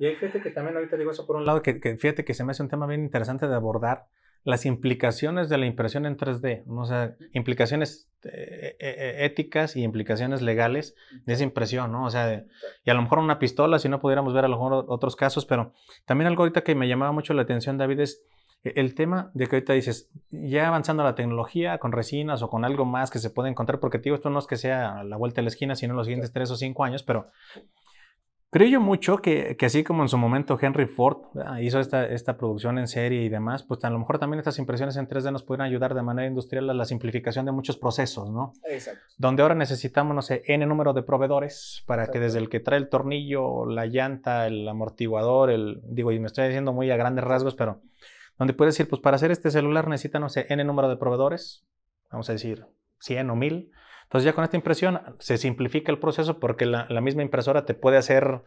y 0.00 0.06
fíjate 0.16 0.42
que 0.42 0.50
también 0.50 0.76
ahorita 0.76 0.96
digo 0.96 1.12
eso 1.12 1.26
por 1.26 1.36
un 1.36 1.46
lado, 1.46 1.62
que, 1.62 1.80
que 1.80 1.96
fíjate 1.96 2.24
que 2.24 2.34
se 2.34 2.44
me 2.44 2.50
hace 2.50 2.64
un 2.64 2.68
tema 2.68 2.86
bien 2.88 3.02
interesante 3.04 3.46
de 3.46 3.54
abordar, 3.54 4.08
las 4.48 4.64
implicaciones 4.64 5.50
de 5.50 5.58
la 5.58 5.66
impresión 5.66 6.06
en 6.06 6.16
3D, 6.16 6.62
o 6.66 6.86
sea, 6.86 7.14
implicaciones 7.34 8.08
eh, 8.24 8.76
eh, 8.78 8.96
eh, 8.98 9.26
éticas 9.26 9.76
y 9.76 9.82
implicaciones 9.82 10.40
legales 10.40 10.96
de 11.26 11.34
esa 11.34 11.44
impresión, 11.44 11.92
¿no? 11.92 12.06
O 12.06 12.10
sea, 12.10 12.46
y 12.82 12.88
a 12.88 12.94
lo 12.94 13.02
mejor 13.02 13.18
una 13.18 13.38
pistola, 13.38 13.78
si 13.78 13.90
no 13.90 14.00
pudiéramos 14.00 14.32
ver 14.32 14.46
a 14.46 14.48
lo 14.48 14.56
mejor 14.56 14.86
otros 14.88 15.16
casos, 15.16 15.44
pero 15.44 15.74
también 16.06 16.28
algo 16.28 16.44
ahorita 16.44 16.62
que 16.62 16.74
me 16.74 16.88
llamaba 16.88 17.12
mucho 17.12 17.34
la 17.34 17.42
atención, 17.42 17.76
David, 17.76 18.00
es 18.00 18.24
el 18.64 18.94
tema 18.94 19.30
de 19.34 19.48
que 19.48 19.56
ahorita 19.56 19.74
dices, 19.74 20.10
ya 20.30 20.66
avanzando 20.66 21.04
la 21.04 21.14
tecnología 21.14 21.76
con 21.76 21.92
resinas 21.92 22.40
o 22.40 22.48
con 22.48 22.64
algo 22.64 22.86
más 22.86 23.10
que 23.10 23.18
se 23.18 23.28
puede 23.28 23.50
encontrar, 23.50 23.80
porque 23.80 23.98
digo, 23.98 24.16
esto 24.16 24.30
no 24.30 24.38
es 24.38 24.46
que 24.46 24.56
sea 24.56 25.00
a 25.00 25.04
la 25.04 25.18
vuelta 25.18 25.42
de 25.42 25.42
la 25.42 25.48
esquina, 25.48 25.74
sino 25.74 25.92
en 25.92 25.98
los 25.98 26.06
siguientes 26.06 26.32
tres 26.32 26.50
o 26.50 26.56
cinco 26.56 26.84
años, 26.84 27.02
pero 27.02 27.28
Creo 28.50 28.66
yo 28.66 28.80
mucho 28.80 29.18
que, 29.18 29.58
que, 29.58 29.66
así 29.66 29.84
como 29.84 30.02
en 30.02 30.08
su 30.08 30.16
momento 30.16 30.58
Henry 30.58 30.86
Ford 30.86 31.18
hizo 31.60 31.80
esta, 31.80 32.06
esta 32.06 32.38
producción 32.38 32.78
en 32.78 32.88
serie 32.88 33.22
y 33.22 33.28
demás, 33.28 33.62
pues 33.62 33.84
a 33.84 33.90
lo 33.90 33.98
mejor 33.98 34.18
también 34.18 34.38
estas 34.38 34.58
impresiones 34.58 34.96
en 34.96 35.06
3D 35.06 35.30
nos 35.32 35.42
pueden 35.42 35.60
ayudar 35.60 35.94
de 35.94 36.00
manera 36.00 36.26
industrial 36.26 36.70
a 36.70 36.74
la 36.74 36.86
simplificación 36.86 37.44
de 37.44 37.52
muchos 37.52 37.76
procesos, 37.76 38.30
¿no? 38.30 38.54
Exacto. 38.64 39.02
Donde 39.18 39.42
ahora 39.42 39.54
necesitamos, 39.54 40.14
no 40.14 40.22
sé, 40.22 40.44
N 40.46 40.64
número 40.64 40.94
de 40.94 41.02
proveedores 41.02 41.84
para 41.86 42.06
que 42.06 42.20
desde 42.20 42.38
el 42.38 42.48
que 42.48 42.60
trae 42.60 42.78
el 42.78 42.88
tornillo, 42.88 43.66
la 43.66 43.84
llanta, 43.84 44.46
el 44.46 44.66
amortiguador, 44.66 45.50
el, 45.50 45.82
digo, 45.84 46.10
y 46.12 46.18
me 46.18 46.26
estoy 46.28 46.46
diciendo 46.46 46.72
muy 46.72 46.90
a 46.90 46.96
grandes 46.96 47.24
rasgos, 47.24 47.54
pero 47.54 47.82
donde 48.38 48.54
puedes 48.54 48.74
decir, 48.74 48.88
pues 48.88 49.02
para 49.02 49.16
hacer 49.16 49.30
este 49.30 49.50
celular 49.50 49.88
necesita, 49.88 50.20
no 50.20 50.30
sé, 50.30 50.46
N 50.48 50.64
número 50.64 50.88
de 50.88 50.96
proveedores, 50.96 51.66
vamos 52.10 52.30
a 52.30 52.32
decir 52.32 52.64
100 53.00 53.28
o 53.28 53.36
1000 53.36 53.72
entonces 54.08 54.24
ya 54.24 54.32
con 54.32 54.42
esta 54.42 54.56
impresión 54.56 55.00
se 55.18 55.36
simplifica 55.36 55.92
el 55.92 55.98
proceso 55.98 56.40
porque 56.40 56.64
la, 56.64 56.86
misma 57.02 57.20
impresora 57.20 57.66
te 57.66 57.74
puede 57.74 57.98
hacer 57.98 58.42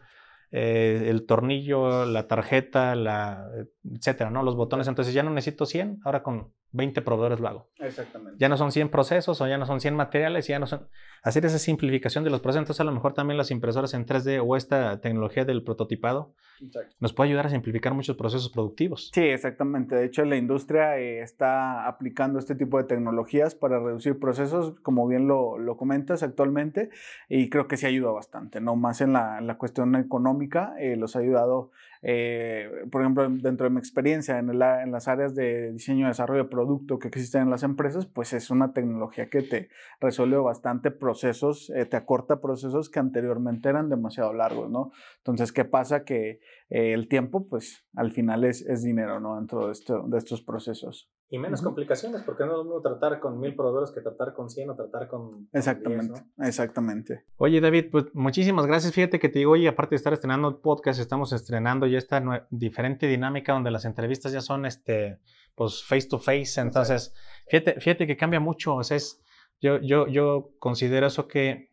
eh, 0.50 1.06
el 1.06 1.24
tornillo, 1.24 2.04
la 2.04 2.26
tarjeta, 2.26 2.96
la, 2.96 3.48
etcétera, 3.88 4.30
¿no? 4.30 4.42
Los 4.42 4.56
botones. 4.56 4.88
Entonces 4.88 5.14
ya 5.14 5.22
no 5.22 5.30
necesito 5.30 5.64
100, 5.64 6.00
ahora 6.04 6.24
con 6.24 6.52
20 6.72 7.02
proveedores 7.02 7.40
lo 7.40 7.48
hago. 7.48 7.70
Exactamente. 7.78 8.38
Ya 8.38 8.48
no 8.48 8.56
son 8.56 8.72
100 8.72 8.88
procesos 8.88 9.40
o 9.40 9.46
ya 9.46 9.58
no 9.58 9.66
son 9.66 9.80
100 9.80 9.94
materiales, 9.94 10.46
ya 10.46 10.58
no 10.58 10.66
son... 10.66 10.88
Hacer 11.22 11.44
esa 11.46 11.58
simplificación 11.58 12.24
de 12.24 12.30
los 12.30 12.40
procesos, 12.40 12.62
entonces 12.62 12.80
a 12.80 12.84
lo 12.84 12.92
mejor 12.92 13.14
también 13.14 13.38
las 13.38 13.50
impresoras 13.50 13.94
en 13.94 14.06
3D 14.06 14.42
o 14.44 14.56
esta 14.56 15.00
tecnología 15.00 15.44
del 15.44 15.62
prototipado 15.62 16.34
Exacto. 16.60 16.96
nos 16.98 17.12
puede 17.12 17.30
ayudar 17.30 17.46
a 17.46 17.50
simplificar 17.50 17.94
muchos 17.94 18.16
procesos 18.16 18.50
productivos. 18.50 19.10
Sí, 19.14 19.20
exactamente. 19.20 19.94
De 19.94 20.04
hecho, 20.04 20.24
la 20.24 20.36
industria 20.36 20.98
eh, 20.98 21.20
está 21.20 21.86
aplicando 21.86 22.38
este 22.38 22.54
tipo 22.54 22.78
de 22.78 22.84
tecnologías 22.84 23.54
para 23.54 23.78
reducir 23.78 24.18
procesos, 24.18 24.74
como 24.80 25.06
bien 25.06 25.28
lo, 25.28 25.58
lo 25.58 25.76
comentas 25.76 26.22
actualmente, 26.22 26.90
y 27.28 27.50
creo 27.50 27.68
que 27.68 27.76
sí 27.76 27.86
ayuda 27.86 28.10
bastante, 28.10 28.60
no 28.60 28.76
más 28.76 29.00
en 29.00 29.12
la, 29.12 29.38
en 29.38 29.46
la 29.46 29.58
cuestión 29.58 29.94
económica, 29.96 30.74
eh, 30.78 30.96
los 30.96 31.16
ha 31.16 31.20
ayudado, 31.20 31.70
eh, 32.04 32.68
por 32.90 33.00
ejemplo, 33.00 33.28
dentro 33.30 33.64
de 33.64 33.70
mi 33.70 33.78
experiencia 33.78 34.38
en, 34.38 34.50
en 34.50 34.92
las 34.92 35.06
áreas 35.06 35.36
de 35.36 35.72
diseño 35.72 36.06
y 36.06 36.08
desarrollo 36.08 36.44
de 36.44 36.50
producto 36.50 36.98
que 36.98 37.08
existen 37.08 37.42
en 37.42 37.50
las 37.50 37.62
empresas, 37.62 38.06
pues 38.06 38.32
es 38.32 38.50
una 38.50 38.72
tecnología 38.72 39.30
que 39.30 39.42
te 39.42 39.68
resuelve 40.00 40.36
bastante 40.38 40.90
procesos, 40.90 41.70
eh, 41.70 41.86
te 41.86 41.96
acorta 41.96 42.40
procesos 42.40 42.90
que 42.90 42.98
anteriormente 42.98 43.68
eran 43.68 43.88
demasiado 43.88 44.32
largos, 44.32 44.68
¿no? 44.68 44.90
Entonces, 45.18 45.52
¿qué 45.52 45.64
pasa? 45.64 46.04
Que 46.04 46.40
eh, 46.70 46.92
el 46.92 47.08
tiempo, 47.08 47.46
pues 47.48 47.84
al 47.94 48.10
final 48.10 48.44
es, 48.44 48.62
es 48.62 48.82
dinero, 48.82 49.20
¿no? 49.20 49.36
Dentro 49.36 49.66
de, 49.66 49.72
esto, 49.72 50.02
de 50.08 50.18
estos 50.18 50.42
procesos. 50.42 51.08
Y 51.32 51.38
menos 51.38 51.62
complicaciones, 51.62 52.20
porque 52.20 52.44
no 52.44 52.50
es 52.50 52.58
lo 52.58 52.64
mismo 52.64 52.82
tratar 52.82 53.18
con 53.18 53.40
mil 53.40 53.56
proveedores 53.56 53.90
que 53.90 54.02
tratar 54.02 54.34
con 54.34 54.50
100 54.50 54.68
o 54.68 54.74
tratar 54.76 55.08
con. 55.08 55.30
con 55.30 55.38
10, 55.50 55.54
Exactamente, 55.54 56.20
¿no? 56.36 56.44
exactamente. 56.44 57.24
Oye, 57.38 57.58
David, 57.58 57.86
pues 57.90 58.04
muchísimas 58.12 58.66
gracias. 58.66 58.92
Fíjate 58.92 59.18
que 59.18 59.30
te 59.30 59.38
digo, 59.38 59.52
oye, 59.52 59.66
aparte 59.66 59.94
de 59.94 59.96
estar 59.96 60.12
estrenando 60.12 60.46
el 60.48 60.56
podcast, 60.56 61.00
estamos 61.00 61.32
estrenando 61.32 61.86
ya 61.86 61.96
esta 61.96 62.22
diferente 62.50 63.06
dinámica 63.06 63.54
donde 63.54 63.70
las 63.70 63.86
entrevistas 63.86 64.30
ya 64.32 64.42
son, 64.42 64.66
este, 64.66 65.20
pues, 65.54 65.82
face 65.82 66.06
to 66.06 66.18
face. 66.18 66.60
Entonces, 66.60 67.14
fíjate, 67.48 67.80
fíjate 67.80 68.06
que 68.06 68.18
cambia 68.18 68.38
mucho. 68.38 68.74
O 68.74 68.84
sea, 68.84 68.98
es, 68.98 69.22
yo, 69.58 69.78
yo, 69.80 70.08
yo 70.08 70.50
considero 70.58 71.06
eso 71.06 71.28
que 71.28 71.72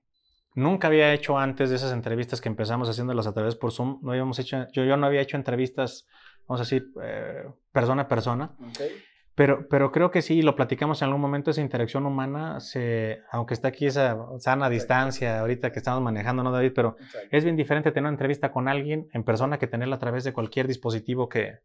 nunca 0.56 0.88
había 0.88 1.14
hecho 1.14 1.38
antes 1.38 1.70
de 1.70 1.76
esas 1.76 1.92
entrevistas 1.92 2.40
que 2.40 2.48
empezamos 2.48 2.88
haciéndolas 2.88 3.28
a 3.28 3.34
través 3.34 3.58
por 3.58 3.74
Zoom. 3.74 4.00
No 4.04 4.12
habíamos 4.12 4.40
hecho, 4.40 4.68
yo, 4.72 4.86
yo 4.86 4.96
no 4.96 5.06
había 5.06 5.20
hecho 5.20 5.36
entrevistas, 5.36 6.08
vamos 6.48 6.62
a 6.62 6.64
decir, 6.64 6.94
eh, 7.04 7.44
persona 7.74 8.04
a 8.04 8.08
persona. 8.08 8.56
Ok. 8.62 9.09
Pero, 9.40 9.70
pero 9.70 9.90
creo 9.94 10.12
que 10.12 10.22
sí, 10.22 10.42
lo 10.42 10.54
platicamos 10.54 11.02
en 11.02 11.06
algún 11.06 11.22
momento, 11.22 11.50
esa 11.50 11.62
interacción 11.62 12.06
humana, 12.06 12.60
se, 12.60 13.22
aunque 13.32 13.54
está 13.54 13.70
aquí 13.70 13.86
esa 13.86 14.18
sana 14.40 14.70
distancia 14.70 15.40
ahorita 15.40 15.72
que 15.72 15.80
estamos 15.80 16.02
manejando, 16.02 16.44
¿no, 16.44 16.52
David? 16.52 16.74
Pero 16.76 16.98
es 17.32 17.46
bien 17.46 17.56
diferente 17.56 17.92
tener 17.92 18.04
una 18.04 18.10
entrevista 18.10 18.52
con 18.52 18.68
alguien 18.68 19.08
en 19.14 19.24
persona 19.24 19.58
que 19.58 19.66
tenerla 19.66 19.96
a 19.96 20.00
través 20.00 20.26
de 20.26 20.34
cualquier 20.34 20.68
dispositivo 20.68 21.30
que, 21.30 21.60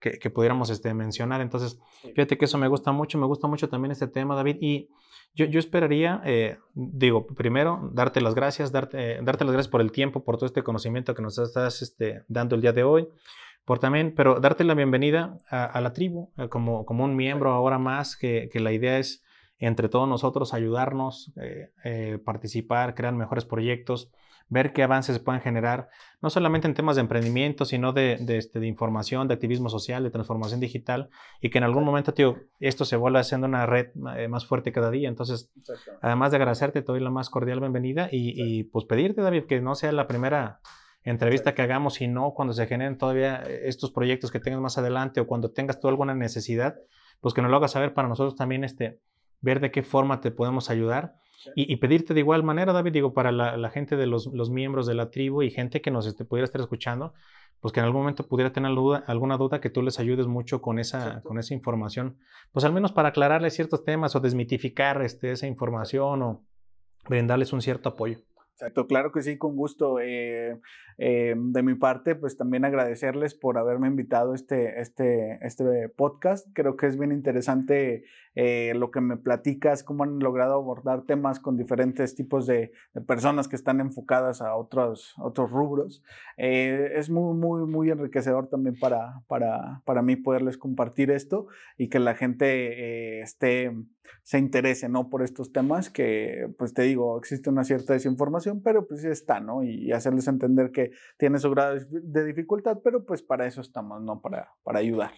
que, 0.00 0.18
que 0.18 0.28
pudiéramos 0.28 0.68
este, 0.68 0.92
mencionar. 0.92 1.40
Entonces, 1.40 1.80
fíjate 2.02 2.36
que 2.36 2.44
eso 2.44 2.58
me 2.58 2.68
gusta 2.68 2.92
mucho, 2.92 3.16
me 3.16 3.24
gusta 3.24 3.46
mucho 3.46 3.70
también 3.70 3.92
este 3.92 4.06
tema, 4.06 4.36
David. 4.36 4.58
Y 4.60 4.90
yo, 5.32 5.46
yo 5.46 5.58
esperaría, 5.58 6.20
eh, 6.26 6.58
digo, 6.74 7.26
primero, 7.26 7.88
darte 7.94 8.20
las 8.20 8.34
gracias, 8.34 8.70
darte, 8.70 9.18
darte 9.22 9.46
las 9.46 9.54
gracias 9.54 9.70
por 9.70 9.80
el 9.80 9.92
tiempo, 9.92 10.24
por 10.24 10.36
todo 10.36 10.44
este 10.44 10.62
conocimiento 10.62 11.14
que 11.14 11.22
nos 11.22 11.38
estás 11.38 11.80
este, 11.80 12.22
dando 12.28 12.54
el 12.54 12.60
día 12.60 12.74
de 12.74 12.84
hoy. 12.84 13.08
Por 13.64 13.78
también, 13.78 14.14
pero 14.14 14.40
darte 14.40 14.64
la 14.64 14.74
bienvenida 14.74 15.38
a, 15.48 15.64
a 15.64 15.80
la 15.80 15.92
tribu 15.92 16.30
eh, 16.36 16.48
como, 16.48 16.84
como 16.84 17.04
un 17.04 17.16
miembro 17.16 17.52
ahora 17.52 17.78
más, 17.78 18.16
que, 18.16 18.48
que 18.52 18.60
la 18.60 18.72
idea 18.72 18.98
es 18.98 19.24
entre 19.58 19.88
todos 19.88 20.08
nosotros 20.08 20.52
ayudarnos, 20.52 21.32
eh, 21.36 21.70
eh, 21.84 22.18
participar, 22.24 22.94
crear 22.94 23.14
mejores 23.14 23.44
proyectos, 23.44 24.10
ver 24.48 24.72
qué 24.72 24.82
avances 24.82 25.16
se 25.16 25.22
pueden 25.22 25.40
generar, 25.40 25.88
no 26.20 26.28
solamente 26.28 26.68
en 26.68 26.74
temas 26.74 26.96
de 26.96 27.00
emprendimiento, 27.00 27.64
sino 27.64 27.92
de, 27.92 28.18
de, 28.20 28.36
este, 28.36 28.60
de 28.60 28.66
información, 28.66 29.26
de 29.26 29.34
activismo 29.34 29.68
social, 29.70 30.02
de 30.02 30.10
transformación 30.10 30.60
digital, 30.60 31.08
y 31.40 31.50
que 31.50 31.58
en 31.58 31.64
algún 31.64 31.84
momento, 31.84 32.12
tío, 32.12 32.36
esto 32.60 32.84
se 32.84 32.96
vuelva 32.96 33.20
haciendo 33.20 33.46
una 33.46 33.64
red 33.64 33.88
eh, 34.16 34.28
más 34.28 34.44
fuerte 34.44 34.72
cada 34.72 34.90
día. 34.90 35.08
Entonces, 35.08 35.50
además 36.02 36.30
de 36.30 36.36
agradecerte, 36.36 36.82
te 36.82 36.92
doy 36.92 37.00
la 37.00 37.10
más 37.10 37.30
cordial 37.30 37.60
bienvenida 37.60 38.08
y, 38.12 38.34
y, 38.36 38.64
pues 38.64 38.84
pedirte, 38.84 39.22
David, 39.22 39.44
que 39.44 39.60
no 39.60 39.74
sea 39.74 39.92
la 39.92 40.06
primera 40.06 40.60
entrevista 41.04 41.54
que 41.54 41.62
hagamos, 41.62 41.94
sino 41.94 42.32
cuando 42.32 42.54
se 42.54 42.66
generen 42.66 42.98
todavía 42.98 43.36
estos 43.36 43.90
proyectos 43.92 44.30
que 44.30 44.40
tengas 44.40 44.60
más 44.60 44.78
adelante 44.78 45.20
o 45.20 45.26
cuando 45.26 45.50
tengas 45.50 45.80
tú 45.80 45.88
alguna 45.88 46.14
necesidad, 46.14 46.76
pues 47.20 47.34
que 47.34 47.42
nos 47.42 47.50
lo 47.50 47.58
hagas 47.58 47.72
saber 47.72 47.94
para 47.94 48.08
nosotros 48.08 48.36
también 48.36 48.64
este, 48.64 49.00
ver 49.40 49.60
de 49.60 49.70
qué 49.70 49.82
forma 49.82 50.20
te 50.20 50.30
podemos 50.30 50.70
ayudar. 50.70 51.14
Y, 51.54 51.70
y, 51.70 51.76
pedirte 51.76 52.14
de 52.14 52.20
igual 52.20 52.42
manera, 52.42 52.72
David, 52.72 52.92
digo, 52.92 53.12
para 53.12 53.30
la, 53.30 53.58
la 53.58 53.68
gente 53.68 53.96
de 53.96 54.06
los, 54.06 54.26
los, 54.28 54.48
miembros 54.48 54.86
de 54.86 54.94
la 54.94 55.10
tribu 55.10 55.42
y 55.42 55.50
gente 55.50 55.82
que 55.82 55.90
nos 55.90 56.06
este, 56.06 56.24
pudiera 56.24 56.46
estar 56.46 56.60
escuchando, 56.60 57.12
pues 57.60 57.72
que 57.72 57.80
en 57.80 57.86
algún 57.86 58.00
momento 58.00 58.26
pudiera 58.26 58.52
tener 58.52 58.74
duda, 58.74 59.04
alguna 59.06 59.36
duda 59.36 59.60
que 59.60 59.68
tú 59.68 59.82
les 59.82 59.98
ayudes 59.98 60.26
mucho 60.26 60.62
con 60.62 60.78
esa, 60.78 61.20
con 61.22 61.38
esa 61.38 61.52
información, 61.52 62.18
pues 62.52 62.64
al 62.64 62.72
menos 62.72 62.92
para 62.92 63.10
aclararles 63.10 63.54
ciertos 63.54 63.84
temas 63.84 64.16
o 64.16 64.20
desmitificar 64.20 65.02
este, 65.02 65.32
esa 65.32 65.46
información 65.46 66.22
o 66.22 66.44
brindarles 67.08 67.52
un 67.52 67.60
cierto 67.60 67.90
apoyo. 67.90 68.20
Exacto, 68.54 68.86
claro 68.86 69.10
que 69.10 69.20
sí, 69.20 69.36
con 69.36 69.56
gusto. 69.56 69.98
Eh, 70.00 70.60
eh, 70.96 71.34
de 71.36 71.62
mi 71.64 71.74
parte, 71.74 72.14
pues 72.14 72.36
también 72.36 72.64
agradecerles 72.64 73.34
por 73.34 73.58
haberme 73.58 73.88
invitado 73.88 74.30
a 74.30 74.34
este, 74.36 74.80
este, 74.80 75.44
este 75.44 75.88
podcast. 75.88 76.46
Creo 76.52 76.76
que 76.76 76.86
es 76.86 76.96
bien 76.96 77.10
interesante 77.10 78.04
eh, 78.36 78.72
lo 78.76 78.92
que 78.92 79.00
me 79.00 79.16
platicas, 79.16 79.82
cómo 79.82 80.04
han 80.04 80.20
logrado 80.20 80.54
abordar 80.54 81.02
temas 81.02 81.40
con 81.40 81.56
diferentes 81.56 82.14
tipos 82.14 82.46
de, 82.46 82.70
de 82.92 83.00
personas 83.00 83.48
que 83.48 83.56
están 83.56 83.80
enfocadas 83.80 84.40
a 84.40 84.54
otros, 84.54 85.16
otros 85.18 85.50
rubros. 85.50 86.04
Es 86.36 87.10
muy, 87.10 87.34
muy, 87.36 87.66
muy 87.66 87.90
enriquecedor 87.90 88.46
también 88.46 88.78
para, 88.78 89.22
para, 89.26 89.82
para 89.84 90.02
mí 90.02 90.14
poderles 90.14 90.58
compartir 90.58 91.10
esto 91.10 91.48
y 91.76 91.88
que 91.88 91.98
la 91.98 92.14
gente 92.14 93.20
esté, 93.20 93.72
se 94.22 94.38
interese 94.38 94.88
¿no? 94.88 95.08
por 95.08 95.22
estos 95.22 95.52
temas 95.52 95.90
que, 95.90 96.48
pues 96.58 96.74
te 96.74 96.82
digo, 96.82 97.18
existe 97.18 97.50
una 97.50 97.64
cierta 97.64 97.92
desinformación, 97.92 98.62
pero 98.62 98.86
pues 98.86 99.02
sí 99.02 99.08
está, 99.08 99.40
¿no? 99.40 99.62
Y, 99.62 99.86
y 99.86 99.92
hacerles 99.92 100.28
entender 100.28 100.70
que 100.70 100.92
tiene 101.18 101.38
su 101.38 101.50
grado 101.50 101.76
de 101.90 102.24
dificultad, 102.24 102.78
pero 102.82 103.04
pues 103.04 103.22
para 103.22 103.46
eso 103.46 103.60
estamos, 103.60 104.02
¿no? 104.02 104.20
Para, 104.20 104.52
para 104.62 104.78
ayudar. 104.78 105.12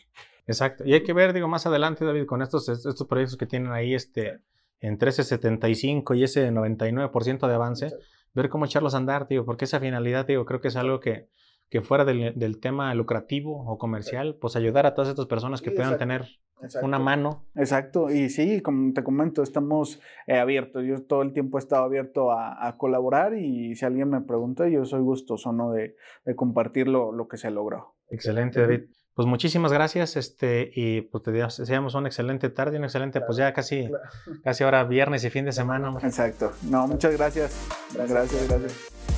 Exacto. 0.46 0.84
Y 0.86 0.94
hay 0.94 1.02
que 1.02 1.12
ver, 1.12 1.32
digo, 1.32 1.48
más 1.48 1.66
adelante, 1.66 2.04
David, 2.04 2.26
con 2.26 2.42
estos, 2.42 2.68
estos 2.68 3.06
proyectos 3.06 3.36
que 3.36 3.46
tienen 3.46 3.72
ahí 3.72 3.94
este, 3.94 4.40
entre 4.80 5.10
ese 5.10 5.24
75 5.24 6.14
y 6.14 6.24
ese 6.24 6.50
99% 6.50 7.48
de 7.48 7.54
avance, 7.54 7.92
ver 8.34 8.48
cómo 8.48 8.66
echarlos 8.66 8.94
a 8.94 8.98
andar, 8.98 9.26
digo, 9.28 9.44
porque 9.44 9.64
esa 9.64 9.80
finalidad, 9.80 10.26
digo, 10.26 10.44
creo 10.44 10.60
que 10.60 10.68
es 10.68 10.76
algo 10.76 11.00
que, 11.00 11.28
que 11.68 11.82
fuera 11.82 12.04
del, 12.04 12.38
del, 12.38 12.60
tema 12.60 12.94
lucrativo 12.94 13.64
o 13.66 13.78
comercial, 13.78 14.36
pues 14.40 14.56
ayudar 14.56 14.86
a 14.86 14.94
todas 14.94 15.10
estas 15.10 15.26
personas 15.26 15.60
que 15.60 15.70
sí, 15.70 15.76
puedan 15.76 15.94
exacto. 15.94 16.02
tener 16.02 16.26
Exacto. 16.62 16.86
una 16.86 16.98
mano. 16.98 17.44
Exacto, 17.54 18.10
y 18.10 18.30
sí, 18.30 18.60
como 18.60 18.92
te 18.92 19.02
comento, 19.02 19.42
estamos 19.42 20.00
eh, 20.26 20.38
abiertos. 20.38 20.84
Yo 20.84 21.02
todo 21.02 21.22
el 21.22 21.32
tiempo 21.32 21.58
he 21.58 21.60
estado 21.60 21.84
abierto 21.84 22.32
a, 22.32 22.66
a, 22.66 22.76
colaborar 22.76 23.34
y 23.34 23.74
si 23.74 23.84
alguien 23.84 24.08
me 24.08 24.20
pregunta, 24.22 24.68
yo 24.68 24.84
soy 24.84 25.00
gustoso 25.00 25.52
¿no? 25.52 25.72
de, 25.72 25.96
de 26.24 26.36
compartir 26.36 26.88
lo, 26.88 27.12
lo, 27.12 27.28
que 27.28 27.36
se 27.36 27.50
logró. 27.50 27.96
Excelente, 28.10 28.60
David. 28.60 28.84
Pues 29.14 29.26
muchísimas 29.26 29.72
gracias 29.72 30.16
este, 30.16 30.70
y 30.74 31.00
pues 31.00 31.22
te 31.24 31.32
deseamos 31.32 31.94
una 31.94 32.08
excelente 32.08 32.50
tarde, 32.50 32.76
una 32.76 32.86
excelente, 32.86 33.18
claro, 33.18 33.26
pues 33.28 33.38
ya 33.38 33.52
casi, 33.54 33.88
claro. 33.88 34.04
casi 34.44 34.62
ahora 34.62 34.84
viernes 34.84 35.24
y 35.24 35.30
fin 35.30 35.46
de 35.46 35.52
semana. 35.52 35.96
Exacto. 36.02 36.52
No, 36.68 36.86
muchas 36.86 37.16
gracias. 37.16 37.66
Gracias, 37.94 38.10
gracias. 38.10 38.48
gracias. 38.48 39.15